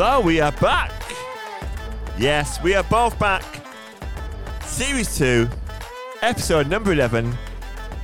So 0.00 0.18
we 0.18 0.40
are 0.40 0.52
back. 0.52 0.92
Yes, 2.16 2.58
we 2.62 2.74
are 2.74 2.82
both 2.84 3.18
back. 3.18 3.44
Series 4.62 5.14
2, 5.18 5.46
episode 6.22 6.68
number 6.68 6.94
11. 6.94 7.36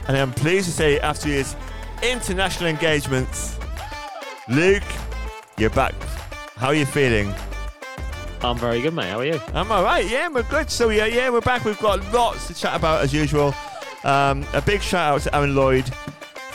And 0.07 0.17
I'm 0.19 0.31
pleased 0.31 0.67
to 0.67 0.73
say, 0.73 1.01
after 1.01 1.31
his 1.31 1.57
international 2.03 2.69
engagements, 2.69 3.59
Luke, 4.47 4.83
you're 5.57 5.71
back. 5.71 5.95
How 6.57 6.67
are 6.67 6.75
you 6.75 6.85
feeling? 6.85 7.33
I'm 8.43 8.59
very 8.59 8.83
good, 8.83 8.93
mate. 8.93 9.09
How 9.09 9.21
are 9.21 9.25
you? 9.25 9.41
I'm 9.55 9.73
all 9.73 9.83
right. 9.83 10.07
Yeah, 10.07 10.29
we're 10.29 10.43
good. 10.43 10.71
So 10.71 10.91
yeah, 10.91 11.07
yeah, 11.07 11.31
we're 11.31 11.41
back. 11.41 11.65
We've 11.65 11.81
got 11.81 12.13
lots 12.13 12.47
to 12.49 12.55
chat 12.55 12.77
about 12.77 13.05
as 13.05 13.15
usual. 13.15 13.55
Um, 14.05 14.45
a 14.53 14.61
big 14.61 14.83
shout 14.83 15.15
out 15.15 15.21
to 15.23 15.35
Aaron 15.35 15.55
Lloyd. 15.55 15.87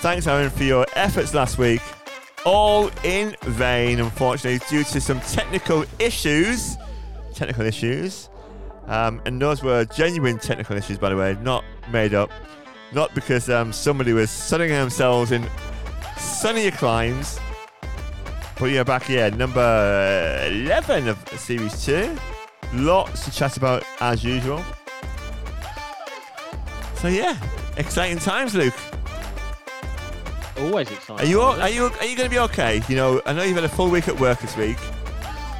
Thanks, 0.01 0.27
Aaron, 0.27 0.51
for 0.51 0.65
your 0.65 0.85
efforts 0.95 1.33
last 1.33 1.57
week. 1.57 1.81
All 2.45 2.89
in 3.03 3.35
vain, 3.43 3.99
unfortunately, 3.99 4.65
due 4.69 4.83
to 4.85 5.01
some 5.01 5.19
technical 5.21 5.85
issues. 5.99 6.77
Technical 7.33 7.65
issues. 7.65 8.29
Um, 8.87 9.21
and 9.25 9.41
those 9.41 9.63
were 9.63 9.85
genuine 9.85 10.39
technical 10.39 10.75
issues, 10.75 10.97
by 10.97 11.09
the 11.09 11.15
way, 11.15 11.37
not 11.41 11.63
made 11.91 12.13
up. 12.13 12.31
Not 12.93 13.13
because 13.13 13.49
um, 13.49 13.71
somebody 13.71 14.11
was 14.13 14.29
sunning 14.29 14.69
themselves 14.69 15.31
in 15.31 15.47
sunnier 16.17 16.71
climes. 16.71 17.39
But 18.59 18.71
yeah, 18.71 18.83
back 18.83 19.03
here, 19.03 19.31
number 19.31 20.47
11 20.47 21.07
of 21.07 21.17
Series 21.29 21.85
2. 21.85 22.17
Lots 22.73 23.25
to 23.25 23.31
chat 23.31 23.57
about 23.57 23.83
as 23.99 24.23
usual. 24.23 24.63
So 26.95 27.07
yeah, 27.07 27.37
exciting 27.77 28.19
times, 28.19 28.55
Luke. 28.55 28.75
Always 30.61 30.91
excited. 30.91 31.25
Are 31.25 31.27
you 31.27 31.41
all, 31.41 31.59
are 31.59 31.69
you 31.69 31.85
are 31.85 32.05
you 32.05 32.15
going 32.15 32.29
to 32.29 32.35
be 32.35 32.39
okay? 32.39 32.81
You 32.87 32.95
know, 32.95 33.21
I 33.25 33.33
know 33.33 33.43
you've 33.43 33.55
had 33.55 33.63
a 33.63 33.69
full 33.69 33.89
week 33.89 34.07
at 34.07 34.19
work 34.19 34.39
this 34.39 34.55
week. 34.55 34.77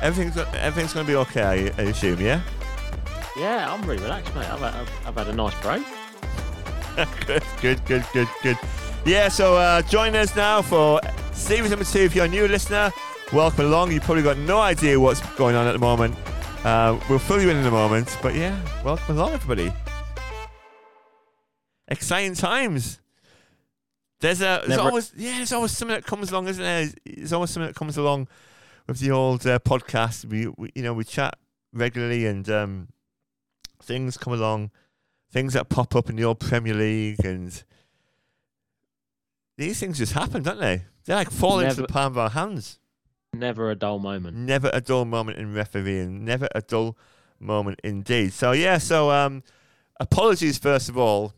Everything's 0.02 0.38
everything's 0.38 0.94
going 0.94 1.06
to 1.06 1.12
be 1.12 1.16
okay. 1.18 1.72
I, 1.78 1.82
I 1.82 1.86
assume, 1.88 2.22
yeah. 2.22 2.42
Yeah, 3.36 3.74
I'm 3.74 3.82
really 3.84 4.04
relaxed, 4.04 4.36
mate. 4.36 4.50
I've 4.50 4.60
had, 4.60 4.76
I've, 4.76 5.08
I've 5.08 5.16
had 5.16 5.28
a 5.30 5.34
nice 5.34 5.60
break. 5.62 5.84
good, 7.26 7.44
good, 7.62 7.86
good, 7.86 8.06
good, 8.14 8.28
good. 8.44 8.58
Yeah, 9.06 9.30
so 9.30 9.56
uh, 9.56 9.82
join 9.84 10.16
us 10.16 10.36
now 10.36 10.62
for 10.62 11.02
series 11.34 11.72
number 11.72 11.86
two. 11.86 12.02
If 12.02 12.16
you're 12.16 12.26
a 12.26 12.30
new 12.30 12.48
listener, 12.48 12.92
welcome 13.34 13.66
along. 13.66 13.92
You've 13.92 14.04
probably 14.04 14.24
got 14.24 14.38
no 14.38 14.60
idea 14.60 15.00
what's 15.00 15.22
going 15.36 15.56
on 15.56 15.66
at 15.66 15.72
the 15.72 15.80
moment. 15.80 16.16
Uh, 16.64 17.00
we'll 17.10 17.18
fill 17.18 17.42
you 17.42 17.50
in 17.50 17.58
in 17.58 17.66
a 17.66 17.72
moment, 17.72 18.16
but 18.22 18.36
yeah, 18.36 18.56
welcome 18.84 19.18
along, 19.18 19.34
everybody. 19.34 19.74
Exciting 21.88 22.36
times. 22.36 23.01
There's 24.22 24.42
a 24.42 24.62
there's 24.66 24.70
Never- 24.70 24.82
always 24.84 25.12
yeah, 25.18 25.38
there's 25.38 25.52
always 25.52 25.72
something 25.76 25.96
that 25.96 26.06
comes 26.06 26.32
along, 26.32 26.48
isn't 26.48 26.64
there? 26.64 26.90
There's 27.06 27.34
always 27.34 27.50
something 27.50 27.68
that 27.68 27.76
comes 27.76 27.98
along 27.98 28.28
with 28.88 29.00
the 29.00 29.12
old 29.12 29.46
uh, 29.46 29.60
podcast. 29.60 30.26
We, 30.26 30.48
we 30.58 30.72
you 30.76 30.84
know 30.84 30.94
we 30.94 31.04
chat 31.04 31.38
regularly, 31.74 32.26
and 32.28 32.48
um, 32.50 32.88
things 33.82 34.18
come 34.18 34.34
along, 34.34 34.72
things 35.32 35.54
that 35.54 35.70
pop 35.70 35.96
up 35.96 36.10
in 36.10 36.16
the 36.16 36.24
old 36.24 36.40
Premier 36.40 36.74
League, 36.76 37.26
and 37.26 37.64
these 39.58 39.80
things 39.80 39.98
just 39.98 40.14
happen, 40.14 40.44
don't 40.44 40.60
they? 40.60 40.84
They 41.06 41.16
like 41.16 41.32
fall 41.32 41.60
into 41.60 41.82
the 41.82 41.88
palm 41.88 42.14
of 42.14 42.18
our 42.18 42.30
hands. 42.30 42.80
Never 43.34 43.72
a 43.72 43.76
dull 43.76 44.00
moment. 44.00 44.38
Never 44.38 44.70
a 44.74 44.82
dull 44.82 45.06
moment 45.06 45.38
in 45.40 45.54
refereeing. 45.54 46.26
Never 46.26 46.48
a 46.54 46.62
dull 46.62 46.98
moment 47.40 47.80
indeed. 47.84 48.34
So 48.34 48.52
yeah, 48.52 48.78
so 48.78 49.10
um, 49.10 49.42
apologies 50.00 50.58
first 50.58 50.90
of 50.90 50.98
all 50.98 51.34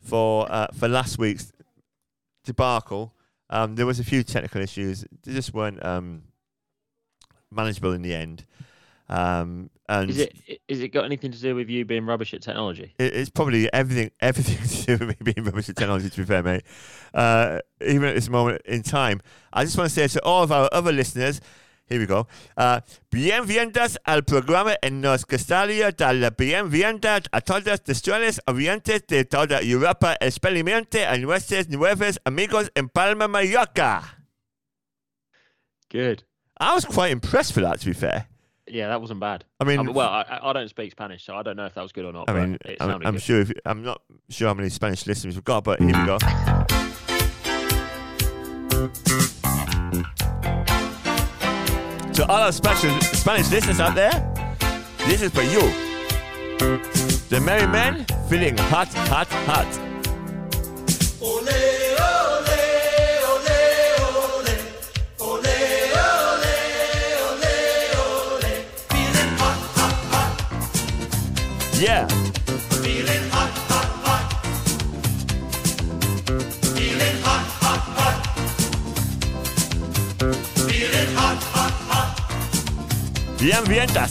for 0.00 0.50
uh, 0.50 0.68
for 0.74 0.88
last 0.88 1.18
week's 1.18 1.52
debacle. 2.44 3.14
Um, 3.50 3.74
there 3.76 3.86
was 3.86 4.00
a 4.00 4.04
few 4.04 4.22
technical 4.22 4.60
issues. 4.60 5.04
They 5.22 5.32
just 5.32 5.52
weren't 5.54 5.84
um, 5.84 6.22
manageable 7.50 7.92
in 7.92 8.02
the 8.02 8.14
end. 8.14 8.44
Um, 9.08 9.68
and 9.86 10.08
Is 10.08 10.16
it 10.18 10.32
is 10.66 10.80
it 10.80 10.88
got 10.88 11.04
anything 11.04 11.30
to 11.32 11.38
do 11.38 11.54
with 11.54 11.68
you 11.68 11.84
being 11.84 12.06
rubbish 12.06 12.32
at 12.32 12.40
technology? 12.40 12.94
it- 12.98 13.14
it's 13.14 13.28
probably 13.28 13.70
everything 13.72 14.10
everything 14.20 14.66
to 14.66 14.96
do 14.96 15.06
with 15.06 15.20
me 15.26 15.32
being 15.34 15.44
rubbish 15.46 15.68
at 15.68 15.76
technology, 15.76 16.08
to 16.08 16.16
be 16.16 16.24
fair, 16.24 16.42
mate. 16.42 16.62
Uh, 17.12 17.58
even 17.86 18.04
at 18.08 18.14
this 18.14 18.30
moment 18.30 18.62
in 18.64 18.82
time, 18.82 19.20
I 19.52 19.64
just 19.64 19.76
want 19.76 19.90
to 19.90 19.94
say 19.94 20.08
to 20.08 20.24
all 20.24 20.42
of 20.42 20.50
our 20.50 20.70
other 20.72 20.90
listeners, 20.90 21.42
here 21.88 22.00
we 22.00 22.06
go. 22.06 22.26
Uh, 22.56 22.80
Bienvenidos 23.10 23.98
al 24.04 24.24
programa 24.24 24.76
en 24.82 25.00
nos 25.00 25.24
gustaría 25.24 25.92
dar 25.92 26.14
la 26.14 26.30
bienvenida 26.30 27.22
a 27.32 27.40
todos 27.40 27.82
los 27.86 28.40
oyentes 28.46 29.06
de 29.06 29.24
toda 29.24 29.60
Europa, 29.60 30.16
especialmente 30.20 31.06
a 31.06 31.16
nuestros 31.18 31.68
nuevos 31.68 32.20
amigos 32.24 32.70
en 32.74 32.88
Palma, 32.88 33.28
Mallorca. 33.28 34.02
Good. 35.90 36.24
I 36.58 36.74
was 36.74 36.84
quite 36.84 37.12
impressed 37.12 37.52
for 37.52 37.60
that, 37.62 37.80
to 37.80 37.86
be 37.86 37.92
fair. 37.92 38.26
Yeah, 38.66 38.88
that 38.88 39.00
wasn't 39.00 39.20
bad. 39.20 39.44
I 39.60 39.64
mean, 39.64 39.84
mean, 39.84 39.94
well, 39.94 40.08
I, 40.08 40.40
I 40.42 40.52
don't 40.54 40.68
speak 40.68 40.90
Spanish, 40.90 41.22
so 41.24 41.36
I 41.36 41.42
don't 41.42 41.56
know 41.56 41.66
if 41.66 41.74
that 41.74 41.82
was 41.82 41.92
good 41.92 42.06
or 42.06 42.12
not. 42.12 42.30
I 42.30 42.32
but 42.32 42.42
mean, 42.42 42.58
it 42.64 42.78
I'm, 42.80 43.06
I'm 43.06 43.18
sure. 43.18 43.42
If, 43.42 43.52
I'm 43.66 43.82
not 43.82 44.00
sure 44.30 44.48
how 44.48 44.54
many 44.54 44.70
Spanish 44.70 45.06
listeners 45.06 45.34
we've 45.34 45.44
got, 45.44 45.64
but 45.64 45.80
here 45.80 45.88
we 45.88 46.06
go. 46.06 46.18
To 52.14 52.24
all 52.28 52.42
our 52.42 52.52
special 52.52 52.90
Spanish 53.00 53.50
listeners 53.50 53.80
out 53.80 53.96
there, 53.96 54.12
this 54.98 55.20
is 55.20 55.32
for 55.32 55.42
you. 55.42 55.62
The 57.28 57.40
merry 57.44 57.66
men 57.66 58.06
feeling 58.28 58.56
hot, 58.56 58.86
hot, 58.94 59.26
hot. 59.26 59.66
Ole, 61.20 61.48
ole, 61.98 62.54
ole, 63.26 63.50
ole. 64.38 64.54
Ole, 65.18 65.56
ole, 65.98 66.54
ole, 67.26 67.52
ole. 67.98 68.52
Feeling 68.90 69.32
hot, 69.40 69.58
hot, 69.74 69.96
hot. 70.12 70.34
Yeah. 71.80 72.23
Bien, 83.44 83.62
vientas. 83.68 84.10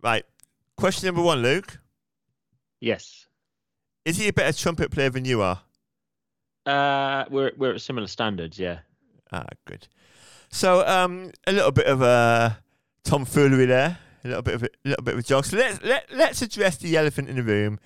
Right. 0.00 0.24
Question 0.76 1.06
number 1.06 1.22
one, 1.22 1.42
Luke. 1.42 1.80
Yes. 2.78 3.21
Is 4.04 4.16
he 4.16 4.28
a 4.28 4.32
better 4.32 4.56
trumpet 4.56 4.90
player 4.90 5.10
than 5.10 5.24
you 5.24 5.42
are? 5.42 5.60
Uh, 6.66 7.24
we're 7.30 7.52
we're 7.56 7.74
at 7.74 7.80
similar 7.80 8.06
standards. 8.06 8.58
Yeah. 8.58 8.80
Ah, 9.32 9.46
good. 9.64 9.88
So, 10.50 10.86
um, 10.86 11.30
a 11.46 11.52
little 11.52 11.72
bit 11.72 11.86
of 11.86 12.02
a 12.02 12.58
tomfoolery 13.04 13.66
there, 13.66 13.98
a 14.24 14.28
little 14.28 14.42
bit 14.42 14.54
of 14.54 14.62
a, 14.64 14.68
little 14.84 15.02
bit 15.02 15.14
of 15.14 15.20
a 15.20 15.22
joke. 15.22 15.44
So 15.44 15.56
let's 15.56 15.82
let 15.82 16.06
let's 16.12 16.42
address 16.42 16.76
the 16.76 16.96
elephant 16.96 17.28
in 17.28 17.36
the 17.36 17.42
room 17.42 17.78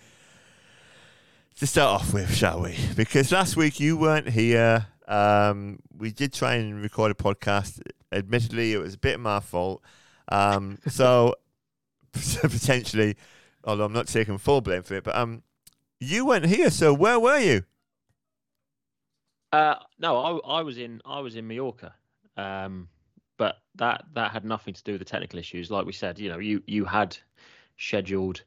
to 1.59 1.67
start 1.67 2.01
off 2.01 2.13
with, 2.13 2.35
shall 2.35 2.63
we? 2.63 2.77
Because 2.97 3.33
last 3.33 3.57
week 3.57 3.81
you 3.81 3.97
weren't 3.97 4.29
here. 4.29 4.87
Um, 5.09 5.79
we 5.97 6.11
did 6.11 6.33
try 6.33 6.55
and 6.55 6.83
record 6.83 7.13
a 7.13 7.15
podcast. 7.15 7.81
Admittedly, 8.13 8.73
it 8.73 8.79
was 8.79 8.95
a 8.95 8.99
bit 8.99 9.15
of 9.15 9.21
my 9.21 9.41
fault. 9.41 9.83
Um, 10.29 10.79
so 10.89 11.35
potentially, 12.13 13.17
although 13.65 13.85
I'm 13.85 13.93
not 13.93 14.09
taking 14.09 14.39
full 14.39 14.61
blame 14.61 14.83
for 14.83 14.95
it, 14.95 15.05
but 15.05 15.17
um, 15.17 15.43
you 16.01 16.27
weren't 16.27 16.47
here. 16.47 16.71
So 16.71 16.93
where 16.95 17.19
were 17.19 17.39
you? 17.39 17.65
Uh, 19.53 19.77
no, 19.99 20.17
I 20.45 20.59
I 20.59 20.63
was 20.63 20.79
in 20.79 21.01
I 21.05 21.21
was 21.21 21.37
in 21.37 21.47
Mallorca. 21.47 21.95
Um, 22.37 22.89
but 23.39 23.57
that 23.77 24.05
that 24.15 24.33
had 24.33 24.45
nothing 24.45 24.75
to 24.75 24.83
do 24.83 24.93
with 24.93 25.01
the 25.01 25.05
technical 25.05 25.39
issues. 25.39 25.71
Like 25.71 25.87
we 25.87 25.93
said, 25.93 26.19
you 26.19 26.29
know, 26.29 26.39
you 26.39 26.63
you 26.67 26.85
had 26.85 27.17
scheduled 27.77 28.43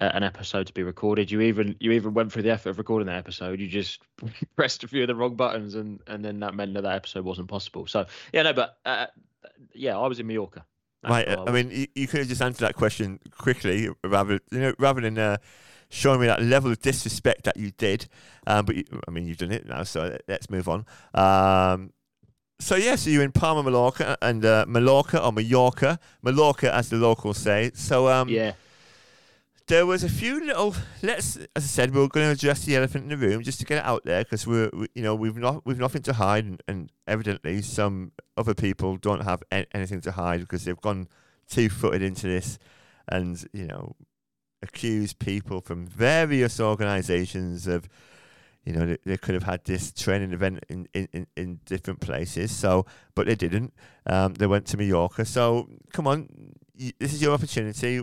uh, 0.00 0.10
an 0.12 0.22
episode 0.22 0.66
to 0.66 0.74
be 0.74 0.82
recorded. 0.82 1.30
You 1.30 1.40
even 1.42 1.76
you 1.80 1.92
even 1.92 2.14
went 2.14 2.32
through 2.32 2.42
the 2.42 2.50
effort 2.50 2.70
of 2.70 2.78
recording 2.78 3.06
that 3.06 3.16
episode. 3.16 3.60
You 3.60 3.68
just 3.68 4.02
pressed 4.56 4.84
a 4.84 4.88
few 4.88 5.02
of 5.02 5.08
the 5.08 5.14
wrong 5.14 5.36
buttons, 5.36 5.74
and 5.74 6.00
and 6.06 6.24
then 6.24 6.40
that 6.40 6.54
meant 6.54 6.74
that 6.74 6.82
that 6.82 6.96
episode 6.96 7.24
wasn't 7.24 7.48
possible. 7.48 7.86
So 7.86 8.06
yeah, 8.32 8.42
no, 8.42 8.52
but 8.52 8.78
uh, 8.84 9.06
yeah, 9.74 9.98
I 9.98 10.06
was 10.06 10.20
in 10.20 10.26
Mallorca. 10.26 10.64
That's 11.02 11.12
Right. 11.12 11.28
where 11.28 11.38
I 11.46 11.52
mean, 11.52 11.70
you, 11.70 11.86
you 11.94 12.06
could 12.06 12.20
have 12.20 12.28
just 12.28 12.40
answered 12.40 12.66
that 12.66 12.76
question 12.76 13.20
quickly, 13.30 13.88
rather 14.04 14.40
you 14.50 14.60
know, 14.60 14.74
rather 14.78 15.00
than 15.00 15.18
uh, 15.18 15.36
showing 15.94 16.20
me 16.20 16.26
that 16.26 16.42
level 16.42 16.70
of 16.72 16.80
disrespect 16.80 17.44
that 17.44 17.56
you 17.56 17.70
did. 17.70 18.06
Um, 18.46 18.66
but 18.66 18.74
you, 18.76 18.84
I 19.06 19.10
mean, 19.12 19.26
you've 19.26 19.38
done 19.38 19.52
it 19.52 19.66
now, 19.66 19.84
so 19.84 20.18
let's 20.26 20.50
move 20.50 20.68
on. 20.68 20.84
Um, 21.14 21.92
so 22.58 22.74
yeah, 22.76 22.96
so 22.96 23.10
you're 23.10 23.22
in 23.22 23.32
Palma, 23.32 23.62
Mallorca, 23.62 24.16
and 24.20 24.44
uh, 24.44 24.64
Mallorca 24.66 25.22
or 25.24 25.32
Mallorca, 25.32 25.98
Mallorca, 26.22 26.74
as 26.74 26.88
the 26.88 26.96
locals 26.96 27.38
say. 27.38 27.70
So 27.74 28.08
um, 28.08 28.28
yeah, 28.28 28.52
there 29.66 29.86
was 29.86 30.02
a 30.04 30.08
few 30.08 30.44
little. 30.44 30.74
Let's, 31.02 31.36
as 31.36 31.64
I 31.64 31.66
said, 31.66 31.94
we 31.94 32.00
are 32.02 32.08
going 32.08 32.26
to 32.26 32.32
address 32.32 32.64
the 32.64 32.76
elephant 32.76 33.04
in 33.04 33.10
the 33.18 33.26
room 33.26 33.42
just 33.42 33.60
to 33.60 33.64
get 33.64 33.78
it 33.78 33.84
out 33.84 34.04
there 34.04 34.24
because 34.24 34.46
we're, 34.46 34.70
we, 34.72 34.88
you 34.94 35.02
know, 35.02 35.14
we've 35.14 35.36
not, 35.36 35.64
we've 35.64 35.78
nothing 35.78 36.02
to 36.02 36.12
hide, 36.14 36.44
and, 36.44 36.62
and 36.66 36.90
evidently 37.06 37.62
some 37.62 38.12
other 38.36 38.54
people 38.54 38.96
don't 38.96 39.22
have 39.24 39.42
a- 39.52 39.66
anything 39.76 40.00
to 40.02 40.12
hide 40.12 40.40
because 40.40 40.64
they've 40.64 40.80
gone 40.80 41.08
two-footed 41.48 42.02
into 42.02 42.26
this, 42.26 42.58
and 43.08 43.44
you 43.52 43.66
know, 43.66 43.94
accuse 44.64 45.12
people 45.12 45.60
from 45.60 45.86
various 45.86 46.58
organisations 46.60 47.66
of, 47.66 47.88
you 48.64 48.72
know, 48.72 48.86
they, 48.86 48.98
they, 49.04 49.16
could 49.16 49.34
have 49.34 49.44
had 49.44 49.64
this 49.64 49.92
training 49.92 50.32
event 50.32 50.64
in, 50.68 50.88
in, 50.94 51.26
in, 51.36 51.60
different 51.66 52.00
places. 52.00 52.50
So, 52.50 52.86
but 53.14 53.26
they 53.26 53.34
didn't. 53.34 53.72
Um, 54.06 54.34
they 54.34 54.46
went 54.46 54.66
to 54.66 54.76
Mallorca. 54.76 55.24
So, 55.24 55.68
come 55.92 56.06
on, 56.06 56.28
this 56.74 57.12
is 57.12 57.22
your 57.22 57.34
opportunity 57.34 58.00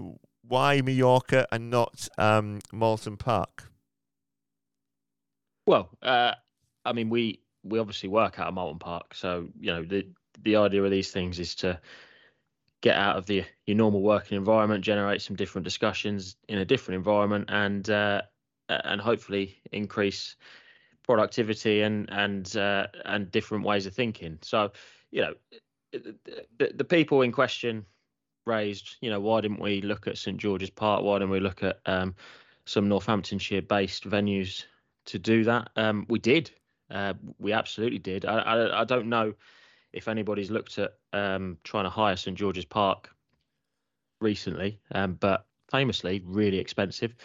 why 0.52 0.82
Mallorca 0.82 1.48
and 1.52 1.70
not 1.70 2.10
um, 2.18 2.60
Moulton 2.74 3.16
Park? 3.16 3.72
Well, 5.66 5.90
uh, 6.02 6.34
I 6.84 6.94
mean, 6.94 7.10
we 7.10 7.40
we 7.64 7.80
obviously 7.80 8.10
work 8.10 8.38
out 8.38 8.50
of 8.50 8.54
Moulton 8.54 8.80
Park, 8.80 9.16
so 9.16 9.48
you 9.60 9.72
know 9.72 9.84
the 9.84 10.08
the 10.42 10.58
idea 10.58 10.84
of 10.84 10.92
these 10.92 11.12
things 11.12 11.40
is 11.40 11.56
to 11.56 11.80
get 12.82 12.98
out 12.98 13.16
of 13.16 13.26
the 13.28 13.44
your 13.66 13.78
normal 13.78 14.02
working 14.02 14.38
environment, 14.38 14.84
generate 14.84 15.22
some 15.22 15.36
different 15.36 15.64
discussions 15.64 16.36
in 16.50 16.58
a 16.58 16.66
different 16.66 16.98
environment, 16.98 17.46
and 17.50 17.90
uh, 17.90 18.22
and 18.70 19.00
hopefully 19.00 19.58
increase 19.72 20.36
productivity 21.04 21.82
and 21.82 22.10
and 22.12 22.56
uh, 22.58 22.88
and 23.06 23.32
different 23.32 23.64
ways 23.64 23.86
of 23.86 23.94
thinking. 23.94 24.40
So, 24.42 24.72
you 25.12 25.22
know, 25.22 25.34
the, 25.94 26.72
the 26.74 26.84
people 26.84 27.22
in 27.22 27.32
question 27.32 27.86
raised, 28.46 28.98
you 29.02 29.10
know, 29.10 29.20
why 29.20 29.42
didn't 29.42 29.60
we 29.60 29.82
look 29.82 30.08
at 30.08 30.18
St 30.18 30.38
George's 30.38 30.70
Park? 30.70 31.04
Why 31.04 31.20
didn't 31.20 31.32
we 31.32 31.40
look 31.40 31.64
at 31.64 31.80
um, 31.86 32.16
some 32.66 32.88
Northamptonshire-based 32.88 34.10
venues 34.10 34.66
to 35.06 35.20
do 35.20 35.44
that? 35.44 35.70
Um, 35.76 36.06
we 36.10 36.20
did. 36.20 36.52
Uh, 36.90 37.14
we 37.40 37.54
absolutely 37.54 38.00
did. 38.00 38.26
I, 38.26 38.40
I, 38.40 38.82
I, 38.82 38.84
don't 38.84 39.08
know 39.08 39.34
if 39.94 40.08
anybody's 40.08 40.52
looked 40.52 40.78
at 40.78 40.94
um, 41.14 41.58
trying 41.64 41.86
to 41.86 41.90
hire 41.90 42.16
St 42.16 42.38
George's 42.38 42.66
Park 42.66 43.10
recently, 44.20 44.80
um, 44.94 45.14
but 45.20 45.46
famously 45.70 46.22
really 46.26 46.58
expensive, 46.58 47.16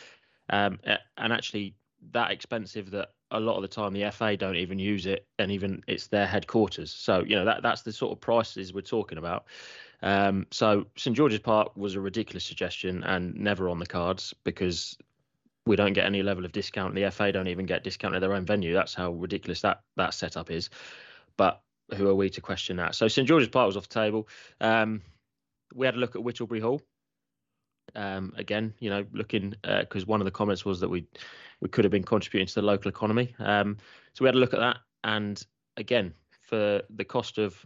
um, 0.51 0.79
and 1.17 1.33
actually 1.33 1.75
that 2.13 2.31
expensive 2.31 2.91
that 2.91 3.11
a 3.33 3.41
lot 3.41 3.57
of 3.57 3.63
the 3.63 3.69
time 3.69 3.93
the 3.93 4.11
FA 4.11 4.37
don't 4.37 4.57
even 4.57 4.79
use 4.79 5.07
it, 5.07 5.27
and 5.39 5.51
even 5.51 5.83
it's 5.87 6.07
their 6.07 6.27
headquarters. 6.27 6.93
So 6.93 7.25
you 7.27 7.37
know 7.37 7.45
that 7.45 7.63
that's 7.63 7.83
the 7.83 7.93
sort 7.93 8.13
of 8.13 8.21
prices 8.21 8.73
we're 8.73 8.83
talking 8.83 9.19
about. 9.19 9.47
Um, 10.03 10.47
so 10.51 10.87
St 10.97 11.17
George's 11.17 11.41
Park 11.41 11.77
was 11.77 11.95
a 11.95 12.01
ridiculous 12.01 12.45
suggestion 12.45 13.03
and 13.05 13.35
never 13.35 13.69
on 13.69 13.79
the 13.79 13.87
cards 13.87 14.35
because 14.45 14.97
we 15.67 15.75
don't 15.75 15.95
get 15.95 16.07
any 16.07 16.23
level 16.23 16.45
of 16.45 16.53
discount. 16.53 16.95
The 16.95 17.11
FA 17.11 17.33
don't 17.33 17.49
even 17.49 17.67
get 17.67 17.83
discount 17.83 18.15
at 18.15 18.21
their 18.21 18.35
own 18.35 18.45
venue. 18.45 18.73
That's 18.73 18.95
how 18.95 19.11
ridiculous 19.13 19.61
that 19.63 19.81
that 19.97 20.15
setup 20.15 20.51
is. 20.51 20.71
But 21.37 21.61
who 21.95 22.09
are 22.09 22.15
we 22.15 22.31
to 22.31 22.41
question 22.41 22.77
that? 22.77 22.95
So 22.95 23.09
St 23.09 23.29
George's 23.29 23.49
Park 23.49 23.67
was 23.67 23.77
off 23.77 23.89
the 23.89 23.95
table. 23.95 24.29
Um, 24.61 25.03
we 25.75 25.87
had 25.87 25.95
a 25.95 25.99
look 25.99 26.17
at 26.17 26.23
Whittlebury 26.23 26.61
Hall. 26.61 26.83
Um, 27.95 28.33
again, 28.37 28.75
you 28.81 28.91
know, 28.91 29.07
looking 29.13 29.55
because 29.63 30.03
uh, 30.03 30.07
one 30.07 30.21
of 30.21 30.25
the 30.25 30.31
comments 30.31 30.65
was 30.65 30.81
that 30.81 30.89
we 30.89 31.07
we 31.61 31.69
could 31.69 31.85
have 31.85 31.93
been 31.93 32.03
contributing 32.05 32.47
to 32.47 32.55
the 32.55 32.63
local 32.63 32.89
economy. 32.89 33.35
Um, 33.39 33.77
so 34.13 34.25
we 34.25 34.29
had 34.29 34.35
a 34.35 34.39
look 34.39 34.55
at 34.55 34.61
that, 34.61 34.79
and 35.05 35.45
again, 35.77 36.13
for 36.43 36.83
the 36.91 37.05
cost 37.05 37.39
of 37.39 37.65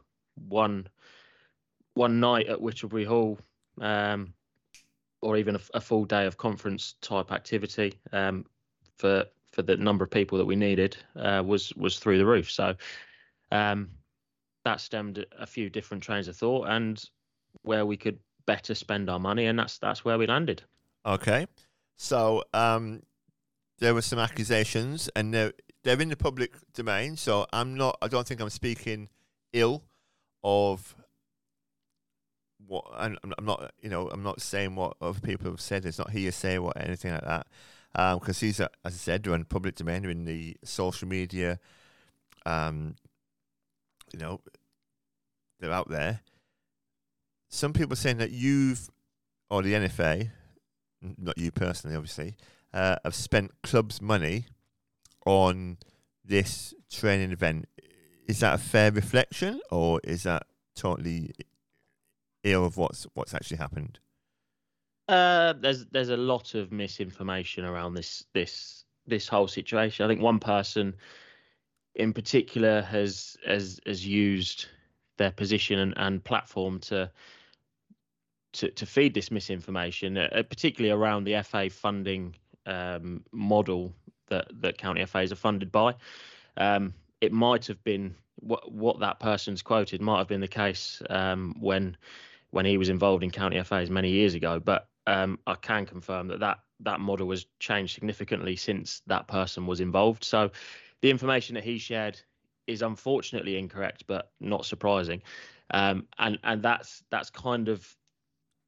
one 0.48 0.88
one 1.94 2.20
night 2.20 2.48
at 2.48 2.58
Whittlebury 2.58 3.06
Hall, 3.06 3.38
um, 3.80 4.34
or 5.22 5.36
even 5.36 5.56
a, 5.56 5.60
a, 5.74 5.80
full 5.80 6.04
day 6.04 6.26
of 6.26 6.36
conference 6.36 6.94
type 7.00 7.32
activity 7.32 7.94
um, 8.12 8.44
for 8.96 9.24
for 9.52 9.62
the 9.62 9.76
number 9.76 10.04
of 10.04 10.10
people 10.10 10.38
that 10.38 10.44
we 10.44 10.56
needed 10.56 10.96
uh, 11.16 11.42
was 11.44 11.74
was 11.74 11.98
through 11.98 12.18
the 12.18 12.26
roof. 12.26 12.50
So 12.50 12.74
um, 13.50 13.90
that 14.64 14.80
stemmed 14.80 15.24
a 15.38 15.46
few 15.46 15.70
different 15.70 16.02
trains 16.02 16.28
of 16.28 16.36
thought 16.36 16.68
and 16.68 17.02
where 17.62 17.86
we 17.86 17.96
could 17.96 18.18
better 18.46 18.74
spend 18.74 19.08
our 19.08 19.18
money, 19.18 19.46
and 19.46 19.58
that's 19.58 19.78
that's 19.78 20.04
where 20.04 20.18
we 20.18 20.26
landed. 20.26 20.62
Okay, 21.04 21.46
so 21.96 22.44
um, 22.52 23.02
there 23.78 23.94
were 23.94 24.02
some 24.02 24.18
accusations, 24.18 25.08
and 25.16 25.32
they're 25.32 25.52
they're 25.82 26.00
in 26.00 26.08
the 26.08 26.16
public 26.16 26.54
domain. 26.74 27.16
So 27.16 27.46
I'm 27.52 27.74
not. 27.74 27.96
I 28.02 28.08
don't 28.08 28.26
think 28.26 28.40
I'm 28.40 28.50
speaking 28.50 29.08
ill 29.52 29.82
of 30.42 30.94
what 32.66 32.84
I'm, 32.96 33.16
I'm 33.38 33.44
not, 33.44 33.72
you 33.80 33.90
know, 33.90 34.08
I'm 34.08 34.22
not 34.22 34.40
saying 34.40 34.76
what 34.76 34.96
other 35.00 35.20
people 35.20 35.50
have 35.50 35.60
said. 35.60 35.84
It's 35.84 35.98
not 35.98 36.10
hearsay 36.10 36.58
or 36.58 36.72
anything 36.76 37.12
like 37.12 37.24
that. 37.24 37.46
Because 37.92 38.42
um, 38.42 38.46
these 38.46 38.60
are, 38.60 38.70
as 38.84 38.94
I 38.94 38.96
said, 38.96 39.24
they're 39.24 39.34
in 39.34 39.44
public 39.44 39.74
domain, 39.74 40.02
they're 40.02 40.10
in 40.10 40.24
the 40.24 40.56
social 40.64 41.08
media. 41.08 41.58
Um, 42.46 42.94
you 44.12 44.20
know, 44.20 44.40
they're 45.58 45.72
out 45.72 45.88
there. 45.88 46.20
Some 47.48 47.72
people 47.72 47.92
are 47.94 47.96
saying 47.96 48.18
that 48.18 48.30
you've, 48.30 48.88
or 49.50 49.62
the 49.62 49.74
NFA, 49.74 50.30
not 51.18 51.36
you 51.36 51.50
personally, 51.50 51.96
obviously, 51.96 52.36
uh, 52.72 52.96
have 53.04 53.14
spent 53.14 53.50
clubs' 53.62 54.00
money 54.00 54.46
on 55.26 55.78
this 56.24 56.74
training 56.90 57.32
event. 57.32 57.68
Is 58.26 58.40
that 58.40 58.54
a 58.54 58.58
fair 58.58 58.92
reflection, 58.92 59.60
or 59.70 60.00
is 60.04 60.22
that 60.22 60.46
totally 60.76 61.32
ill 62.44 62.64
of 62.64 62.76
what's 62.76 63.06
what's 63.14 63.34
actually 63.34 63.56
happened? 63.56 63.98
Uh, 65.08 65.54
there's 65.54 65.86
there's 65.86 66.10
a 66.10 66.16
lot 66.16 66.54
of 66.54 66.70
misinformation 66.70 67.64
around 67.64 67.94
this 67.94 68.24
this 68.32 68.84
this 69.06 69.26
whole 69.26 69.48
situation. 69.48 70.04
I 70.04 70.08
think 70.08 70.20
one 70.20 70.38
person 70.38 70.94
in 71.94 72.12
particular 72.12 72.82
has 72.82 73.36
has 73.46 73.80
has 73.86 74.06
used 74.06 74.66
their 75.16 75.30
position 75.30 75.78
and, 75.78 75.94
and 75.96 76.24
platform 76.24 76.78
to 76.80 77.10
to 78.52 78.70
to 78.70 78.86
feed 78.86 79.14
this 79.14 79.30
misinformation, 79.30 80.16
uh, 80.16 80.42
particularly 80.48 80.90
around 80.90 81.24
the 81.24 81.42
FA 81.42 81.70
funding 81.70 82.34
um, 82.66 83.24
model 83.32 83.92
that 84.28 84.48
that 84.60 84.78
county 84.78 85.04
FAs 85.04 85.32
are 85.32 85.36
funded 85.36 85.70
by. 85.70 85.94
Um, 86.56 86.94
it 87.20 87.32
might 87.32 87.66
have 87.66 87.82
been 87.84 88.14
what 88.36 88.72
what 88.72 89.00
that 89.00 89.20
person's 89.20 89.62
quoted 89.62 90.00
might 90.00 90.18
have 90.18 90.28
been 90.28 90.40
the 90.40 90.48
case 90.48 91.02
um, 91.10 91.54
when 91.60 91.96
when 92.50 92.66
he 92.66 92.78
was 92.78 92.88
involved 92.88 93.22
in 93.22 93.30
county 93.30 93.62
FAs 93.62 93.90
many 93.90 94.10
years 94.10 94.34
ago. 94.34 94.58
But 94.58 94.88
um, 95.06 95.38
I 95.46 95.54
can 95.54 95.86
confirm 95.86 96.28
that, 96.28 96.40
that 96.40 96.60
that 96.80 97.00
model 97.00 97.30
has 97.30 97.46
changed 97.58 97.94
significantly 97.94 98.56
since 98.56 99.02
that 99.06 99.28
person 99.28 99.66
was 99.66 99.80
involved. 99.80 100.24
So 100.24 100.50
the 101.02 101.10
information 101.10 101.54
that 101.54 101.64
he 101.64 101.78
shared 101.78 102.20
is 102.66 102.82
unfortunately 102.82 103.58
incorrect, 103.58 104.04
but 104.06 104.30
not 104.40 104.64
surprising. 104.64 105.22
Um, 105.72 106.06
and 106.18 106.38
and 106.44 106.62
that's 106.62 107.02
that's 107.10 107.30
kind 107.30 107.68
of 107.68 107.96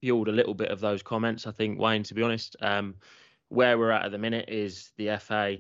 fueled 0.01 0.29
a 0.29 0.33
little 0.33 0.55
bit 0.55 0.71
of 0.71 0.81
those 0.81 1.03
comments. 1.03 1.47
I 1.47 1.53
think 1.53 1.79
Wayne, 1.79 2.03
to 2.05 2.15
be 2.15 2.23
honest, 2.23 2.57
um, 2.61 2.95
where 3.49 3.79
we're 3.79 3.91
at 3.91 4.05
at 4.05 4.11
the 4.11 4.19
minute 4.19 4.49
is 4.49 4.93
the 4.97 5.17
FA, 5.19 5.59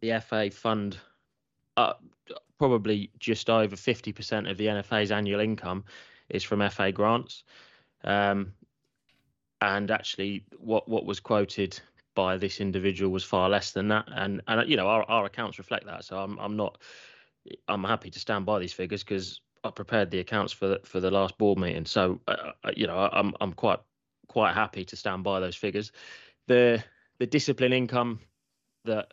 the 0.00 0.20
FA 0.20 0.50
fund, 0.50 0.98
uh, 1.76 1.94
probably 2.58 3.10
just 3.18 3.50
over 3.50 3.74
50% 3.74 4.50
of 4.50 4.56
the 4.56 4.66
NFA's 4.66 5.10
annual 5.10 5.40
income 5.40 5.84
is 6.28 6.44
from 6.44 6.68
FA 6.70 6.92
grants. 6.92 7.42
Um, 8.04 8.52
and 9.60 9.90
actually, 9.90 10.44
what 10.58 10.88
what 10.88 11.06
was 11.06 11.20
quoted 11.20 11.80
by 12.14 12.36
this 12.36 12.60
individual 12.60 13.10
was 13.10 13.24
far 13.24 13.48
less 13.48 13.72
than 13.72 13.88
that. 13.88 14.08
And 14.14 14.42
and 14.46 14.68
you 14.68 14.76
know 14.76 14.88
our, 14.88 15.04
our 15.04 15.26
accounts 15.26 15.58
reflect 15.58 15.86
that. 15.86 16.04
So 16.04 16.18
I'm 16.18 16.38
I'm 16.38 16.56
not 16.56 16.78
I'm 17.68 17.84
happy 17.84 18.10
to 18.10 18.18
stand 18.18 18.46
by 18.46 18.58
these 18.58 18.72
figures 18.72 19.02
because 19.02 19.40
I 19.62 19.70
prepared 19.70 20.10
the 20.10 20.20
accounts 20.20 20.52
for 20.52 20.68
the, 20.68 20.80
for 20.84 21.00
the 21.00 21.10
last 21.10 21.38
board 21.38 21.58
meeting. 21.58 21.86
So 21.86 22.20
uh, 22.28 22.52
uh 22.64 22.72
you 22.76 22.86
know 22.86 22.96
I'm 22.96 23.34
I'm 23.40 23.52
quite 23.52 23.80
quite 24.28 24.54
happy 24.54 24.84
to 24.84 24.96
stand 24.96 25.24
by 25.24 25.40
those 25.40 25.56
figures. 25.56 25.92
The 26.46 26.82
the 27.18 27.26
discipline 27.26 27.72
income 27.72 28.20
that 28.84 29.12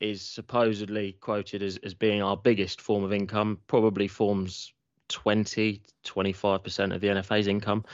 is 0.00 0.22
supposedly 0.22 1.12
quoted 1.12 1.62
as, 1.62 1.76
as 1.78 1.94
being 1.94 2.22
our 2.22 2.36
biggest 2.36 2.80
form 2.80 3.04
of 3.04 3.12
income 3.12 3.58
probably 3.68 4.08
forms 4.08 4.72
20, 5.08 5.80
25% 6.04 6.94
of 6.94 7.00
the 7.00 7.06
NFA's 7.06 7.46
income. 7.46 7.84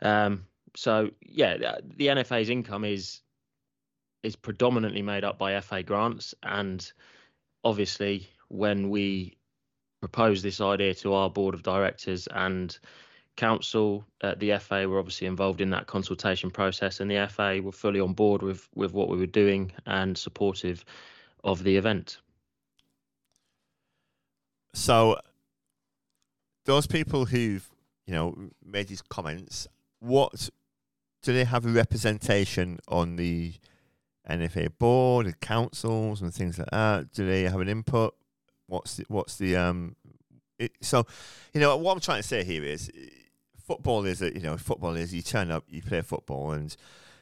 Um, 0.00 0.46
so 0.74 1.10
yeah, 1.20 1.56
the 1.56 2.06
NFA's 2.06 2.48
income 2.48 2.84
is 2.84 3.20
is 4.24 4.34
predominantly 4.34 5.02
made 5.02 5.22
up 5.22 5.38
by 5.38 5.60
FA 5.60 5.82
grants, 5.82 6.34
and 6.42 6.92
obviously 7.62 8.28
when 8.48 8.90
we 8.90 9.36
proposed 10.00 10.42
this 10.42 10.60
idea 10.60 10.94
to 10.94 11.12
our 11.12 11.30
board 11.30 11.54
of 11.54 11.62
directors 11.62 12.26
and 12.32 12.78
council, 13.36 14.04
uh, 14.22 14.34
the 14.38 14.56
FA 14.58 14.88
were 14.88 14.98
obviously 14.98 15.26
involved 15.26 15.60
in 15.60 15.70
that 15.70 15.86
consultation 15.86 16.50
process, 16.50 17.00
and 17.00 17.10
the 17.10 17.26
FA 17.28 17.60
were 17.62 17.72
fully 17.72 18.00
on 18.00 18.14
board 18.14 18.42
with 18.42 18.68
with 18.74 18.92
what 18.92 19.08
we 19.08 19.16
were 19.16 19.26
doing 19.26 19.70
and 19.86 20.16
supportive 20.16 20.84
of 21.42 21.62
the 21.62 21.76
event. 21.76 22.18
So 24.72 25.18
those 26.64 26.86
people 26.86 27.26
who've 27.26 27.68
you 28.06 28.14
know 28.14 28.50
made 28.64 28.88
these 28.88 29.02
comments, 29.02 29.68
what 30.00 30.48
do 31.22 31.32
they 31.32 31.44
have 31.44 31.66
a 31.66 31.70
representation 31.70 32.78
on 32.88 33.16
the 33.16 33.54
NFA 34.28 34.78
board, 34.78 35.26
the 35.26 35.32
councils, 35.34 36.22
and 36.22 36.32
things 36.32 36.58
like 36.58 36.70
that? 36.70 37.12
Do 37.12 37.26
they 37.26 37.42
have 37.42 37.60
an 37.60 37.68
input? 37.68 38.14
What's 38.66 38.96
the, 38.96 39.04
what's 39.08 39.36
the 39.36 39.56
um? 39.56 39.96
It, 40.58 40.72
so, 40.80 41.06
you 41.52 41.60
know, 41.60 41.76
what 41.76 41.92
I'm 41.92 42.00
trying 42.00 42.22
to 42.22 42.28
say 42.28 42.44
here 42.44 42.62
is, 42.62 42.90
football 43.64 44.04
is 44.04 44.22
a 44.22 44.32
you 44.32 44.40
know 44.40 44.56
football 44.56 44.94
is 44.94 45.14
you 45.14 45.22
turn 45.22 45.50
up, 45.50 45.64
you 45.68 45.82
play 45.82 46.00
football, 46.02 46.52
and 46.52 46.76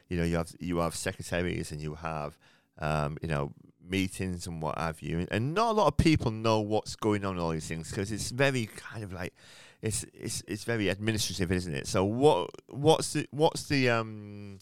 you 0.08 0.16
know 0.16 0.24
you 0.24 0.36
have 0.36 0.52
you 0.60 0.78
have 0.78 0.94
secretaries 0.94 1.72
and 1.72 1.80
you 1.80 1.94
have 1.94 2.38
um, 2.78 3.16
you 3.22 3.28
know 3.28 3.52
meetings 3.84 4.46
and 4.46 4.62
what 4.62 4.78
have 4.78 5.00
you, 5.00 5.26
and 5.30 5.54
not 5.54 5.70
a 5.70 5.72
lot 5.72 5.86
of 5.86 5.96
people 5.96 6.30
know 6.30 6.60
what's 6.60 6.96
going 6.96 7.24
on 7.24 7.38
all 7.38 7.50
these 7.50 7.66
things 7.66 7.90
because 7.90 8.12
it's 8.12 8.30
very 8.30 8.66
kind 8.66 9.04
of 9.04 9.12
like 9.12 9.34
it's 9.80 10.04
it's 10.14 10.42
it's 10.46 10.64
very 10.64 10.88
administrative, 10.88 11.50
isn't 11.50 11.74
it? 11.74 11.86
So 11.86 12.04
what 12.04 12.50
what's 12.68 13.12
the 13.12 13.26
what's 13.30 13.64
the 13.64 13.90
um 13.90 14.58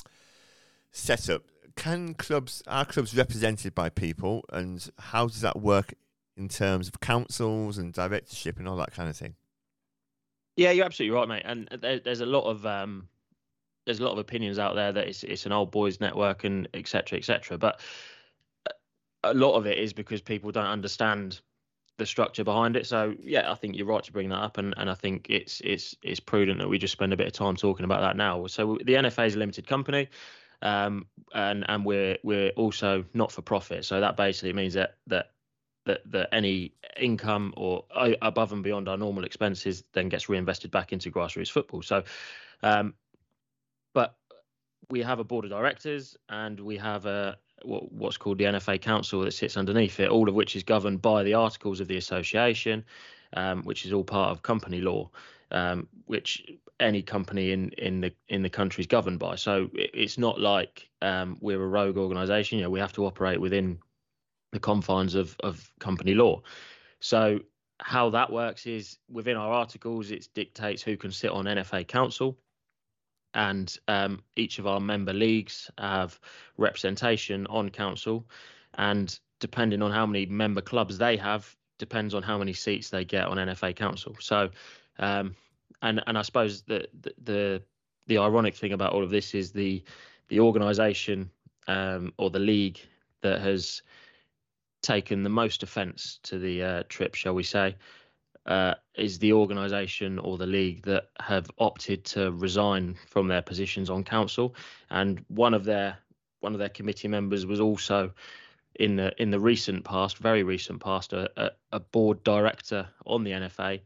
setup? 0.91 1.43
Can 1.81 2.13
clubs 2.13 2.63
are 2.67 2.85
clubs 2.85 3.17
represented 3.17 3.75
by 3.75 3.89
people, 3.89 4.45
and 4.53 4.87
how 4.99 5.29
does 5.29 5.41
that 5.41 5.59
work 5.59 5.95
in 6.37 6.47
terms 6.47 6.89
of 6.89 7.01
councils 7.01 7.79
and 7.79 7.91
directorship 7.91 8.59
and 8.59 8.69
all 8.69 8.77
that 8.77 8.93
kind 8.93 9.09
of 9.09 9.17
thing? 9.17 9.35
Yeah, 10.57 10.73
you're 10.73 10.85
absolutely 10.85 11.17
right, 11.17 11.27
mate. 11.27 11.43
And 11.47 11.69
there, 11.81 11.99
there's 11.99 12.21
a 12.21 12.27
lot 12.27 12.45
of 12.45 12.67
um, 12.67 13.09
there's 13.87 13.99
a 13.99 14.05
lot 14.05 14.13
of 14.13 14.19
opinions 14.19 14.59
out 14.59 14.75
there 14.75 14.93
that 14.93 15.09
it's 15.09 15.23
it's 15.23 15.47
an 15.47 15.53
old 15.53 15.71
boys 15.71 16.01
network 16.01 16.45
and 16.45 16.69
etc. 16.75 17.17
etc. 17.19 17.57
But 17.57 17.81
a 19.25 19.33
lot 19.33 19.55
of 19.55 19.65
it 19.67 19.79
is 19.79 19.95
because 19.95 20.21
people 20.21 20.53
don't 20.53 20.67
understand 20.67 21.41
the 21.97 22.05
structure 22.05 22.45
behind 22.45 22.77
it. 22.77 22.87
So 22.87 23.15
yeah, 23.23 23.51
I 23.51 23.55
think 23.55 23.75
you're 23.75 23.87
right 23.87 24.05
to 24.05 24.13
bring 24.13 24.29
that 24.29 24.43
up, 24.43 24.59
and, 24.59 24.75
and 24.77 24.91
I 24.91 24.95
think 24.95 25.29
it's 25.31 25.63
it's 25.65 25.97
it's 26.03 26.21
prudent 26.21 26.59
that 26.59 26.69
we 26.69 26.77
just 26.77 26.93
spend 26.93 27.15
a 27.15 27.17
bit 27.17 27.27
of 27.27 27.33
time 27.33 27.57
talking 27.57 27.85
about 27.85 28.03
that 28.03 28.19
now. 28.19 28.47
So 28.49 28.77
the 28.85 28.97
NFA 28.97 29.29
is 29.29 29.35
a 29.35 29.39
limited 29.39 29.67
company, 29.67 30.11
um, 30.63 31.07
and 31.35 31.65
and 31.69 31.85
we're 31.85 32.19
we're 32.23 32.51
also 32.51 33.05
not 33.15 33.33
for 33.33 33.43
profit. 33.43 33.85
So 33.85 34.01
that 34.01 34.17
basically 34.17 34.53
means 34.53 34.75
that 34.75 34.97
that 35.07 35.31
that 35.87 36.01
that 36.11 36.29
any 36.33 36.73
income 36.99 37.55
or 37.57 37.85
above 38.23 38.53
and 38.53 38.63
beyond 38.63 38.89
our 38.89 38.97
normal 38.97 39.25
expenses 39.25 39.85
then 39.93 40.09
gets 40.09 40.29
reinvested 40.29 40.71
back 40.71 40.93
into 40.93 41.11
grassroots 41.11 41.51
football. 41.51 41.83
So, 41.83 42.03
um, 42.63 42.95
but 43.95 44.17
we 44.91 45.01
have 45.01 45.19
a 45.19 45.25
board 45.25 45.45
of 45.45 45.51
directors 45.51 46.17
and 46.29 46.61
we 46.61 46.77
have 46.77 47.07
a 47.07 47.39
what, 47.63 47.91
what's 47.93 48.17
called 48.17 48.39
the 48.39 48.45
NFA 48.45 48.81
Council 48.81 49.21
that 49.23 49.33
sits 49.33 49.57
underneath 49.57 50.01
it, 50.01 50.09
all 50.11 50.29
of 50.29 50.35
which 50.35 50.57
is 50.57 50.63
governed 50.63 51.03
by 51.03 51.23
the 51.23 51.35
articles 51.35 51.81
of 51.81 51.89
the 51.89 51.97
association, 51.97 52.85
um, 53.35 53.63
which 53.63 53.85
is 53.85 53.93
all 53.93 54.05
part 54.05 54.31
of 54.31 54.43
company 54.43 54.81
law, 54.81 55.11
um, 55.51 55.87
which 56.07 56.47
any 56.81 57.03
company 57.03 57.53
in 57.53 57.71
in 57.71 58.01
the 58.01 58.13
in 58.29 58.43
the 58.43 58.51
country 58.51 58.83
is 58.83 58.87
governed 58.87 59.19
by. 59.19 59.37
So 59.37 59.71
it's 59.75 60.19
not 60.19 60.41
like 60.41 60.89
um, 61.03 61.39
we're 61.41 61.63
a 61.63 61.67
rogue 61.67 61.97
organisation. 61.97 62.59
You 62.59 62.65
know, 62.65 62.71
we 62.71 62.81
have 62.81 62.95
to 62.95 63.07
operate 63.07 63.41
within 63.41 63.79
the 64.53 64.61
confines 64.61 65.15
of 65.15 65.37
of 65.41 65.71
company 65.79 66.15
law. 66.15 66.43
So 67.01 67.41
how 67.79 68.11
that 68.11 68.33
works 68.33 68.67
is 68.67 68.99
within 69.09 69.37
our 69.37 69.53
articles, 69.53 70.11
it 70.11 70.29
dictates 70.35 70.83
who 70.83 70.97
can 70.97 71.13
sit 71.13 71.31
on 71.31 71.45
NFA 71.45 71.87
Council 71.87 72.37
and 73.35 73.77
um, 73.89 74.23
each 74.37 74.59
of 74.59 74.67
our 74.67 74.81
member 74.81 75.13
leagues 75.13 75.71
have 75.79 76.19
representation 76.57 77.47
on 77.47 77.71
council 77.71 78.27
and 78.75 79.19
depending 79.39 79.83
on 79.83 79.91
how 79.91 80.07
many 80.07 80.27
member 80.27 80.61
clubs 80.61 80.99
they 80.99 81.17
have 81.17 81.57
depends 81.79 82.15
on 82.15 82.23
how 82.23 82.39
many 82.39 82.53
seats 82.53 82.91
they 82.91 83.05
get 83.05 83.27
on 83.27 83.37
NFA 83.37 83.75
council 83.77 84.17
so 84.21 84.51
um, 84.99 85.35
and 85.83 86.03
and 86.07 86.19
I 86.19 86.23
suppose 86.23 86.63
the, 86.63 86.89
the, 87.01 87.15
the 87.23 87.63
the 88.07 88.19
ironic 88.19 88.55
thing 88.55 88.73
about 88.73 88.93
all 88.93 89.03
of 89.03 89.11
this 89.11 89.35
is 89.35 89.53
the 89.53 89.83
the 90.29 90.41
organization 90.41 91.31
um, 91.69 92.13
or 92.19 92.31
the 92.31 92.39
league 92.39 92.81
that 93.23 93.41
has 93.41 93.83
taken 94.83 95.23
the 95.23 95.31
most 95.31 95.63
offense 95.63 96.21
to 96.23 96.39
the 96.39 96.63
uh, 96.63 96.83
trip 96.89 97.15
shall 97.15 97.35
we 97.35 97.43
say 97.43 97.77
uh, 98.47 98.75
is 98.95 99.19
the 99.19 99.33
organisation 99.33 100.19
or 100.19 100.39
the 100.39 100.47
league 100.47 100.83
that 100.83 101.09
have 101.21 101.51
opted 101.59 102.05
to 102.05 102.33
resign 102.33 102.97
from 103.07 103.29
their 103.29 103.43
positions 103.43 103.91
on 103.91 104.03
council, 104.03 104.55
and 104.91 105.25
one 105.29 105.55
of 105.55 105.65
their 105.65 105.99
one 106.41 106.53
of 106.53 106.59
their 106.59 106.71
committee 106.71 107.09
members 107.09 107.45
was 107.47 107.61
also 107.61 108.11
in 108.77 108.97
the 108.97 109.13
in 109.21 109.31
the 109.31 109.41
recent 109.41 109.85
past, 109.85 110.19
very 110.19 110.43
recent 110.43 110.81
past, 110.81 111.13
a, 111.13 111.53
a 111.73 111.81
board 111.81 112.23
director 112.25 112.89
on 113.07 113.25
the 113.25 113.31
NFA, 113.31 113.81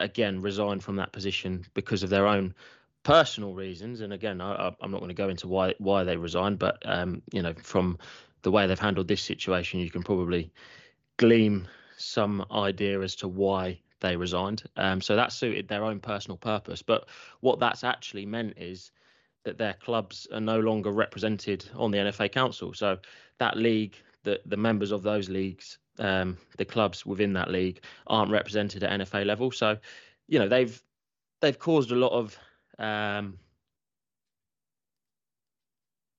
again 0.00 0.40
resigned 0.40 0.82
from 0.82 0.96
that 0.96 1.12
position 1.12 1.64
because 1.74 2.02
of 2.02 2.10
their 2.10 2.26
own 2.26 2.54
personal 3.02 3.54
reasons. 3.54 4.00
And 4.00 4.12
again, 4.12 4.40
I, 4.40 4.68
am 4.82 4.90
not 4.90 4.98
going 4.98 5.08
to 5.08 5.14
go 5.14 5.28
into 5.28 5.48
why 5.48 5.74
why 5.78 6.04
they 6.04 6.16
resigned, 6.16 6.58
but 6.58 6.78
um, 6.84 7.22
you 7.32 7.42
know, 7.42 7.54
from 7.62 7.98
the 8.42 8.50
way 8.50 8.66
they've 8.66 8.78
handled 8.78 9.08
this 9.08 9.22
situation, 9.22 9.80
you 9.80 9.90
can 9.90 10.02
probably 10.02 10.52
glean 11.16 11.68
some 11.96 12.44
idea 12.52 13.00
as 13.00 13.16
to 13.16 13.28
why 13.28 13.80
they 14.00 14.16
resigned. 14.16 14.62
Um, 14.76 15.00
so 15.00 15.16
that 15.16 15.32
suited 15.32 15.68
their 15.68 15.84
own 15.84 16.00
personal 16.00 16.36
purpose. 16.36 16.82
But 16.82 17.08
what 17.40 17.58
that's 17.58 17.82
actually 17.82 18.26
meant 18.26 18.54
is 18.56 18.92
that 19.44 19.58
their 19.58 19.74
clubs 19.74 20.26
are 20.32 20.40
no 20.40 20.60
longer 20.60 20.90
represented 20.90 21.68
on 21.74 21.90
the 21.90 21.98
NFA 21.98 22.30
Council. 22.30 22.74
So 22.74 22.98
that 23.38 23.56
league, 23.56 23.96
the 24.22 24.40
the 24.46 24.56
members 24.56 24.92
of 24.92 25.02
those 25.02 25.28
leagues, 25.28 25.78
um, 25.98 26.38
the 26.56 26.64
clubs 26.64 27.04
within 27.04 27.32
that 27.34 27.50
league 27.50 27.80
aren't 28.06 28.30
represented 28.30 28.82
at 28.82 29.00
NFA 29.00 29.26
level. 29.26 29.50
So, 29.50 29.78
you 30.26 30.38
know, 30.38 30.48
they've 30.48 30.80
they've 31.40 31.58
caused 31.58 31.92
a 31.92 31.96
lot 31.96 32.12
of 32.12 32.36
um, 32.78 33.38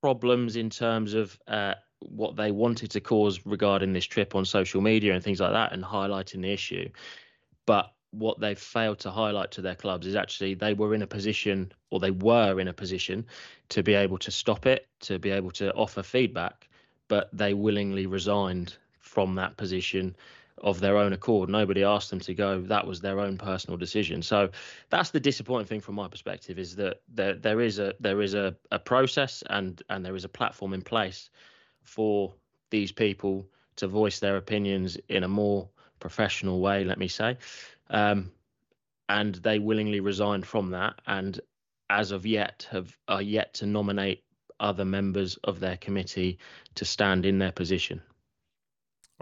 problems 0.01 0.55
in 0.55 0.69
terms 0.69 1.13
of 1.13 1.37
uh, 1.47 1.75
what 1.99 2.35
they 2.35 2.51
wanted 2.51 2.91
to 2.91 3.01
cause 3.01 3.45
regarding 3.45 3.93
this 3.93 4.05
trip 4.05 4.35
on 4.35 4.45
social 4.45 4.81
media 4.81 5.13
and 5.13 5.23
things 5.23 5.39
like 5.39 5.51
that 5.51 5.73
and 5.73 5.83
highlighting 5.83 6.41
the 6.41 6.51
issue. 6.51 6.89
But 7.65 7.93
what 8.11 8.39
they've 8.39 8.57
failed 8.59 8.99
to 8.99 9.11
highlight 9.11 9.51
to 9.51 9.61
their 9.61 9.75
clubs 9.75 10.07
is 10.07 10.15
actually 10.15 10.55
they 10.55 10.73
were 10.73 10.95
in 10.95 11.01
a 11.01 11.07
position 11.07 11.71
or 11.91 11.99
they 11.99 12.11
were 12.11 12.59
in 12.59 12.67
a 12.67 12.73
position 12.73 13.25
to 13.69 13.83
be 13.83 13.93
able 13.93 14.17
to 14.17 14.31
stop 14.31 14.65
it, 14.65 14.87
to 15.01 15.19
be 15.19 15.29
able 15.29 15.51
to 15.51 15.71
offer 15.73 16.01
feedback, 16.01 16.67
but 17.07 17.29
they 17.33 17.53
willingly 17.53 18.07
resigned 18.07 18.77
from 19.09 19.35
that 19.35 19.57
position 19.57 20.15
of 20.61 20.79
their 20.79 20.97
own 20.97 21.13
accord. 21.13 21.49
Nobody 21.49 21.83
asked 21.83 22.09
them 22.09 22.19
to 22.19 22.33
go. 22.33 22.61
That 22.61 22.85
was 22.85 23.01
their 23.01 23.19
own 23.19 23.37
personal 23.37 23.77
decision. 23.77 24.21
So 24.21 24.49
that's 24.89 25.09
the 25.09 25.19
disappointing 25.19 25.67
thing 25.67 25.81
from 25.81 25.95
my 25.95 26.07
perspective 26.07 26.59
is 26.59 26.75
that 26.75 27.01
there 27.07 27.33
there 27.33 27.61
is 27.61 27.79
a 27.79 27.95
there 27.99 28.21
is 28.21 28.33
a, 28.33 28.55
a 28.71 28.79
process 28.79 29.43
and 29.49 29.81
and 29.89 30.05
there 30.05 30.15
is 30.15 30.25
a 30.25 30.29
platform 30.29 30.73
in 30.73 30.81
place 30.81 31.29
for 31.81 32.33
these 32.69 32.91
people 32.91 33.47
to 33.77 33.87
voice 33.87 34.19
their 34.19 34.37
opinions 34.37 34.97
in 35.07 35.23
a 35.23 35.27
more 35.27 35.69
professional 35.99 36.59
way, 36.59 36.83
let 36.83 36.99
me 36.99 37.07
say. 37.07 37.37
Um, 37.89 38.31
and 39.07 39.35
they 39.35 39.57
willingly 39.57 40.01
resigned 40.01 40.45
from 40.45 40.69
that, 40.71 41.01
and 41.07 41.39
as 41.89 42.11
of 42.11 42.25
yet 42.25 42.67
have 42.69 42.95
are 43.07 43.23
yet 43.23 43.53
to 43.55 43.65
nominate 43.65 44.23
other 44.59 44.85
members 44.85 45.37
of 45.45 45.59
their 45.59 45.77
committee 45.77 46.37
to 46.75 46.85
stand 46.85 47.25
in 47.25 47.39
their 47.39 47.51
position. 47.51 48.01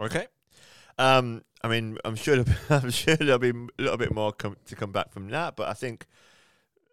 Okay. 0.00 0.26
Um, 0.98 1.42
I 1.62 1.68
mean, 1.68 1.98
I'm 2.04 2.16
sure 2.16 2.44
I'm 2.70 2.90
sure 2.90 3.16
there'll 3.16 3.38
be 3.38 3.50
a 3.50 3.82
little 3.82 3.96
bit 3.96 4.12
more 4.12 4.32
com- 4.32 4.56
to 4.66 4.76
come 4.76 4.92
back 4.92 5.12
from 5.12 5.28
that, 5.30 5.56
but 5.56 5.68
I 5.68 5.74
think, 5.74 6.06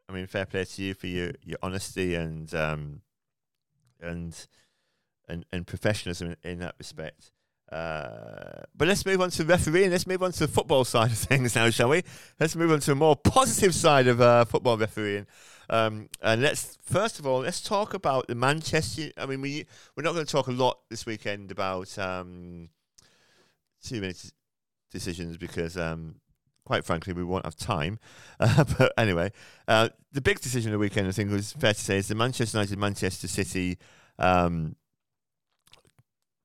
I 0.10 0.14
mean, 0.14 0.28
fair 0.28 0.46
play 0.46 0.66
to 0.66 0.84
you 0.84 0.94
for 0.94 1.08
your 1.08 1.32
your 1.44 1.58
honesty 1.62 2.16
and 2.16 2.54
um, 2.54 3.02
and 4.02 4.48
and, 5.28 5.46
and 5.52 5.66
professionalism 5.66 6.36
in, 6.44 6.52
in 6.52 6.60
that 6.60 6.76
respect. 6.78 7.32
Uh, 7.72 8.62
but 8.76 8.88
let's 8.88 9.06
move 9.06 9.22
on 9.22 9.32
to 9.32 9.44
refereeing. 9.44 9.90
Let's 9.90 10.06
move 10.06 10.22
on 10.22 10.32
to 10.34 10.40
the 10.40 10.48
football 10.48 10.86
side 10.86 11.12
of 11.12 11.18
things 11.18 11.56
now, 11.56 11.70
shall 11.72 11.90
we? 11.90 12.04
Let's 12.40 12.56
move 12.56 12.72
on 12.72 12.80
to 12.82 12.92
a 12.92 12.96
more 12.96 13.16
positive 13.16 13.74
side 13.74 14.08
of 14.08 14.22
uh, 14.22 14.46
football 14.46 14.78
refereeing. 14.78 15.26
Um, 15.68 16.10
and 16.22 16.44
let's 16.44 16.78
first 16.84 17.18
of 17.18 17.26
all 17.26 17.40
let's 17.40 17.62
talk 17.62 17.96
about 17.96 18.28
the 18.28 18.36
Manchester. 18.36 19.10
I 19.18 19.26
mean, 19.26 19.42
we 19.42 19.66
we're 19.96 20.04
not 20.04 20.14
going 20.14 20.26
to 20.26 20.32
talk 20.32 20.48
a 20.48 20.52
lot 20.52 20.80
this 20.90 21.08
weekend 21.08 21.52
about 21.52 21.98
um, 21.98 22.70
two 23.86 24.01
minutes 24.01 24.34
decisions 24.92 25.38
because, 25.38 25.77
um, 25.77 26.15
quite 26.65 26.86
frankly, 26.86 27.13
we 27.13 27.24
won't 27.24 27.46
have 27.46 27.56
time. 27.56 28.00
Uh, 28.38 28.65
but 28.77 28.92
anyway, 28.98 29.32
uh, 29.70 29.88
the 30.12 30.20
big 30.20 30.42
decision 30.42 30.70
of 30.70 30.74
the 30.74 30.80
weekend, 30.80 31.08
I 31.08 31.12
think, 31.12 31.32
was 31.32 31.54
fair 31.54 31.74
to 31.74 31.80
say, 31.80 31.98
is 31.98 32.10
the 32.10 32.15
Manchester 32.15 32.58
United 32.58 32.77
Manchester 32.77 33.30
City 33.30 33.77
um, 34.20 34.75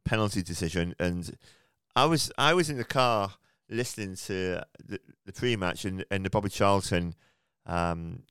penalty 0.04 0.40
decision, 0.40 0.94
and 1.00 1.36
I 1.96 2.04
was 2.04 2.30
I 2.38 2.54
was 2.54 2.70
in 2.70 2.76
the 2.76 2.84
car 2.84 3.34
listening 3.68 4.14
to 4.14 4.62
the, 4.84 5.00
the 5.26 5.32
pre-match 5.32 5.84
and, 5.84 6.04
and 6.10 6.24
the 6.24 6.30
Bobby 6.30 6.48
Charlton 6.48 7.14
um, 7.66 8.22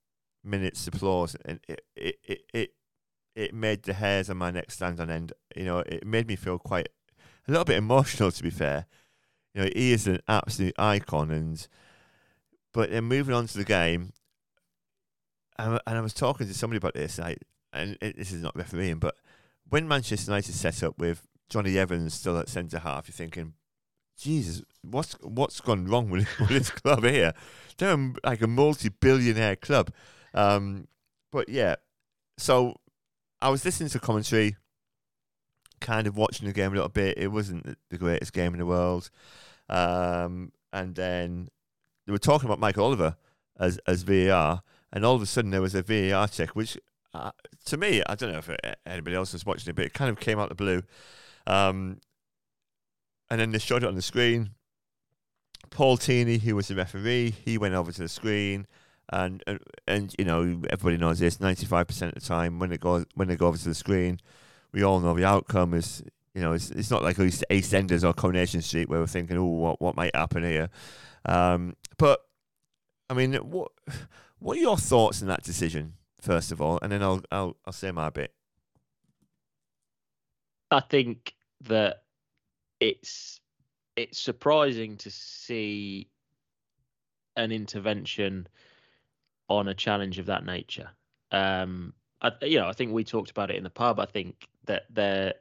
minutes 0.44 0.88
applause, 0.88 1.36
and 1.46 1.60
it, 1.68 1.82
it 1.96 2.20
it, 2.24 2.42
it 2.54 2.74
it 3.36 3.54
made 3.54 3.84
the 3.84 3.94
hairs 3.94 4.30
on 4.30 4.38
my 4.38 4.52
neck 4.52 4.72
stand 4.72 5.00
on 5.00 5.10
end. 5.10 5.34
You 5.56 5.66
know, 5.66 5.80
it 5.80 6.06
made 6.06 6.28
me 6.28 6.36
feel 6.36 6.60
quite 6.60 6.90
a 7.48 7.52
little 7.52 7.66
bit 7.66 7.78
emotional. 7.78 8.32
To 8.32 8.44
be 8.44 8.50
fair, 8.50 8.86
you 9.54 9.62
know, 9.62 9.70
he 9.76 9.92
is 9.92 10.08
an 10.08 10.20
absolute 10.28 10.76
icon, 10.78 11.32
and 11.32 11.68
but 12.74 12.92
then 12.92 13.06
moving 13.06 13.34
on 13.34 13.48
to 13.48 13.58
the 13.58 13.66
game, 13.66 14.14
and 15.58 15.80
I 15.86 16.02
was 16.02 16.14
talking 16.14 16.48
to 16.48 16.54
somebody 16.54 16.78
about 16.78 16.94
this, 16.94 17.20
I, 17.20 17.36
and 17.74 17.98
it, 18.02 18.18
this 18.18 18.32
is 18.32 18.42
not 18.42 18.56
refereeing, 18.56 19.00
but 19.00 19.16
when 19.70 19.88
Manchester 19.88 20.32
United 20.32 20.54
set 20.54 20.84
up 20.84 20.98
with 20.98 21.28
Jonny 21.50 21.78
Evans 21.78 22.14
still 22.14 22.38
at 22.38 22.50
centre 22.50 22.80
half, 22.80 23.08
you're 23.08 23.14
thinking, 23.14 23.54
Jesus, 24.18 24.62
what's 24.82 25.14
what's 25.22 25.62
gone 25.62 25.86
wrong 25.86 26.10
with, 26.10 26.28
with 26.40 26.50
this 26.50 26.70
club 26.70 27.04
here? 27.04 27.34
They're 27.78 28.14
like 28.24 28.42
a 28.42 28.48
multi-billionaire 28.48 29.56
club. 29.56 29.92
Um, 30.34 30.88
but 31.32 31.50
yeah, 31.50 31.76
so 32.38 32.76
I 33.42 33.50
was 33.50 33.64
listening 33.64 33.90
to 33.90 34.00
commentary, 34.00 34.58
kind 35.80 36.08
of 36.08 36.18
watching 36.18 36.48
the 36.48 36.54
game 36.54 36.72
a 36.72 36.76
little 36.76 36.90
bit. 36.90 37.18
It 37.18 37.28
wasn't 37.28 37.78
the 37.90 37.98
greatest 37.98 38.34
game 38.34 38.54
in 38.54 38.60
the 38.60 38.66
world. 38.66 39.10
Um, 39.70 40.52
and 40.74 40.96
then 40.96 41.50
they 42.06 42.12
were 42.12 42.18
talking 42.18 42.48
about 42.48 42.60
Michael 42.60 42.86
Oliver 42.86 43.16
as 43.60 43.80
as 43.88 44.04
VAR, 44.04 44.64
and 44.92 45.06
all 45.06 45.16
of 45.16 45.22
a 45.22 45.26
sudden 45.26 45.52
there 45.52 45.62
was 45.62 45.76
a 45.76 45.84
VAR 45.84 46.28
check, 46.28 46.56
which 46.56 46.78
uh, 47.14 47.32
to 47.66 47.78
me, 47.78 48.02
I 48.08 48.16
don't 48.16 48.32
know 48.32 48.40
if 48.40 48.50
anybody 48.86 49.16
else 49.16 49.34
was 49.34 49.46
watching 49.46 49.70
it, 49.70 49.76
but 49.76 49.86
it 49.86 49.94
kind 49.94 50.10
of 50.10 50.20
came 50.20 50.40
out 50.40 50.52
of 50.52 50.58
the 50.58 50.64
blue. 50.64 50.84
Um, 51.48 52.00
and 53.30 53.40
then 53.40 53.52
they 53.52 53.60
showed 53.60 53.84
it 53.84 53.88
on 53.88 53.96
the 53.96 54.02
screen. 54.02 54.52
Paul 55.70 55.98
Tierney, 55.98 56.38
who 56.40 56.56
was 56.56 56.68
the 56.68 56.76
referee, 56.76 57.36
he 57.46 57.58
went 57.58 57.76
over 57.76 57.92
to 57.92 58.02
the 58.02 58.10
screen, 58.10 58.68
and 59.12 59.44
and, 59.46 59.60
and 59.88 60.16
you 60.18 60.26
know 60.26 60.62
everybody 60.70 60.98
knows 60.98 61.20
this. 61.20 61.40
Ninety 61.40 61.66
five 61.66 61.88
percent 61.88 62.16
of 62.16 62.22
the 62.22 62.28
time, 62.28 62.60
when 62.60 62.72
it 62.72 62.80
goes 62.80 63.06
when 63.16 63.28
they 63.28 63.36
go 63.36 63.48
over 63.48 63.58
to 63.58 63.70
the 63.70 63.76
screen, 63.76 64.20
we 64.72 64.84
all 64.84 65.00
know 65.00 65.14
the 65.14 65.26
outcome 65.26 65.74
is. 65.74 66.04
You 66.36 66.42
know, 66.42 66.54
it's 66.54 66.70
it's 66.70 66.92
not 66.92 67.02
like 67.02 67.18
EastEnders 67.18 68.08
or 68.08 68.14
Coronation 68.14 68.62
Street 68.62 68.88
where 68.88 69.00
we're 69.00 69.08
thinking, 69.08 69.38
oh, 69.38 69.46
what 69.46 69.82
what 69.82 69.96
might 69.96 70.16
happen 70.16 70.44
here. 70.44 70.70
Um, 71.26 71.76
but 71.98 72.22
I 73.10 73.14
mean, 73.16 73.34
what 73.34 73.72
what 74.40 74.58
are 74.58 74.62
your 74.62 74.78
thoughts 74.78 75.22
on 75.22 75.28
that 75.28 75.44
decision 75.44 75.94
first 76.22 76.52
of 76.52 76.62
all, 76.62 76.80
and 76.82 76.92
then 76.92 77.02
I'll 77.02 77.22
I'll 77.32 77.58
I'll 77.66 77.74
say 77.74 77.92
my 77.92 78.10
bit. 78.10 78.34
I 80.72 80.80
think 80.82 81.34
that 81.62 82.04
it's 82.80 83.40
it's 83.96 84.20
surprising 84.20 84.98
to 84.98 85.12
see 85.12 86.10
an 87.36 87.52
intervention 87.52 88.48
on 89.48 89.68
a 89.68 89.74
challenge 89.74 90.20
of 90.20 90.28
that 90.28 90.46
nature. 90.46 90.90
Um, 91.32 91.94
I, 92.22 92.32
you 92.42 92.60
know, 92.60 92.68
I 92.68 92.74
think 92.74 92.92
we 92.92 93.04
talked 93.04 93.32
about 93.32 93.50
it 93.50 93.56
in 93.56 93.64
the 93.64 93.70
pub. 93.70 94.00
I 94.00 94.06
think 94.06 94.48
that 94.70 94.84
there 94.90 95.34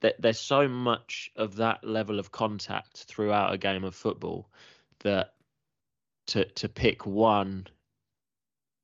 that 0.00 0.20
there's 0.20 0.38
so 0.38 0.68
much 0.68 1.30
of 1.36 1.56
that 1.56 1.82
level 1.82 2.18
of 2.18 2.30
contact 2.30 3.04
throughout 3.04 3.54
a 3.54 3.58
game 3.58 3.84
of 3.84 3.94
football 3.94 4.50
that 5.00 5.34
to 6.26 6.44
to 6.44 6.68
pick 6.68 7.06
one 7.06 7.66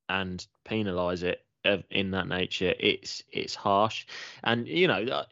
and 0.09 0.45
penalise 0.67 1.23
it 1.23 1.45
in 1.89 2.11
that 2.11 2.27
nature, 2.27 2.73
it's 2.79 3.23
it's 3.31 3.55
harsh. 3.55 4.05
And 4.43 4.67
you 4.67 4.87
know, 4.87 5.03
uh, 5.03 5.23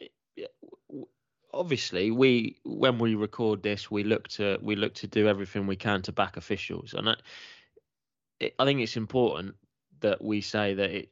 obviously, 1.52 2.10
we 2.10 2.56
when 2.64 2.98
we 2.98 3.14
record 3.14 3.62
this, 3.62 3.90
we 3.90 4.04
look 4.04 4.28
to 4.28 4.58
we 4.62 4.76
look 4.76 4.94
to 4.96 5.06
do 5.06 5.28
everything 5.28 5.66
we 5.66 5.76
can 5.76 6.02
to 6.02 6.12
back 6.12 6.36
officials, 6.36 6.94
and 6.94 7.08
I, 7.08 7.16
I 8.58 8.64
think 8.64 8.80
it's 8.80 8.96
important 8.96 9.54
that 10.00 10.22
we 10.22 10.40
say 10.40 10.74
that 10.74 10.90
it, 10.90 11.08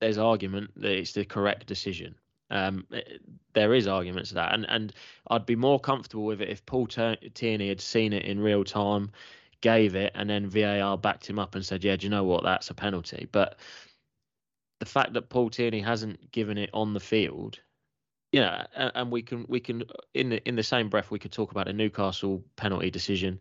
there's 0.00 0.18
argument 0.18 0.70
that 0.76 0.92
it's 0.92 1.12
the 1.12 1.24
correct 1.24 1.66
decision. 1.66 2.14
Um, 2.50 2.86
it, 2.90 3.20
there 3.52 3.74
is 3.74 3.86
arguments 3.86 4.30
to 4.30 4.36
that, 4.36 4.54
and 4.54 4.64
and 4.68 4.92
I'd 5.30 5.46
be 5.46 5.56
more 5.56 5.78
comfortable 5.78 6.24
with 6.24 6.40
it 6.40 6.48
if 6.48 6.64
Paul 6.66 6.86
Tierney 6.86 7.68
had 7.68 7.80
seen 7.80 8.12
it 8.12 8.24
in 8.24 8.40
real 8.40 8.64
time 8.64 9.10
gave 9.60 9.94
it, 9.94 10.12
and 10.14 10.30
then 10.30 10.48
VAR 10.48 10.96
backed 10.96 11.28
him 11.28 11.38
up 11.38 11.54
and 11.54 11.64
said, 11.64 11.84
"Yeah, 11.84 11.96
do 11.96 12.06
you 12.06 12.10
know 12.10 12.24
what? 12.24 12.44
That's 12.44 12.70
a 12.70 12.74
penalty." 12.74 13.28
But 13.30 13.58
the 14.78 14.86
fact 14.86 15.12
that 15.14 15.28
Paul 15.28 15.50
Tierney 15.50 15.80
hasn't 15.80 16.30
given 16.32 16.58
it 16.58 16.70
on 16.72 16.94
the 16.94 17.00
field, 17.00 17.58
you 18.32 18.40
know, 18.40 18.64
and, 18.74 18.92
and 18.94 19.10
we 19.10 19.22
can 19.22 19.44
we 19.48 19.60
can 19.60 19.84
in 20.14 20.30
the 20.30 20.48
in 20.48 20.56
the 20.56 20.62
same 20.62 20.88
breath 20.88 21.10
we 21.10 21.18
could 21.18 21.32
talk 21.32 21.50
about 21.50 21.68
a 21.68 21.72
Newcastle 21.72 22.42
penalty 22.56 22.90
decision 22.90 23.40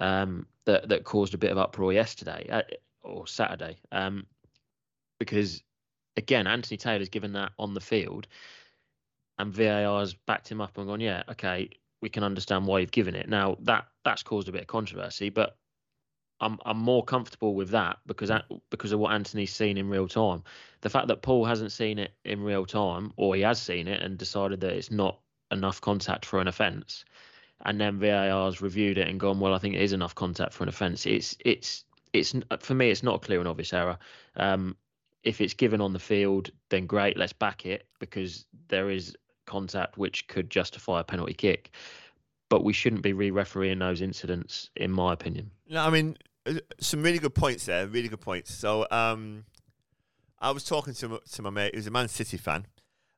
um, 0.00 0.46
that 0.64 0.88
that 0.88 1.04
caused 1.04 1.34
a 1.34 1.38
bit 1.38 1.52
of 1.52 1.58
uproar 1.58 1.92
yesterday 1.92 2.46
uh, 2.50 2.62
or 3.02 3.26
Saturday, 3.26 3.78
um, 3.92 4.26
because 5.18 5.62
again 6.16 6.46
Anthony 6.46 6.76
Taylor's 6.76 7.08
given 7.08 7.32
that 7.32 7.52
on 7.58 7.74
the 7.74 7.80
field, 7.80 8.26
and 9.38 9.52
VAR 9.52 10.00
has 10.00 10.14
backed 10.14 10.50
him 10.50 10.60
up 10.60 10.78
and 10.78 10.86
gone, 10.86 11.00
yeah, 11.00 11.22
okay, 11.30 11.70
we 12.00 12.08
can 12.08 12.22
understand 12.22 12.66
why 12.66 12.80
you've 12.80 12.90
given 12.90 13.14
it. 13.14 13.28
Now 13.28 13.56
that 13.62 13.86
that's 14.04 14.22
caused 14.22 14.48
a 14.48 14.52
bit 14.52 14.62
of 14.62 14.66
controversy, 14.66 15.30
but 15.30 15.56
I'm 16.40 16.58
I'm 16.64 16.78
more 16.78 17.04
comfortable 17.04 17.54
with 17.54 17.70
that 17.70 17.98
because 18.06 18.28
that, 18.28 18.44
because 18.70 18.92
of 18.92 19.00
what 19.00 19.12
Anthony's 19.12 19.54
seen 19.54 19.78
in 19.78 19.88
real 19.88 20.08
time. 20.08 20.42
The 20.82 20.90
fact 20.90 21.08
that 21.08 21.22
Paul 21.22 21.44
hasn't 21.44 21.72
seen 21.72 21.98
it 21.98 22.12
in 22.24 22.42
real 22.42 22.66
time, 22.66 23.12
or 23.16 23.34
he 23.34 23.42
has 23.42 23.60
seen 23.60 23.88
it 23.88 24.02
and 24.02 24.18
decided 24.18 24.60
that 24.60 24.72
it's 24.72 24.90
not 24.90 25.20
enough 25.50 25.80
contact 25.80 26.26
for 26.26 26.40
an 26.40 26.48
offence, 26.48 27.04
and 27.64 27.80
then 27.80 27.98
VAR's 27.98 28.60
reviewed 28.60 28.98
it 28.98 29.08
and 29.08 29.18
gone, 29.18 29.40
well, 29.40 29.54
I 29.54 29.58
think 29.58 29.74
it 29.74 29.82
is 29.82 29.92
enough 29.92 30.14
contact 30.14 30.52
for 30.52 30.64
an 30.64 30.68
offence. 30.68 31.06
It's 31.06 31.36
it's 31.44 31.84
it's 32.12 32.34
for 32.60 32.74
me, 32.74 32.90
it's 32.90 33.02
not 33.02 33.16
a 33.16 33.18
clear 33.26 33.38
and 33.38 33.48
obvious 33.48 33.72
error. 33.72 33.98
Um, 34.36 34.76
if 35.24 35.40
it's 35.40 35.54
given 35.54 35.80
on 35.80 35.92
the 35.92 35.98
field, 35.98 36.50
then 36.68 36.86
great, 36.86 37.16
let's 37.16 37.32
back 37.32 37.66
it 37.66 37.86
because 37.98 38.46
there 38.68 38.90
is 38.90 39.16
contact 39.46 39.98
which 39.98 40.26
could 40.28 40.50
justify 40.50 41.00
a 41.00 41.04
penalty 41.04 41.34
kick. 41.34 41.74
But 42.50 42.62
we 42.62 42.72
shouldn't 42.72 43.02
be 43.02 43.14
re-refereeing 43.14 43.78
those 43.78 44.00
incidents, 44.00 44.70
in 44.76 44.90
my 44.90 45.12
opinion. 45.12 45.50
No, 45.68 45.82
I 45.82 45.90
mean 45.90 46.16
uh, 46.46 46.54
some 46.78 47.02
really 47.02 47.18
good 47.18 47.34
points 47.34 47.66
there. 47.66 47.86
Really 47.86 48.08
good 48.08 48.20
points. 48.20 48.54
So 48.54 48.86
um, 48.90 49.44
I 50.40 50.50
was 50.50 50.64
talking 50.64 50.94
to 50.94 51.20
to 51.32 51.42
my 51.42 51.50
mate, 51.50 51.74
who's 51.74 51.86
a 51.86 51.90
Man 51.90 52.08
City 52.08 52.36
fan, 52.36 52.66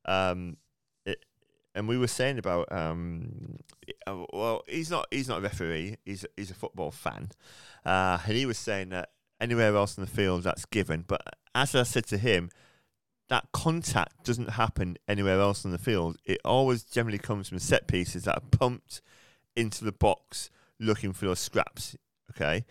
um, 0.04 0.56
it, 1.04 1.24
and 1.74 1.88
we 1.88 1.98
were 1.98 2.06
saying 2.06 2.38
about 2.38 2.70
um, 2.70 3.58
uh, 4.06 4.24
well, 4.32 4.62
he's 4.68 4.90
not 4.90 5.08
he's 5.10 5.28
not 5.28 5.38
a 5.38 5.42
referee. 5.42 5.96
He's 6.04 6.24
he's 6.36 6.52
a 6.52 6.54
football 6.54 6.92
fan, 6.92 7.30
uh, 7.84 8.18
and 8.24 8.36
he 8.36 8.46
was 8.46 8.58
saying 8.58 8.90
that 8.90 9.10
anywhere 9.40 9.74
else 9.74 9.98
in 9.98 10.04
the 10.04 10.10
field 10.10 10.44
that's 10.44 10.64
given. 10.66 11.04
But 11.06 11.22
as 11.56 11.74
I 11.74 11.84
said 11.84 12.06
to 12.08 12.18
him, 12.18 12.50
that 13.28 13.48
contact 13.52 14.24
doesn't 14.24 14.50
happen 14.50 14.98
anywhere 15.08 15.40
else 15.40 15.64
in 15.64 15.70
the 15.72 15.78
field. 15.78 16.18
It 16.24 16.38
always 16.44 16.84
generally 16.84 17.18
comes 17.18 17.48
from 17.48 17.58
set 17.58 17.88
pieces 17.88 18.24
that 18.24 18.36
are 18.36 18.48
pumped 18.50 19.00
into 19.56 19.84
the 19.84 19.90
box 19.90 20.50
looking 20.78 21.12
for 21.12 21.24
those 21.24 21.40
scraps. 21.40 21.96
Okay, 22.30 22.64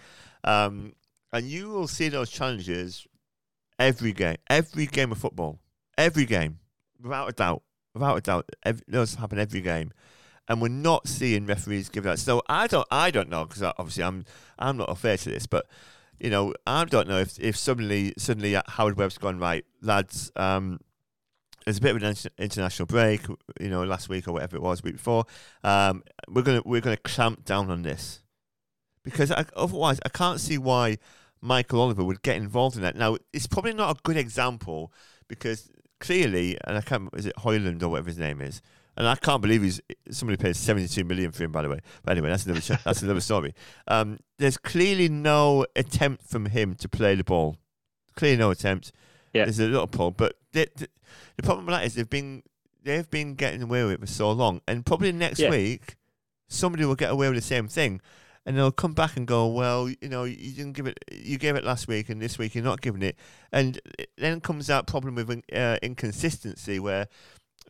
um, 0.43 0.93
and 1.33 1.47
you 1.47 1.69
will 1.69 1.87
see 1.87 2.09
those 2.09 2.29
challenges 2.29 3.07
every 3.79 4.13
game, 4.13 4.37
every 4.49 4.85
game 4.85 5.11
of 5.11 5.17
football, 5.17 5.59
every 5.97 6.25
game, 6.25 6.59
without 7.01 7.27
a 7.27 7.33
doubt, 7.33 7.63
without 7.93 8.15
a 8.17 8.21
doubt. 8.21 8.49
Every, 8.63 8.83
those 8.87 9.15
happen 9.15 9.39
every 9.39 9.61
game, 9.61 9.91
and 10.47 10.61
we're 10.61 10.67
not 10.67 11.07
seeing 11.07 11.47
referees 11.47 11.89
give 11.89 12.03
that. 12.03 12.19
So 12.19 12.43
I 12.47 12.67
don't, 12.67 12.87
I 12.91 13.09
don't 13.09 13.29
know 13.29 13.45
because 13.45 13.63
obviously 13.63 14.03
I'm, 14.03 14.25
I'm 14.59 14.77
not 14.77 14.91
affair 14.91 15.17
to 15.17 15.29
this, 15.29 15.47
but 15.47 15.65
you 16.19 16.29
know, 16.29 16.53
I 16.65 16.85
don't 16.85 17.07
know 17.07 17.19
if, 17.19 17.39
if 17.39 17.57
suddenly 17.57 18.13
suddenly 18.17 18.57
Howard 18.67 18.97
Webb's 18.97 19.17
gone 19.17 19.39
right, 19.39 19.65
lads. 19.81 20.31
Um, 20.35 20.79
there's 21.65 21.79
a 21.79 21.81
bit 21.81 21.95
of 21.95 22.03
an 22.03 22.15
international 22.37 22.85
break, 22.85 23.21
you 23.59 23.69
know, 23.69 23.83
last 23.83 24.07
week 24.07 24.27
or 24.27 24.33
whatever 24.33 24.55
it 24.55 24.61
was, 24.61 24.83
week 24.83 24.93
before. 24.93 25.25
Um, 25.63 26.03
we're 26.29 26.43
gonna 26.43 26.61
we're 26.63 26.81
gonna 26.81 26.97
clamp 26.97 27.43
down 27.43 27.71
on 27.71 27.81
this 27.81 28.21
because 29.03 29.31
I, 29.31 29.45
otherwise 29.55 29.99
I 30.05 30.09
can't 30.09 30.39
see 30.39 30.57
why 30.57 30.97
Michael 31.41 31.81
Oliver 31.81 32.03
would 32.03 32.21
get 32.21 32.37
involved 32.37 32.75
in 32.75 32.83
that. 32.83 32.95
Now 32.95 33.17
it's 33.33 33.47
probably 33.47 33.73
not 33.73 33.97
a 33.97 34.01
good 34.03 34.17
example 34.17 34.93
because 35.27 35.69
clearly, 35.99 36.57
and 36.65 36.77
I 36.77 36.81
can't 36.81 37.09
is 37.15 37.25
it 37.25 37.35
Højlund 37.37 37.81
or 37.81 37.89
whatever 37.89 38.09
his 38.09 38.19
name 38.19 38.41
is, 38.41 38.61
and 38.97 39.07
I 39.07 39.15
can't 39.15 39.41
believe 39.41 39.61
he's 39.61 39.81
somebody 40.11 40.37
paid 40.37 40.55
seventy 40.55 40.87
two 40.87 41.03
million 41.03 41.31
for 41.31 41.43
him. 41.43 41.51
By 41.51 41.61
the 41.63 41.69
way, 41.69 41.79
but 42.03 42.11
anyway, 42.11 42.29
that's 42.29 42.45
another 42.45 42.79
that's 42.83 43.01
another 43.01 43.21
story. 43.21 43.53
Um, 43.87 44.19
there's 44.37 44.57
clearly 44.57 45.09
no 45.09 45.65
attempt 45.75 46.27
from 46.27 46.47
him 46.47 46.75
to 46.75 46.89
play 46.89 47.15
the 47.15 47.23
ball. 47.23 47.57
Clearly, 48.15 48.37
no 48.37 48.51
attempt. 48.51 48.91
Yeah. 49.33 49.43
There's 49.43 49.59
a 49.59 49.67
little 49.67 49.87
pull, 49.87 50.11
but 50.11 50.37
the, 50.53 50.69
the, 50.77 50.87
the 51.35 51.43
problem 51.43 51.65
with 51.65 51.75
that 51.75 51.85
is 51.85 51.95
they've 51.95 52.09
been 52.09 52.43
they've 52.83 53.09
been 53.09 53.35
getting 53.35 53.61
away 53.61 53.83
with 53.83 53.93
it 53.93 53.99
for 53.99 54.07
so 54.07 54.31
long, 54.31 54.61
and 54.67 54.85
probably 54.85 55.11
next 55.11 55.39
yeah. 55.39 55.49
week 55.49 55.97
somebody 56.47 56.85
will 56.85 56.95
get 56.95 57.11
away 57.11 57.27
with 57.27 57.35
the 57.35 57.41
same 57.41 57.67
thing, 57.67 57.99
and 58.45 58.55
they'll 58.55 58.71
come 58.71 58.93
back 58.93 59.17
and 59.17 59.27
go, 59.27 59.47
well, 59.47 59.89
you 59.89 60.07
know, 60.07 60.23
you 60.23 60.53
didn't 60.53 60.71
give 60.73 60.87
it, 60.87 60.97
you 61.11 61.37
gave 61.37 61.57
it 61.57 61.65
last 61.65 61.89
week, 61.89 62.07
and 62.07 62.21
this 62.21 62.37
week 62.37 62.55
you're 62.55 62.63
not 62.63 62.79
giving 62.79 63.01
it, 63.01 63.17
and 63.51 63.81
then 64.17 64.39
comes 64.39 64.67
that 64.67 64.87
problem 64.87 65.15
with 65.15 65.29
uh, 65.51 65.77
inconsistency 65.83 66.79
where 66.79 67.09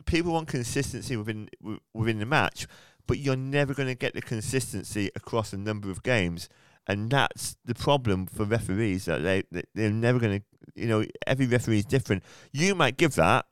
people 0.04 0.32
want 0.32 0.48
consistency 0.48 1.16
within 1.16 1.48
within 1.94 2.18
the 2.18 2.26
match, 2.26 2.66
but 3.06 3.18
you're 3.18 3.36
never 3.36 3.74
going 3.74 3.88
to 3.88 3.94
get 3.94 4.14
the 4.14 4.22
consistency 4.22 5.10
across 5.14 5.52
a 5.52 5.56
number 5.56 5.90
of 5.90 6.02
games, 6.02 6.48
and 6.86 7.10
that's 7.10 7.56
the 7.64 7.74
problem 7.74 8.26
for 8.26 8.44
referees 8.44 9.06
that 9.06 9.22
they 9.22 9.42
they're 9.74 9.90
never 9.90 10.18
going 10.18 10.40
to. 10.40 10.44
You 10.74 10.88
know, 10.88 11.04
every 11.26 11.46
referee 11.46 11.78
is 11.78 11.84
different. 11.84 12.22
You 12.52 12.74
might 12.74 12.96
give 12.96 13.14
that, 13.14 13.46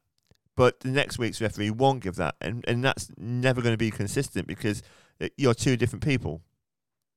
but 0.57 0.81
the 0.81 0.91
next 0.91 1.19
week's 1.19 1.41
referee 1.41 1.71
won't 1.71 2.03
give 2.03 2.17
that, 2.17 2.35
and 2.41 2.65
and 2.69 2.85
that's 2.85 3.11
never 3.17 3.63
going 3.63 3.73
to 3.73 3.79
be 3.79 3.91
consistent 3.91 4.47
because 4.47 4.83
uh, 5.21 5.29
you're 5.37 5.55
two 5.55 5.77
different 5.77 6.05
people. 6.05 6.43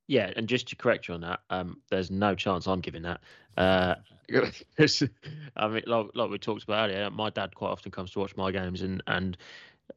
Yeah, 0.08 0.32
and 0.36 0.48
just 0.48 0.68
to 0.70 0.76
correct 0.76 1.08
you 1.08 1.14
on 1.16 1.22
that, 1.22 1.42
um, 1.50 1.82
there's 1.90 2.10
no 2.10 2.34
chance 2.34 2.66
I'm 2.68 2.82
giving 2.82 3.04
that. 3.04 3.22
Uh, 3.58 3.96
I 5.58 5.68
mean, 5.68 5.82
like, 5.88 6.06
like 6.14 6.30
we 6.30 6.38
talked 6.38 6.62
about 6.62 6.92
earlier, 6.92 7.10
my 7.10 7.32
dad 7.32 7.56
quite 7.56 7.70
often 7.72 7.92
comes 7.92 8.12
to 8.12 8.20
watch 8.20 8.38
my 8.38 8.52
games, 8.52 8.84
and 8.84 9.02
and 9.08 9.36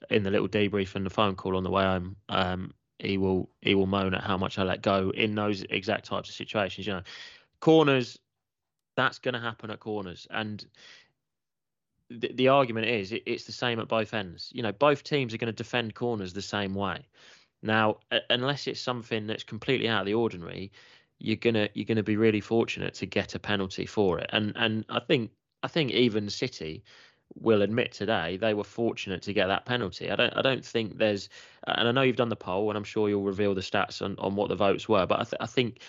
in 0.08 0.22
the 0.22 0.30
little 0.30 0.48
debrief 0.48 0.94
and 0.94 1.04
the 1.04 1.10
phone 1.10 1.36
call 1.36 1.58
on 1.58 1.62
the 1.62 1.70
way 1.70 1.82
home, 1.84 2.16
um, 2.30 2.72
he 3.00 3.18
will 3.18 3.50
he 3.60 3.74
will 3.74 3.84
moan 3.84 4.14
at 4.14 4.22
how 4.22 4.38
much 4.38 4.58
I 4.58 4.62
let 4.62 4.80
go 4.80 5.10
in 5.10 5.34
those 5.34 5.62
exact 5.68 6.06
types 6.06 6.30
of 6.30 6.34
situations. 6.34 6.86
You 6.86 6.94
know, 6.94 7.02
corners, 7.60 8.18
that's 8.96 9.18
going 9.18 9.34
to 9.34 9.40
happen 9.40 9.70
at 9.70 9.80
corners, 9.80 10.26
and 10.30 10.64
the, 12.08 12.32
the 12.34 12.48
argument 12.48 12.86
is 12.86 13.12
it, 13.12 13.22
it's 13.26 13.44
the 13.44 13.52
same 13.52 13.78
at 13.78 13.88
both 13.88 14.14
ends. 14.14 14.50
You 14.54 14.62
know, 14.62 14.72
both 14.72 15.04
teams 15.04 15.34
are 15.34 15.38
going 15.38 15.52
to 15.52 15.52
defend 15.52 15.94
corners 15.94 16.32
the 16.32 16.42
same 16.42 16.74
way. 16.74 17.06
Now, 17.62 17.98
unless 18.30 18.66
it's 18.66 18.80
something 18.80 19.26
that's 19.26 19.44
completely 19.44 19.88
out 19.88 20.00
of 20.00 20.06
the 20.06 20.14
ordinary, 20.14 20.72
you're 21.18 21.36
gonna 21.36 21.68
you're 21.74 21.84
gonna 21.84 22.02
be 22.02 22.16
really 22.16 22.40
fortunate 22.40 22.94
to 22.94 23.06
get 23.06 23.34
a 23.34 23.38
penalty 23.38 23.86
for 23.86 24.18
it. 24.18 24.30
And 24.32 24.52
and 24.56 24.84
I 24.88 25.00
think 25.00 25.30
I 25.62 25.68
think 25.68 25.90
even 25.92 26.30
City 26.30 26.82
will 27.34 27.62
admit 27.62 27.92
today 27.92 28.36
they 28.36 28.54
were 28.54 28.64
fortunate 28.64 29.22
to 29.22 29.32
get 29.32 29.46
that 29.48 29.66
penalty. 29.66 30.10
I 30.10 30.16
don't 30.16 30.36
I 30.36 30.42
don't 30.42 30.64
think 30.64 30.98
there's 30.98 31.28
and 31.66 31.86
I 31.86 31.92
know 31.92 32.02
you've 32.02 32.16
done 32.16 32.30
the 32.30 32.36
poll 32.36 32.70
and 32.70 32.76
I'm 32.76 32.84
sure 32.84 33.08
you'll 33.08 33.22
reveal 33.22 33.54
the 33.54 33.60
stats 33.60 34.02
on, 34.02 34.16
on 34.18 34.34
what 34.34 34.48
the 34.48 34.56
votes 34.56 34.88
were, 34.88 35.06
but 35.06 35.20
I, 35.20 35.24
th- 35.24 35.40
I 35.40 35.46
think 35.46 35.80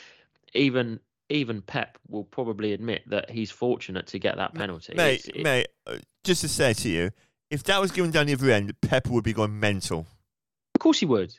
even 0.53 0.99
even 1.29 1.61
Pep 1.61 1.97
will 2.09 2.25
probably 2.25 2.73
admit 2.73 3.03
that 3.09 3.29
he's 3.29 3.49
fortunate 3.49 4.07
to 4.07 4.19
get 4.19 4.35
that 4.35 4.53
penalty. 4.53 4.93
Mate, 4.95 5.25
it, 5.33 5.43
mate, 5.43 5.67
uh, 5.87 5.97
just 6.25 6.41
to 6.41 6.49
say 6.49 6.73
to 6.73 6.89
you, 6.89 7.11
if 7.49 7.63
that 7.63 7.79
was 7.79 7.91
given 7.91 8.11
down 8.11 8.25
the 8.25 8.33
other 8.33 8.51
end, 8.51 8.73
Pep 8.81 9.07
would 9.07 9.23
be 9.23 9.31
going 9.31 9.57
mental. 9.57 10.05
Of 10.75 10.79
course 10.79 10.99
he 10.99 11.05
would. 11.05 11.33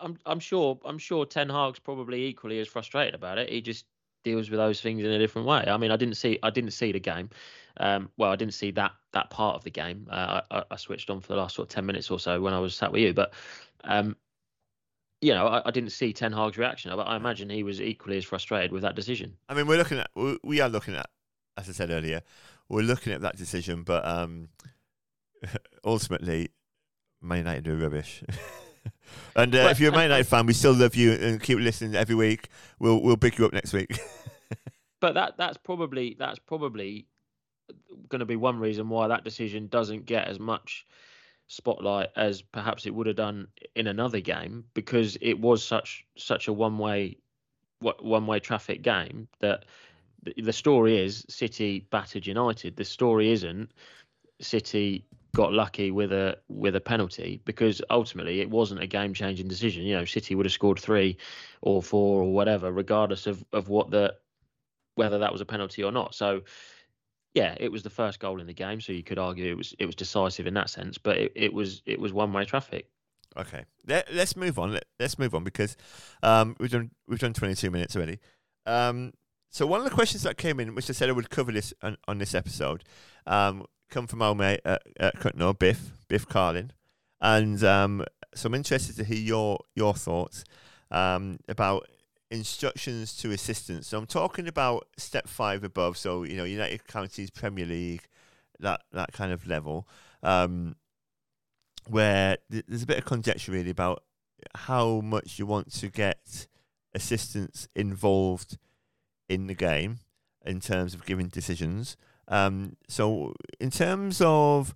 I'm 0.00 0.18
I'm 0.26 0.40
sure 0.40 0.78
I'm 0.84 0.98
sure 0.98 1.24
Ten 1.26 1.48
Hag's 1.48 1.78
probably 1.78 2.26
equally 2.26 2.60
as 2.60 2.68
frustrated 2.68 3.14
about 3.14 3.38
it. 3.38 3.50
He 3.50 3.60
just 3.60 3.86
deals 4.22 4.50
with 4.50 4.58
those 4.58 4.80
things 4.80 5.02
in 5.02 5.10
a 5.10 5.18
different 5.18 5.48
way. 5.48 5.64
I 5.66 5.76
mean, 5.76 5.90
I 5.90 5.96
didn't 5.96 6.16
see 6.16 6.38
I 6.42 6.50
didn't 6.50 6.72
see 6.72 6.92
the 6.92 7.00
game. 7.00 7.30
Um, 7.78 8.10
well, 8.16 8.30
I 8.30 8.36
didn't 8.36 8.54
see 8.54 8.70
that 8.72 8.92
that 9.12 9.30
part 9.30 9.56
of 9.56 9.64
the 9.64 9.70
game. 9.70 10.06
Uh, 10.10 10.42
I, 10.50 10.62
I, 10.70 10.76
switched 10.76 11.08
on 11.08 11.20
for 11.20 11.28
the 11.28 11.36
last 11.36 11.54
sort 11.56 11.68
of 11.68 11.74
ten 11.74 11.86
minutes 11.86 12.10
or 12.10 12.18
so 12.18 12.40
when 12.40 12.52
I 12.52 12.58
was 12.58 12.74
sat 12.74 12.92
with 12.92 13.02
you, 13.02 13.14
but 13.14 13.32
um, 13.84 14.16
you 15.20 15.32
know, 15.32 15.46
I, 15.46 15.62
I, 15.66 15.70
didn't 15.70 15.90
see 15.90 16.12
Ten 16.12 16.32
Hag's 16.32 16.58
reaction, 16.58 16.92
but 16.94 17.06
I 17.06 17.16
imagine 17.16 17.50
he 17.50 17.62
was 17.62 17.80
equally 17.80 18.16
as 18.16 18.24
frustrated 18.24 18.72
with 18.72 18.82
that 18.82 18.94
decision. 18.94 19.36
I 19.48 19.54
mean, 19.54 19.66
we're 19.66 19.78
looking 19.78 19.98
at 19.98 20.10
we 20.42 20.60
are 20.60 20.68
looking 20.68 20.94
at, 20.94 21.08
as 21.56 21.68
I 21.68 21.72
said 21.72 21.90
earlier, 21.90 22.22
we're 22.68 22.82
looking 22.82 23.12
at 23.12 23.20
that 23.22 23.36
decision, 23.36 23.82
but 23.82 24.06
um, 24.06 24.48
ultimately, 25.84 26.50
Man 27.20 27.38
United 27.38 27.68
are 27.68 27.76
rubbish. 27.76 28.22
and 29.36 29.54
uh, 29.54 29.68
if 29.70 29.80
you're 29.80 29.90
a 29.90 29.94
Man 29.94 30.04
United 30.04 30.26
fan, 30.26 30.46
we 30.46 30.52
still 30.52 30.74
love 30.74 30.94
you 30.94 31.12
and 31.12 31.42
keep 31.42 31.58
listening 31.58 31.94
every 31.94 32.14
week. 32.14 32.48
We'll 32.78 33.00
we'll 33.02 33.16
pick 33.16 33.38
you 33.38 33.46
up 33.46 33.52
next 33.52 33.72
week. 33.72 33.98
but 35.00 35.14
that 35.14 35.36
that's 35.36 35.56
probably 35.58 36.16
that's 36.18 36.38
probably 36.38 37.06
going 38.08 38.20
to 38.20 38.26
be 38.26 38.36
one 38.36 38.58
reason 38.58 38.88
why 38.88 39.08
that 39.08 39.24
decision 39.24 39.68
doesn't 39.68 40.06
get 40.06 40.26
as 40.26 40.38
much 40.38 40.86
spotlight 41.46 42.08
as 42.16 42.42
perhaps 42.42 42.86
it 42.86 42.94
would 42.94 43.06
have 43.06 43.16
done 43.16 43.48
in 43.74 43.88
another 43.88 44.20
game 44.20 44.64
because 44.74 45.18
it 45.20 45.34
was 45.38 45.64
such 45.64 46.04
such 46.16 46.46
a 46.48 46.52
one 46.52 46.78
way 46.78 47.16
one 47.80 48.26
way 48.26 48.38
traffic 48.38 48.82
game 48.82 49.26
that 49.40 49.64
the 50.36 50.52
story 50.52 50.98
is 50.98 51.24
City 51.28 51.86
battered 51.90 52.26
United. 52.26 52.76
The 52.76 52.84
story 52.84 53.30
isn't 53.32 53.72
City 54.40 55.04
got 55.34 55.52
lucky 55.52 55.90
with 55.90 56.12
a 56.12 56.38
with 56.48 56.76
a 56.76 56.80
penalty 56.80 57.40
because 57.44 57.80
ultimately 57.90 58.40
it 58.40 58.50
wasn't 58.50 58.82
a 58.82 58.86
game 58.86 59.14
changing 59.14 59.48
decision. 59.48 59.84
You 59.84 59.96
know, 59.96 60.04
City 60.04 60.34
would 60.34 60.46
have 60.46 60.52
scored 60.52 60.78
three 60.78 61.16
or 61.62 61.82
four 61.82 62.22
or 62.22 62.32
whatever, 62.32 62.72
regardless 62.72 63.26
of 63.26 63.44
of 63.52 63.68
what 63.68 63.90
the 63.90 64.14
whether 64.94 65.18
that 65.18 65.32
was 65.32 65.40
a 65.40 65.46
penalty 65.46 65.82
or 65.82 65.92
not. 65.92 66.14
So 66.14 66.42
yeah, 67.34 67.54
it 67.60 67.70
was 67.70 67.82
the 67.82 67.90
first 67.90 68.18
goal 68.18 68.40
in 68.40 68.46
the 68.46 68.52
game, 68.52 68.80
so 68.80 68.92
you 68.92 69.04
could 69.04 69.18
argue 69.18 69.50
it 69.50 69.56
was 69.56 69.74
it 69.78 69.86
was 69.86 69.94
decisive 69.94 70.46
in 70.46 70.54
that 70.54 70.70
sense, 70.70 70.98
but 70.98 71.16
it, 71.16 71.32
it 71.34 71.52
was 71.52 71.82
it 71.86 72.00
was 72.00 72.12
one 72.12 72.32
way 72.32 72.44
traffic. 72.44 72.88
Okay, 73.36 73.64
Let, 73.86 74.10
us 74.10 74.34
move 74.34 74.58
on. 74.58 74.72
Let, 74.72 74.84
us 74.98 75.16
move 75.16 75.36
on 75.36 75.44
because 75.44 75.76
um, 76.22 76.56
we've 76.58 76.70
done 76.70 76.90
we've 77.06 77.20
done 77.20 77.32
22 77.32 77.70
minutes 77.70 77.94
already. 77.94 78.18
Um, 78.66 79.12
so 79.50 79.66
one 79.66 79.80
of 79.80 79.84
the 79.84 79.94
questions 79.94 80.24
that 80.24 80.36
came 80.36 80.58
in, 80.58 80.74
which 80.74 80.90
I 80.90 80.92
said 80.92 81.08
I 81.08 81.12
would 81.12 81.30
cover 81.30 81.52
this 81.52 81.72
on, 81.82 81.96
on 82.08 82.18
this 82.18 82.34
episode, 82.34 82.84
um, 83.26 83.64
come 83.90 84.06
from 84.06 84.22
our 84.22 84.34
mate 84.34 84.60
at, 84.64 84.82
at 84.98 85.58
Biff 85.58 85.90
Biff 86.08 86.26
Carlin, 86.26 86.72
and 87.20 87.62
um, 87.64 88.04
so 88.34 88.46
I'm 88.46 88.54
interested 88.54 88.96
to 88.96 89.04
hear 89.04 89.18
your 89.18 89.60
your 89.74 89.94
thoughts 89.94 90.44
um, 90.90 91.38
about 91.48 91.88
instructions 92.30 93.16
to 93.18 93.32
assistants. 93.32 93.88
So 93.88 93.98
I'm 93.98 94.06
talking 94.06 94.46
about 94.46 94.86
step 94.96 95.28
five 95.28 95.64
above. 95.64 95.96
So 95.96 96.22
you 96.22 96.36
know, 96.36 96.44
United 96.44 96.86
Counties 96.86 97.30
Premier 97.30 97.66
League, 97.66 98.06
that 98.60 98.82
that 98.92 99.12
kind 99.12 99.32
of 99.32 99.46
level, 99.46 99.88
um, 100.22 100.76
where 101.88 102.38
th- 102.50 102.64
there's 102.68 102.82
a 102.82 102.86
bit 102.86 102.98
of 102.98 103.04
conjecture 103.04 103.52
really 103.52 103.70
about 103.70 104.04
how 104.54 105.00
much 105.00 105.38
you 105.38 105.46
want 105.46 105.72
to 105.72 105.88
get 105.88 106.46
assistants 106.94 107.68
involved 107.74 108.58
in 109.28 109.46
the 109.46 109.54
game 109.54 110.00
in 110.44 110.60
terms 110.60 110.94
of 110.94 111.04
giving 111.04 111.28
decisions. 111.28 111.96
Um, 112.30 112.76
so 112.88 113.34
in 113.58 113.70
terms 113.70 114.22
of 114.24 114.74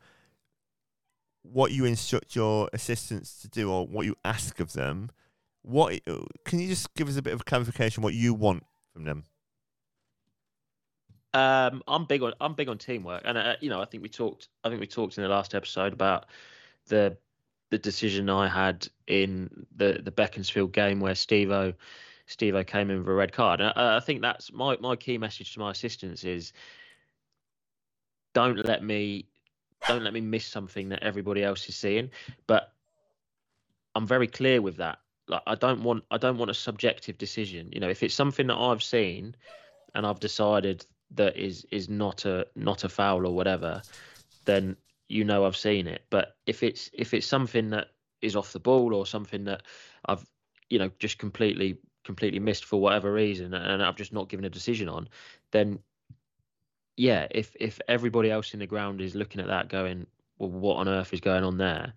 what 1.43 1.71
you 1.73 1.85
instruct 1.85 2.35
your 2.35 2.69
assistants 2.73 3.41
to 3.43 3.49
do 3.49 3.71
or 3.71 3.87
what 3.87 4.05
you 4.05 4.17
ask 4.25 4.61
of 4.61 4.73
them, 4.73 5.11
what 5.63 6.01
can 6.45 6.59
you 6.59 6.69
just 6.69 6.93
give 6.95 7.09
us 7.09 7.17
a 7.17 7.23
bit 7.23 7.33
of 7.33 7.45
clarification 7.45 8.03
what 8.03 8.13
you 8.13 8.35
want 8.35 8.65
from 8.93 9.05
them? 9.05 9.25
Um, 11.33 11.83
I'm 11.89 12.05
big 12.05 12.23
on 12.23 12.33
I'm 12.41 12.55
big 12.55 12.69
on 12.69 12.79
teamwork, 12.79 13.23
and 13.25 13.39
uh, 13.39 13.57
you 13.61 13.71
know 13.71 13.81
I 13.81 13.87
think 13.87 14.03
we 14.03 14.09
talked 14.09 14.49
I 14.63 14.69
think 14.69 14.81
we 14.81 14.87
talked 14.87 15.17
in 15.17 15.23
the 15.23 15.29
last 15.29 15.55
episode 15.55 15.93
about 15.93 16.27
the 16.87 17.17
the 17.71 17.79
decision 17.79 18.29
I 18.29 18.49
had 18.49 18.87
in 19.07 19.67
the 19.75 20.01
the 20.05 20.11
Beaconsfield 20.13 20.73
game 20.73 21.01
where 21.01 21.15
Stevo 21.15 21.75
Stevo 22.29 22.67
came 22.67 22.91
in 22.91 22.99
with 22.99 23.09
a 23.09 23.13
red 23.13 23.33
card. 23.33 23.61
And 23.61 23.73
I, 23.75 23.97
I 23.97 24.01
think 24.01 24.23
that's 24.23 24.53
my 24.53 24.77
my 24.81 24.97
key 24.97 25.19
message 25.19 25.55
to 25.55 25.61
my 25.61 25.73
assistants 25.73 26.25
is 26.25 26.53
don't 28.35 28.65
let 28.65 28.85
me 28.85 29.27
don't 29.89 30.05
let 30.05 30.13
me 30.13 30.21
miss 30.21 30.47
something 30.47 30.89
that 30.91 31.03
everybody 31.03 31.43
else 31.43 31.69
is 31.69 31.77
seeing. 31.77 32.11
But 32.47 32.73
I'm 33.95 34.07
very 34.07 34.27
clear 34.27 34.61
with 34.61 34.77
that 34.79 34.99
like 35.29 35.43
I 35.47 35.55
don't 35.55 35.83
want 35.83 36.05
I 36.11 36.19
don't 36.19 36.39
want 36.39 36.51
a 36.51 36.55
subjective 36.55 37.19
decision. 37.19 37.71
You 37.73 37.81
know, 37.81 37.89
if 37.89 38.03
it's 38.03 38.15
something 38.15 38.47
that 38.49 38.57
I've 38.57 38.83
seen 38.83 39.35
and 39.95 40.07
I've 40.07 40.21
decided 40.21 40.85
that 41.13 41.37
is 41.37 41.67
is 41.71 41.89
not 41.89 42.25
a 42.25 42.47
not 42.57 42.85
a 42.85 42.89
foul 42.89 43.27
or 43.27 43.35
whatever, 43.35 43.83
then 44.45 44.77
you 45.09 45.25
know 45.25 45.45
I've 45.45 45.57
seen 45.57 45.87
it. 45.87 46.03
But 46.11 46.37
if 46.47 46.63
it's 46.63 46.91
if 46.93 47.15
it's 47.15 47.27
something 47.27 47.71
that 47.71 47.89
is 48.21 48.37
off 48.37 48.53
the 48.53 48.61
ball 48.61 48.95
or 48.95 49.07
something 49.07 49.45
that 49.45 49.63
I've 50.07 50.25
you 50.69 50.79
know 50.79 50.91
just 50.99 51.19
completely 51.19 51.79
completely 52.05 52.41
missed 52.41 52.67
for 52.67 52.81
whatever 52.81 53.11
reason 53.13 53.55
and 53.55 53.83
I've 53.83 53.97
just 53.97 54.13
not 54.13 54.29
given 54.29 54.45
a 54.45 54.51
decision 54.51 54.91
on, 54.91 55.09
then 55.53 55.79
yeah, 56.97 57.27
if 57.31 57.55
if 57.59 57.81
everybody 57.89 58.31
else 58.31 58.55
in 58.55 58.61
the 58.61 58.67
ground 58.67 59.01
is 59.01 59.15
looking 59.15 59.41
at 59.41 59.49
that 59.49 59.69
going, 59.69 60.07
well, 60.39 60.51
what 60.51 60.77
on 60.77 60.89
earth 60.89 61.13
is 61.13 61.21
going 61.21 61.45
on 61.45 61.59
there? 61.59 61.95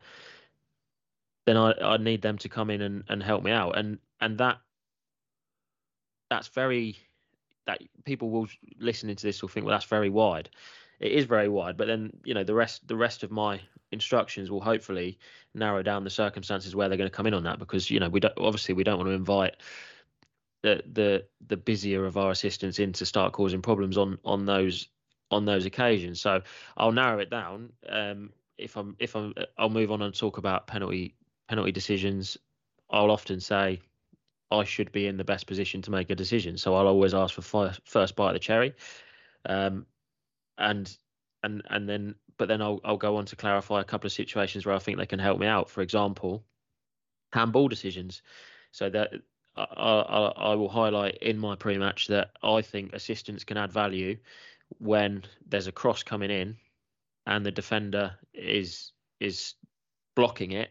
then 1.47 1.57
I, 1.57 1.71
I 1.81 1.97
need 1.97 2.21
them 2.21 2.37
to 2.39 2.49
come 2.49 2.69
in 2.69 2.81
and, 2.81 3.03
and 3.07 3.23
help 3.23 3.41
me 3.41 3.51
out. 3.51 3.77
And 3.77 3.97
and 4.21 4.37
that 4.37 4.59
that's 6.29 6.49
very 6.49 6.97
that 7.65 7.81
people 8.03 8.29
will 8.29 8.47
listening 8.79 9.15
to 9.15 9.23
this 9.23 9.41
will 9.41 9.49
think, 9.49 9.65
well, 9.65 9.73
that's 9.73 9.85
very 9.85 10.09
wide. 10.09 10.49
It 10.99 11.13
is 11.13 11.25
very 11.25 11.47
wide, 11.47 11.77
but 11.77 11.87
then 11.87 12.11
you 12.25 12.33
know 12.33 12.43
the 12.43 12.53
rest 12.53 12.85
the 12.87 12.97
rest 12.97 13.23
of 13.23 13.31
my 13.31 13.61
instructions 13.93 14.51
will 14.51 14.59
hopefully 14.59 15.17
narrow 15.53 15.81
down 15.81 16.03
the 16.03 16.09
circumstances 16.09 16.75
where 16.75 16.89
they're 16.89 16.97
going 16.97 17.09
to 17.09 17.15
come 17.15 17.27
in 17.27 17.33
on 17.33 17.43
that 17.43 17.59
because 17.59 17.89
you 17.89 18.01
know 18.01 18.09
we 18.09 18.19
don't 18.19 18.33
obviously 18.37 18.73
we 18.73 18.83
don't 18.83 18.97
want 18.97 19.07
to 19.07 19.13
invite 19.13 19.55
the 20.63 20.83
the 20.91 21.25
the 21.47 21.57
busier 21.57 22.05
of 22.05 22.17
our 22.17 22.31
assistants 22.31 22.79
in 22.79 22.93
to 22.93 23.05
start 23.05 23.33
causing 23.33 23.61
problems 23.61 23.97
on 23.97 24.17
on 24.23 24.45
those 24.45 24.89
on 25.31 25.45
those 25.45 25.65
occasions. 25.65 26.21
So 26.21 26.41
I'll 26.77 26.91
narrow 26.91 27.19
it 27.19 27.29
down. 27.29 27.71
Um, 27.87 28.31
if 28.57 28.75
I'm 28.75 28.95
if 28.99 29.15
I'm 29.15 29.33
I'll 29.57 29.69
move 29.69 29.91
on 29.91 30.01
and 30.01 30.13
talk 30.13 30.37
about 30.37 30.67
penalty 30.67 31.15
penalty 31.47 31.71
decisions, 31.71 32.37
I'll 32.89 33.11
often 33.11 33.39
say 33.39 33.81
I 34.49 34.63
should 34.63 34.91
be 34.91 35.07
in 35.07 35.17
the 35.17 35.23
best 35.23 35.47
position 35.47 35.81
to 35.83 35.91
make 35.91 36.09
a 36.09 36.15
decision. 36.15 36.57
So 36.57 36.75
I'll 36.75 36.87
always 36.87 37.13
ask 37.13 37.33
for 37.35 37.73
first 37.83 38.15
bite 38.15 38.29
of 38.29 38.33
the 38.33 38.39
cherry, 38.39 38.73
um, 39.45 39.85
and 40.57 40.95
and 41.43 41.61
and 41.69 41.87
then 41.87 42.15
but 42.37 42.47
then 42.47 42.61
I'll 42.61 42.79
I'll 42.83 42.97
go 42.97 43.17
on 43.17 43.25
to 43.25 43.35
clarify 43.35 43.81
a 43.81 43.85
couple 43.85 44.07
of 44.07 44.13
situations 44.13 44.65
where 44.65 44.75
I 44.75 44.79
think 44.79 44.97
they 44.97 45.05
can 45.05 45.19
help 45.19 45.39
me 45.39 45.47
out. 45.47 45.69
For 45.69 45.81
example, 45.81 46.45
handball 47.33 47.67
decisions. 47.67 48.21
So 48.71 48.89
that 48.89 49.13
I, 49.57 50.01
I, 50.01 50.51
I 50.51 50.55
will 50.55 50.69
highlight 50.69 51.17
in 51.17 51.37
my 51.37 51.55
pre-match 51.55 52.07
that 52.07 52.31
I 52.43 52.61
think 52.61 52.93
assistants 52.93 53.43
can 53.43 53.57
add 53.57 53.71
value 53.71 54.17
when 54.79 55.23
there's 55.47 55.67
a 55.67 55.71
cross 55.71 56.03
coming 56.03 56.29
in 56.29 56.57
and 57.25 57.45
the 57.45 57.51
defender 57.51 58.15
is 58.33 58.91
is 59.19 59.55
blocking 60.15 60.51
it 60.51 60.69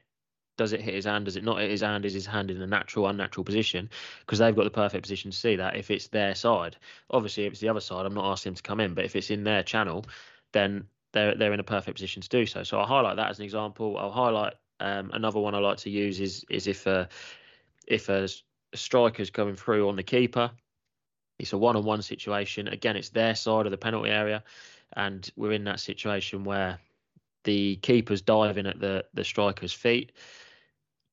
does 0.56 0.72
it 0.72 0.80
hit 0.80 0.94
his 0.94 1.04
hand? 1.04 1.26
Does 1.26 1.36
it 1.36 1.44
not 1.44 1.60
hit 1.60 1.70
his 1.70 1.82
hand? 1.82 2.04
Is 2.04 2.14
his 2.14 2.26
hand 2.26 2.50
in 2.50 2.60
a 2.60 2.66
natural, 2.66 3.08
unnatural 3.08 3.44
position? 3.44 3.90
Because 4.20 4.38
they've 4.38 4.56
got 4.56 4.64
the 4.64 4.70
perfect 4.70 5.02
position 5.02 5.30
to 5.30 5.36
see 5.36 5.56
that 5.56 5.76
if 5.76 5.90
it's 5.90 6.08
their 6.08 6.34
side. 6.34 6.76
Obviously, 7.10 7.44
if 7.44 7.52
it's 7.52 7.60
the 7.60 7.68
other 7.68 7.80
side, 7.80 8.06
I'm 8.06 8.14
not 8.14 8.30
asking 8.30 8.52
him 8.52 8.56
to 8.56 8.62
come 8.62 8.80
in, 8.80 8.94
but 8.94 9.04
if 9.04 9.14
it's 9.16 9.30
in 9.30 9.44
their 9.44 9.62
channel, 9.62 10.06
then 10.52 10.86
they're 11.12 11.34
they're 11.34 11.52
in 11.52 11.60
a 11.60 11.64
perfect 11.64 11.96
position 11.96 12.22
to 12.22 12.28
do 12.28 12.46
so. 12.46 12.62
So 12.62 12.78
I'll 12.78 12.86
highlight 12.86 13.16
that 13.16 13.30
as 13.30 13.38
an 13.38 13.44
example. 13.44 13.98
I'll 13.98 14.10
highlight 14.10 14.54
um, 14.80 15.10
another 15.12 15.40
one 15.40 15.54
I 15.54 15.58
like 15.58 15.78
to 15.78 15.90
use 15.90 16.20
is 16.20 16.44
is 16.48 16.66
if 16.66 16.86
a 16.86 17.08
if 17.86 18.08
a 18.08 18.26
striker's 18.74 19.30
coming 19.30 19.56
through 19.56 19.88
on 19.88 19.96
the 19.96 20.02
keeper, 20.02 20.50
it's 21.38 21.52
a 21.52 21.58
one-on-one 21.58 22.02
situation. 22.02 22.68
Again, 22.68 22.96
it's 22.96 23.10
their 23.10 23.34
side 23.34 23.66
of 23.66 23.70
the 23.70 23.78
penalty 23.78 24.10
area, 24.10 24.42
and 24.94 25.30
we're 25.36 25.52
in 25.52 25.64
that 25.64 25.80
situation 25.80 26.44
where 26.44 26.78
the 27.44 27.76
keeper's 27.76 28.22
diving 28.22 28.66
at 28.66 28.80
the 28.80 29.04
the 29.14 29.24
striker's 29.24 29.72
feet 29.72 30.12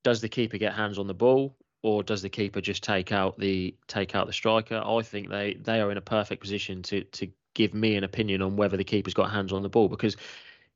does 0.03 0.21
the 0.21 0.29
keeper 0.29 0.57
get 0.57 0.73
hands 0.73 0.99
on 0.99 1.07
the 1.07 1.13
ball 1.13 1.55
or 1.81 2.03
does 2.03 2.21
the 2.21 2.29
keeper 2.29 2.61
just 2.61 2.83
take 2.83 3.11
out 3.11 3.37
the 3.39 3.75
take 3.87 4.15
out 4.15 4.27
the 4.27 4.33
striker? 4.33 4.81
I 4.85 5.01
think 5.01 5.29
they 5.29 5.55
they 5.55 5.81
are 5.81 5.91
in 5.91 5.97
a 5.97 6.01
perfect 6.01 6.41
position 6.41 6.81
to 6.83 7.03
to 7.03 7.27
give 7.55 7.73
me 7.73 7.95
an 7.95 8.03
opinion 8.03 8.41
on 8.41 8.55
whether 8.55 8.77
the 8.77 8.83
keeper's 8.83 9.13
got 9.13 9.31
hands 9.31 9.53
on 9.53 9.63
the 9.63 9.69
ball 9.69 9.87
because 9.87 10.17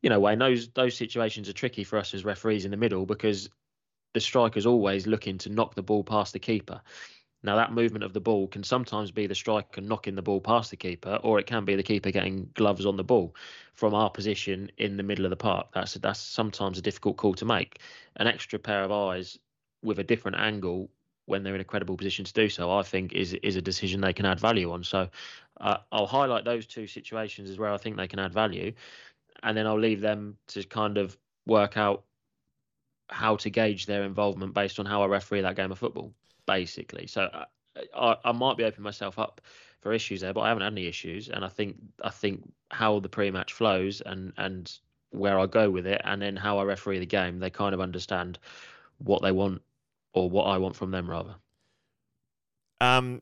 you 0.01 0.09
know 0.09 0.19
Wayne 0.19 0.39
those 0.39 0.69
those 0.69 0.95
situations 0.95 1.49
are 1.49 1.53
tricky 1.53 1.83
for 1.83 1.97
us 1.97 2.13
as 2.13 2.25
referees 2.25 2.65
in 2.65 2.71
the 2.71 2.77
middle 2.77 3.05
because 3.05 3.49
the 4.13 4.19
striker's 4.19 4.65
always 4.65 5.07
looking 5.07 5.37
to 5.39 5.49
knock 5.49 5.75
the 5.75 5.83
ball 5.83 6.03
past 6.03 6.33
the 6.33 6.39
keeper. 6.39 6.81
Now 7.43 7.55
that 7.55 7.71
movement 7.71 8.03
of 8.03 8.13
the 8.13 8.19
ball 8.19 8.47
can 8.47 8.63
sometimes 8.63 9.11
be 9.11 9.27
the 9.27 9.35
striker 9.35 9.79
knocking 9.79 10.15
the 10.15 10.21
ball 10.21 10.41
past 10.41 10.71
the 10.71 10.75
keeper, 10.75 11.19
or 11.23 11.39
it 11.39 11.45
can 11.45 11.65
be 11.65 11.75
the 11.75 11.83
keeper 11.83 12.11
getting 12.11 12.49
gloves 12.55 12.85
on 12.85 12.97
the 12.97 13.03
ball 13.03 13.35
from 13.73 13.93
our 13.93 14.09
position 14.09 14.71
in 14.77 14.97
the 14.97 15.03
middle 15.03 15.25
of 15.25 15.29
the 15.29 15.37
park. 15.37 15.67
That's 15.73 15.93
that's 15.95 16.19
sometimes 16.19 16.77
a 16.77 16.81
difficult 16.81 17.17
call 17.17 17.35
to 17.35 17.45
make. 17.45 17.79
An 18.15 18.27
extra 18.27 18.57
pair 18.57 18.83
of 18.83 18.91
eyes 18.91 19.37
with 19.83 19.99
a 19.99 20.03
different 20.03 20.37
angle 20.37 20.89
when 21.27 21.43
they're 21.43 21.55
in 21.55 21.61
a 21.61 21.65
credible 21.65 21.97
position 21.97 22.25
to 22.25 22.33
do 22.33 22.49
so, 22.49 22.71
I 22.71 22.81
think 22.81 23.13
is 23.13 23.33
is 23.35 23.55
a 23.55 23.61
decision 23.61 24.01
they 24.01 24.13
can 24.13 24.25
add 24.25 24.39
value 24.39 24.71
on. 24.71 24.83
So 24.83 25.07
uh, 25.61 25.77
I'll 25.91 26.07
highlight 26.07 26.43
those 26.43 26.65
two 26.65 26.87
situations 26.87 27.49
as 27.49 27.59
where 27.59 27.71
I 27.71 27.77
think 27.77 27.97
they 27.97 28.07
can 28.07 28.19
add 28.19 28.33
value, 28.33 28.73
and 29.43 29.55
then 29.55 29.67
I'll 29.67 29.79
leave 29.79 30.01
them 30.01 30.37
to 30.47 30.63
kind 30.63 30.97
of 30.97 31.15
work 31.45 31.77
out 31.77 32.03
how 33.09 33.35
to 33.37 33.49
gauge 33.49 33.85
their 33.85 34.03
involvement 34.03 34.53
based 34.53 34.79
on 34.79 34.85
how 34.85 35.01
I 35.01 35.07
referee 35.07 35.41
that 35.41 35.55
game 35.55 35.71
of 35.71 35.79
football 35.79 36.13
basically. 36.47 37.05
So 37.05 37.23
uh, 37.23 37.45
I, 37.95 38.15
I 38.25 38.31
might 38.31 38.57
be 38.57 38.63
opening 38.63 38.83
myself 38.83 39.19
up 39.19 39.41
for 39.81 39.93
issues 39.93 40.21
there, 40.21 40.33
but 40.33 40.41
I 40.41 40.47
haven't 40.47 40.63
had 40.63 40.73
any 40.73 40.87
issues, 40.87 41.29
and 41.29 41.45
I 41.45 41.49
think 41.49 41.75
I 42.03 42.09
think 42.09 42.51
how 42.71 42.99
the 42.99 43.09
pre-match 43.09 43.53
flows 43.53 44.01
and 44.03 44.33
and 44.37 44.71
where 45.11 45.37
I 45.37 45.45
go 45.45 45.69
with 45.69 45.85
it, 45.85 46.01
and 46.03 46.19
then 46.19 46.35
how 46.35 46.57
I 46.57 46.63
referee 46.63 46.99
the 46.99 47.05
game, 47.05 47.37
they 47.39 47.51
kind 47.51 47.75
of 47.75 47.81
understand 47.81 48.39
what 48.97 49.21
they 49.21 49.31
want 49.31 49.61
or 50.13 50.29
what 50.29 50.45
I 50.45 50.57
want 50.57 50.75
from 50.75 50.89
them 50.89 51.07
rather. 51.07 51.35
Um, 52.81 53.21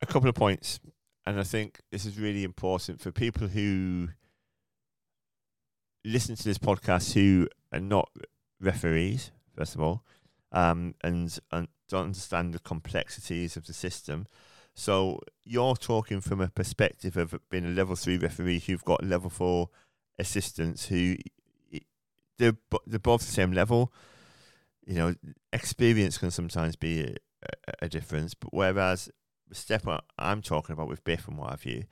a 0.00 0.06
couple 0.06 0.28
of 0.28 0.34
points, 0.34 0.80
and 1.26 1.38
I 1.38 1.42
think 1.42 1.80
this 1.92 2.06
is 2.06 2.18
really 2.18 2.44
important 2.44 3.00
for 3.00 3.12
people 3.12 3.48
who 3.48 4.08
listen 6.04 6.36
to 6.36 6.44
this 6.44 6.58
podcast 6.58 7.12
who 7.14 7.48
are 7.72 7.80
not 7.80 8.10
referees. 8.60 9.30
First 9.56 9.74
of 9.74 9.80
all, 9.80 10.04
um, 10.52 10.94
and, 11.02 11.38
and 11.50 11.68
don't 11.88 12.06
understand 12.06 12.52
the 12.52 12.58
complexities 12.58 13.56
of 13.56 13.66
the 13.66 13.72
system. 13.72 14.26
So 14.74 15.20
you're 15.44 15.76
talking 15.76 16.20
from 16.20 16.40
a 16.40 16.48
perspective 16.48 17.16
of 17.16 17.34
being 17.50 17.64
a 17.64 17.70
level 17.70 17.96
three 17.96 18.18
referee 18.18 18.60
who've 18.60 18.84
got 18.84 19.04
level 19.04 19.30
four 19.30 19.70
assistants 20.18 20.86
who 20.86 21.16
they're, 22.38 22.56
they're 22.86 22.98
both 22.98 23.20
the 23.20 23.32
same 23.32 23.52
level. 23.52 23.92
You 24.86 24.94
know, 24.94 25.14
experience 25.52 26.18
can 26.18 26.30
sometimes 26.30 26.76
be 26.76 27.16
a, 27.42 27.72
a, 27.82 27.88
difference, 27.88 28.34
but 28.34 28.52
whereas 28.52 29.10
the 29.48 29.54
step 29.54 29.84
I'm 30.18 30.42
talking 30.42 30.74
about 30.74 30.88
with 30.88 31.04
Biff 31.04 31.26
and 31.26 31.38
what 31.38 31.50
have 31.50 31.64
you, 31.64 31.84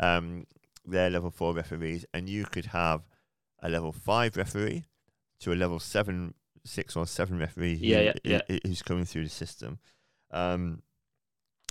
um, 0.00 0.46
they're 0.84 1.10
level 1.10 1.30
four 1.30 1.54
referees, 1.54 2.04
and 2.12 2.28
you 2.28 2.44
could 2.44 2.66
have 2.66 3.02
a 3.62 3.68
level 3.68 3.92
five 3.92 4.36
referee 4.36 4.84
to 5.42 5.52
a 5.52 5.54
level 5.54 5.78
seven 5.78 6.34
six 6.64 6.96
or 6.96 7.06
seven 7.06 7.38
referee 7.38 7.76
who, 7.78 7.86
yeah, 7.86 8.12
yeah, 8.24 8.40
yeah. 8.48 8.58
who's 8.64 8.82
coming 8.82 9.04
through 9.04 9.24
the 9.24 9.30
system. 9.30 9.78
Um, 10.30 10.82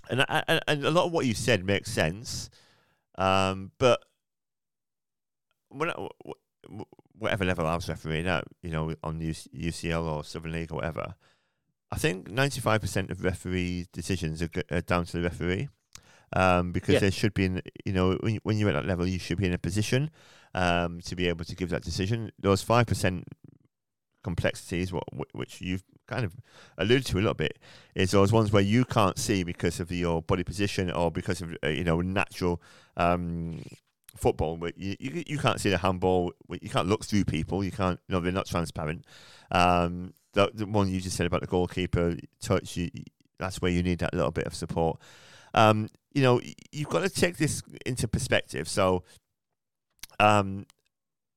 and, 0.10 0.26
and 0.30 0.62
and 0.68 0.86
a 0.86 0.92
lot 0.92 1.06
of 1.06 1.12
what 1.12 1.26
you 1.26 1.34
said 1.34 1.64
makes 1.64 1.92
sense, 1.92 2.50
um, 3.18 3.72
but 3.78 4.04
when 5.70 5.92
whatever 7.18 7.46
level 7.46 7.68
I 7.68 7.76
was 7.76 7.88
refereeing 7.88 8.28
at, 8.28 8.46
you 8.62 8.72
know, 8.72 8.94
on 9.04 9.20
UCL 9.22 10.04
or 10.04 10.24
Southern 10.24 10.52
League 10.52 10.72
or 10.72 10.76
whatever, 10.76 11.16
I 11.92 11.98
think 11.98 12.30
ninety 12.30 12.62
five 12.62 12.82
percent 12.82 13.12
of 13.12 13.24
referee 13.24 13.88
decisions 13.94 14.42
are, 14.42 14.50
are, 14.72 14.82
down 14.82 15.06
to 15.06 15.18
the 15.18 15.24
referee. 15.24 15.70
Um, 16.34 16.72
because 16.72 16.94
yeah. 16.94 17.00
there 17.00 17.12
should 17.12 17.34
be, 17.34 17.44
in, 17.44 17.62
you 17.84 17.92
know, 17.92 18.18
when, 18.22 18.40
when 18.44 18.58
you're 18.58 18.70
at 18.70 18.76
that 18.76 18.86
level, 18.86 19.06
you 19.06 19.20
should 19.20 19.38
be 19.38 19.48
in 19.48 19.54
a 19.54 19.58
position 19.58 20.10
um, 20.56 21.02
to 21.02 21.14
be 21.14 21.28
able 21.28 21.44
to 21.44 21.56
give 21.56 21.70
that 21.72 21.84
decision. 21.84 22.32
Those 22.40 22.62
five 22.62 22.88
percent 22.88 23.28
complexities, 24.24 24.92
what 24.92 25.04
which 25.34 25.62
you've 25.62 25.84
kind 26.08 26.26
of 26.26 26.36
alluded 26.78 27.06
to 27.08 27.16
a 27.18 27.22
little 27.22 27.34
bit, 27.34 27.58
is 27.96 28.12
those 28.12 28.32
ones 28.32 28.52
where 28.52 28.62
you 28.62 28.86
can't 28.86 29.18
see 29.18 29.44
because 29.44 29.80
of 29.80 29.92
your 29.92 30.22
body 30.22 30.44
position 30.44 30.92
or 30.92 31.12
because 31.12 31.42
of 31.42 31.56
uh, 31.64 31.70
you 31.70 31.84
know 31.84 32.02
natural 32.02 32.62
um, 32.98 33.64
football. 34.16 34.58
But 34.58 34.78
you, 34.78 34.96
you, 35.00 35.24
you 35.28 35.38
can't 35.38 35.60
see 35.60 35.70
the 35.70 35.78
handball. 35.78 36.34
You 36.50 36.70
can't 36.70 36.88
look 36.88 37.06
through 37.06 37.26
people. 37.26 37.64
You 37.64 37.72
can't. 37.72 38.00
You 38.08 38.14
know 38.14 38.20
they're 38.20 38.32
not 38.32 38.48
transparent. 38.48 39.06
Um, 39.52 40.14
the, 40.34 40.50
the 40.54 40.66
one 40.66 40.90
you 40.90 41.02
just 41.02 41.18
said 41.18 41.26
about 41.26 41.42
the 41.42 41.48
goalkeeper 41.48 42.16
touch, 42.42 42.78
you, 42.78 42.90
that's 43.38 43.62
where 43.62 43.72
you 43.72 43.84
need 43.84 44.00
that 44.00 44.14
little 44.14 44.32
bit 44.32 44.46
of 44.46 44.56
support. 44.56 45.00
Um, 45.54 45.90
you 46.14 46.22
know, 46.22 46.42
you've 46.72 46.90
got 46.90 47.02
to 47.02 47.10
take 47.10 47.38
this 47.38 47.62
into 47.86 48.08
perspective. 48.08 48.70
So, 48.70 49.04
um, 50.20 50.66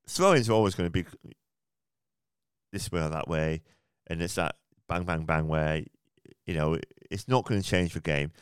throw-ins 0.08 0.48
are 0.48 0.52
always 0.52 0.74
going 0.74 0.86
to 0.86 0.90
be 0.90 1.04
this 2.74 2.92
way 2.92 3.00
or 3.00 3.08
that 3.08 3.28
way, 3.28 3.62
and 4.06 4.20
it's 4.20 4.34
that 4.34 4.56
bang 4.86 5.04
bang 5.04 5.24
bang 5.24 5.48
where 5.48 5.82
you 6.44 6.54
know 6.54 6.78
it's 7.10 7.28
not 7.28 7.46
going 7.46 7.62
to 7.62 7.66
change 7.66 7.94
the 7.94 8.00
game. 8.00 8.32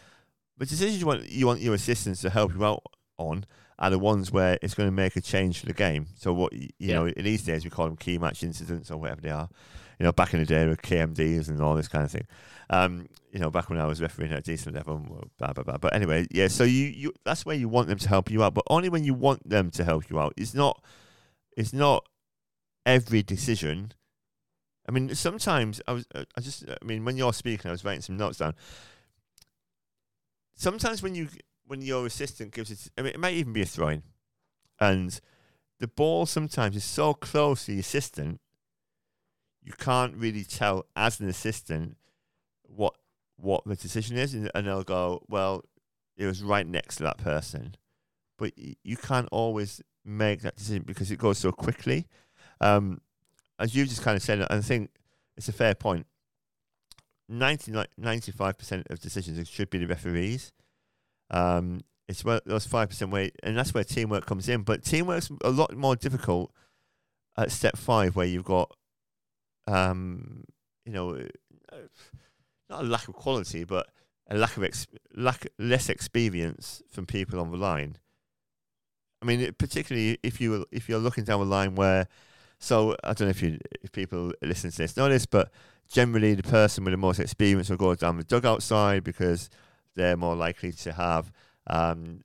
But 0.58 0.68
decisions 0.68 1.00
you 1.00 1.06
want 1.06 1.28
you 1.28 1.46
want 1.46 1.60
your 1.60 1.74
assistants 1.74 2.20
to 2.22 2.30
help 2.30 2.52
you 2.54 2.64
out 2.64 2.82
on 3.18 3.44
are 3.78 3.90
the 3.90 3.98
ones 3.98 4.30
where 4.30 4.58
it's 4.62 4.74
going 4.74 4.88
to 4.88 4.92
make 4.92 5.16
a 5.16 5.20
change 5.20 5.60
for 5.60 5.66
the 5.66 5.72
game. 5.72 6.06
So 6.16 6.32
what 6.32 6.52
you 6.52 6.68
yeah. 6.78 6.94
know 6.94 7.06
in 7.06 7.24
these 7.24 7.44
days 7.44 7.64
we 7.64 7.70
call 7.70 7.86
them 7.86 7.96
key 7.96 8.18
match 8.18 8.42
incidents 8.42 8.90
or 8.90 8.98
whatever 8.98 9.20
they 9.20 9.30
are. 9.30 9.48
You 9.98 10.04
know, 10.04 10.12
back 10.12 10.34
in 10.34 10.40
the 10.40 10.46
day 10.46 10.66
with 10.66 10.82
KMDs 10.82 11.48
and 11.48 11.60
all 11.60 11.76
this 11.76 11.86
kind 11.86 12.04
of 12.04 12.10
thing. 12.10 12.26
Um, 12.70 13.06
you 13.30 13.38
know, 13.38 13.50
back 13.50 13.70
when 13.70 13.78
I 13.78 13.86
was 13.86 14.00
refereeing 14.00 14.32
at 14.32 14.38
a 14.38 14.42
decent 14.42 14.74
level, 14.74 15.28
blah 15.38 15.52
blah 15.52 15.62
blah. 15.62 15.76
But 15.76 15.94
anyway, 15.94 16.26
yeah. 16.30 16.48
So 16.48 16.64
you, 16.64 16.86
you 16.86 17.12
that's 17.24 17.46
where 17.46 17.56
you 17.56 17.68
want 17.68 17.88
them 17.88 17.98
to 17.98 18.08
help 18.08 18.30
you 18.30 18.42
out, 18.42 18.54
but 18.54 18.64
only 18.68 18.88
when 18.88 19.04
you 19.04 19.14
want 19.14 19.48
them 19.48 19.70
to 19.72 19.84
help 19.84 20.10
you 20.10 20.18
out. 20.18 20.34
It's 20.36 20.54
not. 20.54 20.82
It's 21.56 21.72
not 21.72 22.06
every 22.86 23.22
decision 23.22 23.92
I 24.88 24.92
mean, 24.92 25.14
sometimes 25.14 25.80
I 25.86 25.92
was, 25.92 26.06
uh, 26.14 26.24
I 26.36 26.40
just, 26.40 26.64
I 26.68 26.84
mean, 26.84 27.04
when 27.04 27.16
you're 27.16 27.32
speaking, 27.32 27.68
I 27.68 27.72
was 27.72 27.84
writing 27.84 28.02
some 28.02 28.16
notes 28.16 28.38
down. 28.38 28.54
Sometimes 30.54 31.02
when 31.02 31.14
you, 31.14 31.28
when 31.66 31.82
your 31.82 32.06
assistant 32.06 32.52
gives 32.52 32.70
it, 32.70 32.90
I 32.98 33.02
mean, 33.02 33.12
it 33.14 33.20
might 33.20 33.34
even 33.34 33.52
be 33.52 33.62
a 33.62 33.66
throw-in, 33.66 34.02
and 34.80 35.20
the 35.78 35.88
ball 35.88 36.26
sometimes 36.26 36.76
is 36.76 36.84
so 36.84 37.14
close 37.14 37.66
to 37.66 37.72
the 37.72 37.80
assistant, 37.80 38.40
you 39.62 39.72
can't 39.72 40.16
really 40.16 40.44
tell 40.44 40.86
as 40.96 41.20
an 41.20 41.28
assistant 41.28 41.96
what 42.62 42.94
what 43.36 43.64
the 43.64 43.76
decision 43.76 44.16
is, 44.16 44.34
and, 44.34 44.50
and 44.54 44.66
they'll 44.66 44.84
go, 44.84 45.22
well, 45.28 45.64
it 46.16 46.26
was 46.26 46.42
right 46.42 46.66
next 46.66 46.96
to 46.96 47.02
that 47.04 47.18
person, 47.18 47.74
but 48.38 48.52
you 48.56 48.96
can't 48.96 49.28
always 49.32 49.80
make 50.04 50.42
that 50.42 50.56
decision 50.56 50.84
because 50.86 51.10
it 51.10 51.18
goes 51.18 51.38
so 51.38 51.50
quickly. 51.52 52.06
Um, 52.60 53.00
as 53.62 53.74
you 53.76 53.84
just 53.84 54.02
kind 54.02 54.16
of 54.16 54.22
said, 54.22 54.44
I 54.50 54.60
think 54.60 54.90
it's 55.36 55.48
a 55.48 55.52
fair 55.52 55.74
point. 55.76 56.06
95% 57.30 58.90
of 58.90 59.00
decisions 59.00 59.48
should 59.48 59.70
be 59.70 59.78
the 59.78 59.86
referees. 59.86 60.52
Um, 61.30 61.82
it's 62.08 62.24
where 62.24 62.40
those 62.44 62.66
5% 62.66 63.10
where, 63.10 63.30
and 63.44 63.56
that's 63.56 63.72
where 63.72 63.84
teamwork 63.84 64.26
comes 64.26 64.48
in. 64.48 64.62
But 64.62 64.82
teamwork's 64.82 65.30
a 65.42 65.50
lot 65.50 65.74
more 65.76 65.94
difficult 65.94 66.52
at 67.38 67.52
step 67.52 67.76
five, 67.78 68.16
where 68.16 68.26
you've 68.26 68.44
got, 68.44 68.74
um, 69.68 70.44
you 70.84 70.92
know, 70.92 71.24
not 72.68 72.80
a 72.80 72.86
lack 72.86 73.06
of 73.06 73.14
quality, 73.14 73.62
but 73.62 73.86
a 74.28 74.36
lack 74.36 74.56
of 74.56 74.64
ex- 74.64 74.88
lack 75.14 75.46
less 75.58 75.88
experience 75.88 76.82
from 76.90 77.06
people 77.06 77.40
on 77.40 77.52
the 77.52 77.56
line. 77.56 77.96
I 79.22 79.24
mean, 79.24 79.52
particularly 79.56 80.18
if 80.24 80.40
you 80.40 80.66
if 80.72 80.88
you're 80.88 80.98
looking 80.98 81.24
down 81.24 81.38
the 81.40 81.46
line 81.46 81.76
where 81.76 82.08
so 82.62 82.96
I 83.02 83.08
don't 83.12 83.22
know 83.26 83.30
if 83.30 83.42
you 83.42 83.58
if 83.82 83.90
people 83.90 84.32
listen 84.40 84.70
to 84.70 84.76
this 84.78 84.96
know 84.96 85.08
this, 85.08 85.26
but 85.26 85.50
generally 85.88 86.34
the 86.34 86.42
person 86.44 86.84
with 86.84 86.92
the 86.92 86.96
most 86.98 87.18
experience 87.18 87.68
will 87.68 87.76
go 87.76 87.94
down 87.94 88.16
the 88.16 88.24
dugout 88.24 88.62
side 88.62 89.02
because 89.04 89.50
they're 89.96 90.16
more 90.16 90.36
likely 90.36 90.70
to 90.72 90.92
have 90.92 91.32
um, 91.66 92.22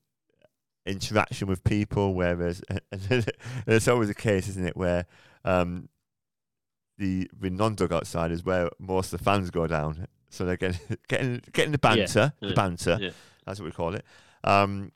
interaction 0.85 1.47
with 1.47 1.63
people. 1.63 2.13
Whereas 2.13 2.61
it's 2.91 3.87
always 3.87 4.09
a 4.09 4.13
case, 4.13 4.47
isn't 4.47 4.65
it, 4.65 4.77
where 4.77 5.05
um, 5.43 5.89
the 6.97 7.29
the 7.39 7.49
non 7.49 7.75
dugout 7.75 8.07
side 8.07 8.31
is 8.31 8.45
where 8.45 8.69
most 8.79 9.13
of 9.13 9.19
the 9.19 9.23
fans 9.23 9.49
go 9.49 9.67
down. 9.67 10.07
So 10.29 10.45
they're 10.45 10.57
getting 10.57 10.79
getting 11.07 11.41
getting 11.51 11.71
the 11.71 11.77
banter, 11.79 12.33
Yeah, 12.41 12.49
the 12.49 12.53
banter. 12.55 12.97
yeah. 13.01 13.09
That's 13.45 13.59
what 13.59 13.65
we 13.65 13.71
call 13.71 13.95
it. 13.95 14.05
Um, 14.43 14.91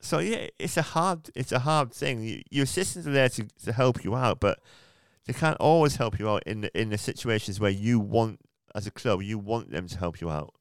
so 0.00 0.18
yeah, 0.18 0.48
it's 0.58 0.76
a 0.76 0.82
hard 0.82 1.30
it's 1.34 1.52
a 1.52 1.60
hard 1.60 1.92
thing. 1.92 2.22
You, 2.22 2.42
your 2.50 2.64
assistants 2.64 3.06
are 3.06 3.12
there 3.12 3.28
to, 3.30 3.44
to 3.64 3.72
help 3.72 4.04
you 4.04 4.14
out, 4.14 4.40
but 4.40 4.60
they 5.26 5.32
can't 5.32 5.56
always 5.58 5.96
help 5.96 6.18
you 6.18 6.28
out 6.28 6.42
in 6.46 6.62
the, 6.62 6.80
in 6.80 6.90
the 6.90 6.98
situations 6.98 7.58
where 7.58 7.70
you 7.70 7.98
want 7.98 8.40
as 8.74 8.86
a 8.86 8.90
club 8.90 9.22
you 9.22 9.38
want 9.38 9.70
them 9.70 9.88
to 9.88 9.98
help 9.98 10.20
you 10.20 10.30
out. 10.30 10.54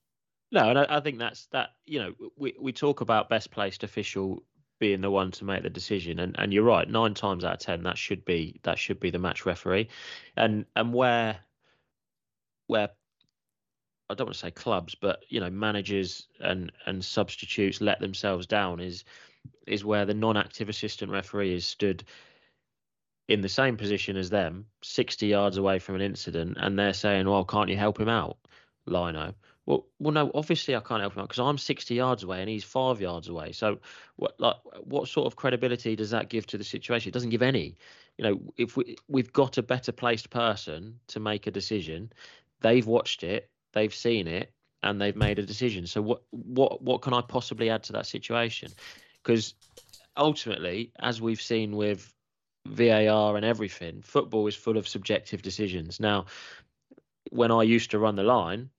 No, 0.52 0.70
and 0.70 0.80
I, 0.80 0.86
I 0.90 1.00
think 1.02 1.20
that's 1.20 1.48
that. 1.48 1.70
You 1.86 2.00
know, 2.00 2.14
we 2.38 2.56
we 2.60 2.72
talk 2.72 3.02
about 3.02 3.30
best 3.30 3.52
placed 3.52 3.84
official 3.84 4.44
being 4.80 5.02
the 5.02 5.12
one 5.12 5.32
to 5.32 5.46
make 5.46 5.64
the 5.64 5.70
decision, 5.70 6.20
and 6.20 6.36
and 6.40 6.54
you're 6.54 6.64
right. 6.64 6.90
Nine 6.90 7.14
times 7.14 7.44
out 7.44 7.56
of 7.56 7.60
ten, 7.60 7.84
that 7.84 7.98
should 7.98 8.24
be 8.26 8.60
that 8.64 8.80
should 8.80 9.00
be 9.00 9.10
the 9.10 9.20
match 9.20 9.46
referee, 9.46 9.90
and 10.38 10.66
and 10.76 10.94
where 10.94 11.38
where 12.68 12.90
I 14.10 14.14
don't 14.14 14.28
want 14.28 14.36
to 14.36 14.40
say 14.40 14.52
clubs, 14.52 14.96
but 14.96 15.24
you 15.30 15.40
know, 15.40 15.50
managers 15.50 16.28
and 16.40 16.72
and 16.86 17.04
substitutes 17.04 17.82
let 17.82 18.00
themselves 18.00 18.46
down 18.46 18.80
is 18.80 19.04
is 19.68 19.86
where 19.86 20.06
the 20.06 20.14
non-active 20.14 20.70
assistant 20.70 21.12
referee 21.12 21.54
is 21.54 21.66
stood 21.66 22.04
in 23.28 23.42
the 23.42 23.50
same 23.50 23.76
position 23.78 24.18
as 24.18 24.30
them, 24.30 24.68
60 24.84 25.26
yards 25.26 25.58
away 25.58 25.80
from 25.80 25.96
an 25.96 26.02
incident, 26.02 26.58
and 26.60 26.78
they're 26.78 26.94
saying, 26.94 27.28
"Well, 27.28 27.44
can't 27.44 27.70
you 27.70 27.78
help 27.78 28.00
him 28.00 28.10
out, 28.10 28.38
Lino?" 28.86 29.34
Well, 29.66 29.88
well, 29.98 30.14
no. 30.14 30.32
Obviously, 30.36 30.76
I 30.76 30.80
can't 30.80 31.02
help 31.02 31.14
him 31.14 31.22
out 31.22 31.30
because 31.30 31.40
I'm 31.40 31.58
60 31.58 31.96
yards 31.96 32.24
away 32.24 32.40
and 32.40 32.50
he's 32.50 32.64
five 32.64 33.02
yards 33.02 33.28
away. 33.30 33.52
So, 33.52 33.80
what, 34.18 34.40
like, 34.40 34.58
what 34.84 35.08
sort 35.08 35.26
of 35.26 35.36
credibility 35.36 35.96
does 35.96 36.12
that 36.12 36.30
give 36.30 36.46
to 36.48 36.58
the 36.58 36.64
situation? 36.64 37.10
It 37.10 37.14
doesn't 37.14 37.32
give 37.32 37.42
any. 37.42 37.76
You 38.18 38.24
know, 38.24 38.42
if 38.58 38.78
we 38.78 38.96
we've 39.08 39.34
got 39.34 39.58
a 39.58 39.64
better 39.64 39.92
placed 39.92 40.30
person 40.30 41.00
to 41.08 41.20
make 41.20 41.48
a 41.48 41.52
decision, 41.52 42.12
they've 42.62 42.86
watched 42.86 43.24
it, 43.24 43.50
they've 43.76 43.94
seen 43.94 44.28
it, 44.28 44.52
and 44.82 45.00
they've 45.00 45.16
made 45.16 45.38
a 45.38 45.44
decision. 45.46 45.86
So, 45.86 46.02
what 46.02 46.24
what 46.32 46.82
what 46.82 47.02
can 47.02 47.14
I 47.14 47.22
possibly 47.22 47.70
add 47.70 47.84
to 47.84 47.94
that 47.94 48.08
situation? 48.08 48.72
Because 49.22 49.54
ultimately, 50.18 50.92
as 51.00 51.22
we've 51.22 51.42
seen 51.42 51.76
with 51.76 52.12
VAR 52.66 53.36
and 53.36 53.46
everything, 53.46 54.02
football 54.02 54.48
is 54.48 54.56
full 54.56 54.78
of 54.78 54.88
subjective 54.88 55.42
decisions. 55.42 56.00
Now, 56.00 56.26
when 57.30 57.52
I 57.52 57.64
used 57.64 57.92
to 57.92 58.00
run 58.00 58.16
the 58.16 58.24
line, 58.24 58.70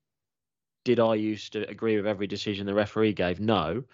did 0.84 1.00
I 1.00 1.14
used 1.14 1.52
to 1.52 1.68
agree 1.68 1.96
with 1.96 2.06
every 2.06 2.26
decision 2.26 2.66
the 2.66 2.74
referee 2.74 3.12
gave? 3.12 3.40
No. 3.40 3.84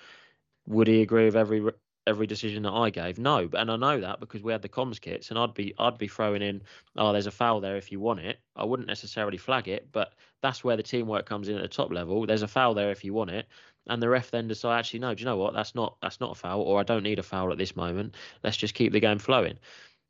Would 0.67 0.87
he 0.87 1.03
agree 1.03 1.25
with 1.25 1.37
every 1.37 1.73
every 2.07 2.27
decision 2.27 2.63
that 2.65 2.73
I 2.73 2.91
gave? 2.91 3.19
No. 3.19 3.49
And 3.53 3.71
I 3.71 3.77
know 3.77 4.01
that 4.01 4.21
because 4.21 4.43
we 4.43 4.53
had 4.53 4.63
the 4.63 4.69
comms 4.69 5.01
kits, 5.01 5.31
and 5.31 5.39
I'd 5.39 5.55
be 5.55 5.75
I'd 5.79 5.99
be 5.99 6.09
throwing 6.09 6.43
in, 6.43 6.63
oh, 6.97 7.13
there's 7.13 7.27
a 7.27 7.31
foul 7.31 7.61
there 7.61 7.77
if 7.77 7.93
you 7.93 8.01
want 8.01 8.21
it. 8.21 8.39
I 8.57 8.65
wouldn't 8.65 8.89
necessarily 8.89 9.39
flag 9.39 9.69
it, 9.69 9.89
but 9.93 10.15
that's 10.43 10.65
where 10.65 10.77
the 10.77 10.83
teamwork 10.83 11.27
comes 11.27 11.49
in 11.49 11.57
at 11.57 11.63
the 11.63 11.69
top 11.69 11.93
level. 11.93 12.27
There's 12.27 12.43
a 12.43 12.49
foul 12.49 12.75
there 12.75 12.91
if 12.91 13.05
you 13.05 13.15
want 13.15 13.31
it, 13.31 13.47
and 13.87 14.03
the 14.03 14.09
ref 14.09 14.31
then 14.31 14.49
decide 14.49 14.79
actually 14.79 15.01
no, 15.01 15.15
do 15.15 15.21
you 15.21 15.27
know 15.27 15.37
what? 15.37 15.55
That's 15.55 15.75
not 15.75 15.97
that's 16.03 16.21
not 16.21 16.33
a 16.33 16.35
foul, 16.35 16.63
or 16.63 16.81
I 16.81 16.85
don't 16.85 17.03
need 17.03 17.19
a 17.19 17.23
foul 17.23 17.53
at 17.53 17.59
this 17.59 17.77
moment. 17.77 18.17
Let's 18.43 18.57
just 18.57 18.75
keep 18.75 18.93
the 18.93 19.01
game 19.01 19.19
flowing, 19.19 19.59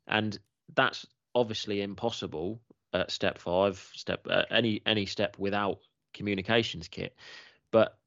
and 0.07 0.37
that's 0.75 1.05
obviously 1.35 1.81
impossible 1.81 2.59
at 2.93 3.11
step 3.11 3.39
five, 3.39 3.89
step 3.93 4.25
uh, 4.29 4.43
any 4.51 4.81
any 4.85 5.05
step 5.05 5.37
without 5.39 5.79
communications 6.13 6.87
kit. 6.87 7.15
But 7.71 7.97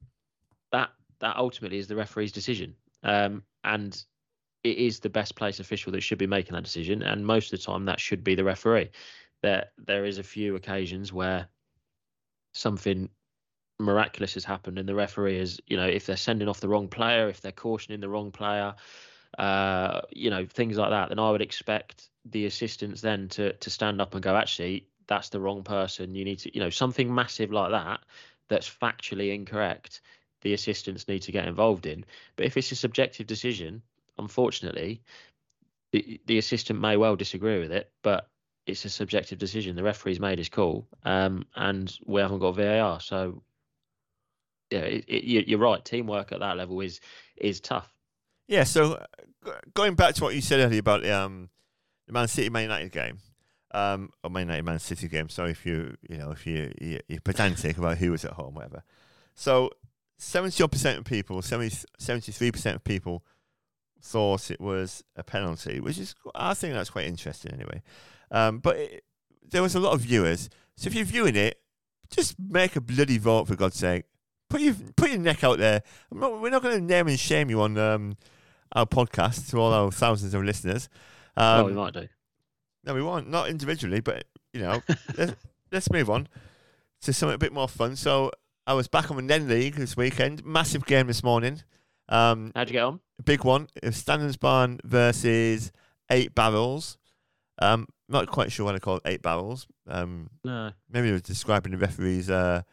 that 0.71 0.89
that 1.19 1.37
ultimately 1.37 1.77
is 1.77 1.87
the 1.87 1.95
referee's 1.95 2.31
decision, 2.31 2.75
um, 3.03 3.43
and 3.67 4.03
it 4.63 4.77
is 4.77 4.99
the 4.99 5.09
best 5.09 5.35
place 5.35 5.59
official 5.59 5.91
that 5.91 6.01
should 6.01 6.17
be 6.17 6.27
making 6.27 6.53
that 6.53 6.63
decision. 6.63 7.01
And 7.03 7.25
most 7.25 7.53
of 7.53 7.59
the 7.59 7.65
time, 7.65 7.85
that 7.85 7.99
should 7.99 8.23
be 8.23 8.35
the 8.35 8.43
referee. 8.43 8.89
There 9.41 9.65
there 9.77 10.05
is 10.05 10.17
a 10.17 10.23
few 10.23 10.55
occasions 10.55 11.13
where 11.13 11.47
something 12.53 13.09
miraculous 13.79 14.33
has 14.33 14.43
happened, 14.45 14.79
and 14.79 14.89
the 14.89 14.95
referee 14.95 15.37
is 15.37 15.61
you 15.67 15.77
know 15.77 15.87
if 15.87 16.05
they're 16.05 16.17
sending 16.17 16.47
off 16.47 16.59
the 16.59 16.69
wrong 16.69 16.87
player, 16.87 17.29
if 17.29 17.41
they're 17.41 17.51
cautioning 17.51 17.99
the 18.01 18.09
wrong 18.09 18.31
player. 18.31 18.75
Uh, 19.37 20.01
you 20.09 20.31
know 20.31 20.47
things 20.47 20.77
like 20.77 20.89
that, 20.89 21.09
then 21.09 21.19
I 21.19 21.29
would 21.29 21.41
expect 21.41 22.09
the 22.25 22.45
assistants 22.45 23.01
then 23.01 23.27
to 23.29 23.53
to 23.53 23.69
stand 23.69 24.01
up 24.01 24.15
and 24.15 24.23
go, 24.23 24.35
actually, 24.35 24.87
that's 25.07 25.29
the 25.29 25.39
wrong 25.39 25.63
person. 25.63 26.15
You 26.15 26.25
need 26.25 26.39
to, 26.39 26.53
you 26.55 26.59
know, 26.59 26.69
something 26.69 27.13
massive 27.13 27.51
like 27.51 27.71
that 27.71 27.99
that's 28.49 28.69
factually 28.69 29.33
incorrect. 29.33 30.01
The 30.41 30.53
assistants 30.53 31.07
need 31.07 31.21
to 31.23 31.31
get 31.31 31.47
involved 31.47 31.85
in. 31.85 32.05
But 32.35 32.45
if 32.45 32.57
it's 32.57 32.71
a 32.71 32.75
subjective 32.75 33.27
decision, 33.27 33.81
unfortunately, 34.17 35.01
the, 35.91 36.19
the 36.25 36.37
assistant 36.37 36.79
may 36.79 36.97
well 36.97 37.15
disagree 37.15 37.59
with 37.59 37.71
it, 37.71 37.91
but 38.03 38.29
it's 38.65 38.85
a 38.85 38.89
subjective 38.89 39.39
decision. 39.39 39.75
The 39.75 39.83
referee's 39.83 40.19
made 40.19 40.37
his 40.37 40.49
call, 40.49 40.87
um, 41.05 41.45
and 41.55 41.97
we 42.05 42.21
haven't 42.21 42.39
got 42.39 42.55
VAR. 42.55 42.99
So, 42.99 43.41
yeah, 44.69 44.79
it, 44.79 45.05
it, 45.07 45.23
you- 45.23 45.43
you're 45.47 45.59
right. 45.59 45.83
Teamwork 45.83 46.31
at 46.31 46.39
that 46.41 46.57
level 46.57 46.79
is 46.81 46.99
is 47.37 47.59
tough. 47.61 47.91
Yeah, 48.47 48.63
so 48.63 48.93
uh, 49.45 49.51
going 49.73 49.95
back 49.95 50.15
to 50.15 50.23
what 50.23 50.35
you 50.35 50.41
said 50.41 50.59
earlier 50.59 50.79
about 50.79 51.05
um, 51.05 51.49
the 52.05 52.13
Man 52.13 52.27
City 52.27 52.49
Man 52.49 52.63
United 52.63 52.91
game, 52.91 53.19
um, 53.71 54.11
or 54.23 54.29
Man 54.29 54.43
United 54.47 54.65
Man 54.65 54.79
City 54.79 55.07
game. 55.07 55.29
Sorry 55.29 55.51
if 55.51 55.65
you 55.65 55.95
you 56.09 56.17
know 56.17 56.31
if 56.31 56.45
you- 56.45 56.73
you're 56.79 57.21
pedantic 57.23 57.77
about 57.77 57.97
who 57.97 58.11
was 58.11 58.25
at 58.25 58.33
home, 58.33 58.55
whatever. 58.55 58.83
So 59.35 59.71
seventy 60.17 60.63
odd 60.63 60.71
percent 60.71 60.99
of 60.99 61.05
people, 61.05 61.41
73 61.41 62.51
percent 62.51 62.75
of 62.75 62.83
people 62.83 63.23
thought 64.01 64.51
it 64.51 64.61
was 64.61 65.03
a 65.15 65.23
penalty, 65.23 65.79
which 65.79 65.97
is 65.97 66.15
I 66.35 66.53
think 66.53 66.73
that's 66.73 66.89
quite 66.89 67.05
interesting 67.05 67.53
anyway. 67.53 67.81
Um, 68.31 68.59
but 68.59 68.77
it, 68.77 69.03
there 69.49 69.61
was 69.61 69.75
a 69.75 69.79
lot 69.79 69.93
of 69.93 70.01
viewers, 70.01 70.49
so 70.75 70.87
if 70.87 70.95
you're 70.95 71.05
viewing 71.05 71.35
it, 71.35 71.59
just 72.09 72.35
make 72.39 72.75
a 72.75 72.81
bloody 72.81 73.17
vote 73.17 73.47
for 73.47 73.55
God's 73.55 73.77
sake. 73.77 74.05
Put 74.49 74.61
your 74.61 74.75
put 74.95 75.09
your 75.09 75.19
neck 75.19 75.43
out 75.43 75.57
there. 75.59 75.81
I'm 76.11 76.19
not, 76.19 76.41
we're 76.41 76.49
not 76.49 76.61
going 76.61 76.75
to 76.75 76.83
name 76.83 77.07
and 77.07 77.19
shame 77.19 77.49
you 77.49 77.61
on 77.61 77.77
um, 77.77 78.17
our 78.73 78.85
podcast 78.85 79.49
to 79.49 79.57
all 79.57 79.73
our 79.73 79.91
thousands 79.91 80.33
of 80.33 80.43
listeners. 80.43 80.89
Um, 81.35 81.57
well, 81.57 81.65
we 81.65 81.73
might 81.73 81.93
do. 81.93 82.07
no, 82.85 82.93
we 82.93 83.01
won't. 83.01 83.29
Not 83.29 83.49
individually, 83.49 83.99
but 83.99 84.25
you 84.53 84.61
know, 84.61 84.81
let's, 85.17 85.33
let's 85.71 85.91
move 85.91 86.09
on 86.09 86.27
to 87.01 87.13
something 87.13 87.35
a 87.35 87.39
bit 87.39 87.53
more 87.53 87.67
fun. 87.67 87.95
So 87.95 88.31
I 88.67 88.73
was 88.73 88.87
back 88.89 89.09
on 89.09 89.15
the 89.17 89.23
Nen 89.23 89.47
League 89.47 89.75
this 89.75 89.95
weekend. 89.95 90.45
Massive 90.45 90.85
game 90.85 91.07
this 91.07 91.23
morning. 91.23 91.63
Um, 92.09 92.51
How'd 92.53 92.67
you 92.69 92.73
get 92.73 92.83
on? 92.83 92.99
big 93.23 93.43
one. 93.45 93.67
It 93.81 93.85
was 93.85 93.95
Standens 93.97 94.35
Barn 94.37 94.79
versus 94.83 95.71
Eight 96.11 96.35
Barrels. 96.35 96.97
Um, 97.59 97.87
not 98.09 98.27
quite 98.27 98.51
sure 98.51 98.65
why 98.65 98.73
they 98.73 98.79
call 98.79 98.97
it 98.97 99.03
Eight 99.05 99.21
Barrels. 99.21 99.67
Um, 99.87 100.29
No. 100.43 100.71
maybe 100.91 101.07
it 101.09 101.13
was 101.13 101.21
describing 101.21 101.71
the 101.71 101.77
referee's 101.77 102.29
uh, 102.29 102.63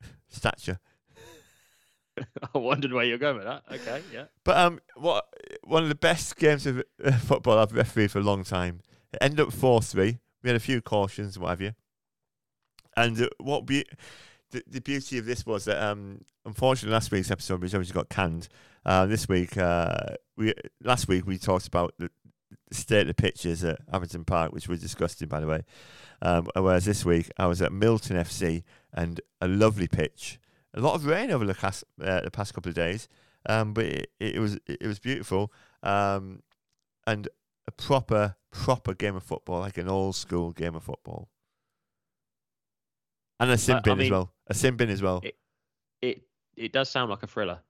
stature. 0.28 0.80
I 2.54 2.58
wondered 2.58 2.92
where 2.92 3.04
you're 3.04 3.18
going 3.18 3.36
with 3.36 3.46
that. 3.46 3.62
Okay, 3.72 4.02
yeah. 4.12 4.24
But 4.44 4.56
um, 4.58 4.80
what 4.96 5.24
one 5.64 5.84
of 5.84 5.88
the 5.88 5.94
best 5.94 6.36
games 6.36 6.66
of 6.66 6.82
uh, 7.02 7.12
football 7.12 7.58
I've 7.58 7.72
refereed 7.72 8.10
for 8.10 8.18
a 8.18 8.22
long 8.22 8.42
time. 8.44 8.80
It 9.12 9.18
ended 9.22 9.40
up 9.40 9.52
four 9.52 9.80
three. 9.80 10.18
We 10.42 10.50
had 10.50 10.56
a 10.56 10.60
few 10.60 10.82
cautions, 10.82 11.38
what 11.38 11.50
have 11.50 11.60
you. 11.60 11.72
And 12.96 13.18
uh, 13.22 13.28
what 13.38 13.64
be- 13.64 13.86
the, 14.52 14.62
the 14.66 14.80
beauty 14.80 15.18
of 15.18 15.26
this 15.26 15.44
was 15.44 15.64
that 15.64 15.82
um, 15.82 16.24
unfortunately 16.44 16.92
last 16.92 17.10
week's 17.10 17.30
episode 17.30 17.60
which 17.60 17.74
obviously 17.74 17.94
got 17.94 18.08
canned. 18.08 18.48
Uh, 18.84 19.06
this 19.06 19.28
week, 19.28 19.56
uh, 19.56 20.14
we 20.36 20.54
last 20.82 21.08
week 21.08 21.26
we 21.26 21.38
talked 21.38 21.66
about 21.66 21.94
the, 21.98 22.10
state 22.70 23.02
of 23.02 23.06
the 23.06 23.14
pitches 23.14 23.62
at 23.64 23.78
Abington 23.92 24.24
Park, 24.24 24.52
which 24.52 24.66
was 24.66 24.80
disgusting, 24.80 25.28
by 25.28 25.40
the 25.40 25.46
way. 25.46 25.62
Um, 26.22 26.48
whereas 26.54 26.84
this 26.84 27.04
week 27.04 27.30
I 27.36 27.46
was 27.46 27.60
at 27.60 27.72
Milton 27.72 28.16
FC 28.16 28.62
and 28.92 29.20
a 29.40 29.48
lovely 29.48 29.88
pitch. 29.88 30.38
A 30.74 30.80
lot 30.80 30.94
of 30.94 31.04
rain 31.04 31.30
over 31.30 31.44
the 31.44 31.54
past, 31.54 31.84
uh, 32.02 32.20
the 32.20 32.30
past 32.30 32.54
couple 32.54 32.70
of 32.70 32.74
days, 32.74 33.08
um, 33.46 33.74
but 33.74 33.84
it, 33.84 34.10
it 34.18 34.38
was 34.38 34.58
it 34.66 34.86
was 34.86 34.98
beautiful 34.98 35.52
um, 35.82 36.42
and 37.06 37.28
a 37.66 37.72
proper 37.72 38.36
proper 38.50 38.94
game 38.94 39.16
of 39.16 39.22
football, 39.22 39.60
like 39.60 39.78
an 39.78 39.88
old 39.88 40.16
school 40.16 40.52
game 40.52 40.74
of 40.74 40.82
football, 40.82 41.28
and 43.38 43.50
a 43.50 43.58
sim 43.58 43.76
I 43.76 43.80
bin 43.80 44.00
as 44.00 44.10
well. 44.10 44.32
A 44.52 44.54
sin 44.54 44.76
bin 44.76 44.90
as 44.90 45.00
well. 45.02 45.20
it- 45.24 45.38
It 46.02 46.22
it 46.56 46.72
does 46.72 46.90
sound 46.90 47.10
like 47.10 47.22
a 47.22 47.26
thriller. 47.26 47.60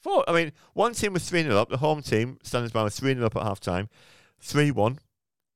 Four. 0.00 0.24
I 0.28 0.32
mean, 0.32 0.52
one 0.74 0.94
team 0.94 1.12
was 1.14 1.28
3 1.28 1.42
0 1.42 1.56
up. 1.56 1.68
The 1.68 1.78
home 1.78 2.02
team, 2.02 2.38
Standens 2.42 2.72
Barn, 2.72 2.84
was 2.84 2.98
3 2.98 3.14
0 3.14 3.26
up 3.26 3.36
at 3.36 3.42
half 3.42 3.58
time. 3.60 3.88
3 4.40 4.70
1, 4.70 4.98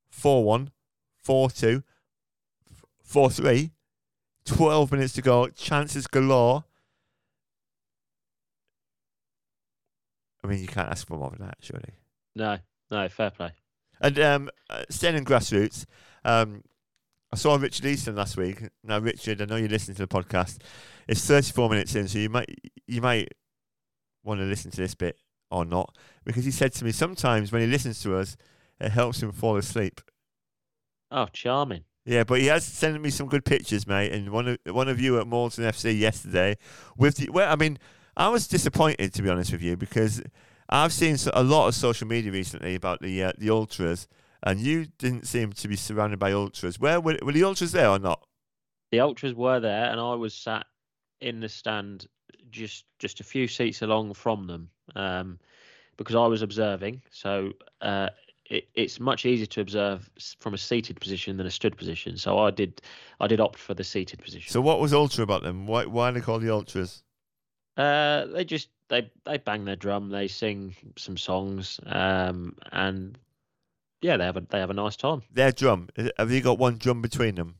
4 0.09 0.43
1, 0.43 0.71
4 1.15 1.49
2, 1.51 1.83
4 3.03 3.29
3. 3.29 3.71
12 4.45 4.91
minutes 4.91 5.13
to 5.13 5.21
go. 5.21 5.47
Chances 5.49 6.07
galore. 6.07 6.63
I 10.43 10.47
mean, 10.47 10.59
you 10.59 10.67
can't 10.67 10.89
ask 10.89 11.07
for 11.07 11.17
more 11.17 11.29
than 11.31 11.45
that, 11.45 11.57
surely. 11.61 11.93
No, 12.35 12.57
no, 12.91 13.09
fair 13.09 13.31
play. 13.31 13.51
And 13.99 14.19
um, 14.19 14.49
uh, 14.69 14.83
staying 14.89 15.15
in 15.17 15.25
grassroots, 15.25 15.85
um, 16.23 16.63
I 17.31 17.35
saw 17.35 17.55
Richard 17.55 17.85
Easton 17.85 18.15
last 18.15 18.37
week. 18.37 18.63
Now, 18.83 18.99
Richard, 18.99 19.41
I 19.41 19.45
know 19.45 19.57
you're 19.57 19.67
listening 19.67 19.95
to 19.95 20.05
the 20.05 20.07
podcast. 20.07 20.59
It's 21.07 21.25
34 21.25 21.69
minutes 21.69 21.95
in, 21.95 22.07
so 22.07 22.19
you 22.19 22.29
might 22.29 22.49
you 22.87 23.01
might 23.01 23.33
want 24.23 24.39
to 24.39 24.45
listen 24.45 24.71
to 24.71 24.77
this 24.77 24.95
bit 24.95 25.17
or 25.51 25.65
not, 25.65 25.95
because 26.25 26.45
he 26.45 26.51
said 26.51 26.73
to 26.73 26.85
me 26.85 26.91
sometimes 26.91 27.51
when 27.51 27.61
he 27.61 27.67
listens 27.67 28.01
to 28.03 28.15
us, 28.17 28.37
it 28.79 28.89
helps 28.89 29.21
him 29.21 29.31
fall 29.31 29.57
asleep. 29.57 30.01
Oh, 31.11 31.27
charming. 31.31 31.83
Yeah, 32.05 32.23
but 32.23 32.39
he 32.39 32.47
has 32.47 32.65
sent 32.65 33.01
me 33.01 33.09
some 33.09 33.27
good 33.27 33.43
pictures, 33.43 33.85
mate. 33.85 34.13
And 34.13 34.29
one 34.29 34.47
of 34.47 34.57
one 34.69 34.87
of 34.87 34.99
you 34.99 35.19
at 35.19 35.27
Morton 35.27 35.65
FC 35.65 35.97
yesterday 35.97 36.55
with 36.97 37.17
the 37.17 37.29
well, 37.29 37.51
I 37.51 37.57
mean, 37.57 37.77
I 38.15 38.29
was 38.29 38.47
disappointed 38.47 39.13
to 39.13 39.21
be 39.21 39.29
honest 39.29 39.51
with 39.51 39.61
you 39.61 39.75
because 39.75 40.21
I've 40.69 40.93
seen 40.93 41.17
a 41.33 41.43
lot 41.43 41.67
of 41.67 41.75
social 41.75 42.07
media 42.07 42.31
recently 42.31 42.75
about 42.75 43.01
the 43.01 43.23
uh, 43.23 43.31
the 43.37 43.49
ultras, 43.49 44.07
and 44.43 44.59
you 44.59 44.87
didn't 44.97 45.27
seem 45.27 45.53
to 45.53 45.67
be 45.67 45.75
surrounded 45.75 46.19
by 46.19 46.31
ultras. 46.31 46.79
Where 46.79 46.99
were, 46.99 47.17
were 47.21 47.31
the 47.31 47.43
ultras 47.43 47.71
there 47.71 47.89
or 47.89 47.99
not? 47.99 48.25
The 48.91 48.99
ultras 48.99 49.33
were 49.33 49.59
there, 49.59 49.91
and 49.91 49.99
I 49.99 50.15
was 50.15 50.33
sat 50.33 50.65
in 51.21 51.39
the 51.39 51.49
stand 51.49 52.07
just 52.51 52.85
just 52.99 53.19
a 53.19 53.23
few 53.23 53.47
seats 53.47 53.81
along 53.81 54.13
from 54.13 54.47
them 54.47 54.69
um, 54.95 55.39
because 55.97 56.15
I 56.15 56.25
was 56.27 56.41
observing. 56.41 57.01
So 57.11 57.51
uh, 57.81 58.09
it, 58.45 58.67
it's 58.75 58.99
much 58.99 59.25
easier 59.25 59.45
to 59.47 59.61
observe 59.61 60.09
from 60.39 60.53
a 60.53 60.57
seated 60.57 60.99
position 60.99 61.37
than 61.37 61.47
a 61.47 61.51
stood 61.51 61.77
position. 61.77 62.17
So 62.17 62.39
I 62.39 62.51
did 62.51 62.81
I 63.19 63.27
did 63.27 63.39
opt 63.39 63.59
for 63.59 63.73
the 63.73 63.83
seated 63.83 64.21
position. 64.21 64.51
So 64.51 64.61
what 64.61 64.79
was 64.79 64.93
ultra 64.93 65.23
about 65.23 65.43
them? 65.43 65.67
Why 65.67 65.85
why 65.85 66.09
are 66.09 66.11
they 66.11 66.21
called 66.21 66.41
the 66.41 66.53
ultras? 66.53 67.03
Uh, 67.75 68.25
they 68.27 68.45
just 68.45 68.69
they 68.89 69.09
they 69.25 69.37
bang 69.37 69.65
their 69.65 69.75
drum, 69.75 70.09
they 70.09 70.27
sing 70.27 70.75
some 70.97 71.17
songs, 71.17 71.79
um, 71.85 72.55
and 72.71 73.17
yeah, 74.01 74.17
they 74.17 74.25
have 74.25 74.37
a 74.37 74.41
they 74.41 74.59
have 74.59 74.69
a 74.69 74.73
nice 74.73 74.95
time. 74.95 75.21
Their 75.31 75.51
drum 75.51 75.89
have 76.17 76.31
you 76.31 76.41
got 76.41 76.57
one 76.59 76.77
drum 76.77 77.01
between 77.01 77.35
them? 77.35 77.55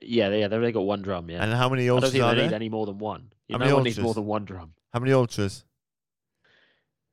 Yeah, 0.00 0.30
yeah, 0.30 0.48
they've 0.48 0.58
only 0.58 0.72
got 0.72 0.80
one 0.80 1.02
drum. 1.02 1.30
Yeah. 1.30 1.42
And 1.42 1.52
how 1.52 1.68
many 1.68 1.88
ultras 1.88 2.12
I 2.14 2.18
don't 2.18 2.20
think 2.20 2.24
are 2.24 2.34
they 2.34 2.40
there? 2.40 2.50
need 2.50 2.54
any 2.56 2.68
more 2.68 2.86
than 2.86 2.98
one. 2.98 3.32
You 3.48 3.54
How 3.54 3.58
know, 3.58 3.64
many 3.64 3.74
one 3.74 3.82
needs 3.84 3.98
ultras? 3.98 4.04
more 4.04 4.14
than 4.14 4.26
one 4.26 4.44
drum. 4.44 4.74
How 4.92 5.00
many 5.00 5.12
ultras? 5.12 5.64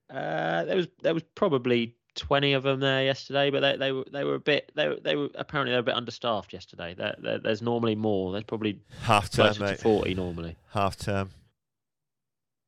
Uh, 0.10 0.66
there 0.66 0.76
was 0.76 0.88
there 1.02 1.14
was 1.14 1.24
probably 1.36 1.96
twenty 2.16 2.54
of 2.54 2.64
them 2.64 2.80
there 2.80 3.04
yesterday, 3.04 3.52
but 3.52 3.60
they 3.60 3.78
they 3.78 3.92
were 3.92 4.06
they 4.12 4.24
were 4.24 4.36
a 4.36 4.40
bit 4.40 4.72
they 4.76 4.88
were, 4.88 4.98
they 5.04 5.16
were 5.16 5.30
apparently 5.36 5.72
they 5.72 5.78
were 5.78 5.82
a 5.82 5.84
bit 5.84 5.96
understaffed 5.96 6.52
yesterday. 6.52 6.96
There, 6.96 7.16
there, 7.20 7.38
there's 7.40 7.62
normally 7.62 7.96
more. 7.96 8.32
There's 8.32 8.44
probably 8.44 8.80
Half 9.04 9.30
term, 9.30 9.54
to 9.54 9.76
forty 9.76 10.16
normally. 10.16 10.56
Half 10.72 10.98
term. 10.98 11.30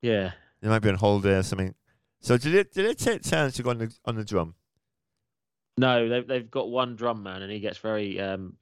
Yeah. 0.02 0.32
They 0.62 0.70
might 0.70 0.80
be 0.80 0.90
on 0.90 0.96
holiday 0.96 1.38
or 1.38 1.44
something. 1.44 1.74
So 2.20 2.38
did 2.38 2.54
it 2.54 2.74
did 2.74 2.86
it 2.86 3.00
take 3.00 3.24
turns 3.24 3.56
to 3.56 3.64
go 3.64 3.72
on 3.72 3.80
the 3.80 3.96
on 4.06 4.16
the 4.16 4.24
drum? 4.24 4.54
No, 5.78 6.08
they've 6.10 6.28
they've 6.28 6.52
got 6.52 6.70
one 6.70 6.96
drum 6.96 7.24
man, 7.24 7.42
and 7.42 7.52
he 7.52 7.60
gets 7.60 7.78
very 7.78 8.20
um 8.20 8.56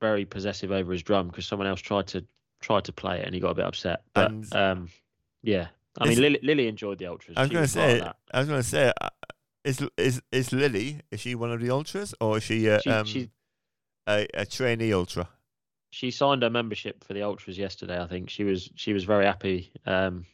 very 0.00 0.24
possessive 0.24 0.70
over 0.72 0.92
his 0.92 1.02
drum 1.02 1.28
because 1.28 1.46
someone 1.46 1.66
else 1.68 1.80
tried 1.80 2.06
to 2.08 2.24
tried 2.60 2.84
to 2.84 2.92
play 2.92 3.20
it, 3.20 3.24
and 3.26 3.34
he 3.34 3.40
got 3.40 3.50
a 3.50 3.54
bit 3.54 3.64
upset. 3.64 4.02
But 4.14 4.30
And- 4.30 4.54
um, 4.54 4.88
yeah, 5.42 5.68
I 5.98 6.08
mean 6.08 6.20
Lily, 6.20 6.38
Lily 6.42 6.68
enjoyed 6.68 6.98
the 6.98 7.06
ultras. 7.06 7.36
I 7.36 7.42
was 7.42 7.50
going 7.50 7.58
to 7.58 7.62
was 7.62 7.74
part 7.74 7.90
of 7.90 7.96
say, 7.96 8.00
that. 8.00 8.16
I 8.32 8.38
was 8.38 8.48
going 8.48 8.60
to 8.62 8.68
say, 8.68 8.92
uh, 9.00 9.08
is 9.64 9.82
is 9.96 10.22
is 10.32 10.52
Lily? 10.52 11.00
Is 11.10 11.20
she 11.20 11.34
one 11.34 11.50
of 11.50 11.60
the 11.60 11.70
ultras, 11.70 12.14
or 12.20 12.36
is 12.38 12.42
she, 12.44 12.68
uh, 12.68 12.80
She- 12.80 12.90
um, 12.90 13.06
she- 13.06 13.30
a, 14.06 14.26
a 14.34 14.46
trainee 14.46 14.92
ultra? 14.92 15.28
she 15.92 16.10
signed 16.12 16.42
her 16.42 16.50
membership 16.50 17.02
for 17.02 17.14
the 17.14 17.22
ultras 17.22 17.58
yesterday. 17.58 18.00
I 18.00 18.06
think 18.06 18.30
she 18.30 18.44
was 18.44 18.70
she 18.76 18.92
was 18.92 19.02
very 19.04 19.24
happy 19.24 19.72
um 19.86 20.24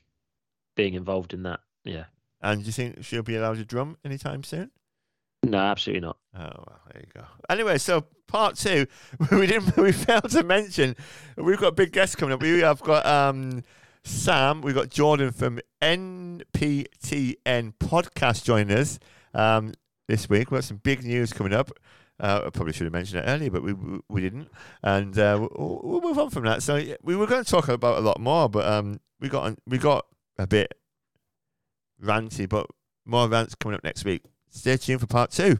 being 0.75 0.93
involved 0.95 1.33
in 1.33 1.45
that. 1.45 1.61
Yeah. 1.85 2.05
And 2.43 2.61
do 2.61 2.67
you 2.67 2.73
think 2.73 3.03
she'll 3.05 3.23
be 3.23 3.37
allowed 3.37 3.57
to 3.57 3.65
drum 3.65 3.97
anytime 4.05 4.43
soon? 4.45 4.71
No, 5.47 5.59
absolutely 5.59 6.01
not. 6.01 6.19
Oh 6.35 6.41
well, 6.41 6.81
there 6.93 7.03
you 7.03 7.13
go. 7.15 7.27
Anyway, 7.49 7.79
so 7.79 8.05
part 8.27 8.57
two, 8.57 8.87
we 9.31 9.47
didn't 9.47 9.77
we 9.77 9.93
failed 9.93 10.31
to 10.31 10.43
mention 10.43 10.97
we've 11.37 11.61
got 11.61 11.77
big 11.77 11.93
guests 11.93 12.17
coming 12.17 12.33
up. 12.33 12.43
We 12.43 12.61
have 12.61 12.81
got 12.81 13.07
um 13.07 13.63
Sam, 14.03 14.61
we've 14.61 14.75
got 14.75 14.91
Jordan 14.91 15.31
from 15.31 15.61
NPTN 15.81 17.75
podcast 17.79 18.45
joining 18.45 18.77
us 18.77 18.99
um 19.35 19.73
this 20.09 20.29
week. 20.29 20.51
We've 20.51 20.59
got 20.59 20.65
some 20.65 20.79
big 20.79 21.05
news 21.05 21.33
coming 21.33 21.53
up. 21.53 21.71
Uh, 22.19 22.43
I 22.47 22.51
probably 22.51 22.73
should 22.73 22.87
have 22.87 22.95
mentioned 22.95 23.23
it 23.23 23.29
earlier, 23.29 23.51
but 23.51 23.63
we 23.63 23.75
we, 24.09 24.23
didn't, 24.23 24.49
and 24.83 25.17
uh, 25.19 25.39
we'll, 25.39 25.81
we'll 25.85 26.01
move 26.01 26.19
on 26.19 26.31
from 26.31 26.45
that. 26.45 26.63
So 26.63 26.83
we 27.03 27.15
were 27.15 27.27
going 27.27 27.45
to 27.45 27.51
talk 27.51 27.69
about 27.69 27.99
a 27.99 28.01
lot 28.01 28.19
more, 28.19 28.49
but 28.49 28.67
um, 28.67 29.01
we 29.21 29.29
got 29.29 29.59
we 29.67 29.77
got 29.77 30.07
a 30.39 30.47
bit 30.47 30.73
ranty, 32.03 32.49
but 32.49 32.67
more 33.05 33.29
rants 33.29 33.55
coming 33.55 33.77
up 33.77 33.85
next 33.85 34.07
week. 34.07 34.23
Stay 34.57 34.79
tuned 34.79 35.01
for 35.01 35.07
part 35.07 35.31
two. 35.31 35.59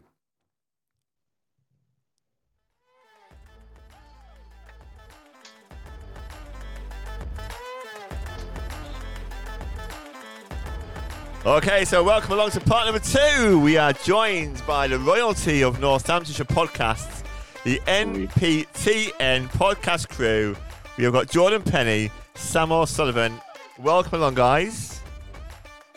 Okay, 11.45 11.85
so 11.85 12.03
welcome 12.03 12.33
along 12.33 12.49
to 12.51 12.59
part 12.59 12.85
number 12.85 12.99
two. 12.99 13.59
We 13.59 13.77
are 13.77 13.93
joined 13.93 14.65
by 14.65 14.87
the 14.87 14.97
royalty 14.97 15.63
of 15.63 15.79
Northamptonshire 15.79 16.45
podcasts, 16.45 17.23
the 17.63 17.79
NPTN 17.85 19.47
podcast 19.49 20.09
crew. 20.09 20.57
We 20.97 21.03
have 21.03 21.13
got 21.13 21.29
Jordan 21.29 21.61
Penny, 21.61 22.09
Sam 22.33 22.71
O'Sullivan. 22.71 23.39
Welcome 23.77 24.19
along, 24.19 24.33
guys. 24.33 24.96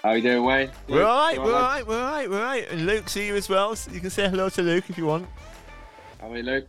How 0.03 0.13
you 0.13 0.23
doing, 0.23 0.45
Wayne? 0.45 0.71
We're 0.89 1.05
all 1.05 1.19
right, 1.27 1.35
You 1.35 1.43
we're 1.43 1.47
all 1.55 1.61
lad? 1.63 1.75
right, 1.75 1.87
we're 1.87 2.01
all 2.03 2.11
right, 2.11 2.31
we're 2.31 2.39
all 2.39 2.45
right. 2.45 2.71
And 2.71 2.87
Luke's 2.87 3.13
here 3.15 3.35
as 3.37 3.49
well, 3.51 3.77
so 3.77 3.91
you 3.91 4.01
can 4.01 4.09
say 4.11 4.29
hello 4.29 4.49
to 4.49 4.63
Luke 4.63 4.85
if 4.89 4.97
you 4.97 5.05
want. 5.07 5.29
How 6.21 6.31
are 6.33 6.37
you, 6.37 6.43
Luke? 6.43 6.67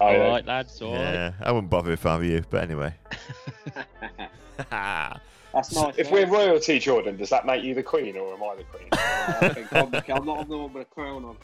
All 0.00 0.18
right, 0.18 0.44
lads. 0.44 0.82
All 0.82 0.92
right. 0.92 1.00
yeah, 1.14 1.32
I 1.42 1.50
wouldn't 1.52 1.70
bother 1.70 1.92
if 1.92 2.04
I 2.04 2.16
were 2.18 2.24
you, 2.24 2.44
but 2.50 2.62
anyway. 2.62 2.94
That's 4.70 5.72
nice. 5.74 5.94
If 5.96 6.10
we're 6.10 6.26
royalty, 6.26 6.78
Jordan, 6.78 7.16
does 7.16 7.30
that 7.30 7.46
make 7.46 7.64
you 7.64 7.74
the 7.74 7.82
queen 7.82 8.16
or 8.16 8.34
am 8.34 8.42
I 8.42 8.56
the 8.56 8.64
queen? 8.64 8.88
I 8.92 9.48
think 9.54 9.72
I'm, 9.72 10.24
not 10.26 10.40
I'm 10.40 10.48
the 10.48 10.58
one 10.58 10.72
with 10.74 10.82
a 10.82 10.86
crown 10.86 11.24
on. 11.24 11.36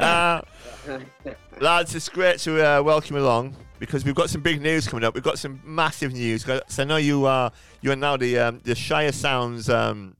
uh, 0.00 0.40
lads, 1.60 1.94
it's 1.94 2.08
great 2.08 2.38
to 2.40 2.60
uh, 2.78 2.82
welcome 2.82 3.16
along 3.16 3.54
because 3.78 4.04
we've 4.06 4.14
got 4.14 4.30
some 4.30 4.40
big 4.40 4.60
news 4.62 4.88
coming 4.88 5.04
up. 5.04 5.14
We've 5.14 5.22
got 5.22 5.38
some 5.38 5.60
massive 5.64 6.14
news. 6.14 6.44
'Cause 6.44 6.78
I 6.78 6.84
know 6.84 6.96
you 6.96 7.26
are 7.26 7.52
you 7.82 7.92
are 7.92 7.96
now 7.96 8.16
the 8.16 8.38
um, 8.38 8.60
the 8.64 8.74
Shire 8.74 9.12
Sounds, 9.12 9.68
um, 9.68 10.15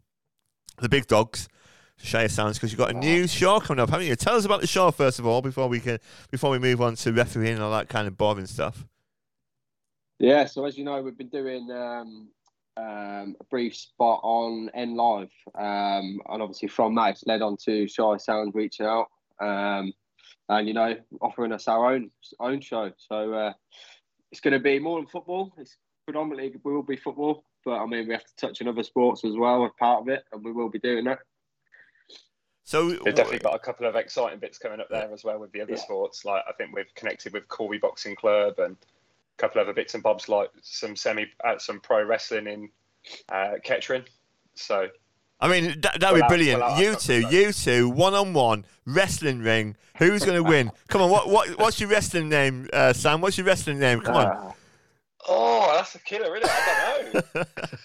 the 0.79 0.89
big 0.89 1.07
dogs, 1.07 1.49
Shire 1.97 2.29
Sounds, 2.29 2.59
because 2.59 2.71
you've 2.73 2.79
got 2.79 2.91
a 2.91 2.99
new 2.99 3.27
show 3.27 3.61
coming 3.61 3.81
up, 3.81 3.91
haven't 3.91 4.07
you? 4.07 4.17
Tell 4.17 4.37
us 4.37 4.45
about 4.45 4.61
the 4.61 4.67
show 4.67 4.91
first 4.91 5.19
of 5.19 5.27
all 5.27 5.41
before 5.43 5.69
we 5.69 5.81
can 5.81 5.99
before 6.31 6.51
we 6.51 6.59
move 6.59 6.81
on 6.83 6.95
to 6.97 7.13
refereeing 7.13 7.55
and 7.55 7.63
all 7.63 7.73
that 7.73 7.89
kind 7.89 8.07
of 8.07 8.17
boring 8.17 8.47
stuff. 8.47 8.85
Yeah, 10.19 10.47
so 10.47 10.65
as 10.65 10.79
you 10.79 10.85
know, 10.85 11.03
we've 11.03 11.17
been 11.17 11.29
doing 11.29 11.71
um, 11.71 12.29
um, 12.77 13.37
a 13.41 13.45
brief 13.51 13.77
spot 13.77 14.21
on 14.23 14.71
N 14.75 14.95
Live, 14.97 15.31
um, 15.55 16.21
and 16.29 16.43
obviously 16.43 16.69
from 16.69 16.95
that, 16.95 17.11
it's 17.11 17.27
led 17.27 17.43
on 17.43 17.57
to 17.65 17.87
Shire 17.87 18.19
Sounds 18.19 18.55
reaching 18.55 18.87
out, 18.87 19.09
um, 19.41 19.93
and 20.49 20.69
you 20.69 20.75
know, 20.75 20.97
offering 21.21 21.53
us 21.53 21.69
our 21.69 21.93
own 21.93 22.11
own 22.41 22.61
show. 22.61 22.93
So 22.97 23.33
uh, 23.33 23.53
it's 24.33 24.41
going 24.41 24.53
to 24.53 24.61
be 24.61 24.79
more 24.79 24.99
than 24.99 25.07
football. 25.07 25.55
It's 25.59 25.77
predominantly 26.07 26.55
we 26.63 26.73
will 26.73 26.83
be 26.83 26.97
football, 26.97 27.45
but 27.67 27.79
I 27.81 27.85
mean 27.85 28.07
we 28.07 28.15
have 28.15 28.25
to 28.25 28.37
touch 28.37 28.63
on 28.63 28.69
other 28.69 28.85
sports 28.85 29.25
as 29.25 29.35
well 29.37 29.67
as 29.67 29.73
part 29.79 30.01
of 30.01 30.09
it, 30.09 30.25
and 30.33 30.43
we 30.43 30.53
will 30.53 30.71
be 30.71 30.79
doing 30.79 31.05
that. 31.05 31.19
So 32.65 32.87
We've 33.05 33.15
definitely 33.15 33.41
got 33.41 33.55
a 33.55 33.59
couple 33.59 33.87
of 33.87 33.95
exciting 33.95 34.39
bits 34.41 34.59
coming 34.59 34.81
up 34.81 34.89
there 34.89 35.13
as 35.13 35.23
well 35.23 35.39
with 35.39 35.53
the 35.53 35.61
other 35.61 35.73
Yeah. 35.75 35.79
sports. 35.79 36.25
Like 36.25 36.43
I 36.49 36.53
think 36.53 36.75
we've 36.75 36.93
connected 36.95 37.33
with 37.33 37.47
Corby 37.49 37.79
Boxing 37.79 38.17
Club 38.17 38.59
and 38.59 38.77
a 38.77 39.37
couple 39.37 39.61
of 39.61 39.67
other 39.67 39.75
bits 39.75 39.95
and 39.95 40.03
bobs 40.03 40.29
like 40.29 40.51
some 40.63 40.97
semi, 40.97 41.27
uh, 41.45 41.59
some 41.59 41.81
pro 41.81 42.03
wrestling 42.05 42.47
in 42.47 42.69
uh, 43.29 43.55
Kettering. 43.63 44.05
So 44.55 44.89
I 45.39 45.49
mean, 45.49 45.81
that, 45.83 46.01
that 46.01 46.13
would 46.13 46.17
be 46.19 46.21
Well, 46.23 46.29
brilliant. 46.29 46.61
well, 46.61 46.71
I- 46.73 46.81
you 46.81 46.97
two, 46.97 47.29
you 47.29 47.53
two, 47.53 47.89
one 47.91 48.15
on 48.15 48.33
one, 48.33 48.65
wrestling 48.87 49.41
ring. 49.43 49.77
Who's 49.99 50.25
going 50.25 50.43
to 50.43 50.49
win? 50.49 50.73
Come 50.89 51.03
on, 51.03 51.11
what, 51.11 51.29
what, 51.29 51.59
what's 51.59 51.79
your 51.81 51.89
wrestling 51.91 52.29
name, 52.29 52.69
uh, 52.73 52.93
Sam? 52.95 53.21
What's 53.21 53.37
your 53.39 53.47
wrestling 53.47 53.79
name? 53.79 54.01
Come 54.01 54.17
on. 54.17 54.55
Oh, 55.29 55.73
that's 55.75 55.95
a 55.95 55.99
killer, 55.99 56.37
isn't 56.37 56.49
it? 56.49 56.51
I 56.51 57.13
don't 57.13 57.35
know. 57.35 57.43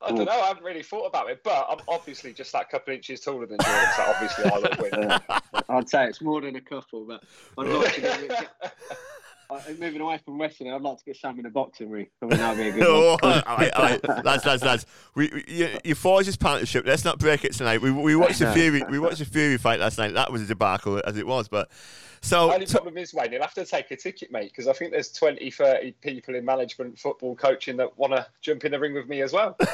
I 0.00 0.08
don't 0.12 0.24
know. 0.26 0.40
I 0.40 0.46
haven't 0.46 0.62
really 0.62 0.82
thought 0.82 1.06
about 1.06 1.28
it, 1.28 1.40
but 1.42 1.66
I'm 1.68 1.78
obviously 1.88 2.32
just 2.32 2.52
that 2.52 2.70
couple 2.70 2.94
inches 2.94 3.20
taller 3.20 3.46
than 3.46 3.58
Jordan, 3.58 3.88
so 3.96 4.02
obviously 4.06 4.44
I 4.44 4.58
will 4.58 4.90
win. 4.90 5.10
uh, 5.10 5.18
I'd 5.68 5.88
say 5.88 6.06
it's 6.06 6.22
more 6.22 6.40
than 6.40 6.54
a 6.54 6.60
couple, 6.60 7.04
but 7.04 7.24
I'd 7.58 7.66
like 9.50 9.66
uh, 9.66 9.72
moving 9.78 10.00
away 10.00 10.18
from 10.24 10.40
wrestling. 10.40 10.72
I'd 10.72 10.82
like 10.82 10.98
to 10.98 11.04
get 11.04 11.16
Sam 11.16 11.38
in 11.38 11.46
a 11.46 11.50
boxing 11.50 11.90
ring. 11.90 12.06
I 12.22 12.26
mean, 12.26 12.38
that'd 12.38 12.58
be 12.58 12.68
a 12.68 12.72
good 12.72 12.82
oh, 12.86 13.16
one. 13.20 13.42
all 13.46 13.56
right, 13.56 13.72
all 13.72 13.82
right, 13.84 14.24
lads, 14.24 14.44
lads, 14.44 14.62
lads. 14.62 14.86
We, 15.14 15.30
we 15.32 15.44
you, 15.48 15.78
you 15.84 15.94
forged 15.94 16.28
this 16.28 16.36
partnership. 16.36 16.86
Let's 16.86 17.04
not 17.04 17.18
break 17.18 17.44
it 17.44 17.54
tonight. 17.54 17.80
We, 17.80 17.90
we 17.90 18.14
watched 18.14 18.40
the 18.40 18.52
Fury. 18.54 18.82
We 18.90 18.98
watched 18.98 19.18
the 19.18 19.24
Fury 19.24 19.56
fight 19.56 19.80
last 19.80 19.98
night. 19.98 20.14
That 20.14 20.30
was 20.30 20.42
a 20.42 20.46
debacle 20.46 21.00
as 21.04 21.16
it 21.16 21.26
was. 21.26 21.48
But 21.48 21.70
so 22.20 22.52
Only 22.52 22.66
problem 22.66 22.98
is, 22.98 23.14
Wayne, 23.14 23.32
you'll 23.32 23.42
have 23.42 23.54
to 23.54 23.64
take 23.64 23.90
a 23.90 23.96
ticket, 23.96 24.30
mate, 24.30 24.50
because 24.50 24.68
I 24.68 24.72
think 24.72 24.92
there's 24.92 25.12
20, 25.12 25.50
30 25.50 25.92
people 26.02 26.34
in 26.34 26.44
management, 26.44 26.98
football, 26.98 27.34
coaching 27.34 27.76
that 27.78 27.96
want 27.96 28.12
to 28.12 28.26
jump 28.42 28.64
in 28.64 28.72
the 28.72 28.78
ring 28.78 28.92
with 28.94 29.08
me 29.08 29.22
as 29.22 29.32
well. 29.32 29.56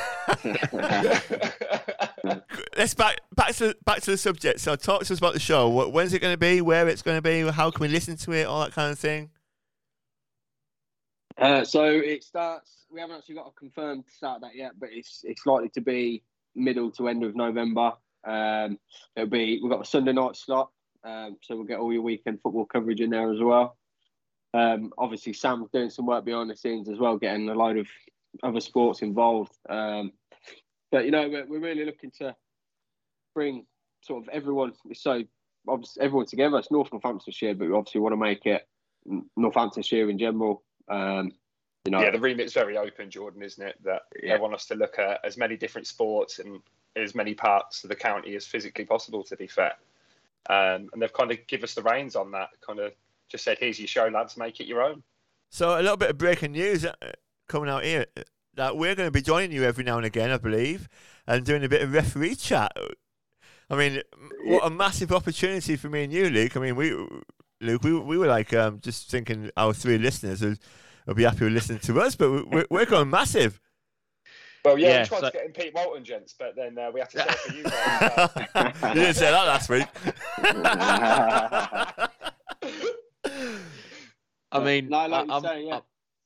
let's 2.76 2.94
back 2.94 3.20
back 3.34 3.54
to 3.56 3.76
back 3.84 4.02
to 4.02 4.10
the 4.12 4.18
subject. 4.18 4.60
So 4.60 4.76
talk 4.76 5.02
to 5.04 5.12
us 5.12 5.18
about 5.18 5.32
the 5.32 5.40
show. 5.40 5.88
When's 5.88 6.12
it 6.12 6.20
going 6.20 6.34
to 6.34 6.38
be? 6.38 6.60
Where 6.60 6.86
it's 6.88 7.02
going 7.02 7.18
to 7.18 7.22
be? 7.22 7.50
How 7.50 7.72
can 7.72 7.80
we 7.80 7.88
listen 7.88 8.16
to 8.18 8.32
it? 8.32 8.44
All 8.44 8.62
that 8.62 8.72
kind 8.72 8.92
of 8.92 8.98
thing. 8.98 9.30
Uh, 11.36 11.64
so 11.64 11.84
it 11.84 12.22
starts. 12.22 12.86
We 12.90 13.00
haven't 13.00 13.16
actually 13.16 13.34
got 13.36 13.48
a 13.48 13.58
confirmed 13.58 14.04
start 14.08 14.42
date 14.42 14.54
yet, 14.54 14.72
but 14.78 14.90
it's 14.92 15.22
it's 15.24 15.46
likely 15.46 15.68
to 15.70 15.80
be 15.80 16.22
middle 16.54 16.90
to 16.92 17.08
end 17.08 17.24
of 17.24 17.34
November. 17.34 17.92
Um, 18.24 18.78
it'll 19.16 19.28
be 19.28 19.60
we've 19.62 19.70
got 19.72 19.82
a 19.82 19.84
Sunday 19.84 20.12
night 20.12 20.36
slot, 20.36 20.70
um, 21.04 21.36
so 21.42 21.56
we'll 21.56 21.64
get 21.66 21.80
all 21.80 21.92
your 21.92 22.02
weekend 22.02 22.40
football 22.40 22.66
coverage 22.66 23.00
in 23.00 23.10
there 23.10 23.32
as 23.32 23.40
well. 23.40 23.76
um, 24.54 24.92
obviously 24.98 25.32
Sam's 25.32 25.70
doing 25.72 25.90
some 25.90 26.06
work 26.06 26.24
behind 26.24 26.50
the 26.50 26.56
scenes 26.56 26.88
as 26.88 26.98
well, 26.98 27.18
getting 27.18 27.48
a 27.48 27.54
load 27.54 27.76
of 27.78 27.88
other 28.42 28.60
sports 28.60 29.02
involved. 29.02 29.52
Um, 29.68 30.12
but 30.92 31.04
you 31.04 31.10
know, 31.10 31.28
we're, 31.28 31.46
we're 31.46 31.60
really 31.60 31.84
looking 31.84 32.12
to 32.18 32.36
bring 33.34 33.66
sort 34.02 34.22
of 34.22 34.28
everyone. 34.28 34.72
So 34.94 35.24
obviously 35.68 36.02
everyone 36.02 36.26
together. 36.26 36.58
It's 36.58 36.70
North 36.70 36.92
Northamptonshire, 36.92 37.54
but 37.54 37.68
we 37.68 37.74
obviously 37.74 38.00
want 38.00 38.12
to 38.12 38.16
make 38.16 38.46
it 38.46 38.66
Northamptonshire 39.36 40.08
in 40.08 40.18
general. 40.18 40.63
Um, 40.88 41.32
you 41.84 41.90
know, 41.90 42.00
yeah, 42.00 42.10
the 42.10 42.20
remit's 42.20 42.52
very 42.52 42.78
open, 42.78 43.10
Jordan, 43.10 43.42
isn't 43.42 43.62
it? 43.62 43.76
That 43.84 44.02
Yeah. 44.22 44.34
they 44.34 44.40
want 44.40 44.54
us 44.54 44.66
to 44.66 44.74
look 44.74 44.98
at 44.98 45.24
as 45.24 45.36
many 45.36 45.56
different 45.56 45.86
sports 45.86 46.38
and 46.38 46.62
as 46.96 47.14
many 47.14 47.34
parts 47.34 47.84
of 47.84 47.90
the 47.90 47.96
county 47.96 48.36
as 48.36 48.46
physically 48.46 48.84
possible. 48.84 49.22
To 49.24 49.36
be 49.36 49.46
fair, 49.46 49.74
um, 50.48 50.88
and 50.92 51.02
they've 51.02 51.12
kind 51.12 51.30
of 51.30 51.46
give 51.46 51.62
us 51.62 51.74
the 51.74 51.82
reins 51.82 52.16
on 52.16 52.30
that. 52.32 52.50
Kind 52.66 52.78
of 52.78 52.92
just 53.28 53.44
said, 53.44 53.58
"Here's 53.58 53.78
your 53.78 53.88
show, 53.88 54.06
lads. 54.08 54.36
Make 54.36 54.60
it 54.60 54.66
your 54.66 54.82
own." 54.82 55.02
So 55.50 55.78
a 55.78 55.82
little 55.82 55.96
bit 55.96 56.10
of 56.10 56.18
breaking 56.18 56.52
news 56.52 56.84
uh, 56.84 56.94
coming 57.48 57.68
out 57.68 57.84
here 57.84 58.06
uh, 58.16 58.22
that 58.54 58.76
we're 58.76 58.94
going 58.94 59.06
to 59.06 59.12
be 59.12 59.22
joining 59.22 59.52
you 59.52 59.64
every 59.64 59.84
now 59.84 59.98
and 59.98 60.06
again, 60.06 60.30
I 60.30 60.38
believe, 60.38 60.88
and 61.26 61.44
doing 61.44 61.64
a 61.64 61.68
bit 61.68 61.82
of 61.82 61.92
referee 61.92 62.36
chat. 62.36 62.72
I 63.70 63.76
mean, 63.76 64.02
what 64.44 64.66
a 64.66 64.70
massive 64.70 65.12
opportunity 65.12 65.76
for 65.76 65.88
me 65.88 66.04
and 66.04 66.12
you, 66.12 66.28
Luke. 66.30 66.56
I 66.56 66.60
mean, 66.60 66.76
we, 66.76 66.94
Luke, 67.64 67.82
we, 67.82 67.92
we 67.98 68.18
were 68.18 68.26
like 68.26 68.52
um, 68.52 68.80
just 68.80 69.10
thinking 69.10 69.50
our 69.56 69.72
three 69.72 69.98
listeners 69.98 70.42
would, 70.42 70.58
would 71.06 71.16
be 71.16 71.24
happy 71.24 71.44
with 71.44 71.52
listening 71.54 71.78
to 71.80 72.00
us, 72.00 72.14
but 72.14 72.30
we- 72.30 72.42
we're, 72.42 72.66
we're 72.70 72.84
going 72.86 73.10
massive. 73.10 73.60
Well, 74.64 74.78
yeah, 74.78 74.88
Yeah, 74.88 75.02
we 75.02 75.06
tried 75.08 75.20
so- 75.20 75.26
to 75.26 75.32
get 75.32 75.46
in 75.46 75.52
Pete 75.52 75.74
Walton, 75.74 76.04
gents, 76.04 76.34
but 76.38 76.54
then 76.56 76.78
uh, 76.78 76.90
we 76.92 77.00
had 77.00 77.10
to 77.10 77.18
settle 77.22 77.34
for 77.34 77.52
you 77.54 77.64
guys. 77.64 78.30
you 78.94 79.00
didn't 79.00 79.14
say 79.16 79.30
that 79.30 79.46
last 79.46 79.68
week. 79.68 79.86
I 84.52 84.60
mean, 84.62 84.88
no, 84.88 85.06
like 85.06 85.28
I, 85.28 85.36
am 85.36 85.42
say, 85.42 85.64
yeah. 85.66 85.80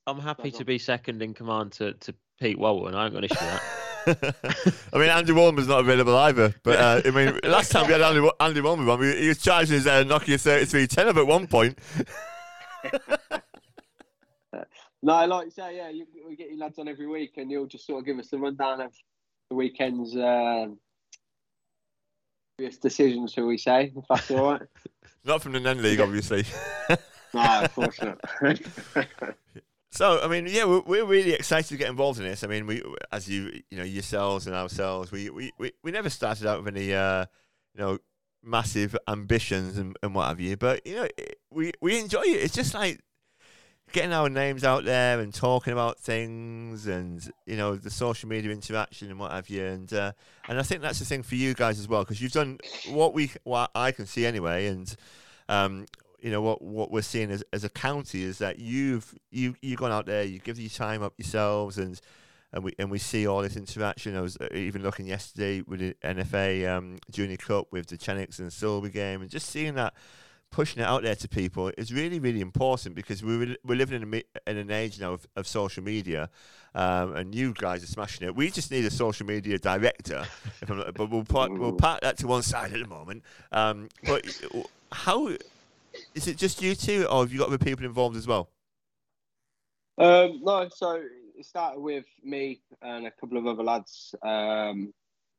I'm 0.06 0.20
happy 0.20 0.50
go 0.50 0.58
to 0.58 0.64
be 0.64 0.78
second 0.78 1.22
in 1.22 1.34
command 1.34 1.72
to, 1.72 1.94
to 1.94 2.14
Pete 2.40 2.58
Walton. 2.58 2.94
I 2.94 3.04
ain't 3.06 3.14
got 3.14 3.18
an 3.18 3.24
issue 3.24 3.34
with 3.34 3.50
that. 3.50 3.62
I 4.92 4.98
mean, 4.98 5.08
Andy 5.10 5.32
Warner's 5.32 5.68
not 5.68 5.80
available 5.80 6.16
either. 6.16 6.54
But 6.62 6.78
uh, 6.78 7.02
I 7.04 7.10
mean, 7.10 7.38
last 7.44 7.70
time 7.70 7.86
we 7.86 7.92
had 7.92 8.02
Andy, 8.02 8.28
Andy 8.40 8.60
Warner 8.60 8.90
on, 8.90 9.02
he 9.02 9.28
was 9.28 9.38
charging 9.38 9.74
his 9.74 9.86
uh, 9.86 10.04
Nokia 10.04 10.40
3310 10.40 11.18
at 11.18 11.26
one 11.26 11.46
point. 11.46 11.78
No, 15.00 15.24
like 15.26 15.44
you 15.46 15.50
say, 15.52 15.76
yeah, 15.76 15.90
you, 15.90 16.06
we 16.26 16.34
get 16.34 16.50
you 16.50 16.58
lads 16.58 16.78
on 16.78 16.88
every 16.88 17.06
week, 17.06 17.34
and 17.36 17.50
you'll 17.50 17.66
just 17.66 17.86
sort 17.86 18.00
of 18.00 18.06
give 18.06 18.18
us 18.18 18.30
the 18.30 18.38
rundown 18.38 18.80
of 18.80 18.92
the 19.48 19.54
weekend's 19.54 20.16
uh, 20.16 20.66
biggest 22.56 22.82
decisions, 22.82 23.32
shall 23.32 23.46
we 23.46 23.58
say, 23.58 23.92
if 23.96 24.04
that's 24.10 24.30
all 24.32 24.52
right. 24.52 24.62
Not 25.24 25.42
from 25.42 25.52
the 25.52 25.60
Nen 25.60 25.82
League, 25.82 26.00
obviously. 26.00 26.44
no, 27.32 27.62
of 27.62 27.74
course 27.74 28.00
not. 28.02 28.18
So, 29.90 30.20
I 30.22 30.28
mean, 30.28 30.46
yeah, 30.48 30.64
we're, 30.64 30.82
we're 30.82 31.04
really 31.04 31.32
excited 31.32 31.68
to 31.68 31.76
get 31.76 31.88
involved 31.88 32.18
in 32.18 32.24
this. 32.26 32.44
I 32.44 32.46
mean, 32.46 32.66
we, 32.66 32.82
as 33.10 33.28
you, 33.28 33.62
you 33.70 33.78
know, 33.78 33.84
yourselves 33.84 34.46
and 34.46 34.54
ourselves, 34.54 35.10
we, 35.10 35.30
we, 35.30 35.52
we, 35.58 35.72
we 35.82 35.90
never 35.90 36.10
started 36.10 36.46
out 36.46 36.62
with 36.62 36.76
any, 36.76 36.92
uh, 36.92 37.24
you 37.74 37.80
know, 37.80 37.98
massive 38.42 38.96
ambitions 39.08 39.78
and, 39.78 39.96
and 40.02 40.14
what 40.14 40.28
have 40.28 40.40
you. 40.40 40.56
But 40.56 40.86
you 40.86 40.96
know, 40.96 41.08
it, 41.16 41.40
we 41.50 41.72
we 41.80 41.98
enjoy 41.98 42.22
it. 42.22 42.42
It's 42.42 42.54
just 42.54 42.74
like 42.74 43.00
getting 43.92 44.12
our 44.12 44.28
names 44.28 44.64
out 44.64 44.84
there 44.84 45.18
and 45.18 45.34
talking 45.34 45.72
about 45.72 45.98
things, 45.98 46.86
and 46.86 47.28
you 47.46 47.56
know, 47.56 47.74
the 47.74 47.90
social 47.90 48.28
media 48.28 48.50
interaction 48.52 49.10
and 49.10 49.18
what 49.18 49.32
have 49.32 49.48
you. 49.48 49.64
And 49.64 49.92
uh, 49.92 50.12
and 50.48 50.58
I 50.58 50.62
think 50.62 50.82
that's 50.82 50.98
the 50.98 51.04
thing 51.04 51.22
for 51.22 51.34
you 51.34 51.54
guys 51.54 51.78
as 51.78 51.88
well, 51.88 52.04
because 52.04 52.20
you've 52.22 52.32
done 52.32 52.58
what 52.88 53.14
we, 53.14 53.32
what 53.44 53.70
I 53.74 53.92
can 53.92 54.06
see 54.06 54.24
anyway, 54.24 54.66
and 54.68 54.94
um, 55.48 55.86
you 56.20 56.30
know 56.30 56.42
what 56.42 56.62
what 56.62 56.90
we're 56.90 57.02
seeing 57.02 57.30
as, 57.30 57.44
as 57.52 57.64
a 57.64 57.68
county 57.68 58.22
is 58.22 58.38
that 58.38 58.58
you've 58.58 59.14
you 59.30 59.54
you've 59.62 59.78
gone 59.78 59.92
out 59.92 60.06
there, 60.06 60.24
you 60.24 60.38
give 60.38 60.58
your 60.58 60.70
time 60.70 61.02
up 61.02 61.14
yourselves, 61.16 61.78
and 61.78 62.00
and 62.52 62.64
we 62.64 62.74
and 62.78 62.90
we 62.90 62.98
see 62.98 63.26
all 63.26 63.42
this 63.42 63.56
interaction. 63.56 64.16
I 64.16 64.20
was 64.20 64.36
uh, 64.36 64.48
even 64.52 64.82
looking 64.82 65.06
yesterday 65.06 65.62
with 65.66 65.80
the 65.80 65.94
NFA 66.02 66.68
um, 66.68 66.98
Junior 67.10 67.36
Cup 67.36 67.68
with 67.70 67.86
the 67.86 67.96
Chenix 67.96 68.38
and 68.38 68.52
Silver 68.52 68.88
game, 68.88 69.22
and 69.22 69.30
just 69.30 69.48
seeing 69.48 69.74
that 69.74 69.94
pushing 70.50 70.82
it 70.82 70.86
out 70.86 71.02
there 71.02 71.14
to 71.14 71.28
people 71.28 71.70
is 71.76 71.92
really 71.92 72.18
really 72.18 72.40
important 72.40 72.94
because 72.94 73.22
we're 73.22 73.54
we're 73.64 73.76
living 73.76 74.00
in 74.00 74.14
a 74.14 74.50
in 74.50 74.56
an 74.56 74.70
age 74.70 74.98
now 74.98 75.12
of, 75.12 75.26
of 75.36 75.46
social 75.46 75.82
media, 75.82 76.30
um, 76.74 77.14
and 77.16 77.34
you 77.34 77.52
guys 77.52 77.82
are 77.84 77.88
smashing 77.88 78.26
it. 78.26 78.34
We 78.34 78.50
just 78.50 78.70
need 78.70 78.84
a 78.84 78.90
social 78.90 79.26
media 79.26 79.58
director, 79.58 80.24
if 80.62 80.70
I'm 80.70 80.78
not, 80.78 80.94
but 80.94 81.10
we'll 81.10 81.24
put, 81.24 81.52
we'll 81.52 81.72
park 81.74 82.00
that 82.00 82.18
to 82.18 82.26
one 82.26 82.42
side 82.42 82.72
at 82.72 82.80
the 82.80 82.88
moment. 82.88 83.22
Um, 83.52 83.88
but 84.04 84.24
how 84.90 85.28
is 86.18 86.26
it 86.26 86.36
just 86.36 86.60
you 86.60 86.74
two, 86.74 87.06
or 87.08 87.22
have 87.22 87.32
you 87.32 87.38
got 87.38 87.46
other 87.46 87.58
people 87.58 87.86
involved 87.86 88.16
as 88.16 88.26
well? 88.26 88.50
Um, 89.96 90.40
no, 90.42 90.68
so 90.68 91.00
it 91.38 91.46
started 91.46 91.80
with 91.80 92.06
me 92.24 92.60
and 92.82 93.06
a 93.06 93.12
couple 93.12 93.38
of 93.38 93.46
other 93.46 93.62
lads. 93.62 94.16
Um, 94.20 94.92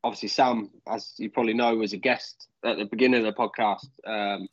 obviously, 0.05 0.29
Sam, 0.29 0.69
as 0.87 1.15
you 1.17 1.29
probably 1.29 1.53
know, 1.53 1.75
was 1.75 1.91
a 1.91 1.97
guest 1.97 2.47
at 2.63 2.77
the 2.77 2.85
beginning 2.85 3.25
of 3.25 3.35
the 3.35 3.41
podcast. 3.41 3.89
Um, 4.07 4.47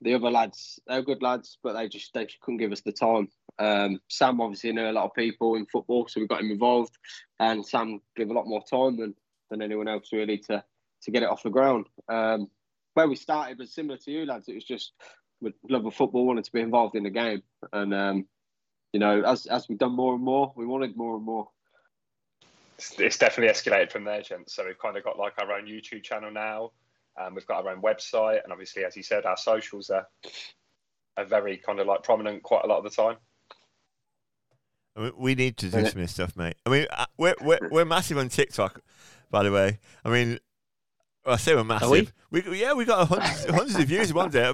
the 0.00 0.14
other 0.14 0.30
lads, 0.30 0.80
they're 0.86 1.02
good 1.02 1.22
lads, 1.22 1.58
but 1.62 1.74
they 1.74 1.86
just 1.86 2.14
they 2.14 2.24
just 2.24 2.40
couldn't 2.40 2.58
give 2.58 2.72
us 2.72 2.80
the 2.80 2.92
time. 2.92 3.28
Um, 3.58 4.00
Sam 4.08 4.40
obviously 4.40 4.72
knew 4.72 4.88
a 4.88 4.92
lot 4.92 5.04
of 5.04 5.14
people 5.14 5.56
in 5.56 5.66
football, 5.66 6.08
so 6.08 6.18
we 6.18 6.26
got 6.26 6.40
him 6.40 6.50
involved, 6.50 6.96
and 7.40 7.64
Sam 7.64 8.00
gave 8.16 8.30
a 8.30 8.32
lot 8.32 8.46
more 8.46 8.64
time 8.64 8.96
than 8.96 9.14
than 9.50 9.60
anyone 9.60 9.86
else 9.86 10.08
really 10.14 10.38
to 10.38 10.64
to 11.02 11.10
get 11.10 11.22
it 11.22 11.28
off 11.28 11.42
the 11.42 11.50
ground. 11.50 11.86
Um, 12.08 12.48
where 12.94 13.08
we 13.08 13.16
started 13.16 13.58
was 13.58 13.74
similar 13.74 13.98
to 13.98 14.10
you 14.10 14.26
lads. 14.26 14.48
It 14.48 14.54
was 14.54 14.64
just 14.64 14.92
with 15.42 15.54
love 15.68 15.84
of 15.84 15.94
football, 15.94 16.26
wanted 16.26 16.44
to 16.44 16.52
be 16.52 16.60
involved 16.60 16.94
in 16.94 17.02
the 17.02 17.10
game, 17.10 17.42
and 17.72 17.92
um, 17.92 18.26
you 18.92 19.00
know, 19.00 19.22
as 19.22 19.46
as 19.46 19.68
we've 19.68 19.78
done 19.78 19.92
more 19.92 20.14
and 20.14 20.22
more, 20.22 20.52
we 20.56 20.66
wanted 20.66 20.96
more 20.96 21.16
and 21.16 21.24
more. 21.24 21.48
It's, 22.78 22.98
it's 22.98 23.18
definitely 23.18 23.52
escalated 23.52 23.90
from 23.90 24.04
there, 24.04 24.22
gents. 24.22 24.54
So 24.54 24.64
we've 24.64 24.78
kind 24.78 24.96
of 24.96 25.04
got 25.04 25.18
like 25.18 25.34
our 25.38 25.52
own 25.52 25.66
YouTube 25.66 26.02
channel 26.02 26.30
now. 26.30 26.72
Um, 27.20 27.34
we've 27.34 27.46
got 27.46 27.64
our 27.64 27.72
own 27.72 27.82
website, 27.82 28.42
and 28.42 28.52
obviously, 28.52 28.84
as 28.84 28.96
you 28.96 29.02
said, 29.02 29.26
our 29.26 29.36
socials 29.36 29.90
are 29.90 30.06
are 31.16 31.24
very 31.24 31.58
kind 31.58 31.80
of 31.80 31.86
like 31.86 32.02
prominent 32.02 32.42
quite 32.42 32.64
a 32.64 32.66
lot 32.66 32.78
of 32.78 32.84
the 32.84 32.90
time. 32.90 33.16
I 34.96 35.00
mean, 35.00 35.12
we 35.16 35.34
need 35.34 35.56
to 35.58 35.66
do 35.66 35.72
some 35.72 35.84
of 35.84 35.94
this 35.94 36.12
stuff, 36.12 36.36
mate. 36.36 36.56
I 36.66 36.70
mean, 36.70 36.86
uh, 36.90 37.06
we're 37.16 37.34
we're, 37.40 37.58
we're 37.70 37.84
massive 37.84 38.18
on 38.18 38.28
TikTok, 38.28 38.80
by 39.30 39.42
the 39.42 39.52
way. 39.52 39.78
I 40.04 40.10
mean, 40.10 40.38
well, 41.24 41.34
I 41.34 41.38
say 41.38 41.54
we're 41.54 41.64
massive. 41.64 41.90
we? 42.30 42.40
We, 42.40 42.60
yeah, 42.60 42.72
we 42.72 42.84
got 42.84 43.06
hundreds, 43.08 43.44
hundreds 43.50 43.76
of 43.76 43.84
views 43.86 44.12
one 44.12 44.30
day. 44.30 44.52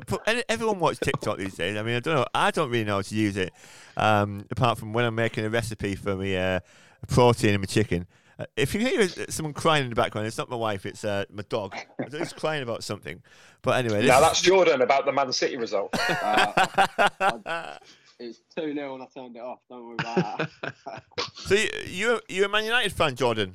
Everyone 0.48 0.78
watches 0.78 0.98
TikTok 0.98 1.38
these 1.38 1.54
days. 1.54 1.76
I 1.76 1.82
mean, 1.82 1.96
I 1.96 2.00
don't 2.00 2.14
know. 2.16 2.26
I 2.34 2.50
don't 2.50 2.70
really 2.70 2.84
know 2.84 2.96
how 2.96 3.02
to 3.02 3.14
use 3.14 3.36
it, 3.36 3.52
um, 3.96 4.44
apart 4.50 4.78
from 4.78 4.92
when 4.92 5.04
I'm 5.04 5.14
making 5.14 5.44
a 5.44 5.50
recipe 5.50 5.94
for 5.94 6.16
my 6.16 6.34
uh, 6.36 6.60
protein 7.08 7.50
and 7.54 7.60
my 7.60 7.66
chicken. 7.66 8.06
Uh, 8.38 8.44
if 8.56 8.74
you 8.74 8.80
hear 8.80 9.08
someone 9.30 9.52
crying 9.52 9.84
in 9.84 9.90
the 9.90 9.96
background, 9.96 10.26
it's 10.26 10.38
not 10.38 10.48
my 10.50 10.56
wife. 10.56 10.86
It's 10.86 11.04
uh, 11.04 11.24
my 11.32 11.42
dog. 11.48 11.74
He's 12.16 12.32
crying 12.32 12.62
about 12.62 12.84
something. 12.84 13.22
But 13.62 13.84
anyway, 13.84 14.06
Now 14.06 14.20
that's 14.20 14.40
Jordan 14.40 14.82
about 14.82 15.06
the 15.06 15.12
Man 15.12 15.32
City 15.32 15.56
result. 15.56 15.94
Uh, 16.08 17.78
it's 18.20 18.40
two 18.54 18.74
0 18.74 18.94
and 18.94 19.02
I 19.02 19.06
turned 19.06 19.36
it 19.36 19.40
off. 19.40 19.60
Don't 19.68 19.84
worry 19.86 19.96
about 20.00 20.48
that. 20.62 21.02
so 21.34 21.54
you, 21.54 21.68
you're 21.86 22.20
you're 22.28 22.46
a 22.46 22.48
Man 22.48 22.64
United 22.64 22.92
fan, 22.92 23.14
Jordan. 23.14 23.54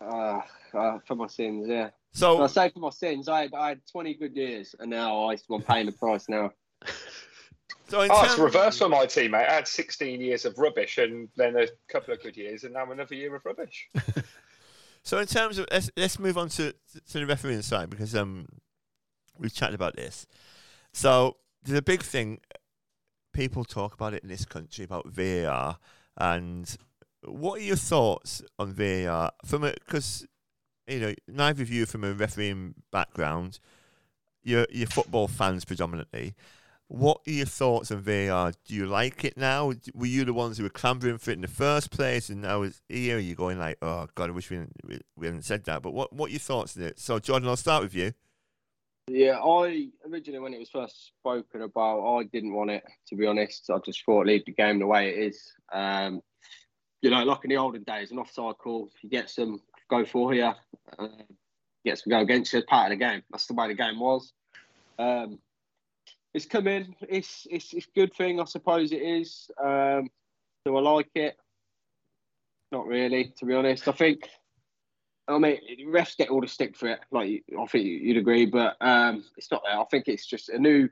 uh, 0.00 0.40
uh, 0.74 0.98
for 1.06 1.14
my 1.16 1.26
sins, 1.26 1.66
yeah. 1.68 1.90
So 2.12 2.34
Well, 2.36 2.44
I 2.44 2.46
say 2.48 2.68
for 2.70 2.80
my 2.80 2.90
sins, 2.90 3.28
I 3.28 3.42
had, 3.42 3.54
I 3.54 3.68
had 3.70 3.80
20 3.90 4.14
good 4.14 4.36
years, 4.36 4.74
and 4.78 4.90
now 4.90 5.30
I, 5.30 5.36
I'm 5.50 5.62
paying 5.62 5.86
the 5.86 5.92
price 5.92 6.28
now. 6.28 6.50
so 7.88 7.98
Oh, 7.98 8.00
it's 8.02 8.20
terms- 8.20 8.36
the 8.36 8.42
reverse 8.42 8.78
for 8.78 8.88
my 8.88 9.06
team, 9.06 9.30
mate. 9.30 9.46
I 9.48 9.52
had 9.54 9.66
16 9.68 10.20
years 10.20 10.44
of 10.44 10.58
rubbish 10.58 10.98
and 10.98 11.28
then 11.36 11.56
a 11.56 11.66
couple 11.90 12.12
of 12.12 12.22
good 12.22 12.36
years, 12.36 12.64
and 12.64 12.74
now 12.74 12.90
another 12.90 13.14
year 13.14 13.34
of 13.34 13.44
rubbish. 13.44 13.88
So 15.04 15.18
in 15.18 15.26
terms 15.26 15.58
of 15.58 15.66
let's 15.72 15.90
let's 15.96 16.20
move 16.20 16.38
on 16.38 16.48
to 16.50 16.72
to 17.10 17.18
the 17.18 17.26
refereeing 17.26 17.62
side 17.62 17.90
because 17.90 18.14
um 18.14 18.46
we've 19.36 19.52
chatted 19.52 19.74
about 19.74 19.96
this. 19.96 20.28
So 20.92 21.38
there's 21.64 21.76
a 21.76 21.82
big 21.82 22.02
thing. 22.04 22.38
People 23.32 23.64
talk 23.64 23.94
about 23.94 24.14
it 24.14 24.22
in 24.22 24.28
this 24.28 24.44
country 24.44 24.84
about 24.84 25.08
VAR, 25.08 25.78
and 26.16 26.76
what 27.24 27.58
are 27.58 27.64
your 27.64 27.74
thoughts 27.74 28.42
on 28.60 28.74
VAR 28.74 29.32
from 29.44 29.64
a 29.64 29.72
because 29.72 30.24
you 30.86 31.00
know 31.00 31.14
neither 31.28 31.62
of 31.62 31.70
you 31.70 31.86
from 31.86 32.04
a 32.04 32.12
refereeing 32.12 32.74
background. 32.90 33.58
You're 34.42 34.66
you're 34.70 34.88
football 34.88 35.28
fans 35.28 35.64
predominantly. 35.64 36.34
What 36.88 37.22
are 37.26 37.30
your 37.30 37.46
thoughts 37.46 37.90
on 37.90 38.00
VAR? 38.00 38.52
Do 38.66 38.74
you 38.74 38.84
like 38.84 39.24
it 39.24 39.38
now? 39.38 39.72
Were 39.94 40.06
you 40.06 40.26
the 40.26 40.34
ones 40.34 40.58
who 40.58 40.64
were 40.64 40.68
clambering 40.68 41.16
for 41.16 41.30
it 41.30 41.34
in 41.34 41.40
the 41.40 41.48
first 41.48 41.90
place, 41.90 42.28
and 42.28 42.42
now 42.42 42.62
it's 42.62 42.82
here? 42.88 43.18
You're 43.18 43.34
going 43.34 43.58
like, 43.58 43.78
oh 43.80 44.08
god, 44.14 44.28
I 44.28 44.32
wish 44.32 44.50
we 44.50 44.56
hadn't, 44.56 45.02
we, 45.16 45.26
hadn't 45.26 45.44
said 45.44 45.64
that. 45.64 45.82
But 45.82 45.94
what 45.94 46.12
what 46.12 46.28
are 46.28 46.32
your 46.32 46.40
thoughts 46.40 46.76
on 46.76 46.82
it? 46.82 46.98
So 46.98 47.18
Jordan, 47.18 47.48
I'll 47.48 47.56
start 47.56 47.82
with 47.82 47.94
you. 47.94 48.12
Yeah, 49.08 49.38
I 49.40 49.88
originally 50.06 50.40
when 50.40 50.54
it 50.54 50.58
was 50.58 50.70
first 50.70 51.12
spoken 51.18 51.62
about, 51.62 52.18
I 52.18 52.24
didn't 52.24 52.52
want 52.52 52.70
it 52.70 52.84
to 53.08 53.16
be 53.16 53.26
honest. 53.26 53.70
I 53.70 53.78
just 53.84 54.04
thought 54.04 54.26
leave 54.26 54.44
the 54.44 54.52
game 54.52 54.78
the 54.78 54.86
way 54.86 55.10
it 55.10 55.18
is. 55.18 55.52
Um, 55.72 56.20
you 57.00 57.10
know, 57.10 57.24
like 57.24 57.44
in 57.44 57.50
the 57.50 57.56
olden 57.56 57.82
days, 57.82 58.12
an 58.12 58.18
offside 58.18 58.58
call, 58.58 58.90
you 59.02 59.10
get 59.10 59.28
some 59.28 59.60
go 59.92 60.04
for 60.06 60.32
here, 60.32 60.54
uh, 60.98 61.08
get 61.84 61.98
some 61.98 62.10
go 62.10 62.20
against 62.20 62.52
you, 62.52 62.62
part 62.62 62.90
of 62.90 62.98
the 62.98 63.04
game. 63.04 63.22
That's 63.30 63.46
the 63.46 63.54
way 63.54 63.68
the 63.68 63.74
game 63.74 64.00
was. 64.00 64.32
Um, 64.98 65.38
it's 66.32 66.46
coming. 66.46 66.96
It's 67.08 67.46
it's 67.50 67.74
it's 67.74 67.86
a 67.86 67.98
good 68.00 68.14
thing, 68.14 68.40
I 68.40 68.44
suppose 68.44 68.92
it 68.92 69.02
is. 69.02 69.50
Um, 69.62 70.08
do 70.64 70.76
I 70.76 70.80
like 70.80 71.10
it? 71.14 71.36
Not 72.70 72.86
really, 72.86 73.34
to 73.38 73.44
be 73.44 73.54
honest. 73.54 73.86
I 73.88 73.92
think. 73.92 74.28
I 75.28 75.38
mean, 75.38 75.58
refs 75.86 76.16
get 76.16 76.30
all 76.30 76.40
the 76.40 76.48
stick 76.48 76.76
for 76.76 76.88
it. 76.88 77.00
Like 77.12 77.44
I 77.58 77.66
think 77.66 77.84
you'd 77.84 78.16
agree, 78.16 78.46
but 78.46 78.76
um, 78.80 79.24
it's 79.36 79.50
not. 79.50 79.62
There. 79.64 79.78
I 79.78 79.84
think 79.84 80.08
it's 80.08 80.26
just 80.26 80.48
a 80.48 80.58
new 80.58 80.88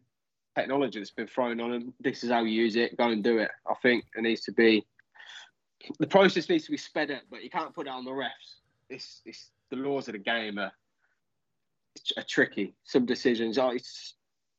technology 0.57 0.99
that's 0.99 1.11
been 1.11 1.27
thrown 1.27 1.61
on 1.61 1.73
them. 1.73 1.95
This 2.01 2.23
is 2.23 2.31
how 2.31 2.45
you 2.45 2.63
use 2.63 2.77
it. 2.77 2.97
Go 2.97 3.09
and 3.11 3.25
do 3.25 3.39
it. 3.39 3.51
I 3.69 3.75
think 3.83 4.05
it 4.15 4.23
needs 4.23 4.43
to 4.43 4.53
be. 4.53 4.87
The 5.99 6.07
process 6.07 6.49
needs 6.49 6.67
to 6.67 6.71
be 6.71 6.77
sped 6.77 7.11
up, 7.11 7.23
but 7.31 7.43
you 7.43 7.51
can't 7.51 7.75
put 7.75 7.87
it 7.87 7.91
on 7.91 8.05
the 8.05 8.11
refs. 8.11 8.61
It's 8.91 9.23
it's 9.25 9.51
the 9.71 9.77
laws 9.77 10.09
of 10.09 10.13
the 10.13 10.19
game 10.19 10.59
are, 10.59 10.73
are 12.17 12.25
tricky. 12.29 12.75
Some 12.85 13.07
decisions, 13.07 13.57
are 13.57 13.73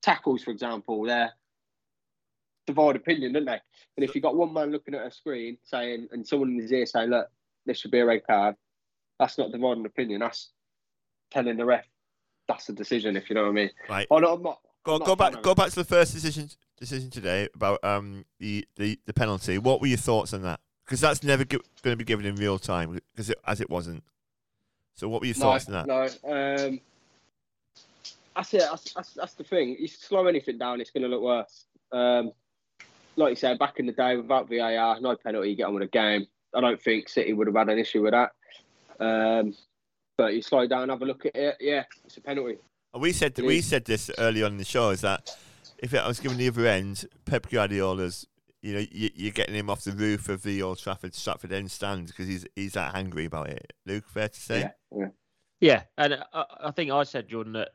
tackles, 0.01 0.43
for 0.43 0.51
example, 0.51 1.03
they're 1.03 1.31
divide 2.65 2.95
opinion, 2.95 3.33
don't 3.33 3.45
they? 3.45 3.59
And 3.97 4.03
if 4.03 4.15
you've 4.15 4.23
got 4.23 4.35
one 4.35 4.53
man 4.53 4.71
looking 4.71 4.95
at 4.95 5.05
a 5.05 5.11
screen 5.11 5.57
saying, 5.63 6.07
and 6.11 6.25
someone 6.25 6.49
in 6.49 6.61
his 6.61 6.71
ear 6.71 6.85
saying, 6.85 7.09
look, 7.09 7.27
this 7.65 7.79
should 7.79 7.91
be 7.91 7.99
a 7.99 8.05
red 8.05 8.25
card, 8.25 8.55
that's 9.19 9.37
not 9.37 9.51
dividing 9.51 9.85
opinion. 9.85 10.21
That's 10.21 10.51
telling 11.31 11.57
the 11.57 11.65
ref 11.65 11.85
that's 12.47 12.65
the 12.65 12.73
decision, 12.73 13.15
if 13.15 13.29
you 13.29 13.35
know 13.35 13.43
what 13.43 13.49
I 13.49 13.53
mean. 13.53 13.69
Right. 13.89 14.07
Oh, 14.11 14.17
no, 14.17 14.33
I'm 14.33 14.43
not. 14.43 14.59
Go, 14.83 14.95
I'm 14.95 15.03
go 15.03 15.15
back. 15.15 15.41
Go 15.41 15.55
back 15.55 15.69
to 15.69 15.75
the 15.75 15.83
first 15.85 16.13
decision 16.13 16.49
decision 16.77 17.11
today 17.11 17.47
about 17.53 17.83
um 17.83 18.25
the, 18.39 18.67
the, 18.75 18.99
the 19.05 19.13
penalty. 19.13 19.59
What 19.59 19.79
were 19.79 19.87
your 19.87 19.97
thoughts 19.97 20.33
on 20.33 20.41
that? 20.41 20.59
Because 20.83 20.99
that's 20.99 21.23
never 21.23 21.45
going 21.45 21.61
to 21.83 21.95
be 21.95 22.03
given 22.03 22.25
in 22.25 22.35
real 22.35 22.57
time, 22.57 22.99
because 23.13 23.29
it, 23.29 23.37
as 23.45 23.61
it 23.61 23.69
wasn't. 23.69 24.03
So, 24.95 25.09
what 25.09 25.21
were 25.21 25.27
your 25.27 25.35
thoughts 25.35 25.67
on 25.67 25.73
that? 25.73 25.87
No, 25.87 26.01
um, 26.03 26.79
that's 28.35 28.53
it. 28.53 28.61
That's, 28.61 28.93
that's, 28.93 29.13
that's 29.13 29.33
the 29.33 29.43
thing. 29.43 29.75
You 29.79 29.87
slow 29.87 30.27
anything 30.27 30.57
down, 30.57 30.81
it's 30.81 30.91
going 30.91 31.03
to 31.03 31.09
look 31.09 31.21
worse. 31.21 31.65
Um, 31.91 32.31
like 33.15 33.31
you 33.31 33.35
said, 33.35 33.59
back 33.59 33.79
in 33.79 33.85
the 33.85 33.91
day, 33.91 34.15
without 34.15 34.49
VAR, 34.49 34.99
no 35.01 35.15
penalty, 35.15 35.49
you 35.49 35.55
get 35.55 35.67
on 35.67 35.73
with 35.73 35.83
the 35.83 35.87
game. 35.87 36.27
I 36.53 36.61
don't 36.61 36.81
think 36.81 37.09
City 37.09 37.33
would 37.33 37.47
have 37.47 37.55
had 37.55 37.69
an 37.69 37.79
issue 37.79 38.01
with 38.01 38.13
that. 38.13 38.31
Um, 38.99 39.55
but 40.17 40.33
you 40.33 40.41
slow 40.41 40.67
down, 40.67 40.89
have 40.89 41.01
a 41.01 41.05
look 41.05 41.25
at 41.25 41.35
it. 41.35 41.57
Yeah, 41.59 41.83
it's 42.05 42.17
a 42.17 42.21
penalty. 42.21 42.57
And 42.93 43.01
we 43.01 43.13
said 43.13 43.37
It 43.37 43.45
we 43.45 43.61
said 43.61 43.85
this 43.85 44.11
early 44.17 44.43
on 44.43 44.53
in 44.53 44.57
the 44.57 44.65
show 44.65 44.89
is 44.89 45.01
that 45.01 45.35
if 45.77 45.93
it 45.93 46.05
was 46.05 46.19
given 46.19 46.37
the 46.37 46.47
other 46.47 46.67
end, 46.67 47.05
Pep 47.25 47.49
Guardiola's, 47.49 48.27
you 48.61 48.73
know, 48.73 48.85
you, 48.91 49.09
you're 49.15 49.31
getting 49.31 49.55
him 49.55 49.69
off 49.69 49.83
the 49.83 49.91
roof 49.91 50.29
of 50.29 50.43
the 50.43 50.61
Old 50.61 50.79
Trafford 50.79 51.13
Stretford 51.13 51.51
End 51.51 51.71
stand 51.71 52.07
because 52.07 52.27
he's 52.27 52.45
he's 52.55 52.73
that 52.73 52.95
angry 52.95 53.25
about 53.25 53.49
it. 53.49 53.73
Luke, 53.85 54.07
fair 54.07 54.29
to 54.29 54.39
say. 54.39 54.59
Yeah, 54.59 54.71
yeah. 54.99 55.07
Yeah, 55.59 55.83
and 55.97 56.23
I, 56.33 56.45
I 56.65 56.71
think 56.71 56.89
I 56.91 57.03
said 57.03 57.27
Jordan 57.27 57.53
that 57.53 57.69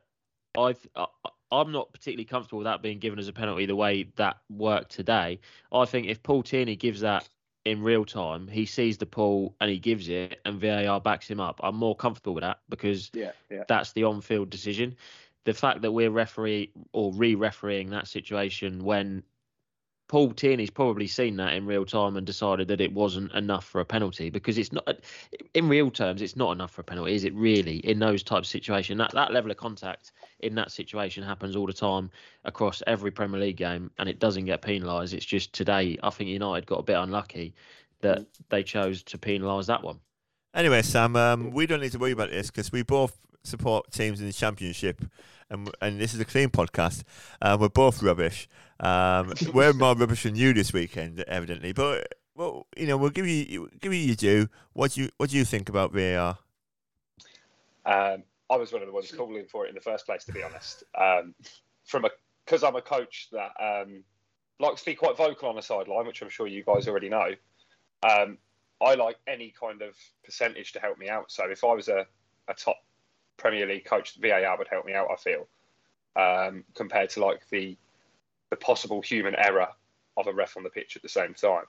I've, 0.59 0.85
I, 0.97 1.07
I'm 1.53 1.71
not 1.71 1.93
particularly 1.93 2.25
comfortable 2.25 2.59
with 2.59 2.65
that 2.67 2.83
being 2.83 2.99
given 2.99 3.19
as 3.19 3.29
a 3.29 3.33
penalty 3.33 3.67
the 3.67 3.77
way 3.77 4.09
that 4.17 4.39
worked 4.51 4.91
today. 4.91 5.39
I 5.73 5.85
think 5.85 6.09
if 6.09 6.23
Paul 6.23 6.43
Tierney 6.43 6.75
gives 6.75 7.01
that 7.01 7.29
in 7.65 7.83
real 7.83 8.05
time, 8.05 8.49
he 8.49 8.67
sees 8.67 8.99
the 8.99 9.07
pull 9.07 9.55
and 9.61 9.71
he 9.71 9.79
gives 9.79 10.09
it, 10.09 10.41
and 10.45 10.61
VAR 10.61 11.01
backs 11.01 11.29
him 11.29 11.41
up. 11.41 11.61
I'm 11.63 11.77
more 11.77 11.97
comfortable 11.97 12.35
with 12.35 12.43
that 12.43 12.59
because 12.69 13.11
Yeah, 13.13 13.33
yeah. 13.51 13.65
that's 13.69 13.93
the 13.93 14.05
on-field 14.05 14.51
decision. 14.51 14.97
The 15.45 15.55
fact 15.55 15.83
that 15.83 15.93
we're 15.93 16.11
referee 16.11 16.73
or 16.93 17.13
re-refereeing 17.13 17.91
that 17.91 18.09
situation 18.09 18.83
when 18.83 19.23
Paul 20.09 20.33
Tierney's 20.33 20.71
probably 20.71 21.07
seen 21.07 21.37
that 21.37 21.55
in 21.55 21.67
real 21.67 21.85
time 21.85 22.17
and 22.17 22.27
decided 22.27 22.69
that 22.69 22.81
it 22.81 22.93
wasn't 22.93 23.33
enough 23.33 23.65
for 23.65 23.81
a 23.81 23.85
penalty 23.85 24.31
because 24.31 24.57
it's 24.57 24.73
not 24.73 24.89
in 25.55 25.69
real 25.69 25.91
terms 25.91 26.23
it's 26.23 26.37
not 26.37 26.53
enough 26.53 26.71
for 26.71 26.83
a 26.83 26.85
penalty 26.85 27.15
is 27.15 27.25
it 27.25 27.35
really 27.35 27.79
in 27.79 27.99
those 27.99 28.23
types 28.23 28.49
of 28.49 28.51
situations 28.53 28.99
that 28.99 29.13
that 29.13 29.33
level 29.33 29.51
of 29.51 29.57
contact 29.57 30.13
in 30.41 30.55
that 30.55 30.71
situation 30.71 31.23
happens 31.23 31.57
all 31.57 31.67
the 31.67 31.73
time 31.73 32.11
across 32.45 32.83
every 32.87 33.11
Premier 33.11 33.41
League 33.41 33.57
game 33.57 33.91
and 33.99 34.09
it 34.09 34.19
doesn't 34.19 34.45
get 34.45 34.63
penalised 34.63 35.13
it's 35.13 35.27
just 35.27 35.53
today 35.53 35.99
I 36.03 36.11
think 36.11 36.31
United 36.31 36.67
got 36.67 36.81
a 36.81 36.85
bit 36.85 36.97
unlucky 36.97 37.55
that 38.01 38.27
they 38.51 38.63
chose 38.63 39.03
to 39.05 39.19
penalise 39.19 39.67
that 39.67 39.83
one 39.83 39.99
Anyway, 40.57 40.81
Sam, 40.81 41.15
um, 41.17 41.51
we 41.51 41.67
don't 41.67 41.83
need 41.83 41.93
to 41.93 41.99
worry 41.99 42.13
about 42.13 42.31
this 42.31 42.47
because 42.47 42.73
we 42.73 42.83
both 42.83 43.19
support 43.43 43.93
teams 43.93 44.23
in 44.23 44.27
the 44.27 44.33
Championship, 44.33 45.05
and 45.51 45.71
and 45.83 46.01
this 46.01 46.15
is 46.15 46.21
a 46.21 46.25
clean 46.25 46.49
podcast. 46.49 47.03
Uh, 47.43 47.59
we're 47.61 47.69
both 47.69 48.03
rubbish. 48.03 48.49
Um, 48.81 49.33
we're 49.53 49.73
more 49.73 49.95
rubbish 49.95 50.25
than 50.25 50.37
you 50.37 50.53
this 50.53 50.73
weekend, 50.73 51.21
evidently. 51.21 51.73
But 51.73 52.15
well, 52.35 52.67
you 52.77 52.87
know, 52.87 52.97
we'll 52.97 53.11
give 53.11 53.27
you 53.27 53.71
give 53.81 53.93
you 53.93 54.01
your 54.01 54.17
due. 54.17 54.49
What 54.73 54.93
do 54.93 55.03
you 55.03 55.11
what 55.17 55.31
do 55.31 55.37
you 55.37 55.45
think 55.45 55.69
about 55.69 55.93
VAR? 55.93 56.39
Um, 57.85 58.23
I 58.51 58.57
was 58.57 58.73
one 58.73 58.83
of 58.83 58.89
the 58.89 58.95
ones 58.95 59.13
calling 59.13 59.47
for 59.47 59.67
it 59.67 59.71
in 59.71 59.75
the 59.75 59.81
first 59.81 60.07
place, 60.07 60.25
to 60.25 60.33
be 60.33 60.43
honest. 60.43 60.85
Um, 60.99 61.35
from 61.85 62.05
a 62.05 62.11
because 62.45 62.63
I'm 62.63 62.77
a 62.77 62.83
coach 62.83 63.29
that 63.33 63.53
um, 63.61 64.05
likes 64.61 64.83
to 64.83 64.87
be 64.87 64.95
quite 64.95 65.17
vocal 65.17 65.49
on 65.49 65.57
the 65.57 65.63
sideline, 65.63 66.07
which 66.07 66.23
I'm 66.23 66.29
sure 66.29 66.47
you 66.47 66.63
guys 66.65 66.87
already 66.87 67.09
know. 67.09 67.31
Um, 68.09 68.39
I 68.81 68.95
like 68.95 69.17
any 69.27 69.53
kind 69.59 69.83
of 69.83 69.95
percentage 70.25 70.73
to 70.73 70.81
help 70.81 70.99
me 70.99 71.09
out. 71.09 71.31
So 71.33 71.45
if 71.51 71.65
I 71.65 71.73
was 71.73 71.89
a, 71.89 72.07
a 72.49 72.55
top 72.55 72.77
Premier 73.37 73.67
League 73.67 73.85
coach, 73.85 74.19
VAR 74.21 74.57
would 74.59 74.69
help 74.69 74.85
me 74.87 74.95
out. 74.95 75.09
I 75.11 75.17
feel 75.17 75.49
um, 76.15 76.65
compared 76.75 77.11
to 77.11 77.25
like 77.25 77.49
the 77.51 77.77
the 78.51 78.57
possible 78.57 79.03
human 79.03 79.35
error 79.37 79.69
of 80.17 80.27
a 80.27 80.33
ref 80.33 80.57
on 80.57 80.63
the 80.63 80.71
pitch 80.71 80.97
at 80.97 81.03
the 81.03 81.09
same 81.09 81.35
time. 81.35 81.65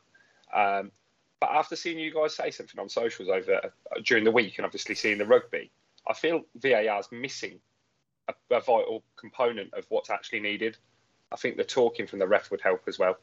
Um, 0.54 0.92
but 1.40 1.50
after 1.52 1.76
seeing 1.76 2.00
you 2.00 2.14
guys 2.14 2.36
say 2.36 2.52
something 2.52 2.80
on 2.80 2.90
socials 2.90 3.30
over 3.30 3.56
uh, 3.56 4.00
during 4.04 4.24
the 4.24 4.32
week, 4.32 4.58
and 4.58 4.66
obviously 4.66 4.96
seeing 4.96 5.18
the 5.18 5.26
rugby, 5.26 5.70
I 6.08 6.14
feel 6.14 6.42
VAR 6.56 7.00
is 7.00 7.08
missing 7.12 7.60
a, 8.28 8.34
a 8.56 8.62
vital 8.62 9.04
component 9.18 9.74
of 9.74 9.86
what's 9.90 10.10
actually 10.10 10.40
needed. 10.40 10.78
I 11.32 11.36
think 11.36 11.58
the 11.58 11.64
talking 11.64 12.08
from 12.08 12.20
the 12.20 12.28
ref 12.28 12.50
would 12.52 12.62
help 12.62 12.84
as 12.88 12.98
well, 12.98 13.18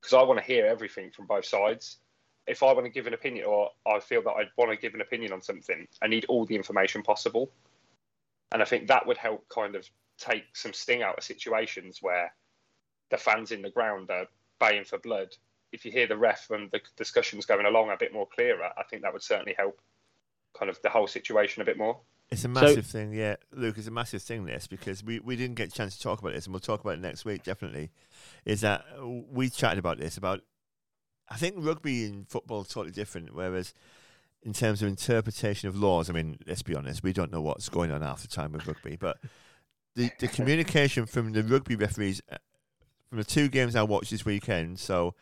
because 0.00 0.14
I 0.14 0.22
want 0.22 0.40
to 0.40 0.46
hear 0.46 0.66
everything 0.66 1.10
from 1.10 1.26
both 1.26 1.44
sides. 1.44 1.98
If 2.46 2.62
I 2.62 2.72
want 2.72 2.86
to 2.86 2.90
give 2.90 3.06
an 3.06 3.14
opinion, 3.14 3.44
or 3.46 3.70
I 3.86 4.00
feel 4.00 4.22
that 4.22 4.30
I 4.30 4.44
want 4.56 4.72
to 4.72 4.76
give 4.76 4.94
an 4.94 5.00
opinion 5.00 5.32
on 5.32 5.42
something, 5.42 5.86
I 6.02 6.08
need 6.08 6.24
all 6.28 6.44
the 6.44 6.56
information 6.56 7.02
possible, 7.02 7.52
and 8.50 8.62
I 8.62 8.64
think 8.64 8.88
that 8.88 9.06
would 9.06 9.18
help 9.18 9.48
kind 9.48 9.76
of 9.76 9.88
take 10.18 10.44
some 10.54 10.72
sting 10.72 11.02
out 11.02 11.18
of 11.18 11.24
situations 11.24 11.98
where 12.00 12.32
the 13.12 13.18
fans 13.18 13.52
in 13.52 13.62
the 13.62 13.70
ground 13.70 14.10
are 14.10 14.26
baying 14.58 14.84
for 14.84 14.98
blood. 14.98 15.28
If 15.70 15.84
you 15.84 15.92
hear 15.92 16.08
the 16.08 16.16
ref 16.16 16.50
and 16.50 16.70
the 16.72 16.80
discussions 16.96 17.46
going 17.46 17.66
along 17.66 17.90
a 17.90 17.96
bit 17.96 18.12
more 18.12 18.26
clearer, 18.26 18.70
I 18.76 18.82
think 18.82 19.02
that 19.02 19.12
would 19.12 19.22
certainly 19.22 19.54
help 19.56 19.80
kind 20.58 20.68
of 20.68 20.80
the 20.82 20.88
whole 20.88 21.06
situation 21.06 21.62
a 21.62 21.64
bit 21.64 21.78
more. 21.78 22.00
It's 22.30 22.44
a 22.44 22.48
massive 22.48 22.86
thing, 22.86 23.12
yeah, 23.12 23.36
Luke. 23.52 23.76
It's 23.76 23.86
a 23.86 23.92
massive 23.92 24.22
thing. 24.22 24.46
This 24.46 24.66
because 24.66 25.04
we, 25.04 25.20
we 25.20 25.36
didn't 25.36 25.56
get 25.56 25.68
a 25.68 25.70
chance 25.70 25.96
to 25.96 26.02
talk 26.02 26.20
about 26.20 26.32
this, 26.32 26.46
and 26.46 26.54
we'll 26.54 26.60
talk 26.60 26.80
about 26.80 26.94
it 26.94 27.00
next 27.00 27.26
week. 27.26 27.42
Definitely, 27.42 27.90
is 28.46 28.62
that 28.62 28.84
we 29.30 29.50
chatted 29.50 29.78
about 29.78 29.98
this 29.98 30.16
about. 30.16 30.40
I 31.28 31.36
think 31.36 31.56
rugby 31.58 32.06
and 32.06 32.26
football 32.26 32.62
are 32.62 32.64
totally 32.64 32.90
different. 32.90 33.34
Whereas, 33.34 33.74
in 34.42 34.54
terms 34.54 34.80
of 34.80 34.88
interpretation 34.88 35.68
of 35.68 35.76
laws, 35.76 36.08
I 36.08 36.14
mean, 36.14 36.38
let's 36.46 36.62
be 36.62 36.74
honest, 36.74 37.02
we 37.02 37.12
don't 37.12 37.30
know 37.30 37.42
what's 37.42 37.68
going 37.68 37.90
on 37.90 38.00
half 38.00 38.22
the 38.22 38.28
time 38.28 38.52
with 38.52 38.66
rugby. 38.66 38.96
But 38.96 39.18
the 39.94 40.10
the 40.18 40.28
communication 40.28 41.04
from 41.04 41.32
the 41.32 41.42
rugby 41.42 41.76
referees 41.76 42.22
from 43.12 43.18
the 43.18 43.24
two 43.24 43.50
games 43.50 43.76
I 43.76 43.82
watched 43.82 44.10
this 44.10 44.24
weekend, 44.24 44.78
so 44.78 45.14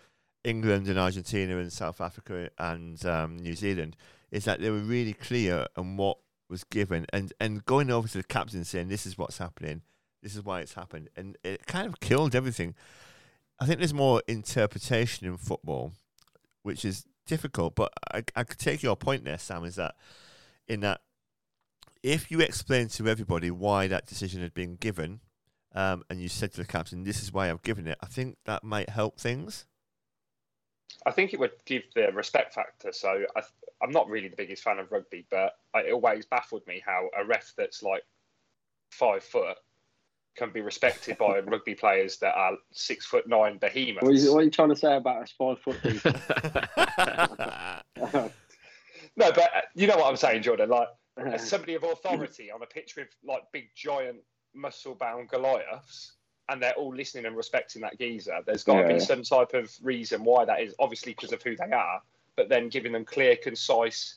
England 0.45 0.87
and 0.87 0.97
Argentina 0.97 1.59
and 1.59 1.73
South 1.73 2.01
Africa 2.01 2.49
and 2.57 3.05
um, 3.05 3.37
New 3.37 3.55
Zealand, 3.57 3.97
is 4.31 4.45
that 4.45 4.61
they 4.61 4.71
were 4.71 4.79
really 4.79 5.13
clear 5.13 5.67
on 5.77 5.97
what 5.97 6.19
was 6.49 6.63
given. 6.63 7.05
And 7.13 7.33
and 7.41 7.65
going 7.65 7.91
over 7.91 8.07
to 8.07 8.19
the 8.19 8.23
captain 8.23 8.65
saying 8.65 8.87
this 8.87 9.07
is 9.07 9.19
what's 9.19 9.39
happening. 9.39 9.83
This 10.23 10.37
is 10.37 10.45
why 10.45 10.61
it's 10.61 10.75
happened. 10.75 11.11
And 11.17 11.37
it 11.43 11.67
kind 11.67 11.89
of 11.89 11.99
killed 11.99 12.37
everything. 12.37 12.77
I 13.59 13.67
think 13.67 13.81
there's 13.81 13.93
more 13.93 14.23
interpretation 14.29 15.27
in 15.27 15.37
football 15.37 15.91
which 16.63 16.85
is 16.85 17.05
difficult 17.27 17.75
but 17.75 17.93
i, 18.13 18.23
I 18.35 18.45
could 18.45 18.59
take 18.59 18.83
your 18.83 18.97
point 18.97 19.25
there 19.25 19.39
sam 19.39 19.65
is 19.65 19.77
that 19.77 19.95
in 20.67 20.81
that 20.81 21.01
if 22.03 22.31
you 22.31 22.41
explain 22.41 22.89
to 22.89 23.09
everybody 23.09 23.51
why 23.51 23.87
that 23.87 24.07
decision 24.07 24.43
had 24.43 24.53
been 24.53 24.77
given 24.77 25.21
um, 25.75 26.03
and 26.11 26.21
you 26.21 26.29
said 26.29 26.53
to 26.53 26.59
the 26.59 26.67
captain 26.67 27.05
this 27.05 27.23
is 27.23 27.33
why 27.33 27.51
i've 27.51 27.63
given 27.63 27.87
it 27.87 27.99
i 28.03 28.07
think 28.07 28.37
that 28.45 28.65
might 28.65 28.89
help 28.89 29.19
things 29.19 29.67
I 31.07 31.13
think 31.13 31.33
it 31.33 31.41
would 31.41 31.53
give 31.65 31.85
the 31.95 32.13
respect 32.13 32.53
factor. 32.55 32.93
So 32.93 33.25
I, 33.35 33.43
I'm 33.83 33.91
not 33.91 34.09
really 34.09 34.29
the 34.29 34.37
biggest 34.37 34.63
fan 34.63 34.79
of 34.79 34.93
rugby, 34.93 35.27
but 35.31 35.55
it 35.75 35.93
always 35.93 36.27
baffled 36.27 36.67
me 36.67 36.83
how 36.85 37.09
a 37.19 37.25
ref 37.25 37.55
that's 37.57 37.83
like 37.83 38.03
five 38.91 39.25
foot 39.25 39.57
can 40.37 40.51
be 40.53 40.61
respected 40.61 41.17
by 41.19 41.41
rugby 41.47 41.75
players 41.75 42.19
that 42.19 42.35
are 42.37 42.53
six 42.73 43.07
foot 43.07 43.27
nine 43.27 43.59
behemoths. 43.59 44.03
What 44.03 44.13
are, 44.13 44.15
you, 44.15 44.33
what 44.33 44.41
are 44.41 44.45
you 44.45 44.51
trying 44.51 44.69
to 44.69 44.77
say 44.77 44.97
about 44.97 45.23
us 45.23 45.33
five 45.37 45.59
foot 45.61 45.81
people? 45.83 46.13
No, 49.17 49.33
but 49.33 49.55
uh, 49.55 49.61
you 49.75 49.87
know 49.89 49.97
what 49.97 50.07
I'm 50.07 50.17
saying, 50.17 50.43
Jordan. 50.43 50.71
Like 50.71 50.89
as 51.19 51.47
somebody 51.47 51.75
of 51.75 51.83
authority 51.83 52.51
on 52.51 52.63
a 52.63 52.67
pitch 52.67 52.95
with 52.97 53.09
like 53.25 53.43
big 53.53 53.69
giant 53.77 54.19
muscle 54.55 54.95
bound 54.95 55.29
Goliaths, 55.29 56.13
and 56.49 56.63
they're 56.63 56.75
all 56.75 56.95
listening 56.95 57.27
and 57.27 57.37
respecting 57.37 57.83
that 57.83 57.99
geezer. 57.99 58.41
There's 58.45 58.65
got 58.65 58.83
to 58.83 58.89
Yeah, 58.89 58.95
be 58.95 59.01
some 59.01 59.23
type 59.23 59.55
of 59.55 59.73
reason 59.83 60.25
why 60.25 60.45
that 60.45 60.61
is. 60.61 60.75
Obviously, 60.79 61.13
because 61.13 61.33
of 61.33 61.43
who 61.43 61.57
they 61.57 61.71
are, 61.73 62.03
but 62.37 62.49
then 62.49 62.69
giving 62.69 62.93
them 62.93 63.05
clear, 63.05 63.37
concise 63.37 64.17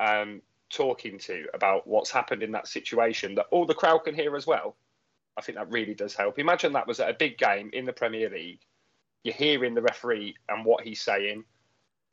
um, 0.00 0.42
talking 0.70 1.18
to 1.18 1.46
about 1.54 1.86
what's 1.86 2.10
happened 2.10 2.42
in 2.42 2.52
that 2.52 2.66
situation 2.66 3.34
that 3.36 3.46
all 3.50 3.66
the 3.66 3.74
crowd 3.74 3.98
can 3.98 4.14
hear 4.14 4.36
as 4.36 4.46
well. 4.46 4.76
I 5.36 5.40
think 5.40 5.56
that 5.56 5.70
really 5.70 5.94
does 5.94 6.14
help. 6.14 6.38
Imagine 6.38 6.72
that 6.74 6.86
was 6.86 7.00
at 7.00 7.08
a 7.08 7.14
big 7.14 7.38
game 7.38 7.70
in 7.72 7.86
the 7.86 7.92
Premier 7.92 8.28
League. 8.28 8.60
You're 9.22 9.34
hearing 9.34 9.74
the 9.74 9.82
referee 9.82 10.34
and 10.48 10.64
what 10.64 10.84
he's 10.84 11.00
saying. 11.00 11.44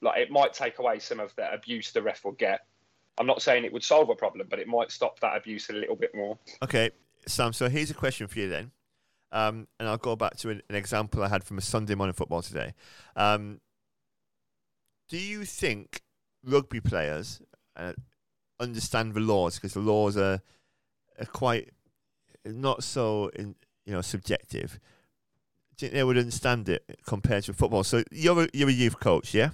Like 0.02 0.20
it 0.22 0.32
might 0.32 0.54
take 0.54 0.80
away 0.80 1.00
some 1.00 1.20
of 1.20 1.36
the 1.36 1.52
abuse 1.52 1.92
the 1.92 2.02
ref 2.02 2.24
will 2.24 2.32
get. 2.34 2.66
I'm 3.18 3.26
not 3.26 3.42
saying 3.42 3.66
it 3.66 3.74
would 3.74 3.84
solve 3.84 4.10
a 4.10 4.16
problem, 4.16 4.48
but 4.50 4.60
it 4.60 4.68
might 4.68 4.92
stop 4.92 5.20
that 5.20 5.36
abuse 5.36 5.70
a 5.70 5.74
little 5.74 5.96
bit 5.96 6.16
more. 6.16 6.38
Okay, 6.64 6.92
Sam. 7.30 7.54
So 7.54 7.70
here's 7.70 7.92
a 7.92 7.96
question 7.96 8.28
for 8.28 8.40
you 8.40 8.50
then, 8.50 8.72
um, 9.32 9.68
and 9.80 9.88
I'll 9.88 9.98
go 9.98 10.16
back 10.16 10.38
to 10.38 10.50
an, 10.50 10.62
an, 10.70 10.76
example 10.76 11.24
I 11.24 11.30
had 11.30 11.44
from 11.44 11.58
a 11.58 11.62
Sunday 11.62 11.96
morning 11.96 12.14
football 12.14 12.42
today. 12.42 12.74
Um, 13.16 13.62
do 15.08 15.18
you 15.18 15.46
think 15.46 16.02
rugby 16.44 16.80
players 16.80 17.42
uh, 17.76 17.94
understand 18.60 19.14
the 19.14 19.20
laws 19.20 19.56
because 19.56 19.74
the 19.74 19.80
laws 19.80 20.18
are, 20.18 20.42
are 21.20 21.26
quite 21.26 21.70
not 22.46 22.84
so 22.84 23.30
in, 23.36 23.56
you 23.86 23.94
know 23.94 24.02
subjective? 24.02 24.80
Do 25.78 25.86
you 25.86 25.90
think 25.90 25.94
they 25.94 26.04
would 26.04 26.18
understand 26.18 26.68
it 26.68 26.84
compared 27.06 27.44
to 27.46 27.54
football? 27.54 27.84
So 27.84 28.04
you're 28.12 28.44
a, 28.44 28.50
you're 28.54 28.70
a 28.70 28.74
youth 28.74 29.00
coach, 29.00 29.34
yeah? 29.34 29.52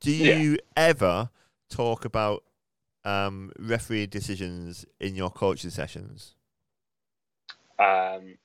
Do 0.00 0.10
you 0.10 0.52
yeah. 0.52 0.56
ever 0.76 1.30
talk 1.68 2.04
about 2.04 2.44
um, 3.04 3.52
referee 3.58 4.06
decisions 4.06 4.84
in 5.00 5.14
your 5.14 5.30
coaching 5.30 5.70
sessions? 5.70 6.35
Um, 7.78 8.38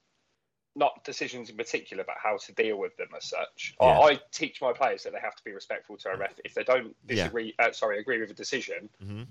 not 0.75 1.03
decisions 1.03 1.49
in 1.49 1.57
particular, 1.57 2.03
but 2.05 2.15
how 2.21 2.37
to 2.37 2.53
deal 2.53 2.77
with 2.77 2.95
them 2.97 3.09
as 3.15 3.25
such. 3.25 3.75
Yeah. 3.79 3.87
I, 3.87 4.11
I, 4.11 4.19
teach 4.31 4.61
my 4.61 4.71
players 4.71 5.03
that 5.03 5.13
they 5.13 5.19
have 5.19 5.35
to 5.35 5.43
be 5.43 5.51
respectful 5.51 5.97
to 5.97 6.09
a 6.09 6.17
ref. 6.17 6.33
If 6.45 6.53
they 6.53 6.63
don't 6.63 6.95
disagree, 7.05 7.53
yeah. 7.59 7.67
uh, 7.67 7.71
sorry, 7.73 7.99
agree 7.99 8.21
with 8.21 8.31
a 8.31 8.33
decision, 8.33 8.89
mm-hmm. 9.03 9.23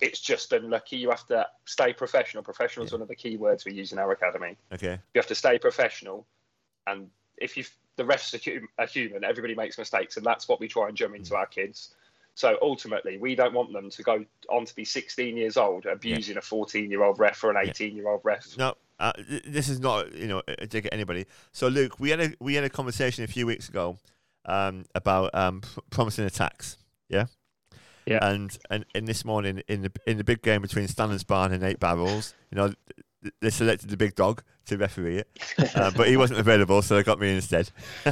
it's 0.00 0.20
just 0.20 0.52
unlucky. 0.52 0.98
You 0.98 1.10
have 1.10 1.26
to 1.28 1.46
stay 1.64 1.92
professional. 1.92 2.42
Professional 2.42 2.84
is 2.84 2.92
yeah. 2.92 2.96
one 2.96 3.02
of 3.02 3.08
the 3.08 3.16
key 3.16 3.36
words 3.36 3.64
we 3.64 3.72
use 3.72 3.92
in 3.92 3.98
our 3.98 4.12
academy. 4.12 4.56
Okay. 4.72 4.98
You 5.14 5.18
have 5.18 5.26
to 5.28 5.34
stay 5.34 5.58
professional, 5.58 6.26
and 6.86 7.08
if 7.38 7.56
you 7.56 7.64
the 7.96 8.04
refs 8.04 8.34
are, 8.78 8.86
human, 8.86 9.24
everybody 9.24 9.54
makes 9.54 9.78
mistakes, 9.78 10.18
and 10.18 10.26
that's 10.26 10.48
what 10.48 10.60
we 10.60 10.68
try 10.68 10.88
and 10.88 10.96
jump 10.96 11.14
into 11.14 11.30
mm-hmm. 11.30 11.36
our 11.36 11.46
kids. 11.46 11.94
So 12.34 12.58
ultimately, 12.60 13.16
we 13.16 13.34
don't 13.34 13.54
want 13.54 13.72
them 13.72 13.88
to 13.88 14.02
go 14.02 14.22
on 14.50 14.66
to 14.66 14.74
be 14.74 14.84
16 14.84 15.38
years 15.38 15.56
old 15.56 15.86
abusing 15.86 16.34
yeah. 16.34 16.40
a 16.40 16.42
14 16.42 16.90
year 16.90 17.02
old 17.02 17.18
ref 17.18 17.42
or 17.42 17.50
an 17.50 17.56
18 17.56 17.96
year 17.96 18.08
old 18.08 18.20
ref. 18.24 18.58
No, 18.58 18.76
uh, 18.98 19.12
this 19.46 19.68
is 19.68 19.80
not 19.80 20.14
you 20.14 20.26
know 20.26 20.42
a 20.46 20.66
dig 20.66 20.86
at 20.86 20.92
anybody. 20.92 21.26
So 21.52 21.68
Luke, 21.68 21.98
we 21.98 22.10
had 22.10 22.20
a 22.20 22.32
we 22.40 22.54
had 22.54 22.64
a 22.64 22.70
conversation 22.70 23.24
a 23.24 23.26
few 23.26 23.46
weeks 23.46 23.68
ago 23.68 23.98
um, 24.46 24.84
about 24.94 25.34
um, 25.34 25.62
promising 25.90 26.24
attacks. 26.24 26.78
Yeah. 27.08 27.26
Yeah. 28.06 28.18
And 28.22 28.56
and 28.70 28.86
in 28.94 29.04
this 29.04 29.24
morning 29.24 29.62
in 29.68 29.82
the 29.82 29.92
in 30.06 30.16
the 30.16 30.24
big 30.24 30.42
game 30.42 30.62
between 30.62 30.86
Barn 31.26 31.52
and 31.52 31.62
Eight 31.64 31.80
Barrels, 31.80 32.34
you 32.50 32.56
know, 32.56 32.72
they 33.40 33.50
selected 33.50 33.90
the 33.90 33.96
big 33.96 34.14
dog 34.14 34.42
to 34.66 34.76
referee 34.76 35.18
it, 35.18 35.28
uh, 35.74 35.90
but 35.96 36.08
he 36.08 36.16
wasn't 36.16 36.38
available, 36.38 36.82
so 36.82 36.96
they 36.96 37.02
got 37.02 37.18
me 37.18 37.34
instead. 37.34 37.70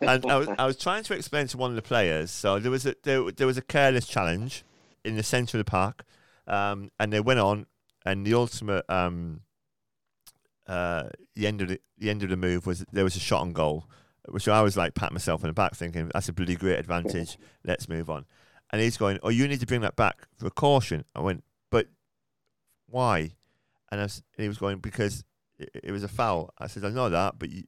and 0.00 0.24
I 0.26 0.36
was, 0.36 0.48
I 0.58 0.66
was 0.66 0.76
trying 0.76 1.02
to 1.04 1.14
explain 1.14 1.46
to 1.48 1.58
one 1.58 1.70
of 1.70 1.76
the 1.76 1.82
players. 1.82 2.30
So 2.30 2.58
there 2.58 2.70
was 2.70 2.86
a 2.86 2.94
there, 3.02 3.30
there 3.30 3.46
was 3.46 3.58
a 3.58 3.62
careless 3.62 4.06
challenge 4.06 4.64
in 5.04 5.16
the 5.16 5.22
centre 5.22 5.58
of 5.58 5.64
the 5.64 5.70
park, 5.70 6.04
um, 6.46 6.90
and 6.98 7.12
they 7.12 7.20
went 7.20 7.40
on, 7.40 7.66
and 8.06 8.26
the 8.26 8.34
ultimate 8.34 8.84
um, 8.88 9.42
uh, 10.70 11.08
the 11.34 11.48
end 11.48 11.60
of 11.60 11.68
the, 11.68 11.80
the 11.98 12.08
end 12.10 12.22
of 12.22 12.30
the 12.30 12.36
move 12.36 12.64
was 12.64 12.84
there 12.92 13.02
was 13.02 13.16
a 13.16 13.20
shot 13.20 13.40
on 13.40 13.52
goal, 13.52 13.90
which 14.28 14.46
I 14.46 14.62
was 14.62 14.76
like 14.76 14.94
pat 14.94 15.12
myself 15.12 15.42
on 15.42 15.48
the 15.48 15.52
back, 15.52 15.74
thinking 15.74 16.08
that's 16.14 16.28
a 16.28 16.32
bloody 16.32 16.54
great 16.54 16.78
advantage. 16.78 17.36
Let's 17.64 17.88
move 17.88 18.08
on. 18.08 18.24
And 18.70 18.80
he's 18.80 18.96
going, 18.96 19.18
oh, 19.24 19.30
you 19.30 19.48
need 19.48 19.58
to 19.58 19.66
bring 19.66 19.80
that 19.80 19.96
back 19.96 20.28
for 20.38 20.46
a 20.46 20.50
caution. 20.50 21.04
I 21.12 21.20
went, 21.22 21.42
but 21.72 21.88
why? 22.86 23.32
And, 23.90 24.00
was, 24.00 24.22
and 24.36 24.44
he 24.44 24.48
was 24.48 24.58
going 24.58 24.78
because 24.78 25.24
it, 25.58 25.70
it, 25.82 25.90
was 25.90 26.04
a 26.04 26.08
foul. 26.08 26.54
I 26.56 26.68
said, 26.68 26.84
I 26.84 26.90
know 26.90 27.10
that, 27.10 27.40
but 27.40 27.50
you, 27.50 27.64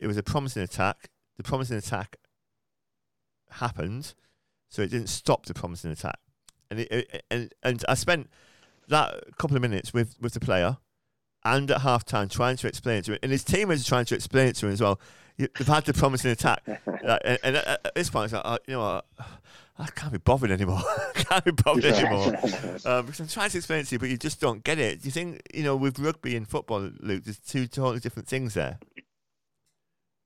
it 0.00 0.06
was 0.06 0.16
a 0.16 0.22
promising 0.22 0.62
attack. 0.62 1.10
The 1.36 1.42
promising 1.42 1.76
attack 1.76 2.16
happened, 3.50 4.14
so 4.70 4.80
it 4.80 4.90
didn't 4.90 5.10
stop 5.10 5.44
the 5.44 5.52
promising 5.52 5.90
attack. 5.90 6.18
And 6.70 6.80
it, 6.80 6.90
it, 6.90 7.24
and 7.30 7.52
and 7.62 7.84
I 7.86 7.92
spent 7.92 8.30
that 8.88 9.36
couple 9.36 9.56
of 9.56 9.60
minutes 9.60 9.92
with, 9.92 10.16
with 10.18 10.32
the 10.32 10.40
player 10.40 10.78
and 11.44 11.70
at 11.70 11.82
half 11.82 12.04
time 12.04 12.28
trying 12.28 12.56
to 12.56 12.68
explain 12.68 12.98
it 12.98 13.04
to 13.06 13.12
him, 13.12 13.18
and 13.22 13.32
his 13.32 13.44
teammates 13.44 13.80
was 13.80 13.86
trying 13.86 14.04
to 14.06 14.14
explain 14.14 14.48
it 14.48 14.56
to 14.56 14.66
him 14.66 14.72
as 14.72 14.80
well. 14.80 15.00
They've 15.36 15.66
had 15.66 15.84
the 15.84 15.94
promising 15.94 16.32
attack, 16.32 16.62
and, 16.86 17.38
and, 17.44 17.56
at 17.56 17.94
this 17.94 18.10
point, 18.10 18.24
it's 18.24 18.34
like, 18.34 18.42
oh, 18.44 18.58
you 18.66 18.74
know 18.74 18.80
what? 18.80 19.06
I 19.78 19.86
can't 19.86 20.12
be 20.12 20.18
bothered 20.18 20.50
anymore. 20.50 20.80
I 21.16 21.22
can't 21.22 21.44
be 21.44 21.52
bothered 21.52 21.84
anymore. 21.84 22.34
Um, 22.84 23.06
because 23.06 23.20
I'm 23.20 23.28
trying 23.28 23.50
to 23.50 23.58
explain 23.58 23.80
it 23.80 23.86
to 23.88 23.94
you, 23.96 23.98
but 23.98 24.08
you 24.08 24.16
just 24.16 24.40
don't 24.40 24.62
get 24.62 24.78
it. 24.78 25.02
Do 25.02 25.06
you 25.06 25.10
think, 25.10 25.42
you 25.52 25.64
know, 25.64 25.76
with 25.76 25.98
rugby 25.98 26.36
and 26.36 26.48
football, 26.48 26.90
Luke, 27.00 27.24
there's 27.24 27.38
two 27.38 27.66
totally 27.66 27.98
different 27.98 28.28
things 28.28 28.54
there? 28.54 28.78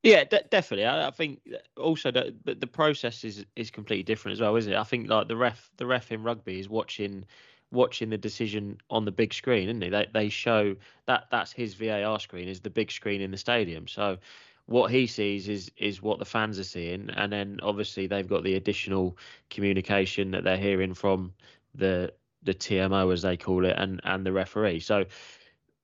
Yeah, 0.03 0.25
de- 0.25 0.45
definitely. 0.51 0.85
I, 0.85 1.09
I, 1.09 1.11
think 1.11 1.41
also 1.77 2.11
that 2.11 2.45
the, 2.45 2.55
the 2.55 2.67
process 2.67 3.25
is 3.25 3.45
is 3.57 3.71
completely 3.71 4.03
different 4.03 4.35
as 4.35 4.41
well, 4.41 4.55
isn't 4.57 4.73
it? 4.73 4.77
I 4.77 4.85
think 4.85 5.09
like 5.09 5.29
the 5.29 5.37
ref, 5.37 5.71
the 5.77 5.87
ref 5.87 6.13
in 6.13 6.23
rugby 6.23 6.61
is 6.61 6.69
watching 6.69 7.25
watching 7.73 8.11
the 8.11 8.19
decision 8.19 8.79
on 8.91 9.05
the 9.05 9.11
big 9.11 9.33
screen, 9.33 9.69
isn't 9.69 9.83
he? 9.83 9.89
They 9.89 10.07
they 10.13 10.29
show 10.29 10.77
that 11.07 11.25
that's 11.31 11.53
his 11.53 11.75
VAR 11.75 12.21
screen 12.21 12.49
is 12.49 12.61
the 12.61 12.71
big 12.71 12.93
screen 12.93 13.21
in 13.21 13.31
the 13.31 13.37
stadium. 13.37 13.89
So 13.89 14.19
what 14.67 14.91
he 14.91 15.07
sees 15.07 15.49
is 15.49 15.71
is 15.77 16.03
what 16.03 16.19
the 16.19 16.25
fans 16.25 16.59
are 16.59 16.65
seeing, 16.65 17.11
and 17.11 17.33
then 17.33 17.59
obviously 17.63 18.07
they've 18.07 18.29
got 18.29 18.45
the 18.45 18.55
additional 18.55 19.17
communication 19.51 20.31
that 20.33 20.45
they're 20.45 20.57
hearing 20.57 20.95
from 20.95 21.33
the 21.75 22.13
the 22.45 22.55
TMO 22.55 23.13
as 23.13 23.23
they 23.23 23.37
call 23.37 23.65
it, 23.65 23.75
and 23.77 24.01
and 24.05 24.25
the 24.25 24.33
referee. 24.33 24.81
So 24.81 25.05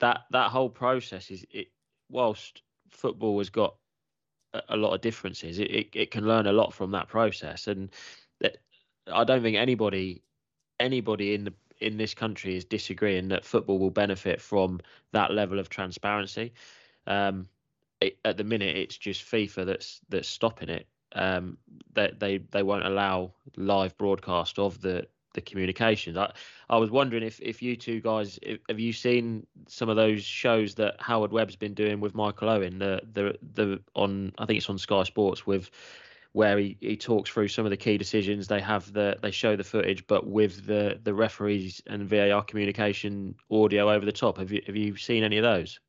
that 0.01 0.21
that 0.31 0.51
whole 0.51 0.71
process 0.71 1.31
is 1.31 1.45
it. 1.51 1.69
Whilst 2.11 2.63
football 2.91 3.37
has 3.37 3.51
got 3.51 3.75
a, 4.71 4.79
lot 4.79 4.95
of 4.95 5.03
differences, 5.03 5.59
it, 5.59 5.71
it 5.71 5.89
it 5.93 6.11
can 6.11 6.27
learn 6.27 6.47
a 6.47 6.53
lot 6.53 6.73
from 6.73 6.91
that 6.93 7.09
process, 7.09 7.67
and 7.67 7.91
that 8.41 8.59
I 9.13 9.25
don't 9.25 9.43
think 9.43 9.57
anybody 9.57 10.23
anybody 10.81 11.35
in 11.35 11.45
the 11.45 11.53
in 11.81 11.97
this 11.97 12.15
country 12.15 12.57
is 12.57 12.65
disagreeing 12.65 13.29
that 13.29 13.45
football 13.45 13.79
will 13.79 13.91
benefit 13.91 14.41
from 14.41 14.81
that 15.13 15.33
level 15.33 15.59
of 15.59 15.69
transparency. 15.69 16.53
Um, 17.07 17.49
it, 18.01 18.19
at 18.25 18.37
the 18.37 18.45
minute, 18.45 18.77
it's 18.77 18.97
just 18.97 19.25
FIFA 19.25 19.67
that's 19.67 20.01
that's 20.09 20.29
stopping 20.29 20.69
it. 20.69 20.87
Um, 21.13 21.57
that 21.95 22.21
they, 22.21 22.39
they 22.39 22.45
they 22.51 22.63
won't 22.63 22.85
allow 22.85 23.33
live 23.57 23.97
broadcast 23.97 24.59
of 24.59 24.81
the 24.81 25.07
the 25.35 25.41
communications. 25.41 26.17
I 26.17 26.33
I 26.69 26.77
was 26.77 26.91
wondering 26.91 27.23
if 27.23 27.41
if 27.41 27.63
you 27.63 27.77
two 27.77 28.01
guys 28.01 28.39
if, 28.43 28.61
have 28.69 28.81
you 28.81 28.93
seen 28.93 29.47
some 29.69 29.89
of 29.89 29.97
those 29.97 30.23
shows 30.23 30.75
that 30.77 30.97
Howard 31.01 31.33
Webb's 31.33 31.57
been 31.57 31.75
doing 31.75 32.01
with 32.01 32.15
Michael 32.15 32.51
Owen 32.51 32.79
the 32.79 33.01
the 33.13 33.39
the 33.55 33.81
on 33.95 34.33
I 34.39 34.47
think 34.47 34.59
it's 34.59 34.71
on 34.71 34.79
Sky 34.79 35.03
Sports 35.05 35.47
with 35.47 35.71
where 36.33 36.59
he, 36.59 36.77
he 36.81 36.97
talks 36.97 37.31
through 37.31 37.49
some 37.49 37.65
of 37.65 37.71
the 37.71 37.77
key 37.77 37.99
decisions. 37.99 38.49
They 38.49 38.61
have 38.61 38.93
the 38.93 39.17
they 39.23 39.31
show 39.31 39.57
the 39.57 39.65
footage, 39.65 40.07
but 40.07 40.27
with 40.27 40.67
the 40.67 40.99
the 41.03 41.15
referees 41.15 41.83
and 41.87 42.09
VAR 42.09 42.43
communication 42.43 43.35
audio 43.51 43.91
over 43.91 44.05
the 44.05 44.13
top. 44.13 44.39
Have 44.39 44.53
you 44.53 44.63
have 44.67 44.77
you 44.77 44.97
seen 44.97 45.25
any 45.25 45.39
of 45.39 45.43
those? 45.43 45.81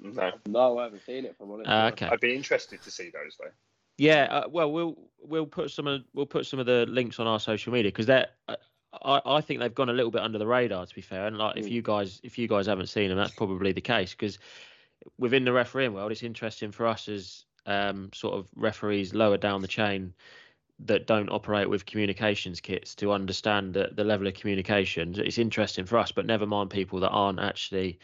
No, 0.00 0.32
no, 0.48 0.78
I 0.78 0.84
haven't 0.84 1.04
seen 1.04 1.24
it. 1.24 1.36
From 1.36 1.62
uh, 1.66 1.90
okay, 1.92 2.06
I'd 2.06 2.20
be 2.20 2.34
interested 2.34 2.82
to 2.82 2.90
see 2.90 3.04
those 3.04 3.36
though. 3.38 3.50
Yeah, 3.98 4.24
uh, 4.30 4.48
well, 4.48 4.72
we'll 4.72 4.96
we'll 5.20 5.46
put 5.46 5.70
some 5.70 5.86
of 5.86 6.02
we'll 6.14 6.26
put 6.26 6.46
some 6.46 6.58
of 6.58 6.66
the 6.66 6.86
links 6.88 7.18
on 7.18 7.26
our 7.26 7.40
social 7.40 7.72
media 7.72 7.90
because 7.90 8.06
they're. 8.06 8.28
Uh, 8.48 8.56
I, 9.02 9.22
I 9.24 9.40
think 9.40 9.60
they've 9.60 9.74
gone 9.74 9.88
a 9.88 9.92
little 9.94 10.10
bit 10.10 10.20
under 10.20 10.36
the 10.36 10.46
radar, 10.46 10.84
to 10.84 10.94
be 10.94 11.00
fair. 11.00 11.26
And 11.26 11.38
like, 11.38 11.56
mm. 11.56 11.60
if 11.60 11.68
you 11.68 11.80
guys 11.80 12.20
if 12.22 12.36
you 12.38 12.46
guys 12.46 12.66
haven't 12.66 12.88
seen 12.88 13.08
them, 13.08 13.16
that's 13.16 13.34
probably 13.34 13.72
the 13.72 13.80
case 13.80 14.12
because 14.12 14.38
within 15.18 15.44
the 15.44 15.52
refereeing 15.52 15.94
world, 15.94 16.12
it's 16.12 16.22
interesting 16.22 16.72
for 16.72 16.86
us 16.86 17.08
as 17.08 17.44
um, 17.66 18.10
sort 18.14 18.34
of 18.34 18.48
referees 18.56 19.14
lower 19.14 19.36
down 19.36 19.62
the 19.62 19.68
chain 19.68 20.14
that 20.80 21.06
don't 21.06 21.28
operate 21.28 21.68
with 21.68 21.86
communications 21.86 22.60
kits 22.60 22.94
to 22.96 23.12
understand 23.12 23.74
the, 23.74 23.90
the 23.94 24.04
level 24.04 24.26
of 24.26 24.34
communication. 24.34 25.14
It's 25.16 25.38
interesting 25.38 25.84
for 25.84 25.98
us, 25.98 26.10
but 26.12 26.26
never 26.26 26.46
mind 26.46 26.70
people 26.70 27.00
that 27.00 27.10
aren't 27.10 27.38
actually 27.38 27.98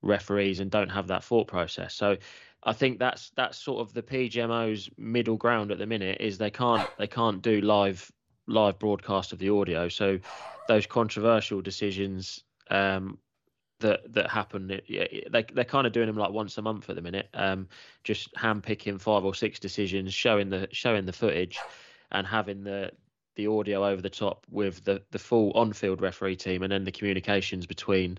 referees 0.00 0.60
and 0.60 0.70
don't 0.70 0.88
have 0.88 1.08
that 1.08 1.24
thought 1.24 1.48
process. 1.48 1.94
So 1.94 2.16
I 2.62 2.72
think 2.72 2.98
that's 2.98 3.30
that's 3.30 3.58
sort 3.58 3.80
of 3.80 3.92
the 3.92 4.02
PGMO's 4.02 4.90
middle 4.96 5.36
ground 5.36 5.70
at 5.70 5.78
the 5.78 5.86
minute 5.86 6.18
is 6.20 6.38
they 6.38 6.50
can't 6.50 6.88
they 6.98 7.06
can't 7.06 7.42
do 7.42 7.60
live 7.60 8.10
live 8.46 8.78
broadcast 8.78 9.32
of 9.32 9.38
the 9.38 9.50
audio. 9.50 9.88
So 9.88 10.18
those 10.66 10.86
controversial 10.86 11.60
decisions 11.60 12.42
um, 12.70 13.18
that 13.80 14.12
that 14.12 14.30
happen. 14.30 14.66
They 14.68 15.46
they're 15.52 15.64
kind 15.64 15.86
of 15.86 15.92
doing 15.92 16.06
them 16.06 16.16
like 16.16 16.30
once 16.30 16.58
a 16.58 16.62
month 16.62 16.88
at 16.90 16.96
the 16.96 17.02
minute. 17.02 17.28
Um, 17.34 17.68
just 18.04 18.36
hand 18.36 18.62
picking 18.62 18.98
five 18.98 19.24
or 19.24 19.34
six 19.34 19.58
decisions, 19.58 20.14
showing 20.14 20.50
the 20.50 20.68
showing 20.72 21.06
the 21.06 21.12
footage, 21.12 21.58
and 22.12 22.26
having 22.26 22.64
the 22.64 22.92
the 23.36 23.46
audio 23.46 23.86
over 23.86 24.02
the 24.02 24.10
top 24.10 24.46
with 24.50 24.84
the 24.84 25.02
the 25.10 25.18
full 25.18 25.52
on 25.52 25.72
field 25.72 26.00
referee 26.00 26.36
team, 26.36 26.62
and 26.62 26.72
then 26.72 26.84
the 26.84 26.92
communications 26.92 27.66
between 27.66 28.18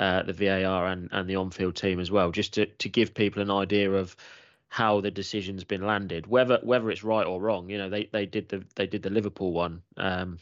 uh, 0.00 0.22
the 0.22 0.32
VAR 0.32 0.86
and 0.86 1.08
and 1.12 1.28
the 1.28 1.36
on 1.36 1.50
field 1.50 1.76
team 1.76 2.00
as 2.00 2.10
well, 2.10 2.30
just 2.30 2.54
to 2.54 2.66
to 2.66 2.88
give 2.88 3.14
people 3.14 3.42
an 3.42 3.50
idea 3.50 3.92
of 3.92 4.16
how 4.68 5.00
the 5.00 5.10
decision's 5.10 5.62
been 5.62 5.86
landed, 5.86 6.26
whether 6.26 6.58
whether 6.62 6.90
it's 6.90 7.04
right 7.04 7.26
or 7.26 7.40
wrong. 7.40 7.70
You 7.70 7.78
know, 7.78 7.90
they 7.90 8.08
they 8.12 8.26
did 8.26 8.48
the 8.48 8.64
they 8.74 8.86
did 8.86 9.02
the 9.02 9.10
Liverpool 9.10 9.52
one. 9.52 9.82
Um, 9.96 10.38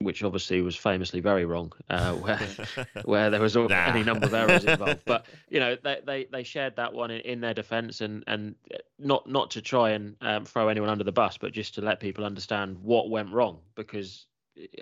which 0.00 0.22
obviously 0.22 0.62
was 0.62 0.76
famously 0.76 1.18
very 1.18 1.44
wrong, 1.44 1.72
uh, 1.90 2.14
where 2.14 2.40
where 3.04 3.30
there 3.30 3.40
was 3.40 3.56
nah. 3.56 3.86
any 3.86 4.04
number 4.04 4.26
of 4.26 4.34
errors 4.34 4.64
involved. 4.64 5.02
But 5.04 5.26
you 5.48 5.60
know, 5.60 5.76
they 5.82 6.00
they, 6.04 6.24
they 6.30 6.42
shared 6.42 6.76
that 6.76 6.92
one 6.92 7.10
in, 7.10 7.20
in 7.22 7.40
their 7.40 7.54
defence, 7.54 8.00
and 8.00 8.22
and 8.26 8.54
not 8.98 9.28
not 9.28 9.50
to 9.52 9.62
try 9.62 9.90
and 9.90 10.16
um, 10.20 10.44
throw 10.44 10.68
anyone 10.68 10.88
under 10.88 11.04
the 11.04 11.12
bus, 11.12 11.36
but 11.36 11.52
just 11.52 11.74
to 11.74 11.80
let 11.80 12.00
people 12.00 12.24
understand 12.24 12.78
what 12.78 13.10
went 13.10 13.32
wrong, 13.32 13.58
because 13.74 14.26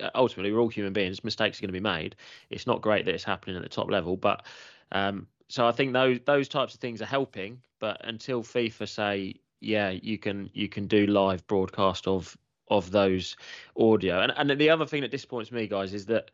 uh, 0.01 0.09
ultimately 0.13 0.51
we're 0.51 0.59
all 0.59 0.67
human 0.67 0.93
beings. 0.93 1.23
Mistakes 1.23 1.59
are 1.59 1.61
going 1.61 1.69
to 1.69 1.73
be 1.73 1.79
made. 1.79 2.15
It's 2.49 2.67
not 2.67 2.81
great 2.81 3.05
that 3.05 3.15
it's 3.15 3.23
happening 3.23 3.55
at 3.55 3.63
the 3.63 3.69
top 3.69 3.89
level, 3.89 4.17
but 4.17 4.45
um, 4.91 5.27
so 5.49 5.67
I 5.67 5.71
think 5.71 5.93
those 5.93 6.19
those 6.25 6.47
types 6.47 6.75
of 6.75 6.79
things 6.79 7.01
are 7.01 7.05
helping. 7.05 7.61
But 7.79 8.01
until 8.03 8.43
FIFA 8.43 8.87
say, 8.87 9.35
yeah, 9.61 9.89
you 9.89 10.19
can 10.19 10.51
you 10.53 10.69
can 10.69 10.85
do 10.85 11.07
live 11.07 11.45
broadcast 11.47 12.07
of 12.07 12.37
of 12.69 12.91
those 12.91 13.35
audio. 13.79 14.21
And 14.21 14.33
and 14.35 14.59
the 14.59 14.69
other 14.69 14.85
thing 14.85 15.01
that 15.01 15.11
disappoints 15.11 15.51
me, 15.51 15.67
guys, 15.67 15.93
is 15.93 16.05
that 16.07 16.31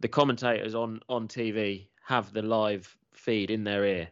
the 0.00 0.08
commentators 0.08 0.74
on 0.74 1.00
on 1.08 1.28
TV 1.28 1.86
have 2.04 2.32
the 2.32 2.42
live 2.42 2.96
feed 3.12 3.50
in 3.50 3.64
their 3.64 3.84
ear 3.84 4.08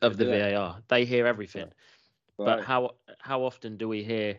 of 0.00 0.16
the 0.16 0.26
yeah. 0.26 0.50
VAR. 0.50 0.78
They 0.88 1.04
hear 1.04 1.26
everything. 1.26 1.70
Right. 2.38 2.46
But 2.46 2.64
how 2.64 2.94
how 3.20 3.42
often 3.42 3.76
do 3.76 3.88
we 3.88 4.02
hear 4.02 4.38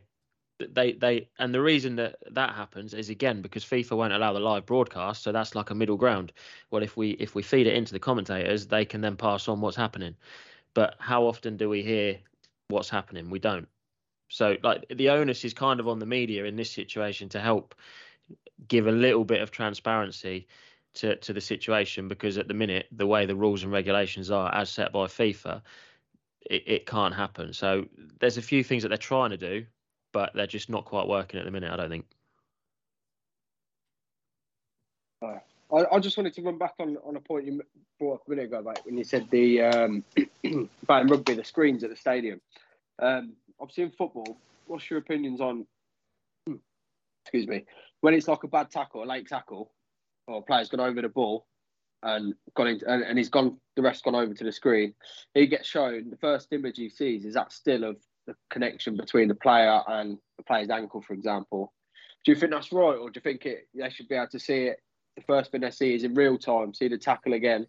they 0.59 0.93
they 0.93 1.29
and 1.39 1.53
the 1.53 1.61
reason 1.61 1.95
that 1.95 2.17
that 2.31 2.55
happens 2.55 2.93
is 2.93 3.09
again 3.09 3.41
because 3.41 3.63
FIFA 3.63 3.97
won't 3.97 4.13
allow 4.13 4.33
the 4.33 4.39
live 4.39 4.65
broadcast, 4.65 5.23
so 5.23 5.31
that's 5.31 5.55
like 5.55 5.69
a 5.69 5.75
middle 5.75 5.97
ground. 5.97 6.31
Well, 6.71 6.83
if 6.83 6.97
we 6.97 7.11
if 7.11 7.35
we 7.35 7.41
feed 7.41 7.67
it 7.67 7.75
into 7.75 7.93
the 7.93 7.99
commentators, 7.99 8.67
they 8.67 8.85
can 8.85 9.01
then 9.01 9.17
pass 9.17 9.47
on 9.47 9.61
what's 9.61 9.77
happening. 9.77 10.15
But 10.73 10.95
how 10.99 11.23
often 11.23 11.57
do 11.57 11.69
we 11.69 11.83
hear 11.83 12.17
what's 12.67 12.89
happening? 12.89 13.29
We 13.29 13.39
don't. 13.39 13.67
So 14.33 14.57
like 14.63 14.87
the 14.89 15.11
onus 15.11 15.45
is 15.45 15.53
kind 15.53 15.79
of 15.79 15.87
on 15.87 15.99
the 15.99 16.07
media 16.07 16.45
in 16.45 16.55
this 16.55 16.71
situation 16.71 17.29
to 17.29 17.39
help 17.39 17.75
give 18.67 18.87
a 18.87 18.91
little 18.91 19.23
bit 19.23 19.41
of 19.41 19.51
transparency 19.51 20.47
to, 20.95 21.15
to 21.17 21.33
the 21.33 21.41
situation 21.41 22.07
because 22.07 22.39
at 22.39 22.47
the 22.47 22.53
minute 22.55 22.87
the 22.91 23.05
way 23.05 23.27
the 23.27 23.35
rules 23.35 23.61
and 23.61 23.71
regulations 23.71 24.31
are 24.31 24.51
as 24.55 24.71
set 24.71 24.91
by 24.91 25.05
FIFA, 25.05 25.61
it, 26.49 26.63
it 26.65 26.85
can't 26.87 27.13
happen. 27.13 27.53
So 27.53 27.85
there's 28.19 28.37
a 28.37 28.41
few 28.41 28.63
things 28.63 28.81
that 28.81 28.89
they're 28.89 28.97
trying 28.97 29.29
to 29.29 29.37
do, 29.37 29.67
but 30.13 30.31
they're 30.33 30.47
just 30.47 30.67
not 30.67 30.85
quite 30.85 31.07
working 31.07 31.39
at 31.39 31.45
the 31.45 31.51
minute. 31.51 31.71
I 31.71 31.75
don't 31.75 31.91
think. 31.91 32.05
I, 35.21 35.85
I 35.91 35.99
just 35.99 36.17
wanted 36.17 36.33
to 36.33 36.41
run 36.41 36.57
back 36.57 36.73
on, 36.79 36.97
on 37.05 37.15
a 37.17 37.19
point 37.19 37.45
you 37.45 37.61
brought 37.99 38.15
up 38.15 38.21
a 38.25 38.29
minute 38.31 38.45
ago, 38.45 38.59
about 38.59 38.83
when 38.83 38.97
you 38.97 39.03
said 39.03 39.27
the 39.29 39.61
um, 39.61 40.03
about 40.83 41.07
rugby, 41.07 41.35
the 41.35 41.43
screens 41.43 41.83
at 41.83 41.91
the 41.91 41.95
stadium. 41.95 42.41
Um, 42.99 43.33
obviously 43.63 43.85
in 43.85 43.91
football, 43.91 44.37
what's 44.67 44.89
your 44.89 44.99
opinions 44.99 45.39
on? 45.39 45.65
Excuse 47.25 47.47
me, 47.47 47.63
when 48.01 48.13
it's 48.13 48.27
like 48.27 48.43
a 48.43 48.47
bad 48.49 48.69
tackle, 48.69 49.03
a 49.03 49.05
late 49.05 49.27
tackle, 49.27 49.71
or 50.27 50.39
a 50.39 50.41
player's 50.41 50.67
gone 50.67 50.81
over 50.81 51.01
the 51.01 51.07
ball 51.07 51.47
and 52.03 52.33
gone 52.55 52.67
into, 52.67 52.91
and, 52.91 53.01
and 53.03 53.17
he's 53.17 53.29
gone, 53.29 53.57
the 53.77 53.81
rest 53.81 54.03
gone 54.03 54.15
over 54.15 54.33
to 54.33 54.43
the 54.43 54.51
screen. 54.51 54.93
He 55.33 55.47
gets 55.47 55.65
shown 55.65 56.09
the 56.09 56.17
first 56.17 56.51
image 56.51 56.77
he 56.77 56.89
sees 56.89 57.23
is 57.23 57.35
that 57.35 57.53
still 57.53 57.85
of 57.85 57.95
the 58.27 58.35
connection 58.49 58.97
between 58.97 59.29
the 59.29 59.35
player 59.35 59.81
and 59.87 60.17
the 60.37 60.43
player's 60.43 60.69
ankle, 60.69 61.01
for 61.01 61.13
example. 61.13 61.71
Do 62.25 62.33
you 62.33 62.37
think 62.37 62.51
that's 62.51 62.73
right, 62.73 62.97
or 62.97 63.09
do 63.09 63.17
you 63.17 63.21
think 63.21 63.45
it, 63.45 63.69
they 63.73 63.89
should 63.89 64.09
be 64.09 64.15
able 64.15 64.27
to 64.27 64.39
see 64.39 64.65
it? 64.65 64.81
The 65.15 65.23
first 65.23 65.51
thing 65.51 65.61
they 65.61 65.71
see 65.71 65.95
is 65.95 66.03
in 66.03 66.13
real 66.13 66.37
time, 66.37 66.73
see 66.73 66.89
the 66.89 66.97
tackle 66.97 67.33
again, 67.33 67.67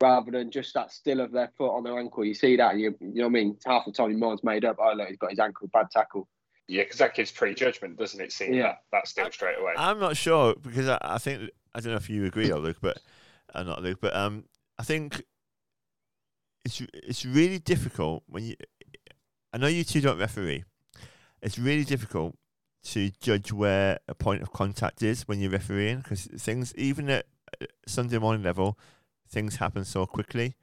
rather 0.00 0.30
than 0.30 0.50
just 0.50 0.74
that 0.74 0.92
still 0.92 1.20
of 1.20 1.32
their 1.32 1.50
foot 1.56 1.76
on 1.76 1.84
their 1.84 1.98
ankle. 1.98 2.24
You 2.24 2.34
see 2.34 2.56
that, 2.56 2.76
you, 2.76 2.96
you 3.00 3.14
know 3.16 3.24
what 3.24 3.28
I 3.28 3.32
mean? 3.32 3.56
Half 3.66 3.84
the 3.84 3.92
time 3.92 4.10
your 4.10 4.18
mind's 4.18 4.42
made 4.42 4.64
up. 4.64 4.76
Oh, 4.80 4.92
look, 4.94 5.08
he's 5.08 5.18
got 5.18 5.30
his 5.30 5.38
ankle, 5.38 5.68
bad 5.72 5.90
tackle. 5.90 6.28
Yeah, 6.68 6.84
because 6.84 6.98
that 6.98 7.14
gives 7.14 7.32
prejudgment, 7.32 7.98
doesn't 7.98 8.20
it? 8.20 8.32
Seeing 8.32 8.54
yeah. 8.54 8.62
that, 8.62 8.78
that 8.92 9.08
still 9.08 9.30
straight 9.30 9.58
away. 9.58 9.72
I'm 9.76 9.98
not 9.98 10.16
sure 10.16 10.54
because 10.54 10.88
I, 10.88 10.98
I 11.02 11.18
think 11.18 11.50
I 11.74 11.80
don't 11.80 11.90
know 11.90 11.96
if 11.96 12.08
you 12.08 12.26
agree, 12.26 12.50
or 12.52 12.58
Luke, 12.58 12.78
but 12.80 12.98
uh, 13.54 13.64
not 13.64 13.82
Luke, 13.82 13.98
but 14.00 14.14
um, 14.14 14.44
I 14.78 14.84
think 14.84 15.24
it's 16.64 16.80
it's 16.94 17.24
really 17.26 17.58
difficult 17.58 18.22
when 18.28 18.44
you. 18.44 18.54
I 19.52 19.58
know 19.58 19.66
you 19.66 19.82
two 19.82 20.00
don't 20.00 20.18
referee. 20.18 20.62
It's 21.42 21.58
really 21.58 21.84
difficult 21.84 22.36
to 22.84 23.10
judge 23.20 23.52
where 23.52 23.98
a 24.06 24.14
point 24.14 24.42
of 24.42 24.52
contact 24.52 25.02
is 25.02 25.26
when 25.26 25.40
you're 25.40 25.50
refereeing 25.50 25.98
because 25.98 26.26
things, 26.26 26.72
even 26.76 27.10
at 27.10 27.26
uh, 27.60 27.66
Sunday 27.86 28.18
morning 28.18 28.44
level, 28.44 28.78
things 29.30 29.56
happen 29.56 29.84
so 29.84 30.06
quickly. 30.06 30.54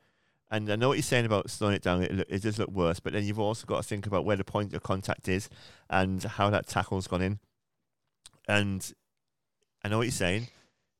And 0.50 0.72
I 0.72 0.76
know 0.76 0.90
what 0.90 0.98
you're 0.98 1.04
saying 1.04 1.26
about 1.26 1.50
slowing 1.50 1.76
it 1.76 1.82
down. 1.82 2.04
It, 2.04 2.26
it 2.30 2.42
does 2.42 2.58
look 2.58 2.70
worse, 2.70 3.00
but 3.00 3.14
then 3.14 3.26
you've 3.26 3.40
also 3.40 3.66
got 3.66 3.78
to 3.78 3.88
think 3.88 4.08
about 4.08 4.24
where 4.24 4.38
the 4.38 4.46
point 4.46 4.74
of 4.74 4.82
contact 4.82 5.28
is 5.28 5.50
and 5.90 6.24
how 6.24 6.50
that 6.50 6.68
tackle's 6.68 7.08
gone 7.08 7.22
in. 7.22 7.40
And 8.48 8.94
I 9.84 9.90
know 9.90 9.98
what 9.98 10.04
you're 10.04 10.12
saying. 10.12 10.48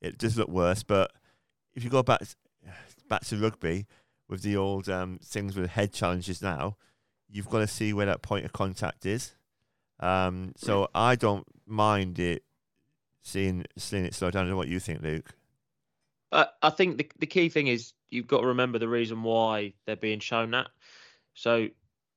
It 0.02 0.18
does 0.18 0.38
look 0.38 0.50
worse, 0.50 0.84
but 0.84 1.12
if 1.76 1.84
you 1.84 1.90
go 1.90 2.04
back 2.04 2.22
back 3.08 3.26
to 3.26 3.38
rugby 3.38 3.86
with 4.28 4.42
the 4.42 4.58
old 4.58 4.90
um, 4.90 5.20
things 5.24 5.56
with 5.56 5.70
head 5.72 5.94
challenges 5.94 6.42
now, 6.42 6.76
you've 7.30 7.50
got 7.50 7.60
to 7.60 7.68
see 7.68 7.94
where 7.94 8.06
that 8.06 8.22
point 8.22 8.46
of 8.46 8.52
contact 8.52 9.06
is. 9.06 9.34
Um, 10.00 10.54
so 10.58 10.90
I 10.94 11.16
don't 11.16 11.48
mind 11.66 12.20
it 12.20 12.44
seeing 13.22 13.66
seeing 13.78 14.06
it 14.06 14.14
slow 14.14 14.30
down. 14.30 14.42
I 14.42 14.44
don't 14.44 14.52
know 14.52 14.58
what 14.58 14.68
you 14.68 14.80
think, 14.80 15.02
Luke. 15.02 15.37
Uh, 16.32 16.46
I 16.62 16.70
think 16.70 16.98
the 16.98 17.10
the 17.20 17.28
key 17.28 17.50
thing 17.50 17.68
is 17.68 17.94
you've 18.10 18.28
got 18.28 18.42
to 18.42 18.48
remember 18.48 18.80
the 18.80 18.90
reason 18.90 19.24
why 19.24 19.74
they're 19.86 19.96
being 19.96 20.20
shown 20.20 20.52
that. 20.52 20.68
So 21.34 21.70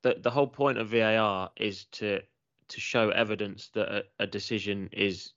the 0.03 0.17
the 0.21 0.31
whole 0.31 0.47
point 0.47 0.79
of 0.79 0.89
VAR 0.89 1.51
is 1.57 1.85
to 1.93 2.21
to 2.69 2.81
show 2.81 3.11
evidence 3.11 3.69
that 3.75 3.89
a, 3.89 4.05
a 4.21 4.27
decision 4.27 4.89
is 4.93 5.33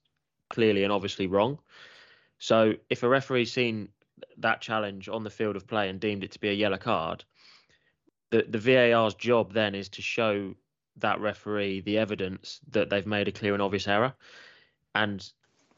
clearly 0.50 0.84
and 0.84 0.94
obviously 0.94 1.28
wrong. 1.28 1.60
So 2.40 2.74
if 2.90 3.04
a 3.04 3.10
referee's 3.10 3.52
seen 3.52 3.90
that 4.38 4.62
challenge 4.62 5.10
on 5.10 5.24
the 5.24 5.30
field 5.30 5.56
of 5.56 5.68
play 5.68 5.90
and 5.90 6.00
deemed 6.00 6.24
it 6.24 6.32
to 6.32 6.40
be 6.40 6.50
a 6.50 6.54
yellow 6.54 6.78
card, 6.78 7.24
the 8.32 8.46
the 8.48 8.60
VAR's 8.60 9.16
job 9.16 9.54
then 9.54 9.76
is 9.76 9.90
to 9.90 10.02
show 10.02 10.56
that 10.98 11.20
referee 11.20 11.82
the 11.82 11.98
evidence 11.98 12.60
that 12.72 12.90
they've 12.90 13.08
made 13.08 13.28
a 13.28 13.32
clear 13.32 13.54
and 13.54 13.62
obvious 13.62 13.88
error. 13.88 14.14
And 14.96 15.28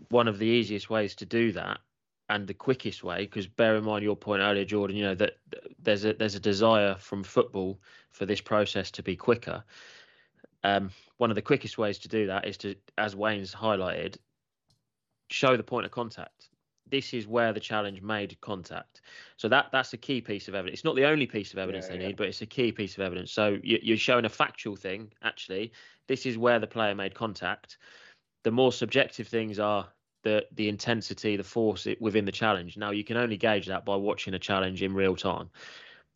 one 0.10 0.28
of 0.28 0.40
the 0.40 0.48
easiest 0.48 0.90
ways 0.90 1.16
to 1.16 1.26
do 1.26 1.54
that 1.54 1.80
and 2.30 2.48
the 2.48 2.54
quickest 2.54 3.04
way 3.04 3.26
because 3.26 3.46
bear 3.46 3.76
in 3.76 3.84
mind 3.84 4.04
your 4.04 4.16
point 4.16 4.42
earlier 4.42 4.66
jordan 4.66 4.96
you 4.96 5.04
know 5.04 5.14
that 5.14 5.34
there's 5.86 6.06
a 6.06 6.14
there's 6.14 6.36
a 6.36 6.40
desire 6.40 6.96
from 6.96 7.24
football 7.24 7.80
for 8.16 8.26
this 8.26 8.42
process 8.42 8.92
to 8.92 9.04
be 9.04 9.16
quicker. 9.16 9.64
Um, 10.64 10.90
one 11.18 11.30
of 11.30 11.36
the 11.36 11.42
quickest 11.42 11.78
ways 11.78 12.00
to 12.00 12.08
do 12.08 12.28
that 12.28 12.48
is 12.48 12.58
to 12.58 12.76
as 12.98 13.16
wayne's 13.16 13.54
highlighted 13.54 14.18
show 15.30 15.56
the 15.58 15.64
point 15.64 15.86
of 15.86 15.92
contact. 15.92 16.50
This 16.90 17.14
is 17.14 17.28
where 17.28 17.52
the 17.52 17.60
challenge 17.60 18.02
made 18.02 18.40
contact. 18.42 19.02
So 19.38 19.50
that 19.50 19.68
that's 19.72 19.94
a 19.94 19.98
key 19.98 20.22
piece 20.22 20.48
of 20.48 20.56
evidence. 20.56 20.80
It's 20.80 20.86
not 20.86 20.96
the 20.96 21.06
only 21.06 21.26
piece 21.26 21.52
of 21.52 21.60
evidence 21.60 21.86
yeah, 21.86 21.96
they 21.96 22.02
yeah. 22.02 22.08
need 22.08 22.18
but 22.18 22.28
it's 22.28 22.42
a 22.42 22.46
key 22.46 22.72
piece 22.72 22.96
of 22.96 23.02
evidence. 23.02 23.32
So 23.32 23.58
you, 23.62 23.80
you're 23.82 23.98
showing 23.98 24.26
a 24.26 24.30
factual 24.30 24.76
thing 24.76 25.12
actually. 25.22 25.72
This 26.08 26.26
is 26.26 26.38
where 26.38 26.60
the 26.60 26.68
player 26.68 26.96
made 26.96 27.14
contact. 27.14 27.78
The 28.44 28.52
more 28.52 28.72
subjective 28.72 29.28
things 29.28 29.60
are 29.60 29.88
the 30.26 30.46
the 30.52 30.68
intensity, 30.68 31.38
the 31.38 31.44
force 31.44 31.88
within 32.02 32.26
the 32.26 32.32
challenge. 32.32 32.76
Now 32.76 32.92
you 32.92 33.06
can 33.06 33.16
only 33.16 33.38
gauge 33.38 33.68
that 33.68 33.86
by 33.86 33.96
watching 33.96 34.34
a 34.34 34.40
challenge 34.40 34.84
in 34.84 34.94
real 34.94 35.16
time. 35.16 35.50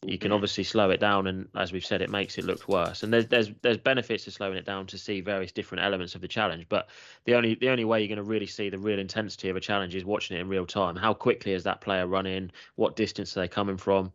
You 0.04 0.18
can 0.18 0.32
obviously 0.32 0.64
slow 0.64 0.90
it 0.92 1.00
down, 1.00 1.28
and 1.28 1.50
as 1.56 1.74
we've 1.74 1.86
said, 1.86 2.02
it 2.02 2.10
makes 2.10 2.38
it 2.38 2.46
look 2.46 2.68
worse. 2.68 3.04
And 3.04 3.14
there's 3.14 3.28
there's 3.28 3.52
there's 3.62 3.78
benefits 3.78 4.24
to 4.26 4.32
slowing 4.32 4.58
it 4.58 4.66
down 4.66 4.88
to 4.88 4.98
see 4.98 5.22
various 5.22 5.52
different 5.52 5.84
elements 5.84 6.16
of 6.16 6.22
the 6.22 6.28
challenge. 6.28 6.66
But 6.68 6.90
the 7.26 7.36
only 7.36 7.56
the 7.56 7.70
only 7.70 7.86
way 7.86 8.00
you're 8.00 8.08
going 8.08 8.26
to 8.26 8.30
really 8.30 8.48
see 8.48 8.70
the 8.70 8.80
real 8.80 9.00
intensity 9.00 9.50
of 9.50 9.56
a 9.56 9.62
challenge 9.62 9.96
is 9.96 10.04
watching 10.04 10.38
it 10.38 10.42
in 10.42 10.50
real 10.50 10.66
time. 10.66 10.96
How 10.96 11.14
quickly 11.14 11.54
is 11.54 11.64
that 11.64 11.82
player 11.82 12.08
running? 12.08 12.52
What 12.76 12.96
distance 12.96 13.38
are 13.38 13.42
they 13.42 13.48
coming 13.48 13.78
from? 13.78 14.12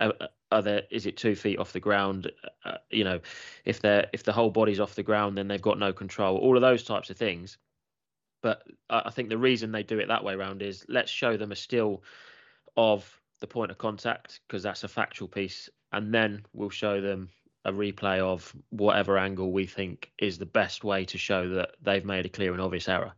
Uh, 0.00 0.12
uh 0.20 0.26
are 0.52 0.62
there 0.62 0.82
is 0.90 1.06
it 1.06 1.16
two 1.16 1.36
feet 1.36 1.60
off 1.60 1.72
the 1.72 1.80
ground? 1.80 2.30
Uh, 2.64 2.78
you 2.90 3.04
know, 3.04 3.20
if 3.64 3.80
they're 3.80 4.08
if 4.12 4.24
the 4.24 4.32
whole 4.32 4.50
body's 4.50 4.80
off 4.80 4.96
the 4.96 5.02
ground, 5.02 5.38
then 5.38 5.48
they've 5.48 5.62
got 5.62 5.78
no 5.78 5.92
control. 5.92 6.36
All 6.38 6.56
of 6.56 6.60
those 6.60 6.82
types 6.82 7.08
of 7.08 7.16
things 7.16 7.56
but 8.42 8.62
I 8.88 9.10
think 9.10 9.28
the 9.28 9.38
reason 9.38 9.72
they 9.72 9.82
do 9.82 9.98
it 9.98 10.08
that 10.08 10.24
way 10.24 10.34
around 10.34 10.62
is 10.62 10.84
let's 10.88 11.10
show 11.10 11.36
them 11.36 11.52
a 11.52 11.56
still 11.56 12.02
of 12.76 13.20
the 13.40 13.46
point 13.46 13.70
of 13.70 13.78
contact 13.78 14.40
because 14.46 14.62
that's 14.62 14.84
a 14.84 14.88
factual 14.88 15.28
piece, 15.28 15.68
and 15.92 16.12
then 16.12 16.44
we'll 16.52 16.70
show 16.70 17.00
them 17.00 17.28
a 17.64 17.72
replay 17.72 18.20
of 18.20 18.54
whatever 18.70 19.18
angle 19.18 19.52
we 19.52 19.66
think 19.66 20.10
is 20.18 20.38
the 20.38 20.46
best 20.46 20.82
way 20.82 21.04
to 21.04 21.18
show 21.18 21.48
that 21.50 21.72
they've 21.82 22.06
made 22.06 22.24
a 22.24 22.30
clear 22.30 22.52
and 22.52 22.60
obvious 22.60 22.88
error. 22.88 23.12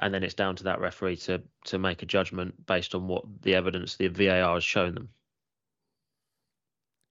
And 0.00 0.12
then 0.12 0.24
it's 0.24 0.34
down 0.34 0.56
to 0.56 0.64
that 0.64 0.80
referee 0.80 1.16
to 1.18 1.42
to 1.66 1.78
make 1.78 2.02
a 2.02 2.06
judgment 2.06 2.66
based 2.66 2.94
on 2.94 3.06
what 3.06 3.24
the 3.42 3.54
evidence 3.54 3.96
the 3.96 4.08
VAR 4.08 4.54
has 4.54 4.64
shown 4.64 4.94
them. 4.94 5.08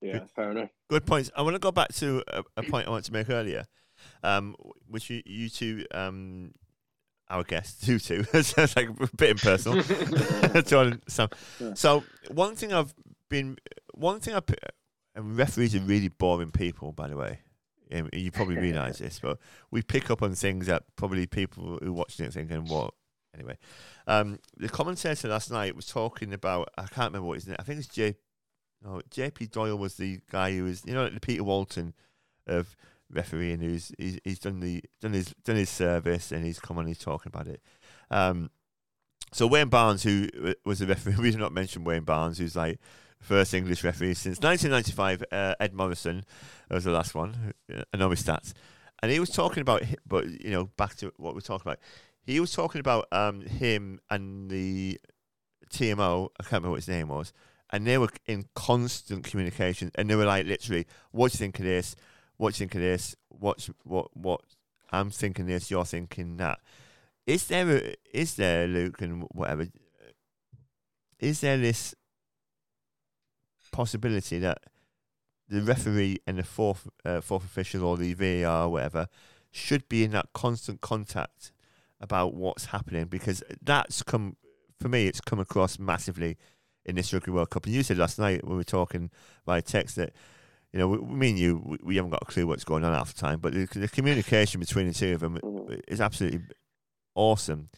Yeah, 0.01 0.26
fair 0.36 0.51
enough. 0.51 0.70
Good 0.89 1.05
points. 1.05 1.32
I 1.36 1.41
want 1.43 1.55
to 1.55 1.59
go 1.59 1.72
back 1.72 1.93
to 1.95 2.22
a, 2.28 2.43
a 2.57 2.64
point 2.64 2.88
I 2.88 2.89
wanted 2.89 3.05
to 3.05 3.14
make 3.14 3.30
earlier, 3.30 3.66
um, 4.22 4.53
which 4.86 5.09
you, 5.09 5.22
you 5.26 5.49
two 5.49 5.86
um, 5.93 6.51
our 7.30 7.43
guest 7.43 7.84
Tutu. 7.84 8.24
so 8.24 8.61
it's 8.61 8.76
like 8.76 8.89
a 8.89 9.09
bit 9.15 9.32
impersonal. 9.32 9.84
So, 11.07 11.30
so 11.74 12.03
one 12.30 12.55
thing 12.55 12.74
I've 12.74 12.93
been, 13.30 13.57
one 13.93 14.19
thing 14.19 14.36
I, 14.36 14.41
and 15.15 15.38
referees 15.38 15.76
are 15.76 15.80
really 15.80 16.09
boring 16.09 16.51
people, 16.51 16.91
by 16.91 17.07
the 17.07 17.17
way. 17.17 17.39
You 18.11 18.32
probably 18.32 18.57
realise 18.59 18.97
this, 18.97 19.19
but 19.19 19.38
we 19.69 19.82
pick 19.84 20.09
up 20.09 20.24
on 20.24 20.34
things 20.34 20.65
that 20.67 20.84
probably 20.95 21.28
people 21.28 21.78
who 21.82 21.89
are 21.89 21.93
watching 21.93 22.26
it 22.26 22.34
thinking, 22.34 22.65
"What? 22.65 22.93
anyway, 23.36 23.57
um, 24.07 24.39
the 24.57 24.69
commentator 24.69 25.28
last 25.28 25.51
night 25.51 25.76
was 25.76 25.86
talking 25.86 26.34
about 26.34 26.69
I 26.78 26.84
can't 26.84 27.11
remember 27.11 27.28
what 27.28 27.36
his 27.36 27.47
name. 27.47 27.55
I 27.59 27.63
think 27.63 27.80
it's 27.80 27.88
J. 27.88 28.15
No, 28.84 29.01
JP 29.09 29.51
Doyle 29.51 29.78
was 29.78 29.95
the 29.95 30.19
guy 30.30 30.55
who 30.55 30.65
was 30.65 30.84
you 30.86 30.93
know 30.93 31.03
like 31.03 31.13
the 31.13 31.19
Peter 31.19 31.43
Walton 31.43 31.93
of 32.47 32.76
refereeing 33.14 33.59
who's 33.59 33.91
he's, 33.97 34.20
he's 34.24 34.39
done 34.39 34.59
the 34.59 34.84
done 35.01 35.14
his 35.14 35.34
done 35.43 35.55
his 35.55 35.70
service 35.70 36.32
and 36.32 36.45
he's 36.45 36.59
come 36.59 36.78
on 36.78 36.88
he's 36.88 36.97
talking 36.97 37.32
about 37.34 37.47
it. 37.47 37.61
Um, 38.11 38.49
so 39.34 39.47
Wayne 39.47 39.70
Barnes, 39.70 40.03
who 40.03 40.30
was 40.64 40.82
a 40.82 40.86
referee, 40.86 41.16
we 41.20 41.32
did 41.32 41.39
not 41.39 41.51
mention 41.51 41.84
Wayne 41.84 42.03
Barnes, 42.03 42.38
who's 42.38 42.55
like 42.55 42.80
first 43.20 43.53
English 43.53 43.84
referee 43.84 44.14
since 44.14 44.39
1995. 44.39 45.24
Uh, 45.32 45.55
Ed 45.59 45.74
Morrison 45.74 46.24
was 46.70 46.84
the 46.84 46.91
last 46.91 47.16
one. 47.16 47.53
Know 47.95 48.09
his 48.09 48.24
stats, 48.24 48.53
and 49.01 49.11
he 49.11 49.20
was 49.20 49.30
talking 49.30 49.61
about, 49.61 49.84
but 50.07 50.28
you 50.28 50.51
know, 50.51 50.66
back 50.78 50.95
to 50.97 51.11
what 51.18 51.34
we're 51.34 51.41
talking 51.41 51.68
about. 51.68 51.80
He 52.26 52.39
was 52.39 52.53
talking 52.53 52.80
about 52.80 53.07
um, 53.11 53.41
him 53.41 53.99
and 54.09 54.49
the 54.49 54.99
TMO. 55.70 56.30
I 56.39 56.43
can't 56.43 56.51
remember 56.53 56.70
what 56.70 56.78
his 56.78 56.88
name 56.88 57.09
was, 57.09 57.34
and 57.72 57.88
they 57.88 57.97
were 57.97 58.09
in 58.28 58.45
constant 58.55 59.24
communication, 59.26 59.91
and 59.95 60.09
they 60.09 60.16
were 60.16 60.26
like 60.26 60.45
literally, 60.45 60.86
"What 61.11 61.32
do 61.32 61.36
you 61.36 61.39
think 61.39 61.59
of 61.59 61.66
this? 61.66 61.95
What 62.38 62.53
do 62.53 62.55
you 62.55 62.59
think 62.59 62.75
of 62.75 62.81
this? 62.81 63.15
What 63.29 63.69
what 63.84 64.15
what? 64.15 64.41
I'm 64.91 65.09
thinking 65.09 65.47
this. 65.47 65.71
You're 65.71 65.86
thinking 65.86 66.38
that." 66.38 66.59
Is 67.25 67.47
there 67.47 67.69
a, 67.69 67.95
is 68.13 68.36
there 68.36 68.67
Luke 68.67 69.01
and 69.01 69.23
whatever? 69.31 69.67
Is 71.19 71.39
there 71.39 71.57
this 71.57 71.95
possibility 73.71 74.39
that 74.39 74.59
the 75.49 75.61
referee 75.61 76.19
and 76.25 76.38
the 76.38 76.43
fourth 76.43 76.88
uh, 77.03 77.21
fourth 77.21 77.43
official 77.43 77.84
or 77.84 77.97
the 77.97 78.13
VAR 78.13 78.65
or 78.65 78.69
whatever 78.69 79.07
should 79.51 79.88
be 79.89 80.03
in 80.03 80.11
that 80.11 80.27
constant 80.34 80.81
contact 80.81 81.51
about 81.99 82.34
what's 82.34 82.65
happening 82.65 83.05
because 83.05 83.43
that's 83.61 84.03
come 84.03 84.36
for 84.79 84.89
me 84.89 85.07
it's 85.07 85.21
come 85.21 85.39
across 85.39 85.77
massively 85.77 86.38
in 86.86 86.95
this 86.95 87.13
Rugby 87.13 87.31
World 87.31 87.49
Cup 87.49 87.65
and 87.65 87.73
you 87.73 87.84
said 87.84 87.97
last 87.97 88.19
night 88.19 88.43
when 88.43 88.53
we 88.53 88.57
were 88.57 88.63
talking 88.63 89.09
by 89.45 89.61
text 89.61 89.95
that 89.97 90.13
you 90.74 90.80
know, 90.80 90.88
we, 90.88 90.97
me 90.97 91.30
and 91.30 91.39
you, 91.39 91.61
we, 91.63 91.78
we, 91.84 91.95
haven't 91.95 92.11
got 92.11 92.24
a 92.24 92.26
clue 92.26 92.47
what's 92.47 92.63
going 92.63 92.84
on 92.84 92.93
half 92.93 93.13
the 93.13 93.19
time, 93.19 93.39
but 93.39 93.53
the, 93.53 93.67
the 93.74 93.88
communication 93.88 94.59
between 94.59 94.88
the 94.88 94.93
two 94.93 95.13
of 95.13 95.19
them 95.19 95.38
mm. 95.38 95.80
is 95.88 96.01
absolutely 96.01 96.41
awesome 97.15 97.69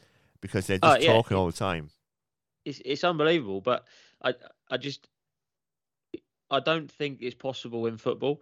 because 0.41 0.67
they're 0.67 0.77
just 0.77 0.97
uh, 0.97 1.01
yeah, 1.01 1.11
talking 1.11 1.35
all 1.35 1.45
the 1.45 1.51
time. 1.51 1.89
It's 2.63 2.81
it's 2.85 3.03
unbelievable, 3.03 3.61
but 3.61 3.85
I 4.23 4.33
I 4.71 4.77
just 4.77 5.07
I 6.49 6.61
don't 6.61 6.89
think 6.89 7.19
it's 7.21 7.35
possible 7.35 7.85
in 7.85 7.97
football 7.97 8.41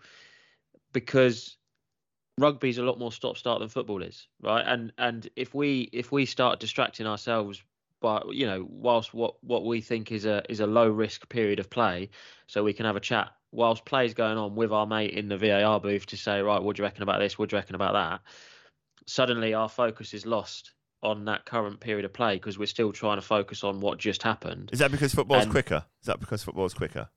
because 0.92 1.58
rugby 2.38 2.70
is 2.70 2.78
a 2.78 2.84
lot 2.84 3.00
more 3.00 3.12
stop 3.12 3.38
start 3.38 3.60
than 3.60 3.70
football 3.70 4.04
is, 4.04 4.28
right? 4.42 4.64
And 4.66 4.94
and 5.00 5.28
if 5.36 5.56
we 5.56 5.90
if 5.92 6.12
we 6.12 6.26
start 6.26 6.60
distracting 6.60 7.08
ourselves 7.08 7.64
by 8.02 8.22
you 8.30 8.46
know 8.46 8.68
whilst 8.70 9.16
what 9.16 9.44
what 9.44 9.66
we 9.66 9.82
think 9.82 10.12
is 10.12 10.26
a 10.26 10.44
is 10.48 10.60
a 10.60 10.68
low 10.68 10.88
risk 10.88 11.28
period 11.30 11.60
of 11.60 11.72
play, 11.72 12.10
so 12.46 12.64
we 12.64 12.74
can 12.74 12.86
have 12.86 12.96
a 12.96 13.02
chat 13.02 13.32
whilst 13.54 13.86
play's 13.86 14.14
going 14.14 14.38
on 14.38 14.56
with 14.56 14.72
our 14.72 14.86
mate 14.86 15.12
in 15.12 15.30
the 15.30 15.38
VAR 15.38 15.80
booth 15.80 16.06
to 16.08 16.18
say 16.18 16.42
right, 16.42 16.62
what 16.62 16.76
do 16.76 16.82
you 16.82 16.86
reckon 16.86 17.04
about 17.04 17.20
this? 17.20 17.38
What 17.38 17.50
do 17.50 17.56
you 17.56 17.60
reckon 17.60 17.76
about 17.76 17.94
that? 17.94 18.22
Suddenly 19.06 19.54
our 19.54 19.70
focus 19.70 20.14
is 20.14 20.26
lost 20.26 20.74
on 21.02 21.26
that 21.26 21.46
current 21.46 21.80
period 21.80 22.06
of 22.06 22.14
play 22.14 22.36
because 22.36 22.58
we're 22.58 22.66
still 22.66 22.92
trying 22.92 23.18
to 23.18 23.22
focus 23.22 23.64
on 23.64 23.80
what 23.80 24.00
just 24.00 24.24
happened. 24.24 24.70
Is 24.72 24.80
that 24.80 24.92
because 24.92 25.14
football's 25.14 25.44
and, 25.44 25.52
quicker? 25.52 25.86
Is 26.02 26.08
that 26.08 26.20
because 26.20 26.44
football's 26.44 26.74
quicker? 26.74 27.10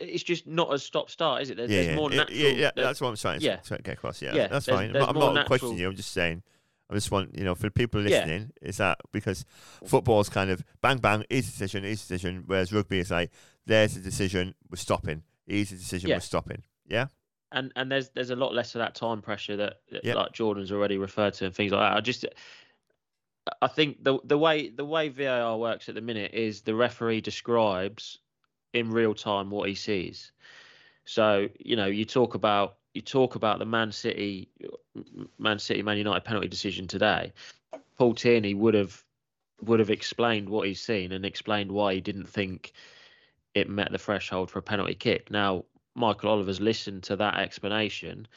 it's 0.00 0.22
just 0.22 0.46
not 0.46 0.72
a 0.72 0.78
stop 0.78 1.10
start, 1.10 1.42
is 1.42 1.50
it? 1.50 1.56
There's, 1.58 1.70
yeah, 1.70 1.76
there's 1.76 1.88
yeah, 1.88 1.96
more 1.96 2.10
natural. 2.10 2.38
Yeah, 2.38 2.48
yeah, 2.48 2.70
that's 2.74 3.00
what 3.00 3.08
I'm 3.08 3.16
trying 3.16 3.42
yeah. 3.42 3.58
get 3.82 3.88
across. 3.88 4.22
Yeah, 4.22 4.34
yeah 4.34 4.46
that's 4.46 4.66
fine. 4.66 4.96
I'm 4.96 5.18
not, 5.18 5.34
natural... 5.34 5.44
questioning 5.44 5.78
you. 5.78 5.88
I'm 5.88 5.96
just 5.96 6.12
saying. 6.12 6.42
I 6.90 6.94
just 6.94 7.10
want 7.10 7.36
you 7.36 7.44
know 7.44 7.54
for 7.54 7.64
the 7.64 7.70
people 7.70 8.00
listening 8.00 8.52
yeah. 8.62 8.68
is 8.68 8.76
that 8.76 8.98
because 9.12 9.44
football's 9.84 10.28
kind 10.28 10.50
of 10.50 10.62
bang 10.80 10.98
bang 10.98 11.24
easy 11.30 11.50
decision 11.50 11.84
easy 11.84 11.94
decision 11.94 12.44
whereas 12.46 12.72
rugby 12.72 13.00
is 13.00 13.10
like 13.10 13.30
there's 13.66 13.96
a 13.96 14.00
decision 14.00 14.54
we're 14.70 14.76
stopping 14.76 15.22
easy 15.48 15.76
decision 15.76 16.10
yeah. 16.10 16.16
we're 16.16 16.20
stopping 16.20 16.62
yeah 16.86 17.06
and 17.52 17.72
and 17.76 17.90
there's 17.90 18.10
there's 18.10 18.30
a 18.30 18.36
lot 18.36 18.54
less 18.54 18.74
of 18.74 18.80
that 18.80 18.94
time 18.94 19.20
pressure 19.20 19.56
that, 19.56 19.74
that 19.90 20.16
like 20.16 20.32
Jordan's 20.32 20.72
already 20.72 20.98
referred 20.98 21.34
to 21.34 21.46
and 21.46 21.54
things 21.54 21.72
like 21.72 21.80
that 21.80 21.96
I 21.96 22.00
just 22.00 22.24
I 23.62 23.68
think 23.68 24.02
the 24.02 24.18
the 24.24 24.38
way 24.38 24.70
the 24.70 24.84
way 24.84 25.08
VAR 25.08 25.56
works 25.58 25.88
at 25.88 25.94
the 25.94 26.00
minute 26.00 26.34
is 26.34 26.62
the 26.62 26.74
referee 26.74 27.20
describes 27.20 28.18
in 28.72 28.90
real 28.90 29.14
time 29.14 29.50
what 29.50 29.68
he 29.68 29.74
sees. 29.74 30.32
So 31.04 31.48
you 31.58 31.76
know, 31.76 31.86
you 31.86 32.04
talk 32.04 32.34
about 32.34 32.76
you 32.96 33.02
talk 33.02 33.34
about 33.36 33.58
the 33.58 33.64
Man 33.66 33.92
City, 33.92 34.48
Man 35.38 35.58
City, 35.58 35.82
Man 35.82 35.98
United 35.98 36.24
penalty 36.24 36.48
decision 36.48 36.88
today. 36.88 37.32
Paul 37.98 38.14
Tierney 38.14 38.54
would 38.54 38.74
have 38.74 39.04
would 39.62 39.80
have 39.80 39.90
explained 39.90 40.48
what 40.48 40.66
he's 40.66 40.80
seen 40.80 41.12
and 41.12 41.24
explained 41.24 41.70
why 41.70 41.94
he 41.94 42.00
didn't 42.00 42.28
think 42.28 42.72
it 43.54 43.70
met 43.70 43.90
the 43.92 43.98
threshold 43.98 44.50
for 44.50 44.58
a 44.58 44.62
penalty 44.62 44.94
kick. 44.94 45.30
Now, 45.30 45.64
Michael 45.94 46.30
Oliver's 46.30 46.60
listened 46.60 47.04
to 47.04 47.16
that 47.16 47.38
explanation, 47.38 48.28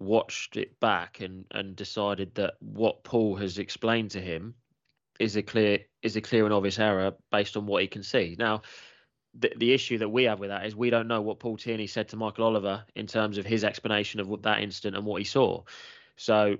watched 0.00 0.56
it 0.56 0.78
back, 0.80 1.20
and 1.20 1.44
and 1.50 1.76
decided 1.76 2.34
that 2.36 2.54
what 2.60 3.04
Paul 3.04 3.36
has 3.36 3.58
explained 3.58 4.12
to 4.12 4.20
him 4.20 4.54
is 5.18 5.36
a 5.36 5.42
clear 5.42 5.80
is 6.02 6.16
a 6.16 6.20
clear 6.20 6.44
and 6.44 6.54
obvious 6.54 6.78
error 6.78 7.14
based 7.30 7.56
on 7.56 7.66
what 7.66 7.82
he 7.82 7.88
can 7.88 8.02
see. 8.02 8.36
Now, 8.38 8.62
the, 9.34 9.52
the 9.56 9.72
issue 9.72 9.98
that 9.98 10.08
we 10.08 10.24
have 10.24 10.40
with 10.40 10.50
that 10.50 10.66
is 10.66 10.76
we 10.76 10.90
don't 10.90 11.08
know 11.08 11.20
what 11.20 11.38
Paul 11.40 11.56
Tierney 11.56 11.86
said 11.86 12.08
to 12.10 12.16
Michael 12.16 12.44
Oliver 12.44 12.84
in 12.94 13.06
terms 13.06 13.38
of 13.38 13.46
his 13.46 13.64
explanation 13.64 14.20
of 14.20 14.28
what, 14.28 14.42
that 14.42 14.60
incident 14.60 14.96
and 14.96 15.06
what 15.06 15.20
he 15.20 15.24
saw. 15.24 15.62
So 16.16 16.58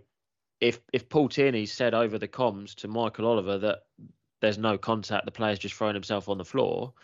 if 0.60 0.80
if 0.92 1.08
Paul 1.08 1.28
Tierney 1.28 1.66
said 1.66 1.92
over 1.94 2.18
the 2.18 2.28
comms 2.28 2.74
to 2.76 2.88
Michael 2.88 3.26
Oliver 3.26 3.58
that 3.58 3.80
there's 4.40 4.58
no 4.58 4.78
contact, 4.78 5.24
the 5.24 5.32
player's 5.32 5.58
just 5.58 5.74
thrown 5.74 5.94
himself 5.94 6.28
on 6.28 6.38
the 6.38 6.44
floor, 6.44 6.94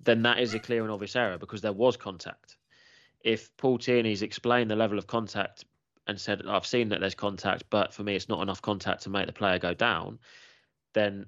then 0.00 0.22
that 0.22 0.38
is 0.38 0.54
a 0.54 0.58
clear 0.58 0.82
and 0.82 0.90
obvious 0.90 1.16
error 1.16 1.38
because 1.38 1.60
there 1.60 1.72
was 1.72 1.96
contact. 1.96 2.56
If 3.22 3.54
Paul 3.56 3.78
Tierney's 3.78 4.22
explained 4.22 4.70
the 4.70 4.76
level 4.76 4.96
of 4.96 5.06
contact 5.06 5.64
and 6.06 6.18
said, 6.18 6.42
I've 6.46 6.66
seen 6.66 6.88
that 6.88 7.00
there's 7.00 7.14
contact, 7.14 7.64
but 7.68 7.92
for 7.92 8.02
me 8.02 8.16
it's 8.16 8.28
not 8.28 8.42
enough 8.42 8.62
contact 8.62 9.02
to 9.02 9.10
make 9.10 9.26
the 9.26 9.32
player 9.32 9.58
go 9.58 9.74
down, 9.74 10.18
then 10.94 11.26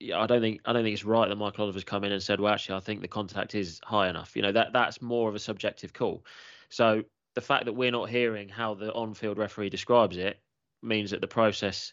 yeah, 0.00 0.20
I 0.20 0.26
don't 0.26 0.40
think 0.40 0.60
I 0.64 0.72
don't 0.72 0.82
think 0.82 0.94
it's 0.94 1.04
right 1.04 1.28
that 1.28 1.36
Michael 1.36 1.64
Oliver's 1.64 1.84
come 1.84 2.04
in 2.04 2.12
and 2.12 2.22
said, 2.22 2.40
well, 2.40 2.52
actually, 2.52 2.76
I 2.76 2.80
think 2.80 3.00
the 3.00 3.08
contact 3.08 3.54
is 3.54 3.80
high 3.84 4.08
enough. 4.08 4.36
You 4.36 4.42
know, 4.42 4.52
that 4.52 4.72
that's 4.72 5.00
more 5.00 5.28
of 5.28 5.34
a 5.34 5.38
subjective 5.38 5.92
call. 5.92 6.24
So 6.68 7.04
the 7.34 7.40
fact 7.40 7.64
that 7.66 7.72
we're 7.72 7.90
not 7.90 8.08
hearing 8.08 8.48
how 8.48 8.74
the 8.74 8.92
on-field 8.92 9.38
referee 9.38 9.70
describes 9.70 10.16
it 10.16 10.40
means 10.82 11.10
that 11.10 11.20
the 11.20 11.28
process 11.28 11.92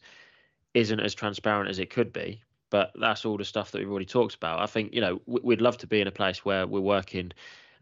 isn't 0.73 0.99
as 0.99 1.13
transparent 1.13 1.69
as 1.69 1.79
it 1.79 1.89
could 1.89 2.13
be. 2.13 2.41
But 2.69 2.91
that's 2.99 3.25
all 3.25 3.37
the 3.37 3.45
stuff 3.45 3.71
that 3.71 3.79
we've 3.79 3.89
already 3.89 4.05
talked 4.05 4.35
about. 4.35 4.59
I 4.59 4.65
think 4.65 4.93
you 4.93 5.01
know 5.01 5.21
we'd 5.25 5.61
love 5.61 5.77
to 5.79 5.87
be 5.87 6.01
in 6.01 6.07
a 6.07 6.11
place 6.11 6.43
where 6.45 6.65
we're 6.65 6.79
working 6.79 7.31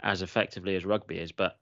as 0.02 0.22
effectively 0.22 0.76
as 0.76 0.86
rugby 0.86 1.20
is, 1.20 1.32
but 1.32 1.58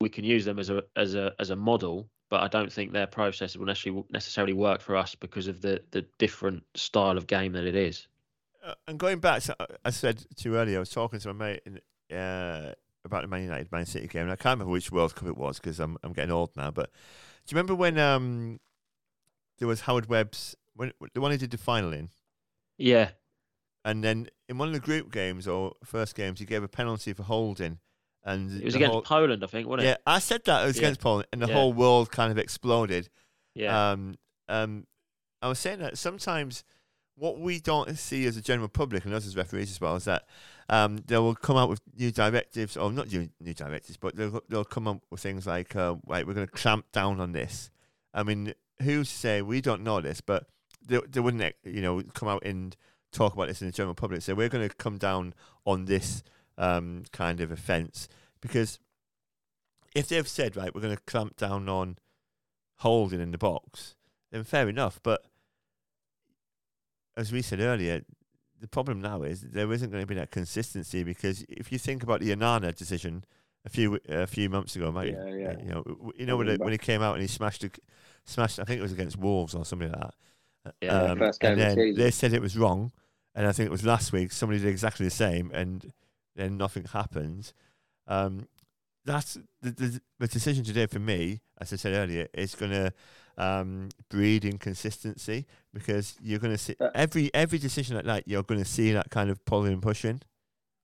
we 0.00 0.08
can 0.08 0.24
use 0.24 0.44
them 0.44 0.58
as 0.58 0.68
a 0.68 0.82
as 0.96 1.14
a 1.14 1.32
as 1.38 1.50
a 1.50 1.56
model 1.56 2.08
but 2.32 2.42
I 2.42 2.48
don't 2.48 2.72
think 2.72 2.92
their 2.92 3.06
process 3.06 3.58
will 3.58 3.66
necessarily 3.66 4.04
necessarily 4.08 4.54
work 4.54 4.80
for 4.80 4.96
us 4.96 5.14
because 5.14 5.48
of 5.48 5.60
the 5.60 5.82
the 5.90 6.06
different 6.16 6.62
style 6.74 7.18
of 7.18 7.26
game 7.26 7.52
that 7.52 7.64
it 7.64 7.76
is. 7.76 8.08
Uh, 8.64 8.72
and 8.88 8.98
going 8.98 9.18
back, 9.18 9.42
to, 9.42 9.56
uh, 9.60 9.66
I 9.84 9.90
said 9.90 10.24
to 10.36 10.48
you 10.48 10.56
earlier, 10.56 10.78
I 10.78 10.80
was 10.80 10.88
talking 10.88 11.20
to 11.20 11.34
my 11.34 11.46
mate 11.46 11.62
in, 11.66 12.16
uh, 12.16 12.72
about 13.04 13.20
the 13.20 13.28
Man 13.28 13.42
United 13.42 13.70
Man 13.70 13.84
City 13.84 14.08
game, 14.08 14.22
and 14.22 14.32
I 14.32 14.36
can't 14.36 14.54
remember 14.54 14.72
which 14.72 14.90
World 14.90 15.14
Cup 15.14 15.28
it 15.28 15.36
was 15.36 15.58
because 15.58 15.78
I'm 15.78 15.98
I'm 16.02 16.14
getting 16.14 16.32
old 16.32 16.56
now. 16.56 16.70
But 16.70 16.90
do 17.46 17.52
you 17.52 17.56
remember 17.56 17.74
when 17.74 17.98
um 17.98 18.60
there 19.58 19.68
was 19.68 19.82
Howard 19.82 20.08
Webb's 20.08 20.56
when 20.74 20.90
the 21.12 21.20
one 21.20 21.32
he 21.32 21.36
did 21.36 21.50
the 21.50 21.58
final 21.58 21.92
in? 21.92 22.08
Yeah. 22.78 23.10
And 23.84 24.02
then 24.02 24.28
in 24.48 24.56
one 24.56 24.68
of 24.68 24.74
the 24.74 24.80
group 24.80 25.12
games 25.12 25.46
or 25.46 25.74
first 25.84 26.14
games, 26.14 26.40
he 26.40 26.46
gave 26.46 26.62
a 26.62 26.68
penalty 26.68 27.12
for 27.12 27.24
holding 27.24 27.80
and 28.24 28.60
it 28.60 28.64
was 28.64 28.74
against 28.74 28.92
whole, 28.92 29.02
Poland, 29.02 29.42
I 29.42 29.46
think, 29.46 29.68
wasn't 29.68 29.86
it? 29.86 29.90
Yeah, 29.90 29.96
I 30.06 30.18
said 30.18 30.44
that 30.44 30.64
it 30.64 30.66
was 30.66 30.76
yeah. 30.76 30.82
against 30.82 31.00
Poland, 31.00 31.26
and 31.32 31.42
the 31.42 31.48
yeah. 31.48 31.54
whole 31.54 31.72
world 31.72 32.10
kind 32.10 32.30
of 32.30 32.38
exploded. 32.38 33.08
Yeah. 33.54 33.92
Um, 33.92 34.14
um, 34.48 34.86
I 35.40 35.48
was 35.48 35.58
saying 35.58 35.80
that 35.80 35.98
sometimes 35.98 36.64
what 37.16 37.38
we 37.38 37.60
don't 37.60 37.96
see 37.98 38.26
as 38.26 38.36
a 38.36 38.40
general 38.40 38.68
public 38.68 39.04
and 39.04 39.12
us 39.12 39.26
as 39.26 39.36
referees 39.36 39.70
as 39.70 39.80
well 39.80 39.96
is 39.96 40.04
that 40.04 40.24
um, 40.68 40.98
they 41.06 41.18
will 41.18 41.34
come 41.34 41.56
out 41.56 41.68
with 41.68 41.80
new 41.98 42.10
directives, 42.10 42.76
or 42.76 42.90
not 42.90 43.12
new, 43.12 43.28
new 43.40 43.54
directives, 43.54 43.96
but 43.96 44.16
they'll, 44.16 44.40
they'll 44.48 44.64
come 44.64 44.88
up 44.88 45.02
with 45.10 45.20
things 45.20 45.46
like, 45.46 45.76
uh, 45.76 45.96
right, 46.06 46.26
we're 46.26 46.34
going 46.34 46.46
to 46.46 46.52
clamp 46.52 46.86
down 46.92 47.20
on 47.20 47.32
this. 47.32 47.70
I 48.14 48.22
mean, 48.22 48.54
who's 48.82 49.08
to 49.10 49.16
say 49.16 49.42
we 49.42 49.60
don't 49.60 49.82
know 49.82 50.00
this, 50.00 50.20
but 50.20 50.46
they, 50.86 51.00
they 51.08 51.20
wouldn't, 51.20 51.54
you 51.64 51.82
know, 51.82 52.02
come 52.14 52.28
out 52.28 52.44
and 52.44 52.76
talk 53.12 53.34
about 53.34 53.48
this 53.48 53.60
in 53.60 53.68
the 53.68 53.72
general 53.72 53.94
public. 53.94 54.22
So 54.22 54.34
we're 54.34 54.48
going 54.48 54.68
to 54.68 54.74
come 54.74 54.98
down 54.98 55.34
on 55.66 55.84
this 55.84 56.22
um, 56.58 57.04
kind 57.12 57.40
of 57.40 57.50
offence. 57.50 58.08
Because 58.40 58.78
if 59.94 60.08
they've 60.08 60.28
said, 60.28 60.56
right, 60.56 60.74
we're 60.74 60.80
going 60.80 60.96
to 60.96 61.02
clamp 61.02 61.36
down 61.36 61.68
on 61.68 61.98
holding 62.76 63.20
in 63.20 63.30
the 63.30 63.38
box, 63.38 63.94
then 64.30 64.44
fair 64.44 64.68
enough. 64.68 65.00
But 65.02 65.22
as 67.16 67.32
we 67.32 67.42
said 67.42 67.60
earlier, 67.60 68.02
the 68.60 68.68
problem 68.68 69.00
now 69.00 69.22
is 69.22 69.42
there 69.42 69.70
isn't 69.72 69.90
going 69.90 70.02
to 70.02 70.06
be 70.06 70.14
that 70.14 70.30
consistency 70.30 71.02
because 71.02 71.44
if 71.48 71.72
you 71.72 71.78
think 71.78 72.02
about 72.02 72.20
the 72.20 72.34
Onana 72.34 72.74
decision 72.74 73.24
a 73.64 73.68
few 73.68 73.98
a 74.08 74.26
few 74.26 74.48
months 74.48 74.76
ago, 74.76 74.90
mate, 74.90 75.14
yeah, 75.14 75.34
yeah. 75.34 75.54
you 75.58 75.70
know, 75.70 76.12
you 76.16 76.26
know 76.26 76.36
when, 76.36 76.48
it, 76.48 76.60
when 76.60 76.72
he 76.72 76.78
came 76.78 77.02
out 77.02 77.14
and 77.14 77.22
he 77.22 77.28
smashed, 77.28 77.64
a, 77.64 77.70
smashed, 78.24 78.58
I 78.58 78.64
think 78.64 78.78
it 78.78 78.82
was 78.82 78.92
against 78.92 79.18
Wolves 79.18 79.54
or 79.54 79.64
something 79.64 79.90
like 79.90 80.00
that, 80.00 80.74
Yeah, 80.80 81.02
um, 81.02 81.18
first 81.18 81.40
game 81.40 81.52
and 81.52 81.60
of 81.60 81.68
the 81.68 81.74
season. 81.74 82.02
they 82.02 82.10
said 82.10 82.32
it 82.32 82.42
was 82.42 82.56
wrong, 82.56 82.92
and 83.34 83.46
I 83.46 83.52
think 83.52 83.66
it 83.66 83.72
was 83.72 83.84
last 83.84 84.12
week 84.12 84.32
somebody 84.32 84.60
did 84.60 84.68
exactly 84.68 85.04
the 85.04 85.10
same, 85.10 85.50
and 85.52 85.92
then 86.36 86.56
nothing 86.56 86.84
happens. 86.84 87.54
Um, 88.06 88.48
that's 89.04 89.38
the, 89.60 89.70
the 89.70 90.00
the 90.18 90.28
decision 90.28 90.64
today 90.64 90.86
for 90.86 90.98
me, 90.98 91.40
as 91.60 91.72
I 91.72 91.76
said 91.76 91.94
earlier, 91.94 92.28
is 92.34 92.54
going 92.54 92.72
to 92.72 92.92
um, 93.36 93.88
breed 94.08 94.44
inconsistency 94.44 95.46
because 95.72 96.14
you're 96.22 96.38
going 96.38 96.52
to 96.52 96.58
see 96.58 96.76
Uh, 96.78 96.90
every 96.94 97.30
every 97.34 97.58
decision 97.58 97.96
like 97.96 98.04
that. 98.04 98.28
You're 98.28 98.42
going 98.42 98.62
to 98.62 98.68
see 98.68 98.92
that 98.92 99.10
kind 99.10 99.30
of 99.30 99.44
pulling 99.44 99.72
and 99.72 99.82
pushing. 99.82 100.20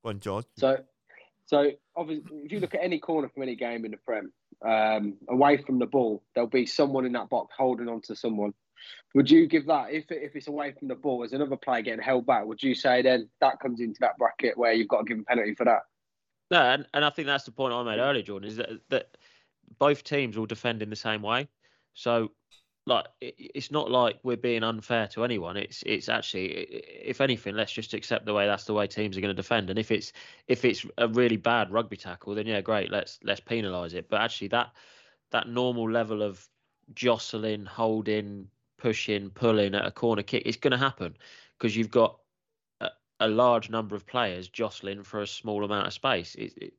Go 0.03 0.11
on, 0.11 0.20
George. 0.20 0.46
So, 0.57 0.78
so 1.46 1.70
obviously, 1.96 2.38
if 2.38 2.53
you 2.53 2.61
look 2.61 2.74
at 2.74 2.82
any 2.82 2.99
corner 2.99 3.28
from 3.28 3.42
any 3.42 3.57
game 3.57 3.84
in 3.84 3.92
the 3.92 3.96
Prem, 3.99 4.32
um, 4.64 5.16
away 5.28 5.59
from 5.59 5.78
the 5.78 5.86
ball, 5.86 6.22
there'll 6.34 6.51
be 6.51 6.66
someone 6.66 7.07
in 7.07 7.12
that 7.12 7.28
box 7.28 7.55
holding 7.57 7.88
on 7.88 8.01
to 8.03 8.16
someone. 8.16 8.53
Would 9.14 9.30
you 9.30 9.46
give 9.46 9.66
that 9.66 9.92
if 9.92 10.10
if 10.10 10.36
it's 10.36 10.48
away 10.48 10.72
from 10.78 10.88
the 10.88 10.94
ball, 10.94 11.24
as 11.24 11.32
another 11.32 11.56
player 11.56 11.82
getting 11.82 12.02
held 12.02 12.26
back? 12.26 12.44
Would 12.46 12.62
you 12.62 12.74
say 12.74 13.02
then 13.02 13.28
that 13.40 13.60
comes 13.60 13.80
into 13.80 13.98
that 14.00 14.18
bracket 14.18 14.56
where 14.56 14.72
you've 14.72 14.88
got 14.88 14.98
to 14.98 15.04
give 15.04 15.18
a 15.18 15.24
penalty 15.24 15.54
for 15.54 15.64
that? 15.64 15.82
No, 16.50 16.62
and, 16.62 16.86
and 16.94 17.04
I 17.04 17.10
think 17.10 17.26
that's 17.26 17.44
the 17.44 17.52
point 17.52 17.74
I 17.74 17.82
made 17.82 17.98
earlier, 17.98 18.22
Jordan, 18.22 18.48
is 18.48 18.56
that 18.56 18.70
that 18.88 19.16
both 19.78 20.04
teams 20.04 20.36
will 20.36 20.46
defend 20.46 20.82
in 20.82 20.90
the 20.90 20.96
same 20.96 21.22
way. 21.22 21.48
So, 21.94 22.30
like, 22.86 23.06
it, 23.20 23.34
it's 23.38 23.70
not 23.70 23.90
like 23.90 24.18
we're 24.22 24.36
being 24.36 24.62
unfair 24.62 25.06
to 25.08 25.24
anyone. 25.24 25.56
It's 25.56 25.82
it's 25.84 26.08
actually, 26.08 26.46
if 26.46 27.20
anything, 27.20 27.54
let's 27.54 27.72
just 27.72 27.94
accept 27.94 28.24
the 28.24 28.34
way 28.34 28.46
that's 28.46 28.64
the 28.64 28.74
way 28.74 28.86
teams 28.86 29.16
are 29.16 29.20
going 29.20 29.34
to 29.34 29.42
defend. 29.42 29.70
And 29.70 29.78
if 29.78 29.90
it's 29.90 30.12
if 30.46 30.64
it's 30.64 30.86
a 30.96 31.08
really 31.08 31.36
bad 31.36 31.70
rugby 31.70 31.96
tackle, 31.96 32.34
then 32.34 32.46
yeah, 32.46 32.60
great, 32.60 32.90
let's 32.90 33.18
let's 33.22 33.40
penalise 33.40 33.94
it. 33.94 34.08
But 34.08 34.20
actually, 34.20 34.48
that 34.48 34.72
that 35.30 35.48
normal 35.48 35.90
level 35.90 36.22
of 36.22 36.46
jostling, 36.94 37.66
holding, 37.66 38.48
pushing, 38.78 39.30
pulling 39.30 39.74
at 39.74 39.86
a 39.86 39.90
corner 39.90 40.22
kick. 40.22 40.42
It's 40.46 40.56
going 40.56 40.72
to 40.72 40.78
happen 40.78 41.16
because 41.58 41.76
you've 41.76 41.90
got 41.90 42.18
a, 42.80 42.88
a 43.20 43.28
large 43.28 43.70
number 43.70 43.94
of 43.94 44.06
players 44.06 44.48
jostling 44.48 45.02
for 45.02 45.20
a 45.20 45.26
small 45.26 45.64
amount 45.64 45.86
of 45.86 45.92
space. 45.92 46.34
It, 46.36 46.52
it, 46.56 46.74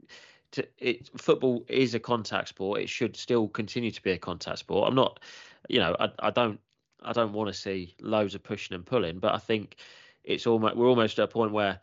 to, 0.53 0.67
it, 0.79 1.09
football 1.19 1.63
is 1.67 1.93
a 1.93 1.99
contact 1.99 2.49
sport. 2.49 2.81
It 2.81 2.89
should 2.89 3.15
still 3.15 3.47
continue 3.47 3.91
to 3.91 4.01
be 4.01 4.11
a 4.11 4.17
contact 4.17 4.59
sport. 4.59 4.87
I'm 4.87 4.95
not, 4.95 5.19
you 5.67 5.79
know, 5.79 5.95
I, 5.99 6.09
I 6.19 6.29
don't, 6.31 6.59
I 7.03 7.13
don't 7.13 7.33
want 7.33 7.47
to 7.49 7.53
see 7.53 7.95
loads 8.01 8.35
of 8.35 8.43
pushing 8.43 8.75
and 8.75 8.85
pulling, 8.85 9.19
but 9.19 9.33
I 9.33 9.37
think 9.37 9.77
it's 10.23 10.47
almost 10.47 10.75
we're 10.75 10.87
almost 10.87 11.19
at 11.19 11.23
a 11.23 11.27
point 11.27 11.51
where 11.51 11.79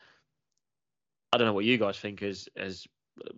I 1.33 1.39
don't 1.39 1.47
know 1.47 1.53
what 1.53 1.65
you 1.65 1.79
guys 1.79 1.99
think 1.99 2.23
as 2.23 2.49
as 2.57 2.87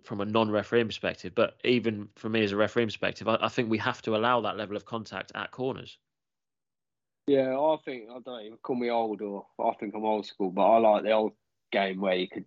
from 0.03 0.19
a 0.19 0.25
non-refereeing 0.25 0.87
perspective, 0.87 1.33
but 1.35 1.57
even 1.63 2.09
for 2.15 2.27
me 2.27 2.43
as 2.43 2.51
a 2.51 2.57
refereeing 2.57 2.89
perspective, 2.89 3.27
I, 3.27 3.37
I 3.41 3.47
think 3.47 3.69
we 3.69 3.77
have 3.77 4.01
to 4.03 4.15
allow 4.15 4.41
that 4.41 4.57
level 4.57 4.75
of 4.75 4.85
contact 4.85 5.31
at 5.35 5.51
corners. 5.51 5.97
Yeah, 7.29 7.55
I 7.59 7.77
think 7.85 8.09
I 8.09 8.17
don't 8.25 8.41
even 8.41 8.57
call 8.57 8.75
me 8.75 8.89
old, 8.89 9.21
or 9.21 9.45
I 9.63 9.73
think 9.79 9.93
I'm 9.93 10.03
old 10.03 10.25
school, 10.25 10.49
but 10.49 10.63
I 10.67 10.77
like 10.79 11.03
the 11.03 11.11
old 11.11 11.33
game 11.71 12.01
where 12.01 12.15
you 12.15 12.27
could 12.27 12.45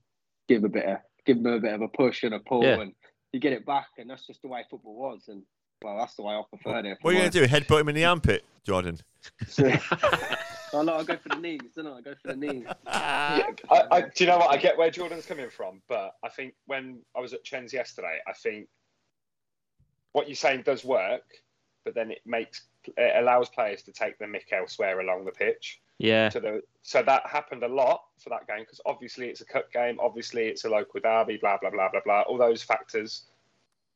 give 0.48 0.64
a 0.64 0.68
bit 0.68 0.84
of 0.86 0.98
give 1.24 1.40
them 1.40 1.52
a 1.52 1.60
bit 1.60 1.72
of 1.74 1.82
a 1.82 1.88
push 1.88 2.24
and 2.24 2.34
a 2.34 2.40
pull, 2.40 2.64
Yeah. 2.64 2.80
and 2.80 2.92
you 3.32 3.38
get 3.38 3.52
it 3.52 3.64
back, 3.64 3.86
and 3.98 4.10
that's 4.10 4.26
just 4.26 4.42
the 4.42 4.48
way 4.48 4.64
football 4.68 4.96
was. 4.96 5.28
And 5.28 5.44
well, 5.84 5.98
that's 5.98 6.16
the 6.16 6.22
way 6.22 6.34
I 6.34 6.42
preferred 6.50 6.84
it. 6.86 6.98
What 7.00 7.10
are 7.10 7.14
you 7.14 7.20
going 7.20 7.30
to 7.30 7.40
do? 7.40 7.46
Headbutt 7.46 7.82
him 7.82 7.90
in 7.90 7.94
the 7.94 8.04
armpit, 8.06 8.44
Jordan? 8.64 8.98
I 9.58 10.80
like 10.80 10.88
I 10.88 11.04
go 11.04 11.16
for 11.16 11.28
the 11.28 11.36
knees, 11.36 11.60
don't 11.76 11.86
I? 11.86 11.98
I 11.98 12.00
go 12.00 12.14
for 12.20 12.34
the 12.34 12.36
knees. 12.36 12.64
Yeah, 12.66 13.46
I, 13.70 13.82
I, 13.88 14.00
do 14.00 14.24
you 14.24 14.26
know 14.26 14.38
what? 14.38 14.50
I 14.50 14.56
get 14.56 14.76
where 14.76 14.90
Jordan's 14.90 15.26
coming 15.26 15.48
from, 15.48 15.80
but 15.88 16.16
I 16.24 16.28
think 16.28 16.54
when 16.66 17.02
I 17.16 17.20
was 17.20 17.32
at 17.34 17.44
Chen's 17.44 17.72
yesterday, 17.72 18.18
I 18.26 18.32
think 18.32 18.66
what 20.12 20.26
you're 20.26 20.34
saying 20.34 20.62
does 20.62 20.84
work, 20.84 21.22
but 21.84 21.94
then 21.94 22.10
it 22.10 22.20
makes 22.26 22.62
it 22.96 23.22
allows 23.22 23.48
players 23.48 23.82
to 23.82 23.92
take 23.92 24.18
the 24.18 24.24
mick 24.24 24.52
elsewhere 24.52 25.00
along 25.00 25.24
the 25.24 25.30
pitch. 25.32 25.80
yeah, 25.98 26.28
So, 26.28 26.40
the, 26.40 26.62
so 26.82 27.02
that 27.02 27.26
happened 27.26 27.62
a 27.62 27.68
lot 27.68 28.02
for 28.18 28.30
that 28.30 28.46
game 28.46 28.60
because 28.60 28.80
obviously 28.86 29.28
it's 29.28 29.40
a 29.40 29.44
cup 29.44 29.72
game, 29.72 29.98
obviously 30.00 30.46
it's 30.48 30.64
a 30.64 30.68
local 30.68 31.00
derby, 31.00 31.38
blah 31.40 31.58
blah 31.60 31.70
blah 31.70 31.90
blah 31.90 32.00
blah. 32.04 32.22
All 32.22 32.38
those 32.38 32.62
factors. 32.62 33.24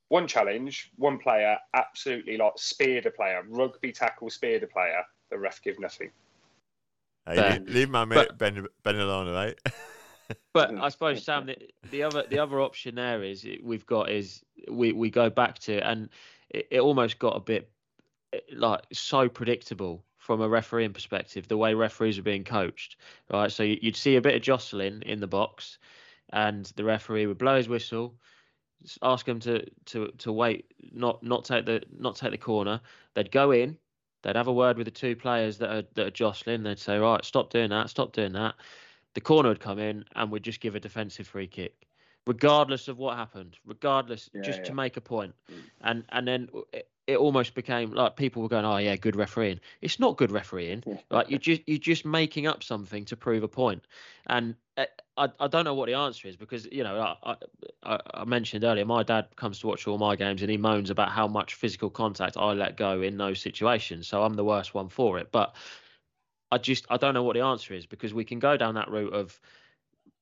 One 0.08 0.28
challenge, 0.28 0.92
one 0.96 1.18
player 1.18 1.56
absolutely 1.74 2.36
like 2.36 2.52
speared 2.56 3.06
a 3.06 3.10
player, 3.10 3.42
rugby 3.48 3.90
tackle 3.90 4.30
speared 4.30 4.62
a 4.62 4.68
player. 4.68 5.02
The 5.30 5.38
ref 5.38 5.60
give 5.62 5.80
nothing. 5.80 6.10
Hey, 7.26 7.34
Fair. 7.34 7.50
leave, 7.58 7.68
leave 7.68 7.90
my 7.90 8.04
mate 8.04 8.38
Ben, 8.38 8.66
ben 8.84 8.96
alone, 8.96 9.28
all 9.28 9.34
right? 9.34 9.58
But 10.52 10.74
I 10.74 10.88
suppose 10.88 11.24
Sam, 11.24 11.46
the, 11.46 11.56
the 11.90 12.02
other 12.02 12.24
the 12.28 12.38
other 12.40 12.60
option 12.60 12.96
there 12.96 13.22
is 13.22 13.46
we've 13.62 13.86
got 13.86 14.10
is 14.10 14.42
we 14.68 14.90
we 14.92 15.10
go 15.10 15.30
back 15.30 15.58
to 15.60 15.78
and 15.88 16.08
it, 16.50 16.66
it 16.70 16.80
almost 16.80 17.18
got 17.18 17.36
a 17.36 17.40
bit 17.40 17.70
like 18.52 18.82
so 18.92 19.28
predictable 19.28 20.04
from 20.18 20.40
a 20.40 20.48
refereeing 20.48 20.92
perspective 20.92 21.46
the 21.48 21.56
way 21.56 21.74
referees 21.74 22.18
are 22.18 22.22
being 22.22 22.44
coached 22.44 22.96
right 23.32 23.52
so 23.52 23.62
you- 23.62 23.78
you'd 23.80 23.96
see 23.96 24.16
a 24.16 24.20
bit 24.20 24.34
of 24.34 24.42
jostling 24.42 25.02
in 25.02 25.20
the 25.20 25.26
box 25.26 25.78
and 26.30 26.66
the 26.76 26.84
referee 26.84 27.26
would 27.26 27.38
blow 27.38 27.56
his 27.56 27.68
whistle 27.68 28.14
ask 29.02 29.24
them 29.26 29.40
to 29.40 29.64
to 29.84 30.08
to 30.18 30.32
wait 30.32 30.66
not 30.92 31.22
not 31.22 31.44
take 31.44 31.64
the 31.64 31.82
not 31.98 32.16
take 32.16 32.30
the 32.32 32.38
corner 32.38 32.80
they'd 33.14 33.30
go 33.30 33.50
in 33.52 33.78
they'd 34.22 34.36
have 34.36 34.48
a 34.48 34.52
word 34.52 34.76
with 34.76 34.86
the 34.86 34.90
two 34.90 35.14
players 35.16 35.58
that 35.58 35.70
are 35.70 35.84
that 35.94 36.06
are 36.08 36.10
jostling 36.10 36.62
they'd 36.62 36.78
say 36.78 36.98
right 36.98 37.24
stop 37.24 37.50
doing 37.50 37.70
that 37.70 37.88
stop 37.88 38.12
doing 38.12 38.32
that 38.32 38.54
the 39.14 39.20
corner 39.20 39.48
would 39.48 39.60
come 39.60 39.78
in 39.78 40.04
and 40.14 40.30
we'd 40.30 40.42
just 40.42 40.60
give 40.60 40.74
a 40.74 40.80
defensive 40.80 41.26
free 41.26 41.46
kick, 41.46 41.86
regardless 42.26 42.86
of 42.86 42.98
what 42.98 43.16
happened, 43.16 43.56
regardless, 43.64 44.28
Yeah, 44.34 44.42
just 44.42 44.58
yeah. 44.58 44.64
to 44.64 44.74
make 44.74 44.98
a 44.98 45.00
point. 45.00 45.34
Mm. 45.50 45.62
And 45.80 46.04
and 46.10 46.28
then 46.28 46.48
it, 47.06 47.16
almost 47.16 47.54
became 47.54 47.92
like 47.92 48.16
people 48.16 48.42
were 48.42 48.48
going, 48.48 48.64
"Oh 48.64 48.76
yeah, 48.76 48.96
good 48.96 49.16
refereeing." 49.16 49.60
It's 49.80 49.98
not 49.98 50.16
good 50.16 50.30
refereeing. 50.30 50.82
Like 51.10 51.30
you're 51.30 51.38
just 51.38 51.62
you're 51.66 51.78
just 51.78 52.04
making 52.04 52.46
up 52.46 52.62
something 52.62 53.04
to 53.06 53.16
prove 53.16 53.42
a 53.42 53.48
point. 53.48 53.84
And 54.26 54.54
uh, 54.76 54.86
I 55.16 55.28
I 55.40 55.46
don't 55.48 55.64
know 55.64 55.74
what 55.74 55.86
the 55.86 55.94
answer 55.94 56.28
is 56.28 56.36
because 56.36 56.66
you 56.70 56.82
know 56.82 57.16
I, 57.22 57.36
I 57.82 58.00
I 58.14 58.24
mentioned 58.24 58.64
earlier 58.64 58.84
my 58.84 59.02
dad 59.02 59.28
comes 59.36 59.60
to 59.60 59.66
watch 59.66 59.86
all 59.86 59.98
my 59.98 60.16
games 60.16 60.42
and 60.42 60.50
he 60.50 60.56
moans 60.56 60.90
about 60.90 61.10
how 61.10 61.26
much 61.26 61.54
physical 61.54 61.90
contact 61.90 62.36
I 62.36 62.52
let 62.52 62.76
go 62.76 63.02
in 63.02 63.16
those 63.16 63.40
situations. 63.40 64.08
So 64.08 64.22
I'm 64.22 64.34
the 64.34 64.44
worst 64.44 64.74
one 64.74 64.88
for 64.88 65.18
it. 65.18 65.30
But 65.32 65.54
I 66.50 66.58
just 66.58 66.86
I 66.90 66.96
don't 66.96 67.14
know 67.14 67.22
what 67.22 67.34
the 67.34 67.42
answer 67.42 67.74
is 67.74 67.86
because 67.86 68.14
we 68.14 68.24
can 68.24 68.38
go 68.38 68.56
down 68.56 68.74
that 68.74 68.90
route 68.90 69.12
of 69.12 69.40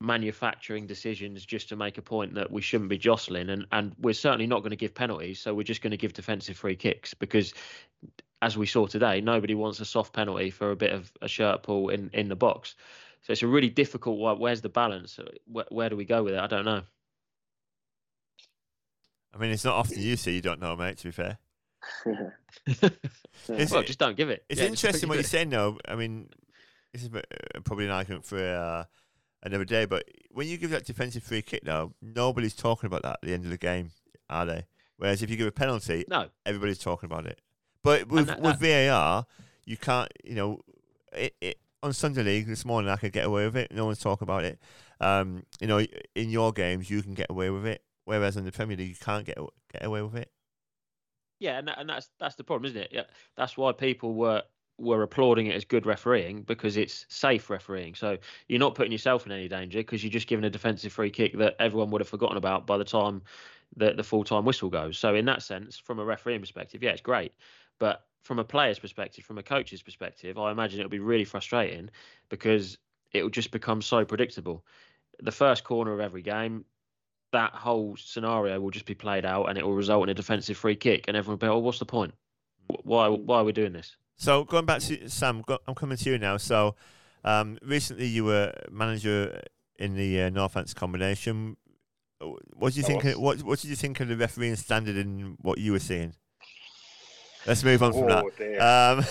manufacturing 0.01 0.87
decisions 0.87 1.45
just 1.47 1.69
to 1.69 1.77
make 1.77 1.99
a 1.99 2.03
point 2.03 2.35
that 2.35 2.51
we 2.51 2.61
shouldn't 2.61 2.91
be 2.91 2.99
jostling. 2.99 3.49
And 3.49 3.67
and 3.73 3.95
we're 3.99 4.13
certainly 4.15 4.47
not 4.47 4.61
going 4.61 4.71
to 4.71 4.77
give 4.77 4.95
penalties 4.95 5.41
so 5.41 5.55
we're 5.55 5.63
just 5.63 5.83
going 5.83 5.93
to 5.93 5.97
give 5.97 6.13
defensive 6.13 6.57
free 6.57 6.77
kicks 6.77 7.15
because 7.15 7.55
as 8.43 8.59
we 8.59 8.67
saw 8.67 8.87
today 8.87 9.21
nobody 9.21 9.55
wants 9.55 9.81
a 9.81 9.85
soft 9.85 10.13
penalty 10.13 10.51
for 10.51 10.71
a 10.73 10.77
bit 10.77 10.93
of 10.93 11.11
a 11.23 11.29
shirt 11.29 11.63
pull 11.63 11.89
in 11.89 12.11
in 12.13 12.29
the 12.29 12.37
box. 12.37 12.75
So 13.23 13.33
it's 13.33 13.43
a 13.43 13.47
really 13.47 13.71
difficult 13.71 14.19
one 14.19 14.39
where's 14.39 14.61
the 14.61 14.69
balance? 14.69 15.19
Where, 15.47 15.67
where 15.71 15.89
do 15.89 15.97
we 15.97 16.05
go 16.05 16.23
with 16.23 16.35
it? 16.35 16.41
I 16.41 16.47
don't 16.47 16.65
know. 16.65 16.83
I 19.35 19.39
mean, 19.39 19.51
it's 19.51 19.65
not 19.65 19.75
often 19.75 20.01
you 20.01 20.17
see 20.17 20.35
you 20.35 20.41
don't 20.41 20.61
know, 20.61 20.77
mate, 20.77 20.99
to 20.99 21.05
be 21.09 21.11
fair. 21.11 21.39
Is 23.49 23.71
well 23.71 23.81
it- 23.81 23.87
just 23.87 23.99
don't 23.99 24.17
give 24.17 24.31
it. 24.31 24.45
It's 24.49 24.61
Yeah, 24.61 24.69
interesting 24.69 25.09
what 25.09 25.15
you're 25.17 25.25
saying, 25.25 25.51
though. 25.51 25.79
I 25.87 25.97
mean, 25.97 26.29
this 26.93 27.03
is 27.03 27.11
uh, 27.13 27.21
probably 27.65 27.87
an 27.87 27.91
argument 27.91 28.25
for 28.25 28.39
uh, 28.39 28.85
another 29.45 29.65
day, 29.65 29.85
but 29.85 30.05
when 30.31 30.47
you 30.49 30.57
give 30.57 30.71
that 30.71 30.85
defensive 30.85 31.23
free 31.23 31.43
kick, 31.43 31.65
now, 31.65 31.93
nobody's 32.03 32.55
talking 32.55 32.87
about 32.87 33.03
that 33.03 33.19
at 33.23 33.23
the 33.23 33.33
end 33.35 33.45
of 33.45 33.51
the 33.51 33.59
game, 33.59 33.91
are 34.29 34.47
they? 34.47 34.67
Whereas 34.97 35.23
if 35.23 35.31
you 35.31 35.37
give 35.37 35.47
a 35.47 35.53
penalty, 35.53 36.05
no 36.09 36.29
everybody's 36.47 36.79
talking 36.79 37.07
about 37.07 37.27
it. 37.27 37.41
But 37.83 38.09
with, 38.09 38.27
that- 38.29 38.41
with 38.41 38.61
VAR, 38.61 39.27
you 39.67 39.77
can't, 39.77 40.11
you 40.25 40.35
know, 40.35 40.61
it, 41.13 41.35
it, 41.41 41.59
on 41.83 41.93
Sunday 41.93 42.23
League 42.23 42.47
this 42.47 42.65
morning, 42.65 42.91
I 42.91 42.97
could 42.97 43.13
get 43.13 43.27
away 43.27 43.45
with 43.45 43.57
it. 43.57 43.71
No 43.73 43.85
one's 43.87 43.99
talking 43.99 44.25
about 44.25 44.45
it. 44.45 44.59
Um, 45.01 45.45
you 45.61 45.67
know, 45.67 45.85
in 46.15 46.31
your 46.31 46.53
games, 46.53 46.89
you 46.89 47.03
can 47.03 47.13
get 47.15 47.27
away 47.29 47.51
with 47.51 47.67
it. 47.67 47.83
Whereas 48.07 48.37
in 48.37 48.45
the 48.45 48.53
Premier 48.53 48.77
League, 48.77 48.89
you 48.91 48.95
can't 48.97 49.25
get 49.27 49.37
get 49.73 49.85
away 49.85 50.03
with 50.03 50.15
it. 50.17 50.31
Yeah, 51.41 51.59
and 51.59 51.69
that, 51.69 51.79
and 51.79 51.89
that's 51.89 52.09
that's 52.19 52.37
the 52.37 52.45
problem, 52.45 52.71
isn't 52.71 52.83
it? 52.83 52.91
Yeah, 52.93 53.03
that's 53.37 53.57
why 53.57 53.73
people 53.73 54.15
were 54.15 54.43
were 54.79 55.03
applauding 55.03 55.47
it 55.47 55.55
as 55.55 55.65
good 55.65 55.87
refereeing 55.87 56.43
because 56.43 56.77
it's 56.77 57.07
safe 57.09 57.49
refereeing. 57.49 57.95
So 57.95 58.19
you're 58.49 58.59
not 58.59 58.75
putting 58.75 58.93
yourself 58.93 59.25
in 59.25 59.33
any 59.33 59.49
danger 59.49 59.79
because 59.79 60.03
you're 60.03 60.11
just 60.11 60.27
giving 60.27 60.45
a 60.45 60.51
defensive 60.51 60.93
free 60.93 61.11
kick 61.11 61.39
that 61.39 61.57
everyone 61.61 61.91
would 61.91 62.01
have 62.01 62.09
forgotten 62.09 62.37
about 62.37 62.67
by 62.67 62.79
the 62.79 62.85
time 62.85 63.23
the 63.77 63.93
the 63.93 64.03
full 64.03 64.25
time 64.25 64.45
whistle 64.45 64.71
goes. 64.71 64.99
So 64.99 65.15
in 65.15 65.25
that 65.27 65.43
sense, 65.43 65.79
from 65.79 65.99
a 65.99 66.05
refereeing 66.05 66.41
perspective, 66.41 66.83
yeah, 66.83 66.91
it's 66.91 67.01
great. 67.01 67.33
But 67.79 68.05
from 68.23 68.39
a 68.39 68.45
player's 68.45 68.79
perspective, 68.79 69.25
from 69.25 69.39
a 69.39 69.43
coach's 69.43 69.83
perspective, 69.83 70.39
I 70.39 70.51
imagine 70.51 70.81
it'll 70.81 70.91
be 70.91 70.99
really 70.99 71.25
frustrating 71.25 71.91
because 72.29 72.79
it 73.13 73.23
will 73.23 73.31
just 73.31 73.51
become 73.51 73.83
so 73.83 74.05
predictable. 74.05 74.65
The 75.23 75.33
first 75.33 75.63
corner 75.63 75.93
of 75.93 76.01
every 76.01 76.23
game, 76.23 76.65
that 77.33 77.53
whole 77.53 77.97
scenario 77.97 78.61
will 78.61 78.71
just 78.71 78.87
be 78.87 78.95
played 78.95 79.25
out 79.25 79.49
and 79.49 79.59
it 79.59 79.65
will 79.65 79.75
result 79.75 80.05
in 80.05 80.09
a 80.09 80.15
defensive 80.15 80.57
free 80.57 80.77
kick 80.77 81.05
and 81.07 81.17
everyone 81.17 81.39
will 81.39 81.49
be, 81.49 81.53
oh, 81.53 81.59
what's 81.59 81.79
the 81.79 81.85
point? 81.85 82.15
Why 82.67 83.09
why 83.09 83.39
are 83.39 83.45
we 83.45 83.53
doing 83.53 83.73
this? 83.73 83.97
So 84.17 84.45
going 84.45 84.65
back 84.67 84.81
to 84.83 85.09
Sam, 85.09 85.43
go, 85.47 85.59
I'm 85.67 85.75
coming 85.75 85.97
to 85.99 86.11
you 86.11 86.19
now. 86.19 86.37
So 86.37 86.77
um, 87.25 87.59
recently 87.63 88.07
you 88.07 88.25
were 88.25 88.53
manager 88.71 89.43
in 89.79 89.97
the 89.97 90.23
uh, 90.23 90.31
Northants 90.31 90.75
combination. 90.75 91.57
What 92.55 92.73
do 92.73 92.81
you 92.81 92.87
think? 92.87 93.05
was. 93.05 93.17
What 93.17 93.43
What 93.43 93.59
did 93.61 93.69
you 93.69 93.77
think 93.77 94.01
of 94.01 94.09
the 94.09 94.17
refereeing 94.17 94.57
standard 94.57 94.97
in 94.97 95.37
what 95.41 95.59
you 95.59 95.73
were 95.73 95.79
seeing? 95.81 96.15
Let's 97.47 97.63
move 97.63 97.83
on 97.83 97.93
from 97.93 98.05
Oh, 98.05 98.31
that. 98.39 99.05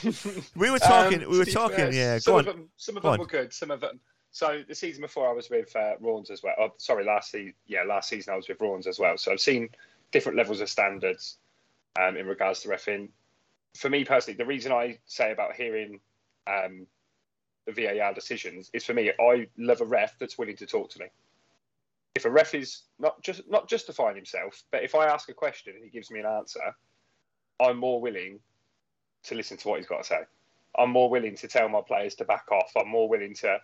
Um, 0.00 0.10
we 0.56 0.70
were 0.70 0.78
talking. 0.78 1.24
Um, 1.24 1.30
we 1.30 1.36
were 1.38 1.44
talking. 1.44 1.92
yeah, 1.92 2.18
some 2.18 2.36
of 2.36 2.44
them, 2.46 2.70
some 2.76 2.96
of 2.96 3.02
Go 3.02 3.08
them 3.10 3.20
on. 3.20 3.26
were 3.26 3.30
good. 3.30 3.52
Some 3.52 3.70
of 3.70 3.80
them. 3.80 4.00
So 4.30 4.62
the 4.66 4.74
season 4.74 5.02
before, 5.02 5.28
I 5.28 5.32
was 5.32 5.50
with 5.50 5.74
uh, 5.76 5.94
Raunds 6.00 6.30
as 6.30 6.42
well. 6.42 6.54
Oh, 6.58 6.72
sorry, 6.78 7.04
last 7.04 7.30
season. 7.32 7.52
Yeah, 7.66 7.82
last 7.82 8.08
season 8.08 8.32
I 8.32 8.36
was 8.36 8.48
with 8.48 8.58
Raunds 8.58 8.86
as 8.86 8.98
well. 8.98 9.18
So 9.18 9.32
I've 9.32 9.40
seen 9.40 9.68
different 10.12 10.38
levels 10.38 10.60
of 10.62 10.70
standards 10.70 11.36
um, 12.00 12.16
in 12.16 12.26
regards 12.26 12.60
to 12.60 12.68
refing. 12.68 13.08
For 13.76 13.90
me 13.90 14.04
personally, 14.04 14.36
the 14.36 14.46
reason 14.46 14.72
I 14.72 14.98
say 15.06 15.32
about 15.32 15.54
hearing 15.54 16.00
um, 16.46 16.86
the 17.66 17.72
VAR 17.72 18.14
decisions 18.14 18.70
is 18.72 18.84
for 18.84 18.94
me. 18.94 19.12
I 19.20 19.46
love 19.58 19.80
a 19.80 19.84
ref 19.84 20.18
that's 20.18 20.38
willing 20.38 20.56
to 20.56 20.66
talk 20.66 20.90
to 20.90 21.00
me. 21.00 21.06
If 22.14 22.24
a 22.24 22.30
ref 22.30 22.54
is 22.54 22.82
not 22.98 23.22
just 23.22 23.48
not 23.48 23.68
justifying 23.68 24.16
himself, 24.16 24.62
but 24.72 24.82
if 24.82 24.94
I 24.94 25.06
ask 25.06 25.28
a 25.28 25.34
question 25.34 25.74
and 25.74 25.84
he 25.84 25.90
gives 25.90 26.10
me 26.10 26.20
an 26.20 26.26
answer, 26.26 26.74
I'm 27.60 27.76
more 27.76 28.00
willing 28.00 28.40
to 29.24 29.34
listen 29.34 29.56
to 29.58 29.68
what 29.68 29.78
he's 29.78 29.86
got 29.86 29.98
to 29.98 30.08
say. 30.08 30.20
I'm 30.76 30.90
more 30.90 31.10
willing 31.10 31.36
to 31.36 31.48
tell 31.48 31.68
my 31.68 31.80
players 31.80 32.14
to 32.16 32.24
back 32.24 32.50
off. 32.50 32.72
I'm 32.76 32.88
more 32.88 33.08
willing 33.08 33.34
to 33.36 33.58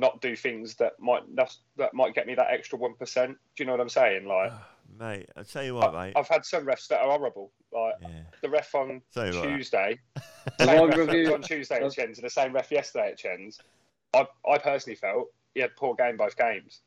not 0.00 0.20
do 0.20 0.34
things 0.34 0.74
that 0.76 0.98
might 0.98 1.22
that, 1.36 1.94
might 1.94 2.14
get 2.14 2.26
me 2.26 2.34
that 2.34 2.50
extra 2.50 2.78
one 2.78 2.94
percent. 2.94 3.38
Do 3.56 3.62
you 3.62 3.66
know 3.66 3.72
what 3.72 3.80
I'm 3.80 3.88
saying? 3.88 4.26
Like 4.26 4.52
Mate, 4.98 5.28
I'll 5.36 5.44
tell 5.44 5.64
you 5.64 5.74
what, 5.74 5.94
I, 5.94 6.06
mate. 6.06 6.12
I've 6.16 6.28
had 6.28 6.44
some 6.44 6.66
refs 6.66 6.88
that 6.88 7.00
are 7.00 7.10
horrible. 7.10 7.52
Like 7.72 7.94
Yeah. 8.00 8.08
the 8.42 8.50
ref 8.50 8.74
on 8.74 9.02
Tell 9.12 9.32
you 9.32 9.38
what. 9.38 9.48
Tuesday, 9.48 9.98
Have 10.58 10.68
same 10.68 10.90
ref 10.90 11.06
that 11.06 11.32
on 11.34 11.42
Tuesday 11.42 11.76
at 11.76 11.92
Chens 11.92 12.18
and 12.18 12.26
the 12.26 12.30
same 12.30 12.52
ref 12.52 12.70
yesterday 12.70 13.10
at 13.10 13.18
Chens. 13.18 13.60
I, 14.14 14.26
I 14.48 14.58
personally 14.58 14.96
felt 14.96 15.28
he 15.54 15.60
had 15.60 15.74
poor 15.76 15.94
game 15.94 16.16
both 16.16 16.36
games 16.36 16.80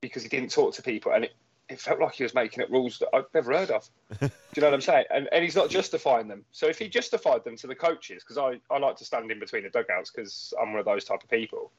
because 0.00 0.22
he 0.22 0.28
didn't 0.28 0.50
talk 0.50 0.74
to 0.74 0.82
people 0.82 1.12
and 1.12 1.24
it, 1.24 1.32
it 1.68 1.80
felt 1.80 2.00
like 2.00 2.14
he 2.14 2.22
was 2.22 2.34
making 2.34 2.62
up 2.62 2.70
rules 2.70 2.98
that 2.98 3.08
I've 3.14 3.26
never 3.32 3.52
heard 3.52 3.70
of. 3.70 3.88
Do 4.20 4.30
you 4.56 4.60
know 4.62 4.68
what 4.68 4.74
I'm 4.74 4.80
saying? 4.80 5.04
And, 5.10 5.28
and 5.32 5.42
he's 5.42 5.56
not 5.56 5.70
justifying 5.70 6.28
them. 6.28 6.44
So 6.52 6.66
if 6.66 6.78
he 6.78 6.88
justified 6.88 7.44
them 7.44 7.56
to 7.56 7.66
the 7.66 7.74
coaches, 7.74 8.22
because 8.22 8.38
I, 8.38 8.74
I 8.74 8.78
like 8.78 8.96
to 8.96 9.04
stand 9.04 9.30
in 9.30 9.38
between 9.38 9.62
the 9.62 9.70
dugouts 9.70 10.10
because 10.10 10.52
I'm 10.60 10.72
one 10.72 10.80
of 10.80 10.84
those 10.84 11.04
type 11.04 11.22
of 11.22 11.30
people. 11.30 11.70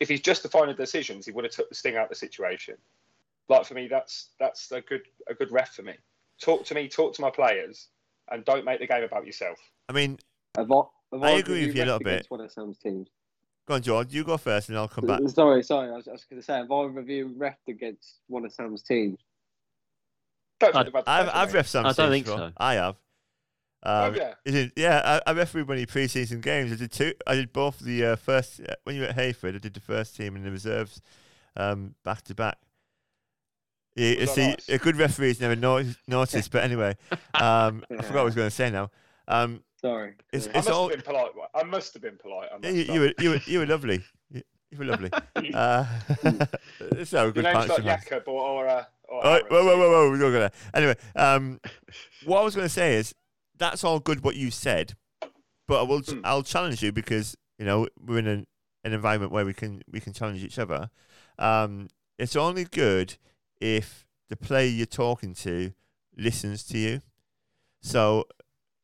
If 0.00 0.08
he's 0.08 0.20
justifying 0.20 0.68
the 0.68 0.74
decisions, 0.74 1.26
he 1.26 1.32
would 1.32 1.44
have 1.44 1.52
took 1.52 1.68
the 1.68 1.74
sting 1.74 1.96
out 1.96 2.04
of 2.04 2.08
the 2.10 2.14
situation. 2.14 2.76
Like 3.48 3.64
for 3.64 3.74
me, 3.74 3.88
that's 3.88 4.30
that's 4.38 4.70
a 4.72 4.80
good 4.80 5.02
a 5.28 5.34
good 5.34 5.50
ref 5.50 5.74
for 5.74 5.82
me. 5.82 5.94
Talk 6.40 6.64
to 6.66 6.74
me, 6.74 6.88
talk 6.88 7.14
to 7.14 7.22
my 7.22 7.30
players, 7.30 7.88
and 8.30 8.44
don't 8.44 8.64
make 8.64 8.80
the 8.80 8.86
game 8.86 9.02
about 9.04 9.26
yourself. 9.26 9.58
I 9.88 9.92
mean, 9.92 10.18
Have 10.56 10.70
I, 10.70 10.82
have 11.12 11.22
I 11.22 11.26
I 11.28 11.30
agree 11.38 11.66
with 11.66 11.74
you 11.76 11.82
a 11.82 11.86
little 11.86 11.98
bit. 11.98 12.06
against 12.08 12.30
One 12.30 12.40
of 12.42 12.52
Sam's 12.52 12.78
teams. 12.78 13.08
go 13.66 13.74
on, 13.74 13.82
George. 13.82 14.12
You 14.12 14.22
go 14.24 14.36
first, 14.36 14.68
and 14.68 14.76
I'll 14.78 14.86
come 14.88 15.06
back. 15.06 15.20
Sorry, 15.28 15.62
sorry. 15.62 15.88
I 15.90 15.96
was, 15.96 16.06
was 16.06 16.24
going 16.26 16.40
to 16.40 16.44
say, 16.44 16.54
have 16.54 16.70
I 16.70 16.84
reviewed 16.84 17.32
ref 17.38 17.56
against 17.68 18.20
one 18.28 18.44
of 18.44 18.52
Sam's 18.52 18.82
teams? 18.82 19.18
Don't 20.60 20.74
I- 20.76 20.82
think 20.84 20.94
they've 20.94 21.02
I've 21.06 21.28
I've 21.32 21.54
ref 21.54 21.66
some. 21.68 21.86
I 21.86 21.92
don't 21.92 22.10
teams 22.10 22.10
think 22.10 22.26
before. 22.26 22.38
so. 22.48 22.52
I 22.58 22.74
have. 22.74 22.96
Oh 23.84 24.06
Um, 24.08 24.14
yeah. 24.16 24.34
Is 24.44 24.54
it, 24.56 24.72
yeah, 24.76 25.20
I, 25.26 25.30
I 25.30 25.34
refereed 25.34 25.68
one 25.68 25.76
of 25.76 25.80
the 25.80 25.86
pre-season 25.86 26.40
games. 26.40 26.72
I 26.72 26.76
did 26.76 26.90
two. 26.92 27.14
I 27.26 27.36
did 27.36 27.52
both 27.52 27.78
the 27.78 28.04
uh, 28.04 28.16
first 28.16 28.60
uh, 28.60 28.74
when 28.84 28.96
you 28.96 29.02
were 29.02 29.08
at 29.08 29.14
Heyford. 29.14 29.54
I 29.54 29.58
did 29.58 29.74
the 29.74 29.80
first 29.80 30.16
team 30.16 30.34
and 30.36 30.44
the 30.44 30.50
reserves 30.50 31.00
um, 31.56 31.94
back 32.04 32.22
to 32.22 32.34
back. 32.34 32.58
Yeah, 33.96 34.20
Was 34.20 34.30
see, 34.32 34.48
nice? 34.48 34.68
a 34.68 34.78
good 34.78 34.96
referee's 34.96 35.40
never 35.40 35.56
no- 35.56 35.84
noticed. 36.06 36.50
But 36.52 36.62
anyway, 36.64 36.96
um, 37.34 37.84
I 37.90 37.96
forgot 38.02 38.14
what 38.14 38.20
I 38.20 38.24
was 38.24 38.34
going 38.34 38.46
to 38.48 38.54
say 38.54 38.70
now. 38.70 38.90
Um, 39.26 39.62
Sorry. 39.80 40.14
It's- 40.32 40.46
Yeah. 40.46 40.52
I 40.54 40.58
it's 40.58 40.68
must 40.68 40.70
all- 40.70 40.88
have 40.88 40.96
been 40.98 41.04
polite. 41.04 41.30
I 41.54 41.62
must 41.64 41.92
have 41.94 42.02
been 42.02 42.16
polite. 42.16 42.48
Yeah, 42.62 42.70
you, 42.70 42.92
you 42.94 43.00
were 43.00 43.12
you 43.18 43.30
were 43.30 43.40
you 43.46 43.58
were 43.60 43.66
lovely. 43.66 44.02
You, 44.30 44.42
you 44.70 44.78
were 44.78 44.84
lovely. 44.84 45.10
Uh, 45.54 45.84
it's 46.80 47.12
not 47.12 47.20
a 47.20 47.24
Your 47.26 47.32
good 47.32 47.44
name's 47.44 47.54
partnership. 47.66 47.84
not 47.84 47.84
man. 47.84 48.00
Jacob 48.00 48.22
or 48.28 48.40
or, 48.42 48.68
uh, 48.68 48.84
or 49.08 49.20
Oh, 49.26 49.40
whoa, 49.50 49.64
whoa, 49.64 49.78
whoa, 49.78 49.90
whoa! 49.90 50.10
We're 50.10 50.16
not 50.18 50.30
gonna. 50.30 50.52
Anyway, 50.74 50.94
um, 51.16 51.60
what 52.24 52.40
I 52.40 52.44
was 52.44 52.54
going 52.54 52.66
to 52.66 52.72
say 52.72 52.96
is 52.96 53.14
that's 53.56 53.82
all 53.84 53.98
good 54.00 54.22
what 54.22 54.36
you 54.36 54.50
said, 54.50 54.94
but 55.66 55.80
I 55.80 55.82
will. 55.82 56.00
Hmm. 56.00 56.20
I'll 56.24 56.42
challenge 56.42 56.82
you 56.82 56.92
because 56.92 57.36
you 57.58 57.64
know 57.64 57.88
we're 58.04 58.18
in 58.18 58.26
an, 58.26 58.46
an 58.84 58.92
environment 58.92 59.32
where 59.32 59.44
we 59.46 59.54
can 59.54 59.82
we 59.90 60.00
can 60.00 60.12
challenge 60.12 60.44
each 60.44 60.58
other. 60.58 60.90
Um, 61.38 61.88
it's 62.18 62.36
only 62.36 62.64
good 62.64 63.16
if 63.60 64.06
the 64.28 64.36
player 64.36 64.68
you're 64.68 64.86
talking 64.86 65.34
to 65.34 65.72
listens 66.16 66.64
to 66.64 66.78
you. 66.78 67.00
So 67.80 68.26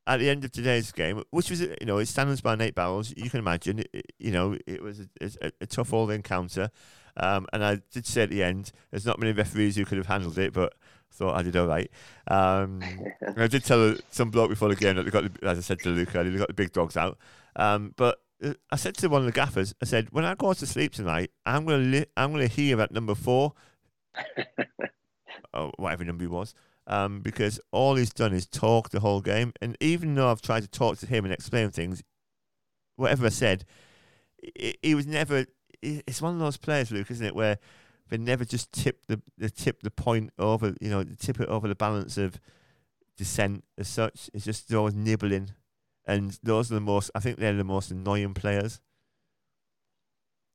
at 0.06 0.18
the 0.18 0.28
end 0.28 0.44
of 0.44 0.52
today's 0.52 0.92
game, 0.92 1.22
which 1.30 1.50
was 1.50 1.60
you 1.60 1.76
know 1.82 1.98
it 1.98 2.06
stands 2.06 2.40
by 2.40 2.56
eight 2.60 2.74
barrels, 2.74 3.12
you 3.16 3.30
can 3.30 3.40
imagine. 3.40 3.80
It, 3.92 4.12
you 4.18 4.32
know 4.32 4.56
it 4.66 4.82
was 4.82 5.00
a, 5.00 5.30
a, 5.42 5.52
a 5.62 5.66
tough 5.66 5.92
old 5.92 6.10
encounter, 6.10 6.70
um, 7.16 7.46
and 7.52 7.64
I 7.64 7.80
did 7.92 8.06
say 8.06 8.22
at 8.22 8.30
the 8.30 8.42
end, 8.42 8.72
there's 8.90 9.06
not 9.06 9.18
many 9.18 9.32
referees 9.32 9.76
who 9.76 9.84
could 9.84 9.98
have 9.98 10.06
handled 10.06 10.38
it, 10.38 10.52
but 10.52 10.74
I 10.74 11.14
thought 11.14 11.36
I 11.36 11.42
did 11.42 11.56
all 11.56 11.66
right. 11.66 11.90
Um, 12.28 12.82
I 13.36 13.46
did 13.46 13.64
tell 13.64 13.96
some 14.10 14.30
bloke 14.30 14.50
before 14.50 14.68
the 14.68 14.76
game 14.76 14.96
that 14.96 15.04
they 15.04 15.10
got, 15.10 15.32
the, 15.40 15.48
as 15.48 15.58
I 15.58 15.62
said 15.62 15.80
to 15.80 15.90
Luke 15.90 16.14
earlier, 16.14 16.32
they 16.32 16.38
got 16.38 16.48
the 16.48 16.54
big 16.54 16.72
dogs 16.72 16.96
out. 16.96 17.18
Um, 17.56 17.94
but 17.96 18.20
uh, 18.42 18.54
I 18.70 18.76
said 18.76 18.96
to 18.96 19.08
one 19.08 19.22
of 19.22 19.26
the 19.26 19.32
gaffers, 19.32 19.74
I 19.80 19.86
said, 19.86 20.08
when 20.10 20.24
I 20.24 20.34
go 20.34 20.52
to 20.52 20.66
sleep 20.66 20.92
tonight, 20.92 21.30
I'm 21.46 21.64
gonna 21.64 21.78
li- 21.78 22.06
I'm 22.16 22.32
gonna 22.32 22.46
hear 22.48 22.80
at 22.80 22.92
number 22.92 23.14
four, 23.14 23.54
or 25.54 25.72
whatever 25.76 26.04
number 26.04 26.24
he 26.24 26.28
was, 26.28 26.54
um, 26.86 27.20
because 27.20 27.60
all 27.72 27.96
he's 27.96 28.12
done 28.12 28.32
is 28.32 28.46
talk 28.46 28.90
the 28.90 29.00
whole 29.00 29.20
game. 29.20 29.52
And 29.60 29.76
even 29.80 30.14
though 30.14 30.30
I've 30.30 30.42
tried 30.42 30.62
to 30.62 30.68
talk 30.68 30.98
to 30.98 31.06
him 31.06 31.24
and 31.24 31.32
explain 31.32 31.70
things, 31.70 32.02
whatever 32.96 33.26
I 33.26 33.30
said, 33.30 33.64
he, 34.42 34.76
he 34.82 34.94
was 34.94 35.06
never. 35.06 35.46
It's 35.82 36.22
one 36.22 36.34
of 36.34 36.40
those 36.40 36.56
players, 36.56 36.90
Luke, 36.90 37.10
isn't 37.10 37.26
it, 37.26 37.34
where 37.34 37.58
they 38.08 38.16
never 38.16 38.44
just 38.44 38.72
tip 38.72 39.06
the 39.06 39.20
they 39.38 39.48
tip 39.48 39.82
the 39.82 39.90
point 39.90 40.30
over, 40.38 40.74
you 40.80 40.90
know, 40.90 41.04
tip 41.18 41.40
it 41.40 41.48
over 41.48 41.68
the 41.68 41.74
balance 41.74 42.16
of 42.16 42.40
dissent 43.16 43.64
as 43.78 43.88
such. 43.88 44.30
It's 44.32 44.44
just 44.44 44.72
always 44.72 44.94
nibbling, 44.94 45.52
and 46.06 46.38
those 46.42 46.70
are 46.70 46.74
the 46.74 46.80
most. 46.80 47.10
I 47.14 47.20
think 47.20 47.38
they're 47.38 47.54
the 47.54 47.64
most 47.64 47.90
annoying 47.90 48.34
players. 48.34 48.80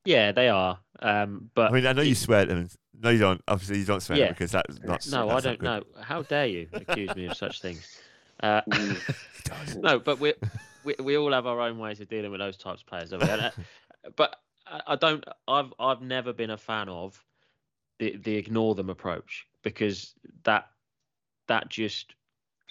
Yeah, 0.05 0.31
they 0.31 0.49
are. 0.49 0.79
Um, 1.01 1.49
but 1.55 1.71
I 1.71 1.73
mean, 1.73 1.85
I 1.85 1.93
know 1.93 2.01
you 2.01 2.11
it- 2.11 2.17
swear 2.17 2.41
at 2.41 2.47
them. 2.49 2.69
No, 3.01 3.09
you 3.09 3.19
don't. 3.19 3.41
Obviously, 3.47 3.79
you 3.79 3.85
don't 3.85 4.01
swear 4.01 4.17
Yeah. 4.17 4.29
because 4.29 4.51
that's 4.51 4.79
not. 4.83 5.07
No, 5.09 5.29
I 5.29 5.33
that's 5.39 5.45
not 5.45 5.59
don't 5.59 5.61
know. 5.61 5.83
How 6.01 6.21
dare 6.23 6.47
you 6.47 6.67
accuse 6.73 7.15
me 7.15 7.27
of 7.27 7.37
such 7.37 7.61
things? 7.61 7.99
Uh. 8.41 8.61
He 8.73 8.95
does. 9.43 9.75
no, 9.75 9.99
but 9.99 10.17
we, 10.21 10.33
we 10.85 10.95
we 11.03 11.17
all 11.17 11.33
have 11.33 11.45
our 11.45 11.59
own 11.59 11.77
ways 11.77 11.99
of 11.99 12.07
dealing 12.07 12.31
with 12.31 12.39
those 12.39 12.55
types 12.55 12.79
of 12.79 12.87
players. 12.87 13.09
don't 13.09 13.21
we? 13.21 13.27
And, 13.29 13.41
uh, 13.41 13.51
but 14.15 14.37
I, 14.65 14.81
I 14.87 14.95
don't. 14.95 15.25
I've 15.45 15.73
I've 15.77 16.01
never 16.01 16.31
been 16.31 16.49
a 16.49 16.57
fan 16.57 16.87
of 16.87 17.21
the 17.99 18.15
the 18.15 18.35
ignore 18.37 18.75
them 18.75 18.89
approach 18.89 19.45
because 19.61 20.13
that 20.45 20.69
that 21.49 21.67
just 21.67 22.15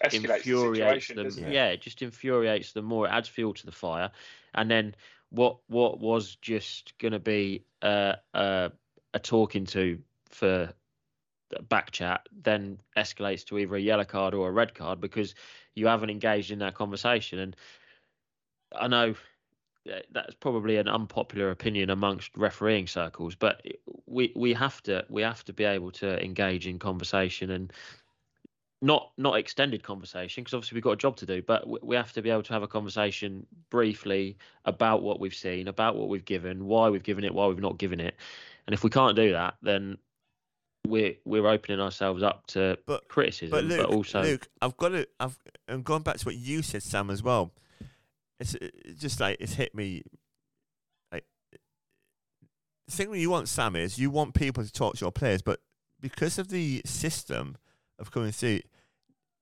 Escalates 0.02 0.14
infuriates 0.14 1.06
situation, 1.08 1.16
them. 1.16 1.24
doesn't 1.26 1.52
Yeah. 1.52 1.66
it? 1.68 1.74
it 1.74 1.80
just 1.82 2.00
infuriates 2.00 2.72
them 2.72 2.86
more. 2.86 3.06
It 3.06 3.10
adds 3.10 3.28
fuel 3.28 3.52
to 3.52 3.66
the 3.66 3.72
fire, 3.72 4.10
and 4.54 4.70
then 4.70 4.94
what 5.30 5.58
what 5.68 6.00
was 6.00 6.36
just 6.36 6.96
going 6.98 7.12
to 7.12 7.18
be 7.18 7.64
uh, 7.82 8.14
uh, 8.34 8.68
a 9.14 9.18
talking 9.18 9.66
to 9.66 9.98
for 10.30 10.72
back 11.68 11.90
chat 11.90 12.28
then 12.42 12.78
escalates 12.96 13.44
to 13.46 13.58
either 13.58 13.76
a 13.76 13.80
yellow 13.80 14.04
card 14.04 14.34
or 14.34 14.48
a 14.48 14.52
red 14.52 14.74
card 14.74 15.00
because 15.00 15.34
you 15.74 15.86
haven't 15.86 16.10
engaged 16.10 16.50
in 16.50 16.58
that 16.58 16.74
conversation. 16.74 17.38
And 17.38 17.56
I 18.78 18.88
know 18.88 19.14
that's 20.12 20.34
probably 20.34 20.76
an 20.76 20.88
unpopular 20.88 21.50
opinion 21.50 21.88
amongst 21.88 22.36
refereeing 22.36 22.86
circles, 22.86 23.34
but 23.34 23.62
we 24.06 24.32
we 24.36 24.52
have 24.52 24.82
to 24.82 25.04
we 25.08 25.22
have 25.22 25.44
to 25.44 25.52
be 25.52 25.64
able 25.64 25.90
to 25.92 26.22
engage 26.22 26.66
in 26.66 26.78
conversation 26.78 27.50
and 27.50 27.72
not 28.80 29.10
not 29.16 29.36
extended 29.38 29.82
conversation 29.82 30.44
because 30.44 30.54
obviously 30.54 30.76
we've 30.76 30.84
got 30.84 30.92
a 30.92 30.96
job 30.96 31.16
to 31.16 31.26
do, 31.26 31.42
but 31.42 31.66
we- 31.84 31.96
have 31.96 32.12
to 32.12 32.22
be 32.22 32.30
able 32.30 32.44
to 32.44 32.52
have 32.52 32.62
a 32.62 32.68
conversation 32.68 33.44
briefly 33.70 34.36
about 34.64 35.02
what 35.02 35.18
we've 35.18 35.34
seen, 35.34 35.66
about 35.68 35.96
what 35.96 36.08
we've 36.08 36.24
given, 36.24 36.64
why 36.66 36.88
we've 36.88 37.02
given 37.02 37.24
it, 37.24 37.34
why 37.34 37.46
we've 37.46 37.58
not 37.60 37.76
given 37.78 37.98
it, 37.98 38.14
and 38.66 38.74
if 38.74 38.84
we 38.84 38.90
can't 38.90 39.16
do 39.16 39.32
that, 39.32 39.56
then 39.62 39.98
we're 40.86 41.14
we're 41.24 41.46
opening 41.48 41.80
ourselves 41.80 42.22
up 42.22 42.46
to 42.46 42.78
But- 42.86 43.08
criticism, 43.08 43.50
But 43.50 43.64
Luke, 43.64 43.88
also 43.90 44.22
Luke, 44.22 44.48
I've 44.62 44.76
got 44.76 44.90
to. 44.90 45.08
I've. 45.18 45.36
I'm 45.66 45.82
going 45.82 46.02
back 46.02 46.16
to 46.18 46.24
what 46.24 46.36
you 46.36 46.62
said, 46.62 46.82
Sam, 46.82 47.10
as 47.10 47.22
well. 47.22 47.52
It's 48.38 48.54
it's 48.54 49.00
just 49.00 49.18
like 49.18 49.38
it's 49.40 49.54
hit 49.54 49.74
me. 49.74 50.04
Like 51.10 51.24
the 52.86 52.92
thing 52.92 53.12
you 53.14 53.30
want, 53.30 53.48
Sam, 53.48 53.74
is 53.74 53.98
you 53.98 54.10
want 54.10 54.34
people 54.34 54.64
to 54.64 54.72
talk 54.72 54.94
to 54.94 55.00
your 55.04 55.10
players, 55.12 55.42
but 55.42 55.60
because 56.00 56.38
of 56.38 56.48
the 56.48 56.80
system 56.86 57.56
of 57.98 58.10
coming 58.10 58.32
through, 58.32 58.60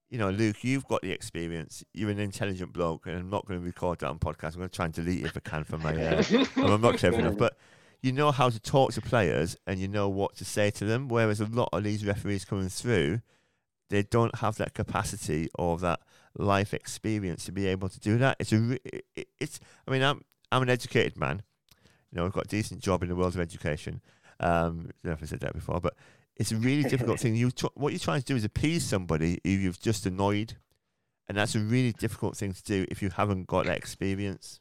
you 0.09 0.19
know, 0.19 0.31
Luke, 0.31 0.63
you've 0.63 0.87
got 0.87 1.03
the 1.03 1.11
experience. 1.13 1.83
You're 1.93 2.11
an 2.11 2.19
intelligent 2.19 2.73
bloke, 2.73 3.07
and 3.07 3.17
I'm 3.17 3.31
not 3.31 3.47
going 3.47 3.61
to 3.61 3.65
record 3.67 3.99
that 4.01 4.09
on 4.09 4.19
podcast. 4.19 4.53
I'm 4.55 4.59
going 4.61 4.69
to 4.69 4.77
try 4.77 4.85
and 4.85 4.95
delete 4.95 5.21
it 5.23 5.27
if 5.27 5.37
I 5.37 5.41
can 5.41 5.65
from 5.65 5.83
my. 5.83 5.95
Uh, 5.95 6.23
I'm 6.57 6.81
not 6.81 6.99
clever 6.99 7.19
enough, 7.19 7.37
but 7.37 7.57
you 8.03 8.13
know 8.13 8.31
how 8.31 8.49
to 8.51 8.61
talk 8.61 8.93
to 8.93 9.01
players 9.01 9.57
and 9.67 9.81
you 9.81 9.89
know 9.89 10.09
what 10.09 10.37
to 10.37 10.45
say 10.45 10.71
to 10.73 10.85
them. 10.85 11.09
Whereas 11.09 11.41
a 11.41 11.47
lot 11.47 11.71
of 11.73 11.83
these 11.83 12.05
referees 12.07 12.45
coming 12.45 12.69
through, 12.69 13.21
they 13.91 14.03
don't 14.05 14.37
have 14.37 14.57
that 14.57 14.75
capacity 14.75 15.49
or 15.59 15.77
that 15.79 16.01
life 16.39 16.73
experience 16.73 17.45
to 17.47 17.53
be 17.53 17.67
able 17.67 17.89
to 17.89 17.99
do 17.99 18.17
that. 18.19 18.37
It's 18.39 18.53
a, 18.53 18.59
re- 18.59 18.79
it- 18.85 19.05
it, 19.17 19.29
it's. 19.41 19.59
I 19.89 19.91
mean, 19.91 20.03
I'm 20.03 20.23
I'm 20.53 20.63
an 20.63 20.71
educated 20.71 21.17
man. 21.19 21.43
You 22.13 22.19
know, 22.19 22.27
I've 22.27 22.33
got 22.33 22.45
a 22.45 22.49
decent 22.49 22.81
job 22.81 23.03
in 23.03 23.09
the 23.09 23.17
world 23.17 23.35
of 23.35 23.41
education. 23.41 24.01
Um, 24.39 24.87
I 24.89 24.93
don't 25.03 25.05
know 25.05 25.13
if 25.13 25.23
I 25.23 25.27
said 25.27 25.41
that 25.41 25.55
before, 25.55 25.81
but 25.81 25.95
it's 26.37 26.53
a 26.53 26.57
really 26.57 26.83
difficult 26.83 27.21
thing. 27.21 27.35
You 27.35 27.51
tr- 27.51 27.67
what 27.75 27.93
you're 27.93 27.99
trying 28.01 28.21
to 28.21 28.27
do 28.27 28.37
is 28.37 28.45
appease 28.45 28.85
somebody 28.85 29.41
who 29.45 29.51
you've 29.51 29.81
just 29.81 30.07
annoyed. 30.07 30.57
and 31.29 31.37
that's 31.37 31.55
a 31.55 31.61
really 31.61 31.93
difficult 31.93 32.37
thing 32.37 32.53
to 32.53 32.63
do 32.63 32.87
if 32.89 33.03
you 33.03 33.11
haven't 33.11 33.47
got 33.47 33.67
that 33.67 33.77
experience. 33.77 34.61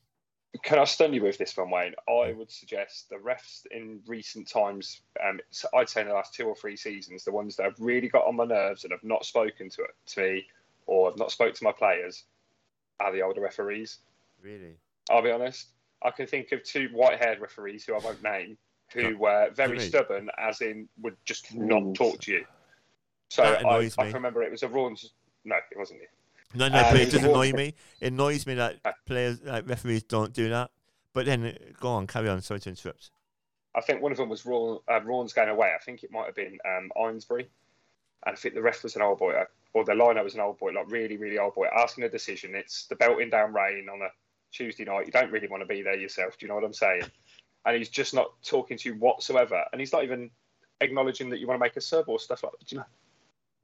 Can 0.64 0.80
I 0.80 0.86
stun 0.86 1.14
you 1.14 1.22
with 1.22 1.38
this 1.38 1.56
one, 1.58 1.70
Wayne? 1.70 1.94
I 2.08 2.32
would 2.32 2.50
suggest 2.50 3.10
the 3.10 3.18
refs 3.18 3.66
in 3.72 4.00
recent 4.08 4.48
times, 4.48 5.02
um, 5.24 5.40
I'd 5.74 5.90
say 5.90 6.02
in 6.02 6.08
the 6.08 6.14
last 6.14 6.34
two 6.34 6.46
or 6.46 6.56
three 6.56 6.78
seasons, 6.78 7.26
the 7.26 7.32
ones 7.32 7.58
that 7.58 7.64
have 7.64 7.76
really 7.78 8.08
got 8.08 8.26
on 8.26 8.38
my 8.38 8.46
nerves 8.46 8.86
and 8.86 8.92
have 8.92 9.04
not 9.04 9.26
spoken 9.26 9.70
to, 9.72 9.84
it, 9.84 9.92
to 10.08 10.22
me 10.22 10.46
or 10.88 11.10
have 11.10 11.20
not 11.20 11.32
spoke 11.32 11.54
to 11.56 11.64
my 11.64 11.74
players 11.74 12.24
are 13.02 13.12
the 13.12 13.22
older 13.22 13.42
referees. 13.42 13.98
Really? 14.42 14.78
I'll 15.10 15.22
be 15.22 15.32
honest. 15.32 15.68
I 16.04 16.12
can 16.12 16.26
think 16.26 16.54
of 16.54 16.64
two 16.64 16.88
white-haired 16.94 17.42
referees 17.42 17.84
who 17.84 17.94
I 17.94 18.00
won't 18.00 18.24
name, 18.24 18.58
who 18.94 19.18
were 19.18 19.50
very 19.54 19.80
stubborn, 19.80 20.30
as 20.38 20.62
in 20.62 20.88
would 21.02 21.18
just 21.26 21.54
not 21.54 21.96
talk 21.96 22.20
to 22.22 22.32
you. 22.32 22.46
So 23.30 23.44
I, 23.44 23.78
I 23.78 23.90
can 23.90 24.14
remember 24.14 24.44
it 24.44 24.52
was 24.52 24.64
a 24.64 24.68
Raunds. 24.68 25.10
No, 25.44 25.56
it 25.56 25.78
wasn't 25.78 26.02
you. 26.02 26.08
No, 26.54 26.70
no, 26.70 26.78
Um, 26.78 26.84
but 26.92 26.96
it 26.96 27.04
it's 27.04 27.14
does 27.14 27.24
annoy 27.24 27.52
me. 27.52 27.74
It 28.00 28.08
annoys 28.14 28.48
me 28.48 28.54
that 28.56 28.78
Uh. 28.86 28.92
players, 29.06 29.42
like 29.42 29.68
referees, 29.68 30.04
don't 30.04 30.34
do 30.34 30.50
that. 30.50 30.72
But 31.14 31.26
then, 31.26 31.46
uh, 31.46 31.52
go 31.80 31.90
on, 31.90 32.08
carry 32.08 32.30
on. 32.30 32.42
Sorry 32.42 32.60
to 32.62 32.70
interrupt. 32.70 33.12
I 33.74 33.82
think 33.82 34.02
one 34.02 34.12
of 34.12 34.18
them 34.18 34.30
was 34.30 34.46
Rawn, 34.46 34.80
uh, 34.88 35.02
Raunds 35.02 35.34
going 35.34 35.50
away. 35.50 35.74
I 35.76 35.84
think 35.84 36.04
it 36.04 36.12
might 36.12 36.26
have 36.28 36.36
been 36.36 36.58
um, 36.66 36.92
Eynesbury. 36.98 37.48
And 38.26 38.34
I 38.34 38.36
think 38.36 38.56
the 38.56 38.62
ref 38.62 38.84
was 38.84 38.96
an 38.96 39.02
old 39.02 39.20
boy, 39.20 39.34
uh, 39.34 39.46
or 39.74 39.84
the 39.84 39.96
liner 39.96 40.24
was 40.24 40.34
an 40.36 40.40
old 40.40 40.58
boy, 40.58 40.72
like 40.72 40.90
really, 40.90 41.18
really 41.18 41.38
old 41.38 41.56
boy, 41.56 41.68
asking 41.78 42.06
a 42.06 42.10
decision. 42.10 42.56
It's 42.56 42.86
the 42.88 42.96
belting 42.96 43.30
down 43.30 43.54
rain 43.54 43.90
on 43.90 44.02
a 44.02 44.10
Tuesday 44.52 44.86
night. 44.86 45.06
You 45.06 45.12
don't 45.12 45.32
really 45.32 45.48
want 45.48 45.62
to 45.62 45.68
be 45.68 45.82
there 45.82 45.96
yourself. 45.98 46.38
Do 46.38 46.46
you 46.46 46.48
know 46.50 46.56
what 46.56 46.64
I'm 46.64 46.74
saying? 46.74 47.04
And 47.66 47.76
he's 47.76 47.90
just 47.90 48.14
not 48.14 48.28
talking 48.44 48.78
to 48.78 48.90
you 48.90 48.96
whatsoever. 48.96 49.64
And 49.72 49.82
he's 49.82 49.92
not 49.92 50.04
even 50.04 50.30
acknowledging 50.82 51.30
that 51.30 51.40
you 51.40 51.48
want 51.48 51.60
to 51.60 51.64
make 51.64 51.78
a 51.78 51.82
sub 51.82 52.10
or 52.10 52.20
stuff 52.20 52.44
like 52.44 52.52
that. 52.52 52.68
Do 52.68 52.76
you 52.76 52.80
know? 52.80 52.86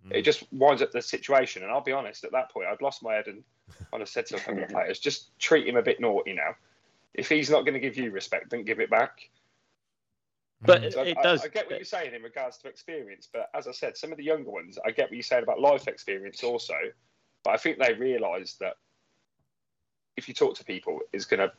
Mm. 0.09 0.17
It 0.17 0.21
just 0.23 0.51
winds 0.51 0.81
up 0.81 0.91
the 0.91 1.01
situation. 1.01 1.63
And 1.63 1.71
I'll 1.71 1.81
be 1.81 1.91
honest, 1.91 2.23
at 2.23 2.31
that 2.31 2.51
point, 2.51 2.67
I'd 2.67 2.81
lost 2.81 3.03
my 3.03 3.13
head 3.13 3.27
and 3.27 3.43
I'd 3.93 3.99
have 3.99 4.09
said 4.09 4.25
to 4.27 4.37
a 4.37 4.39
couple 4.39 4.63
of 4.63 4.69
players, 4.69 4.99
just 4.99 5.37
treat 5.39 5.67
him 5.67 5.75
a 5.75 5.81
bit 5.81 5.99
naughty 5.99 6.33
now. 6.33 6.55
If 7.13 7.29
he's 7.29 7.49
not 7.49 7.61
going 7.61 7.73
to 7.73 7.79
give 7.79 7.97
you 7.97 8.11
respect, 8.11 8.49
don't 8.49 8.65
give 8.65 8.79
it 8.79 8.89
back. 8.89 9.29
But 10.61 10.83
it, 10.83 10.93
So 10.93 11.01
it 11.01 11.17
I, 11.17 11.21
does. 11.21 11.43
I 11.43 11.47
get 11.47 11.67
what 11.67 11.75
you're 11.75 11.85
saying 11.85 12.13
in 12.13 12.21
regards 12.21 12.57
to 12.59 12.67
experience, 12.67 13.27
but 13.31 13.49
as 13.53 13.67
I 13.67 13.71
said, 13.71 13.97
some 13.97 14.11
of 14.11 14.17
the 14.17 14.23
younger 14.23 14.51
ones, 14.51 14.77
I 14.85 14.91
get 14.91 15.05
what 15.09 15.13
you're 15.13 15.23
saying 15.23 15.43
about 15.43 15.59
life 15.59 15.87
experience 15.87 16.43
also. 16.43 16.75
But 17.43 17.51
I 17.51 17.57
think 17.57 17.79
they 17.79 17.93
realise 17.93 18.53
that 18.55 18.75
if 20.17 20.27
you 20.27 20.33
talk 20.33 20.55
to 20.55 20.63
people, 20.63 20.99
it's 21.11 21.25
going 21.25 21.39
to, 21.39 21.51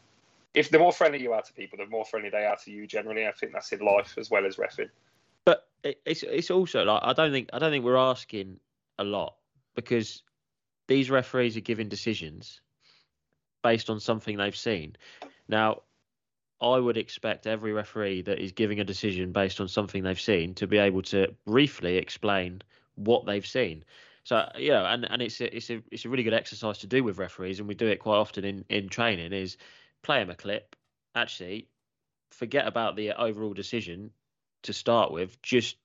if 0.54 0.70
the 0.70 0.78
more 0.78 0.92
friendly 0.92 1.20
you 1.20 1.32
are 1.32 1.42
to 1.42 1.52
people, 1.52 1.78
the 1.78 1.86
more 1.86 2.04
friendly 2.04 2.30
they 2.30 2.44
are 2.44 2.56
to 2.64 2.70
you 2.70 2.86
generally. 2.86 3.26
I 3.26 3.32
think 3.32 3.52
that's 3.52 3.72
in 3.72 3.80
life 3.80 4.16
as 4.18 4.30
well 4.30 4.46
as 4.46 4.56
refing. 4.56 4.90
But 5.44 5.68
it's 5.82 6.22
it's 6.22 6.50
also 6.50 6.84
like 6.84 7.00
I 7.02 7.12
don't 7.12 7.32
think 7.32 7.50
I 7.52 7.58
don't 7.58 7.70
think 7.70 7.84
we're 7.84 7.96
asking 7.96 8.60
a 8.98 9.04
lot 9.04 9.36
because 9.74 10.22
these 10.88 11.10
referees 11.10 11.56
are 11.56 11.60
giving 11.60 11.88
decisions 11.88 12.60
based 13.62 13.88
on 13.88 14.00
something 14.00 14.36
they've 14.36 14.56
seen. 14.56 14.96
Now, 15.48 15.82
I 16.60 16.78
would 16.78 16.96
expect 16.96 17.46
every 17.46 17.72
referee 17.72 18.22
that 18.22 18.38
is 18.38 18.52
giving 18.52 18.80
a 18.80 18.84
decision 18.84 19.32
based 19.32 19.60
on 19.60 19.68
something 19.68 20.02
they've 20.02 20.20
seen 20.20 20.54
to 20.54 20.66
be 20.66 20.78
able 20.78 21.02
to 21.02 21.34
briefly 21.46 21.96
explain 21.96 22.62
what 22.96 23.24
they've 23.26 23.46
seen. 23.46 23.84
So 24.24 24.48
you 24.56 24.70
know, 24.70 24.84
and, 24.84 25.10
and 25.10 25.22
it's 25.22 25.40
a, 25.40 25.56
it's 25.56 25.70
a 25.70 25.82
it's 25.90 26.04
a 26.04 26.08
really 26.08 26.22
good 26.22 26.34
exercise 26.34 26.78
to 26.78 26.86
do 26.86 27.02
with 27.02 27.18
referees, 27.18 27.58
and 27.58 27.66
we 27.66 27.74
do 27.74 27.88
it 27.88 27.98
quite 27.98 28.18
often 28.18 28.44
in 28.44 28.64
in 28.68 28.88
training. 28.88 29.32
Is 29.32 29.56
play 30.02 30.20
him 30.20 30.30
a 30.30 30.34
clip, 30.34 30.76
actually 31.14 31.68
forget 32.30 32.66
about 32.66 32.96
the 32.96 33.12
overall 33.12 33.52
decision 33.52 34.10
to 34.62 34.72
start 34.72 35.12
with. 35.12 35.40
Just 35.42 35.76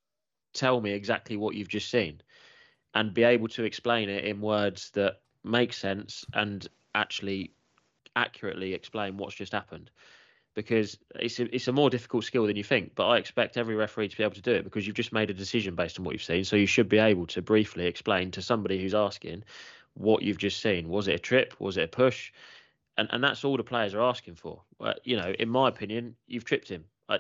tell 0.54 0.80
me 0.80 0.92
exactly 0.92 1.38
what 1.38 1.56
you've 1.56 1.68
just 1.68 1.90
seen, 1.90 2.22
and 2.94 3.14
be 3.14 3.24
able 3.24 3.48
to 3.50 3.64
explain 3.64 4.10
it 4.10 4.26
in 4.26 4.42
words 4.42 4.92
that 4.92 5.20
make 5.44 5.74
sense 5.74 6.26
and 6.34 6.68
actually 6.96 7.52
accurately 8.16 8.74
explain 8.74 9.18
what's 9.18 9.36
just 9.36 9.54
happened 9.54 9.92
because 10.58 10.98
it's 11.14 11.40
a, 11.40 11.56
it's 11.56 11.68
a 11.68 11.72
more 11.72 11.88
difficult 11.88 12.24
skill 12.24 12.48
than 12.48 12.56
you 12.56 12.64
think. 12.64 12.96
But 12.96 13.08
I 13.10 13.18
expect 13.18 13.58
every 13.58 13.76
referee 13.76 14.08
to 14.08 14.18
be 14.18 14.24
able 14.24 14.34
to 14.34 14.42
do 14.42 14.54
it 14.54 14.64
because 14.64 14.88
you've 14.88 14.96
just 14.96 15.14
made 15.14 15.30
a 15.30 15.34
decision 15.36 15.76
based 15.76 16.00
on 16.00 16.04
what 16.04 16.14
you've 16.14 16.24
seen. 16.24 16.44
So 16.44 16.56
you 16.56 16.66
should 16.66 16.90
be 16.90 16.98
able 16.98 17.28
to 17.28 17.44
briefly 17.44 17.86
explain 17.86 18.32
to 18.32 18.42
somebody 18.42 18.82
who's 18.82 18.96
asking 18.96 19.44
what 19.94 20.24
you've 20.24 20.40
just 20.40 20.60
seen. 20.60 20.90
Was 20.90 21.08
it 21.08 21.14
a 21.14 21.20
trip? 21.20 21.54
Was 21.60 21.78
it 21.78 21.84
a 21.84 21.88
push? 21.88 22.32
And 22.98 23.08
and 23.12 23.24
that's 23.24 23.44
all 23.44 23.58
the 23.58 23.64
players 23.64 23.94
are 23.94 24.02
asking 24.02 24.36
for. 24.36 24.62
Uh, 24.80 24.94
you 25.04 25.18
know, 25.18 25.34
in 25.40 25.50
my 25.50 25.70
opinion, 25.70 26.16
you've 26.28 26.46
tripped 26.46 26.70
him. 26.70 26.86
I, 27.10 27.20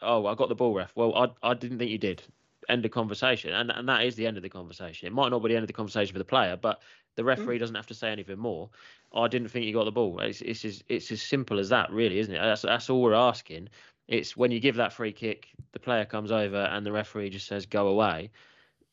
oh, 0.00 0.26
I 0.26 0.34
got 0.34 0.48
the 0.48 0.54
ball, 0.54 0.74
ref. 0.74 0.92
Well, 0.94 1.14
I 1.14 1.50
I 1.50 1.54
didn't 1.54 1.78
think 1.78 1.90
you 1.90 1.98
did. 1.98 2.22
End 2.68 2.84
of 2.84 2.90
conversation, 2.92 3.52
and 3.52 3.70
and 3.70 3.88
that 3.88 4.04
is 4.04 4.14
the 4.14 4.26
end 4.26 4.36
of 4.36 4.42
the 4.42 4.48
conversation. 4.48 5.06
It 5.06 5.12
might 5.12 5.30
not 5.30 5.40
be 5.40 5.48
the 5.48 5.56
end 5.56 5.64
of 5.64 5.68
the 5.68 5.72
conversation 5.72 6.12
for 6.12 6.18
the 6.18 6.24
player, 6.24 6.56
but 6.56 6.80
the 7.16 7.24
referee 7.24 7.58
doesn't 7.58 7.74
have 7.74 7.88
to 7.88 7.94
say 7.94 8.10
anything 8.10 8.38
more. 8.38 8.70
I 9.14 9.28
didn't 9.28 9.48
think 9.48 9.66
you 9.66 9.72
got 9.72 9.84
the 9.84 9.92
ball. 9.92 10.20
It's 10.20 10.40
it's 10.40 10.64
as 10.64 10.82
it's 10.88 11.10
as 11.10 11.20
simple 11.20 11.58
as 11.58 11.68
that, 11.68 11.90
really, 11.90 12.18
isn't 12.18 12.34
it? 12.34 12.38
That's 12.38 12.62
that's 12.62 12.88
all 12.88 13.02
we're 13.02 13.14
asking. 13.14 13.68
It's 14.08 14.36
when 14.36 14.50
you 14.50 14.60
give 14.60 14.76
that 14.76 14.92
free 14.92 15.12
kick, 15.12 15.48
the 15.72 15.78
player 15.78 16.04
comes 16.04 16.32
over 16.32 16.56
and 16.56 16.84
the 16.84 16.92
referee 16.92 17.30
just 17.30 17.46
says 17.46 17.66
go 17.66 17.88
away. 17.88 18.30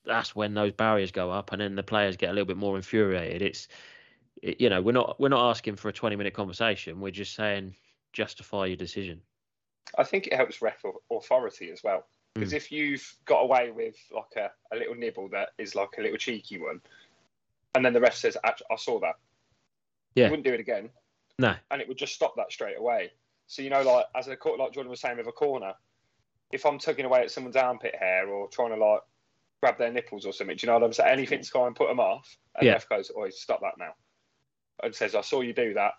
That's 0.05 0.35
when 0.35 0.53
those 0.53 0.71
barriers 0.71 1.11
go 1.11 1.31
up, 1.31 1.51
and 1.51 1.61
then 1.61 1.75
the 1.75 1.83
players 1.83 2.17
get 2.17 2.29
a 2.29 2.33
little 2.33 2.45
bit 2.45 2.57
more 2.57 2.75
infuriated. 2.75 3.41
It's 3.41 3.67
it, 3.67 3.69
you 4.41 4.69
know 4.69 4.81
we're 4.81 4.91
not 4.93 5.19
we're 5.19 5.29
not 5.29 5.49
asking 5.49 5.75
for 5.75 5.89
a 5.89 5.93
20 5.93 6.15
minute 6.15 6.33
conversation. 6.33 6.99
We're 7.01 7.11
just 7.11 7.35
saying 7.35 7.75
justify 8.13 8.65
your 8.67 8.77
decision. 8.77 9.21
I 9.97 10.03
think 10.03 10.27
it 10.27 10.33
helps 10.33 10.61
ref 10.61 10.83
authority 11.11 11.71
as 11.71 11.83
well. 11.83 12.05
Because 12.35 12.53
Mm. 12.53 12.57
if 12.57 12.71
you've 12.71 13.15
got 13.25 13.39
away 13.41 13.71
with 13.71 13.95
like 14.11 14.35
a, 14.37 14.51
a 14.73 14.77
little 14.77 14.95
nibble 14.95 15.29
that 15.29 15.49
is 15.57 15.73
like 15.75 15.89
a 15.97 16.01
little 16.01 16.17
cheeky 16.17 16.59
one, 16.59 16.79
and 17.75 17.83
then 17.83 17.91
the 17.93 17.99
ref 17.99 18.15
says, 18.15 18.37
I 18.43 18.75
saw 18.77 18.99
that," 18.99 19.15
Yeah. 20.15 20.25
you 20.25 20.29
wouldn't 20.31 20.45
do 20.45 20.53
it 20.53 20.59
again. 20.59 20.89
No. 21.39 21.55
and 21.71 21.81
it 21.81 21.87
would 21.87 21.97
just 21.97 22.13
stop 22.13 22.35
that 22.35 22.51
straight 22.51 22.77
away. 22.77 23.11
So 23.47 23.61
you 23.61 23.69
know, 23.69 23.81
like 23.81 24.05
as 24.13 24.27
a 24.27 24.35
court, 24.35 24.59
like 24.59 24.73
Jordan 24.73 24.89
was 24.91 24.99
saying 24.99 25.17
with 25.17 25.27
a 25.27 25.31
corner, 25.31 25.73
if 26.51 26.65
I'm 26.65 26.77
tugging 26.77 27.05
away 27.05 27.21
at 27.21 27.31
someone's 27.31 27.55
armpit 27.55 27.95
hair 27.95 28.27
or 28.27 28.47
trying 28.49 28.69
to 28.71 28.75
like 28.75 29.01
grab 29.61 29.77
their 29.77 29.91
nipples 29.91 30.25
or 30.25 30.33
something, 30.33 30.55
do 30.57 30.65
you 30.65 30.67
know 30.67 30.73
what 30.77 30.83
I'm 30.83 30.93
saying? 30.93 31.09
Anything 31.11 31.41
to 31.41 31.49
try 31.49 31.65
and 31.65 31.75
put 31.75 31.87
them 31.87 31.99
off, 31.99 32.37
and 32.55 32.65
Yeah. 32.65 32.71
the 32.71 32.75
ref 32.75 32.89
goes, 32.89 33.11
"Oh, 33.15 33.27
stop 33.29 33.61
that 33.61 33.77
now," 33.77 33.95
and 34.83 34.93
says, 34.93 35.15
"I 35.15 35.21
saw 35.21 35.41
you 35.41 35.53
do 35.53 35.73
that." 35.73 35.93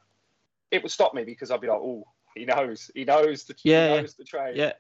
It 0.71 0.83
would 0.83 0.93
stop 0.93 1.15
me 1.15 1.25
because 1.25 1.51
I'd 1.51 1.61
be 1.61 1.67
like, 1.69 1.81
"Oh, 1.81 2.05
he 2.35 2.45
knows, 2.45 2.91
he 2.95 3.05
knows 3.05 3.45
the, 3.45 3.55
Yeah, 3.65 3.89
he 3.89 3.95
yeah. 3.95 4.01
knows 4.01 4.15
the 4.15 4.25
trade." 4.25 4.57
Yeah, 4.57 4.73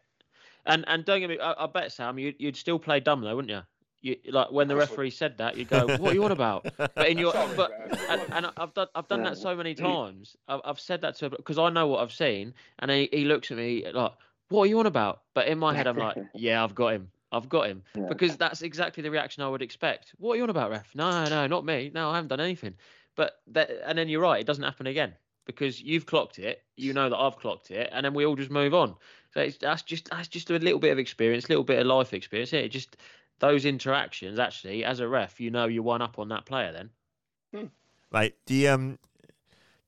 and 0.66 0.84
and 0.88 1.04
don't 1.04 1.20
get 1.20 1.30
me. 1.30 1.38
I, 1.38 1.64
I 1.64 1.66
bet 1.66 1.92
Sam, 1.92 2.18
you'd 2.18 2.36
you'd 2.38 2.56
still 2.56 2.78
play 2.78 3.00
dumb 3.00 3.22
though, 3.22 3.36
wouldn't 3.36 3.50
you? 3.50 3.62
You 4.02 4.32
like 4.32 4.50
when 4.50 4.68
the 4.68 4.74
Of 4.74 4.78
course 4.78 4.88
I 4.88 4.92
would. 4.92 4.96
referee 4.96 5.10
said 5.10 5.38
that, 5.38 5.56
you'd 5.56 5.68
go, 5.68 5.86
"What 5.86 6.10
are 6.10 6.14
you 6.14 6.24
on 6.24 6.32
about?" 6.32 6.66
But 6.94 7.08
in 7.08 7.18
your 7.18 7.32
Sorry, 7.32 7.56
but 7.56 7.72
and, 8.08 8.20
and 8.32 8.46
I've 8.56 8.72
done 8.74 8.88
I've 8.94 9.08
done 9.08 9.22
that 9.24 9.36
so 9.36 9.54
many 9.54 9.74
times. 9.74 10.36
I've, 10.48 10.60
I've 10.64 10.80
said 10.80 11.02
that 11.02 11.16
to 11.16 11.30
because 11.30 11.58
I 11.58 11.68
know 11.70 11.86
what 11.86 12.00
I've 12.00 12.12
seen, 12.12 12.54
and 12.78 12.90
he, 12.90 13.08
he 13.12 13.24
looks 13.24 13.50
at 13.50 13.56
me 13.58 13.84
like, 13.92 14.12
"What 14.48 14.62
are 14.62 14.66
you 14.66 14.78
on 14.80 14.86
about?" 14.86 15.22
But 15.34 15.48
in 15.48 15.58
my 15.58 15.74
head, 15.74 15.86
I'm 15.86 15.98
like, 15.98 16.16
"Yeah, 16.34 16.64
I've 16.64 16.74
got 16.74 16.94
him. 16.94 17.10
I've 17.32 17.48
got 17.48 17.68
him." 17.68 17.82
Yeah. 17.94 18.06
Because 18.08 18.36
that's 18.36 18.62
exactly 18.62 19.02
the 19.02 19.10
reaction 19.10 19.42
I 19.42 19.48
would 19.48 19.62
expect. 19.62 20.14
What 20.18 20.32
are 20.32 20.36
you 20.36 20.44
on 20.44 20.50
about, 20.50 20.70
ref? 20.70 20.94
No, 20.94 21.28
no, 21.28 21.46
not 21.46 21.64
me. 21.64 21.90
No, 21.94 22.10
I 22.10 22.14
haven't 22.16 22.28
done 22.28 22.40
anything. 22.40 22.74
But 23.20 23.32
that, 23.48 23.70
and 23.84 23.98
then 23.98 24.08
you're 24.08 24.22
right, 24.22 24.40
it 24.40 24.46
doesn't 24.46 24.64
happen 24.64 24.86
again 24.86 25.12
because 25.44 25.82
you've 25.82 26.06
clocked 26.06 26.38
it. 26.38 26.62
You 26.78 26.94
know 26.94 27.10
that 27.10 27.16
I've 27.18 27.36
clocked 27.36 27.70
it, 27.70 27.90
and 27.92 28.02
then 28.04 28.14
we 28.14 28.24
all 28.24 28.34
just 28.36 28.50
move 28.50 28.72
on. 28.72 28.94
So 29.34 29.40
it's, 29.42 29.58
that's 29.58 29.82
just 29.82 30.08
that's 30.08 30.26
just 30.28 30.48
a 30.48 30.54
little 30.58 30.78
bit 30.78 30.90
of 30.92 30.98
experience, 30.98 31.44
a 31.44 31.48
little 31.48 31.64
bit 31.64 31.78
of 31.80 31.86
life 31.86 32.14
experience. 32.14 32.52
It 32.54 32.70
just 32.70 32.96
those 33.40 33.66
interactions 33.66 34.38
actually, 34.38 34.84
as 34.86 35.00
a 35.00 35.06
ref, 35.08 35.38
you 35.38 35.50
know 35.50 35.66
you're 35.66 35.82
one 35.82 36.00
up 36.00 36.18
on 36.18 36.28
that 36.28 36.46
player. 36.46 36.72
Then 36.72 37.70
Right. 38.10 38.34
The 38.46 38.68
um, 38.68 38.98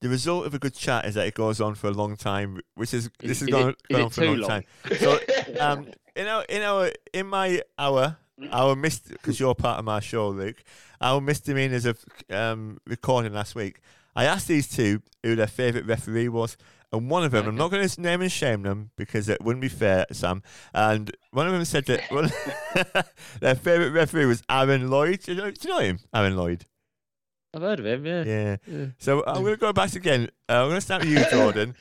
the 0.00 0.08
result 0.10 0.44
of 0.46 0.52
a 0.54 0.58
good 0.58 0.74
chat 0.74 1.06
is 1.06 1.14
that 1.14 1.26
it 1.26 1.34
goes 1.34 1.58
on 1.60 1.74
for 1.74 1.86
a 1.88 1.92
long 1.92 2.16
time, 2.16 2.60
which 2.74 2.92
is 2.92 3.08
this 3.20 3.40
Is- 3.40 3.42
is 3.42 3.42
is 3.42 3.48
going, 3.48 3.68
it- 3.70 3.76
is 3.88 3.96
going 3.96 4.00
it 4.00 4.04
on 4.04 4.10
for 4.10 4.22
a 4.22 4.26
long, 4.26 4.38
long? 4.40 4.48
time. 4.50 4.64
So 4.98 5.18
um, 5.58 5.86
in 6.14 6.26
our 6.26 6.44
in 6.50 6.62
our 6.62 6.90
in 7.14 7.26
my 7.28 7.62
hour 7.78 8.18
our 8.50 8.74
missed 8.76 9.08
because 9.08 9.38
you're 9.38 9.54
part 9.54 9.78
of 9.78 9.84
my 9.84 10.00
show, 10.00 10.28
Luke. 10.28 10.62
Our 11.00 11.20
misdemeanors 11.20 11.84
of 11.84 12.04
um 12.30 12.78
recording 12.86 13.32
last 13.32 13.54
week. 13.54 13.80
I 14.14 14.24
asked 14.24 14.48
these 14.48 14.68
two 14.68 15.02
who 15.22 15.36
their 15.36 15.46
favourite 15.46 15.86
referee 15.86 16.28
was, 16.28 16.56
and 16.92 17.08
one 17.08 17.24
of 17.24 17.30
them, 17.30 17.48
I'm 17.48 17.56
not 17.56 17.70
going 17.70 17.88
to 17.88 18.00
name 18.00 18.20
and 18.20 18.30
shame 18.30 18.62
them 18.62 18.90
because 18.96 19.28
it 19.30 19.42
wouldn't 19.42 19.62
be 19.62 19.68
fair, 19.68 20.04
Sam. 20.12 20.42
And 20.74 21.10
one 21.30 21.46
of 21.46 21.52
them 21.54 21.64
said 21.64 21.86
that 21.86 23.06
their 23.40 23.54
favourite 23.54 23.92
referee 23.92 24.26
was 24.26 24.42
Aaron 24.50 24.90
Lloyd. 24.90 25.20
Do 25.20 25.32
you, 25.32 25.38
know, 25.38 25.50
do 25.50 25.68
you 25.68 25.74
know 25.74 25.80
him, 25.80 25.98
Aaron 26.14 26.36
Lloyd? 26.36 26.66
I've 27.54 27.60
heard 27.62 27.80
of 27.80 27.86
him. 27.86 28.06
Yeah. 28.06 28.24
Yeah. 28.24 28.56
Yeah. 28.66 28.86
So 28.98 29.22
I'm 29.26 29.42
going 29.42 29.54
to 29.54 29.60
go 29.60 29.72
back 29.72 29.94
again. 29.94 30.30
Uh, 30.48 30.62
I'm 30.62 30.68
going 30.68 30.74
to 30.76 30.80
start 30.80 31.02
with 31.02 31.10
you, 31.10 31.22
Jordan. 31.30 31.74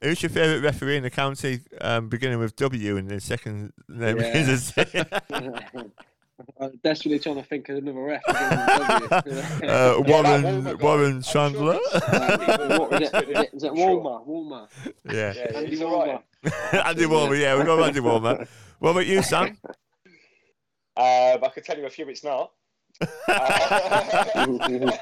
Who's 0.00 0.22
your 0.22 0.30
favourite 0.30 0.62
referee 0.62 0.96
in 0.96 1.02
the 1.02 1.10
county, 1.10 1.60
um, 1.80 2.08
beginning 2.08 2.38
with 2.38 2.54
W 2.56 2.96
and 2.96 3.08
the 3.10 3.20
second 3.20 3.72
name 3.88 4.18
Yeah. 4.18 4.36
is 4.36 4.72
I'm 6.60 6.78
desperately 6.84 7.18
trying 7.18 7.34
to 7.34 7.42
think 7.42 7.68
of 7.68 7.78
another 7.78 7.98
ref. 8.00 8.22
again. 8.28 8.38
uh, 8.38 9.02
Yeah, 9.60 10.02
that 10.02 10.04
Warren 10.06 10.42
Walmer 10.44 10.76
Warren 10.80 11.12
I'm 11.16 11.22
sure 11.22 11.32
Chandler. 11.32 11.78
Uh, 11.92 12.78
what 12.78 12.90
was 12.92 13.00
it? 13.00 13.12
Was 13.12 13.22
it, 13.28 13.54
was 13.54 13.64
it 13.64 13.70
I'm 13.70 13.76
sure. 13.76 14.00
Walmer? 14.00 14.24
Walmer. 14.24 14.68
yeah, 15.10 15.32
Yeah, 15.34 15.56
Andy 15.58 15.70
he's 15.70 15.80
Walmer. 15.80 16.22
Andy 16.84 17.06
Warmer. 17.06 17.34
Yeah, 17.34 17.56
we've 17.56 17.66
got 17.66 17.82
Andy 17.82 17.98
Warmer. 18.00 18.46
What 18.78 18.90
about 18.90 19.06
you, 19.06 19.20
Sam? 19.24 19.58
Um, 19.66 19.74
I 20.96 21.50
could 21.52 21.64
tell 21.64 21.76
you 21.76 21.86
a 21.86 21.90
few. 21.90 22.08
It's 22.08 22.22
not. 22.22 22.52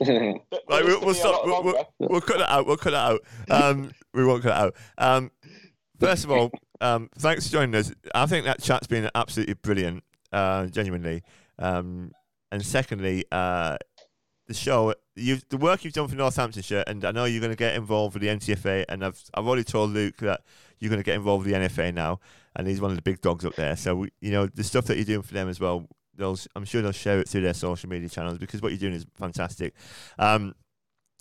Right, 0.00 0.84
we'll, 0.84 1.00
we'll 1.00 1.14
stop. 1.14 1.46
We'll, 1.46 1.62
we'll, 1.62 1.94
we'll 1.98 2.20
cut 2.20 2.38
that 2.38 2.50
out. 2.50 2.66
We'll 2.66 2.76
cut 2.76 2.90
that 2.90 3.12
out. 3.12 3.20
Um, 3.50 3.92
we 4.12 4.24
won't 4.24 4.42
cut 4.42 4.50
it 4.50 4.56
out. 4.56 4.76
Um, 4.98 5.30
first 5.98 6.24
of 6.24 6.30
all, 6.30 6.50
um, 6.80 7.08
thanks 7.18 7.46
for 7.46 7.52
joining 7.52 7.74
us. 7.74 7.92
I 8.14 8.26
think 8.26 8.44
that 8.44 8.62
chat's 8.62 8.86
been 8.86 9.08
absolutely 9.14 9.54
brilliant, 9.54 10.02
uh, 10.32 10.66
genuinely. 10.66 11.22
Um, 11.58 12.12
and 12.50 12.64
secondly, 12.64 13.24
uh, 13.32 13.76
the 14.46 14.54
show, 14.54 14.94
you've, 15.16 15.48
the 15.48 15.56
work 15.56 15.84
you've 15.84 15.94
done 15.94 16.08
for 16.08 16.16
Northamptonshire, 16.16 16.84
and 16.86 17.04
I 17.04 17.12
know 17.12 17.24
you're 17.24 17.40
going 17.40 17.52
to 17.52 17.56
get 17.56 17.74
involved 17.74 18.14
with 18.14 18.22
the 18.22 18.28
NTFA, 18.28 18.84
and 18.88 19.04
I've 19.04 19.22
I've 19.34 19.46
already 19.46 19.64
told 19.64 19.90
Luke 19.90 20.16
that 20.18 20.42
you're 20.78 20.90
going 20.90 21.00
to 21.00 21.04
get 21.04 21.14
involved 21.14 21.46
with 21.46 21.54
the 21.54 21.60
NFA 21.60 21.94
now, 21.94 22.20
and 22.54 22.66
he's 22.66 22.80
one 22.80 22.90
of 22.90 22.96
the 22.96 23.02
big 23.02 23.20
dogs 23.20 23.44
up 23.44 23.54
there. 23.54 23.76
So 23.76 23.96
we, 23.96 24.10
you 24.20 24.32
know 24.32 24.46
the 24.46 24.64
stuff 24.64 24.84
that 24.86 24.96
you're 24.96 25.04
doing 25.04 25.22
for 25.22 25.34
them 25.34 25.48
as 25.48 25.60
well. 25.60 25.88
They'll, 26.16 26.38
I'm 26.54 26.64
sure 26.64 26.82
they'll 26.82 26.92
share 26.92 27.20
it 27.20 27.28
through 27.28 27.42
their 27.42 27.54
social 27.54 27.88
media 27.88 28.08
channels 28.08 28.38
because 28.38 28.62
what 28.62 28.72
you're 28.72 28.78
doing 28.78 28.94
is 28.94 29.06
fantastic. 29.14 29.74
Um, 30.18 30.54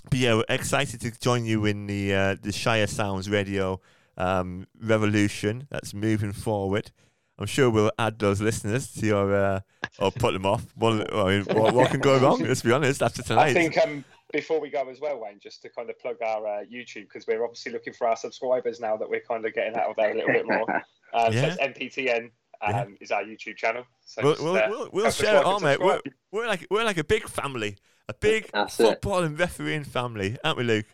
but 0.09 0.19
yeah, 0.19 0.35
we're 0.35 0.45
excited 0.49 1.01
to 1.01 1.11
join 1.19 1.45
you 1.45 1.65
in 1.65 1.87
the 1.87 2.13
uh, 2.13 2.35
the 2.41 2.51
Shire 2.51 2.87
Sounds 2.87 3.29
Radio 3.29 3.79
um, 4.17 4.67
revolution 4.79 5.67
that's 5.69 5.93
moving 5.93 6.33
forward. 6.33 6.91
I'm 7.39 7.47
sure 7.47 7.69
we'll 7.69 7.91
add 7.97 8.19
those 8.19 8.41
listeners 8.41 8.91
to 8.93 9.05
your 9.05 9.35
uh, 9.35 9.59
or 9.99 10.11
put 10.11 10.33
them 10.33 10.45
off. 10.45 10.65
One, 10.75 11.05
I 11.11 11.23
mean, 11.25 11.45
what, 11.45 11.73
what 11.73 11.91
can 11.91 11.99
go 11.99 12.19
wrong? 12.19 12.43
Let's 12.43 12.61
be 12.61 12.71
honest. 12.71 13.01
After 13.01 13.23
tonight, 13.23 13.47
I 13.49 13.53
think 13.53 13.77
um, 13.77 14.05
before 14.31 14.59
we 14.59 14.69
go 14.69 14.87
as 14.89 14.99
well, 14.99 15.19
Wayne, 15.19 15.39
just 15.41 15.61
to 15.63 15.69
kind 15.69 15.89
of 15.89 15.97
plug 15.99 16.17
our 16.21 16.45
uh, 16.45 16.63
YouTube 16.63 17.03
because 17.03 17.25
we're 17.25 17.43
obviously 17.43 17.71
looking 17.71 17.93
for 17.93 18.07
our 18.07 18.15
subscribers 18.15 18.79
now 18.79 18.97
that 18.97 19.09
we're 19.09 19.21
kind 19.21 19.45
of 19.45 19.53
getting 19.53 19.75
out 19.75 19.89
of 19.89 19.95
there 19.95 20.11
a 20.11 20.15
little 20.15 20.33
bit 20.33 20.45
more. 20.45 20.83
Um, 21.15 21.31
Yeah. 21.31 21.53
So 21.53 21.61
it's 21.61 21.77
NPTN 21.77 22.31
um, 22.63 22.97
is 23.01 23.11
our 23.11 23.23
YouTube 23.23 23.57
channel. 23.57 23.83
So 24.05 24.21
we'll, 24.23 24.31
just, 24.33 24.43
we'll, 24.43 24.55
uh, 24.55 24.67
we'll, 24.69 24.89
we'll 24.91 25.11
share 25.11 25.37
it 25.37 25.45
on, 25.45 25.61
mate. 25.63 25.79
We're, 25.79 25.99
we're 26.31 26.47
like 26.47 26.65
we're 26.69 26.83
like 26.83 26.97
a 26.97 27.03
big 27.03 27.27
family, 27.27 27.77
a 28.09 28.13
big 28.13 28.49
That's 28.53 28.79
it. 28.79 28.83
football 28.83 29.23
and 29.23 29.37
refereeing 29.37 29.83
family, 29.83 30.37
aren't 30.43 30.57
we, 30.57 30.63
Luke? 30.63 30.85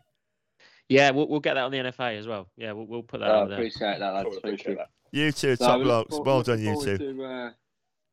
Yeah, 0.88 1.12
we'll, 1.12 1.28
we'll 1.28 1.40
get 1.40 1.54
that 1.54 1.64
on 1.64 1.72
the 1.72 1.78
NFA 1.78 2.18
as 2.18 2.28
well. 2.28 2.50
Yeah, 2.58 2.72
we'll, 2.72 2.88
we'll 2.88 3.04
put 3.04 3.20
that 3.20 3.30
I 3.30 3.40
out 3.42 3.50
there. 3.50 3.58
appreciate 3.60 4.00
that, 4.00 4.14
lads. 4.14 4.30
Thank 4.30 4.38
appreciate 4.44 4.70
you. 4.72 4.76
that. 4.78 4.90
You 5.12 5.32
two, 5.32 5.50
No, 5.50 5.56
top 5.56 5.78
we 5.80 5.84
blokes. 5.84 6.14
look 6.14 6.26
Well 6.26 6.42
done, 6.44 6.60
you 6.62 6.76
looking 6.76 6.98
two. 6.98 7.14
To, 7.18 7.24
uh, 7.26 7.50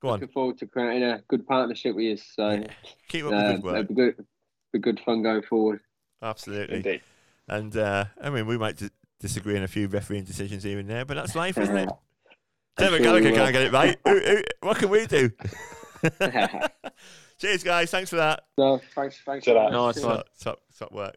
Go 0.03 0.09
on, 0.09 0.21
Looking 0.21 0.29
forward 0.33 0.59
to 0.59 0.67
creating 0.67 1.03
a 1.05 1.23
good 1.29 1.47
partnership 1.47 1.97
with 1.97 2.05
you. 2.05 2.17
So 2.19 2.51
Yeah, 2.51 2.67
keep 3.09 3.25
up 3.25 3.33
um, 3.33 3.39
the 3.39 3.53
good 3.55 3.63
work. 3.65 3.75
it'll 3.77 3.89
be 3.89 3.95
good, 3.95 4.27
be 4.75 4.79
good 4.79 5.01
fun 5.01 5.23
going 5.23 5.43
forward. 5.43 5.81
Absolutely. 6.23 6.77
Indeed. 6.77 7.01
And 7.49 7.75
uh, 7.77 8.05
I 8.21 8.29
mean, 8.29 8.47
we 8.47 8.59
might 8.59 8.77
d- 8.77 8.91
disagree 9.21 9.57
on 9.57 9.63
a 9.63 9.69
few 9.69 9.89
refereeing 9.89 10.25
decisions 10.25 10.63
here 10.65 10.79
and 10.79 10.89
there, 10.89 11.05
but 11.07 11.15
that's 11.15 11.35
life, 11.35 11.57
isn't 11.59 11.77
it? 11.77 11.89
David 12.77 12.99
sure 12.99 13.05
Gallagher 13.05 13.25
we 13.25 13.31
will. 13.31 13.37
can't 13.39 13.53
get 13.53 13.63
it 13.63 13.73
right. 13.73 13.97
Who- 14.07 14.21
who- 14.21 14.43
what 14.61 14.77
can 14.79 14.91
we 14.91 15.07
do? 15.07 15.31
Cheers, 17.39 17.63
guys. 17.63 17.91
Thanks 17.91 18.11
for 18.11 18.17
that. 18.17 18.45
no, 18.59 18.81
thanks, 18.95 19.19
thanks. 19.25 19.45
Ta-ra. 19.47 19.69
very 19.69 19.73
much. 19.73 19.73
Nice 19.73 19.95
Cheers. 19.97 20.07
one. 20.07 20.17
Top, 20.17 20.27
top, 20.41 20.61
top 20.79 20.93
work. 20.93 21.17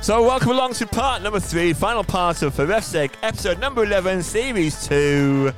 So, 0.00 0.22
welcome 0.22 0.50
along 0.50 0.74
to 0.74 0.86
part 0.86 1.22
number 1.22 1.40
three, 1.40 1.72
final 1.72 2.04
part 2.04 2.42
of 2.42 2.54
For 2.54 2.66
Ref's 2.66 2.86
Sake, 2.88 3.12
episode 3.22 3.58
number 3.58 3.82
11, 3.84 4.22
series 4.22 4.86
two. 4.86 5.50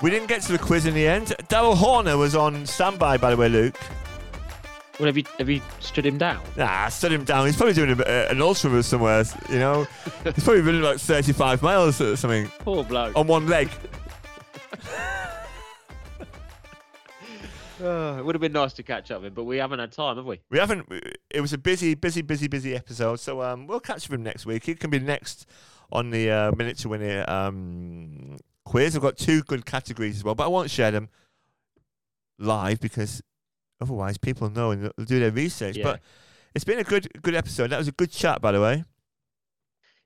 We 0.00 0.10
didn't 0.10 0.28
get 0.28 0.40
to 0.42 0.52
the 0.52 0.58
quiz 0.58 0.86
in 0.86 0.94
the 0.94 1.06
end. 1.06 1.28
Daryl 1.48 1.76
Horner 1.76 2.16
was 2.16 2.34
on 2.34 2.64
standby, 2.64 3.18
by 3.18 3.30
the 3.30 3.36
way, 3.36 3.50
Luke. 3.50 3.78
Well, 4.98 5.06
have 5.06 5.16
you 5.18 5.24
have 5.38 5.48
you 5.50 5.60
stood 5.80 6.06
him 6.06 6.16
down? 6.16 6.42
Nah, 6.56 6.88
stood 6.88 7.12
him 7.12 7.24
down. 7.24 7.44
He's 7.46 7.56
probably 7.56 7.74
doing 7.74 7.90
a, 7.90 8.02
a, 8.02 8.28
an 8.30 8.40
ultra 8.40 8.70
with 8.70 8.86
somewhere, 8.86 9.24
you 9.50 9.58
know. 9.58 9.86
He's 10.24 10.42
probably 10.44 10.62
running 10.62 10.80
like 10.82 10.98
35 10.98 11.62
miles 11.62 12.00
or 12.00 12.16
something 12.16 12.46
Poor 12.60 12.82
bloke. 12.82 13.14
on 13.16 13.26
one 13.26 13.46
leg. 13.46 13.68
Oh, 17.78 18.18
it 18.18 18.24
would 18.24 18.34
have 18.34 18.40
been 18.40 18.52
nice 18.52 18.72
to 18.74 18.82
catch 18.82 19.10
up 19.10 19.20
with 19.20 19.28
him, 19.28 19.34
but 19.34 19.44
we 19.44 19.58
haven't 19.58 19.80
had 19.80 19.92
time, 19.92 20.16
have 20.16 20.24
we? 20.24 20.40
We 20.48 20.58
haven't. 20.58 20.90
It 21.28 21.42
was 21.42 21.52
a 21.52 21.58
busy, 21.58 21.94
busy, 21.94 22.22
busy, 22.22 22.48
busy 22.48 22.74
episode. 22.74 23.20
So 23.20 23.42
um, 23.42 23.66
we'll 23.66 23.80
catch 23.80 24.06
up 24.06 24.10
with 24.12 24.20
him 24.20 24.24
next 24.24 24.46
week. 24.46 24.66
It 24.68 24.80
can 24.80 24.88
be 24.88 24.98
next 24.98 25.44
on 25.92 26.08
the 26.08 26.30
uh, 26.30 26.52
minute 26.52 26.78
to 26.78 26.88
win 26.88 27.02
it 27.02 27.28
um, 27.28 28.38
quiz. 28.64 28.96
I've 28.96 29.02
got 29.02 29.18
two 29.18 29.42
good 29.42 29.66
categories 29.66 30.16
as 30.16 30.24
well, 30.24 30.34
but 30.34 30.44
I 30.44 30.48
won't 30.48 30.70
share 30.70 30.90
them 30.90 31.10
live 32.38 32.80
because 32.80 33.22
otherwise 33.80 34.18
people 34.18 34.50
know 34.50 34.70
and 34.70 34.84
they'll 34.84 35.06
do 35.06 35.20
their 35.20 35.30
research. 35.30 35.76
Yeah. 35.76 35.84
But 35.84 36.00
it's 36.54 36.64
been 36.64 36.78
a 36.78 36.84
good, 36.84 37.08
good 37.22 37.34
episode. 37.34 37.70
That 37.70 37.78
was 37.78 37.88
a 37.88 37.92
good 37.92 38.10
chat, 38.10 38.40
by 38.40 38.52
the 38.52 38.60
way. 38.60 38.84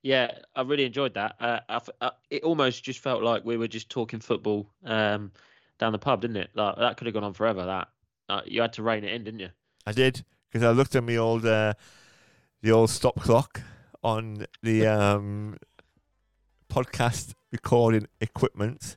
Yeah, 0.02 0.30
I 0.56 0.62
really 0.62 0.84
enjoyed 0.84 1.14
that. 1.14 1.36
Uh, 1.38 1.60
I 1.68 1.76
f 1.76 1.88
uh 2.00 2.10
it 2.30 2.42
almost 2.42 2.82
just 2.82 3.00
felt 3.00 3.22
like 3.22 3.44
we 3.44 3.56
were 3.56 3.68
just 3.68 3.90
talking 3.90 4.18
football 4.18 4.66
um, 4.84 5.30
down 5.78 5.92
the 5.92 5.98
pub, 5.98 6.22
didn't 6.22 6.38
it? 6.38 6.50
Like 6.54 6.76
that 6.76 6.96
could 6.96 7.06
have 7.06 7.14
gone 7.14 7.24
on 7.24 7.34
forever. 7.34 7.66
That 7.66 7.88
uh, 8.28 8.40
you 8.46 8.62
had 8.62 8.72
to 8.74 8.82
rein 8.82 9.04
it 9.04 9.12
in, 9.12 9.24
didn't 9.24 9.40
you? 9.40 9.50
I 9.86 9.92
did 9.92 10.24
because 10.50 10.66
I 10.66 10.70
looked 10.70 10.96
at 10.96 11.04
my 11.04 11.16
old, 11.16 11.44
uh, 11.44 11.74
the 12.62 12.72
old 12.72 12.90
stop 12.90 13.20
clock 13.20 13.60
on 14.02 14.46
the 14.62 14.86
um, 14.86 15.56
podcast 16.70 17.34
recording 17.52 18.06
equipment. 18.20 18.96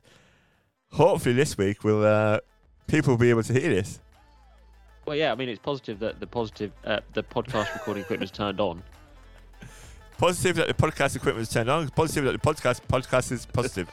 Hopefully, 0.92 1.34
this 1.34 1.58
week 1.58 1.84
will 1.84 2.04
uh, 2.04 2.38
people 2.86 3.12
will 3.12 3.18
be 3.18 3.30
able 3.30 3.42
to 3.42 3.52
hear 3.52 3.74
this. 3.74 4.00
Well, 5.06 5.16
yeah. 5.16 5.32
I 5.32 5.34
mean, 5.34 5.48
it's 5.48 5.58
positive 5.58 5.98
that 6.00 6.20
the 6.20 6.26
positive 6.26 6.72
uh, 6.84 7.00
the 7.12 7.22
podcast 7.22 7.72
recording 7.74 8.02
equipment 8.02 8.30
is 8.30 8.36
turned 8.36 8.60
on. 8.60 8.82
Positive 10.18 10.56
that 10.56 10.68
the 10.68 10.74
podcast 10.74 11.16
equipment 11.16 11.42
is 11.42 11.52
turned 11.52 11.68
on. 11.68 11.88
Positive 11.88 12.24
that 12.24 12.32
the 12.32 12.38
podcast 12.38 12.80
podcast 12.88 13.32
is 13.32 13.46
positive. 13.46 13.90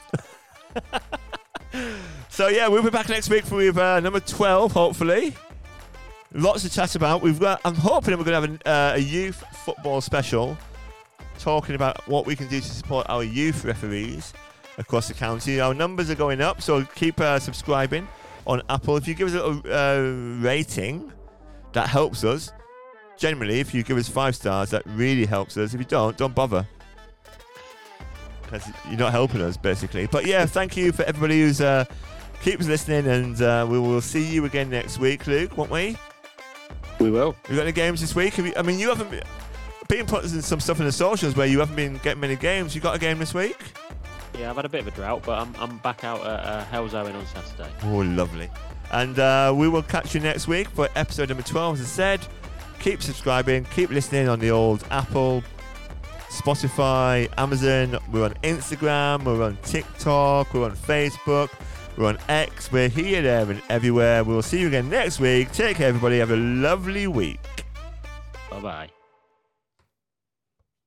so 2.29 2.47
yeah, 2.47 2.67
we'll 2.67 2.83
be 2.83 2.91
back 2.91 3.09
next 3.09 3.29
week 3.29 3.43
for 3.43 3.55
with 3.55 3.77
uh, 3.77 3.99
number 3.99 4.19
twelve. 4.19 4.71
Hopefully, 4.71 5.35
lots 6.31 6.61
to 6.61 6.69
chat 6.69 6.95
about. 6.95 7.23
We've 7.23 7.39
got. 7.39 7.59
I'm 7.65 7.73
hoping 7.73 8.15
we're 8.17 8.23
going 8.23 8.41
to 8.41 8.41
have 8.41 8.43
an, 8.43 8.59
uh, 8.65 8.93
a 8.95 8.99
youth 8.99 9.43
football 9.65 9.99
special, 9.99 10.55
talking 11.39 11.73
about 11.73 12.07
what 12.07 12.27
we 12.27 12.35
can 12.35 12.47
do 12.47 12.59
to 12.61 12.69
support 12.69 13.07
our 13.09 13.23
youth 13.23 13.65
referees 13.65 14.31
across 14.77 15.07
the 15.07 15.15
county. 15.15 15.59
Our 15.59 15.73
numbers 15.73 16.11
are 16.11 16.15
going 16.15 16.39
up, 16.39 16.61
so 16.61 16.85
keep 16.85 17.19
uh, 17.19 17.39
subscribing 17.39 18.07
on 18.45 18.61
Apple. 18.69 18.97
If 18.97 19.07
you 19.07 19.13
give 19.13 19.27
us 19.27 19.33
a 19.33 19.43
little 19.43 19.71
uh, 19.71 20.43
rating, 20.43 21.11
that 21.73 21.87
helps 21.87 22.23
us. 22.23 22.51
Generally, 23.17 23.59
if 23.59 23.73
you 23.73 23.83
give 23.83 23.97
us 23.97 24.09
five 24.09 24.35
stars, 24.35 24.69
that 24.71 24.83
really 24.85 25.25
helps 25.25 25.57
us. 25.57 25.73
If 25.73 25.79
you 25.79 25.85
don't, 25.85 26.17
don't 26.17 26.33
bother. 26.33 26.67
Because 28.41 28.67
you're 28.89 28.97
not 28.97 29.11
helping 29.11 29.41
us, 29.41 29.57
basically. 29.57 30.07
But 30.07 30.25
yeah, 30.25 30.45
thank 30.45 30.75
you 30.75 30.91
for 30.91 31.03
everybody 31.03 31.41
who's 31.41 31.61
uh, 31.61 31.85
keeps 32.41 32.67
listening, 32.67 33.07
and 33.07 33.41
uh, 33.41 33.65
we 33.69 33.79
will 33.79 34.01
see 34.01 34.23
you 34.23 34.45
again 34.45 34.69
next 34.69 34.97
week, 34.97 35.27
Luke, 35.27 35.55
won't 35.57 35.71
we? 35.71 35.95
We 36.99 37.11
will. 37.11 37.35
We 37.49 37.55
got 37.55 37.63
any 37.63 37.71
games 37.71 38.01
this 38.01 38.15
week? 38.15 38.33
Have 38.35 38.45
you, 38.45 38.53
I 38.57 38.61
mean, 38.61 38.79
you 38.79 38.89
haven't 38.89 39.11
been, 39.11 39.23
been 39.87 40.05
putting 40.05 40.29
some 40.41 40.59
stuff 40.59 40.79
in 40.79 40.85
the 40.85 40.91
socials 40.91 41.35
where 41.35 41.47
you 41.47 41.59
haven't 41.59 41.75
been 41.75 41.97
getting 42.03 42.19
many 42.19 42.35
games. 42.35 42.75
You 42.75 42.81
got 42.81 42.95
a 42.95 42.99
game 42.99 43.19
this 43.19 43.33
week? 43.33 43.57
Yeah, 44.37 44.49
I've 44.49 44.55
had 44.55 44.65
a 44.65 44.69
bit 44.69 44.81
of 44.81 44.87
a 44.87 44.91
drought, 44.91 45.23
but 45.25 45.39
I'm 45.39 45.53
I'm 45.57 45.77
back 45.79 46.03
out 46.03 46.21
at 46.21 46.25
uh, 46.25 46.65
Halesowen 46.65 47.15
on 47.15 47.25
Saturday. 47.27 47.69
Oh, 47.83 47.97
lovely. 47.97 48.49
And 48.91 49.17
uh, 49.19 49.53
we 49.55 49.69
will 49.69 49.83
catch 49.83 50.13
you 50.13 50.21
next 50.21 50.47
week 50.47 50.69
for 50.69 50.89
episode 50.95 51.29
number 51.29 51.43
12. 51.43 51.75
As 51.79 51.81
I 51.81 51.85
said, 51.85 52.27
keep 52.79 53.01
subscribing, 53.01 53.65
keep 53.65 53.89
listening 53.89 54.27
on 54.27 54.39
the 54.39 54.51
old 54.51 54.83
Apple, 54.91 55.43
Spotify, 56.29 57.29
Amazon. 57.37 57.99
We're 58.11 58.25
on 58.25 58.33
Instagram, 58.43 59.23
we're 59.23 59.43
on 59.43 59.57
TikTok, 59.63 60.53
we're 60.53 60.65
on 60.65 60.75
Facebook, 60.75 61.49
we're 61.97 62.07
on 62.07 62.17
X. 62.29 62.71
We're 62.71 62.89
here, 62.89 63.21
there, 63.21 63.49
and 63.49 63.61
everywhere. 63.69 64.23
We'll 64.23 64.41
see 64.41 64.59
you 64.59 64.67
again 64.67 64.89
next 64.89 65.19
week. 65.19 65.51
Take 65.51 65.77
care, 65.77 65.89
everybody. 65.89 66.19
Have 66.19 66.31
a 66.31 66.37
lovely 66.37 67.07
week. 67.07 67.39
Bye 68.49 68.59
bye. 68.59 69.00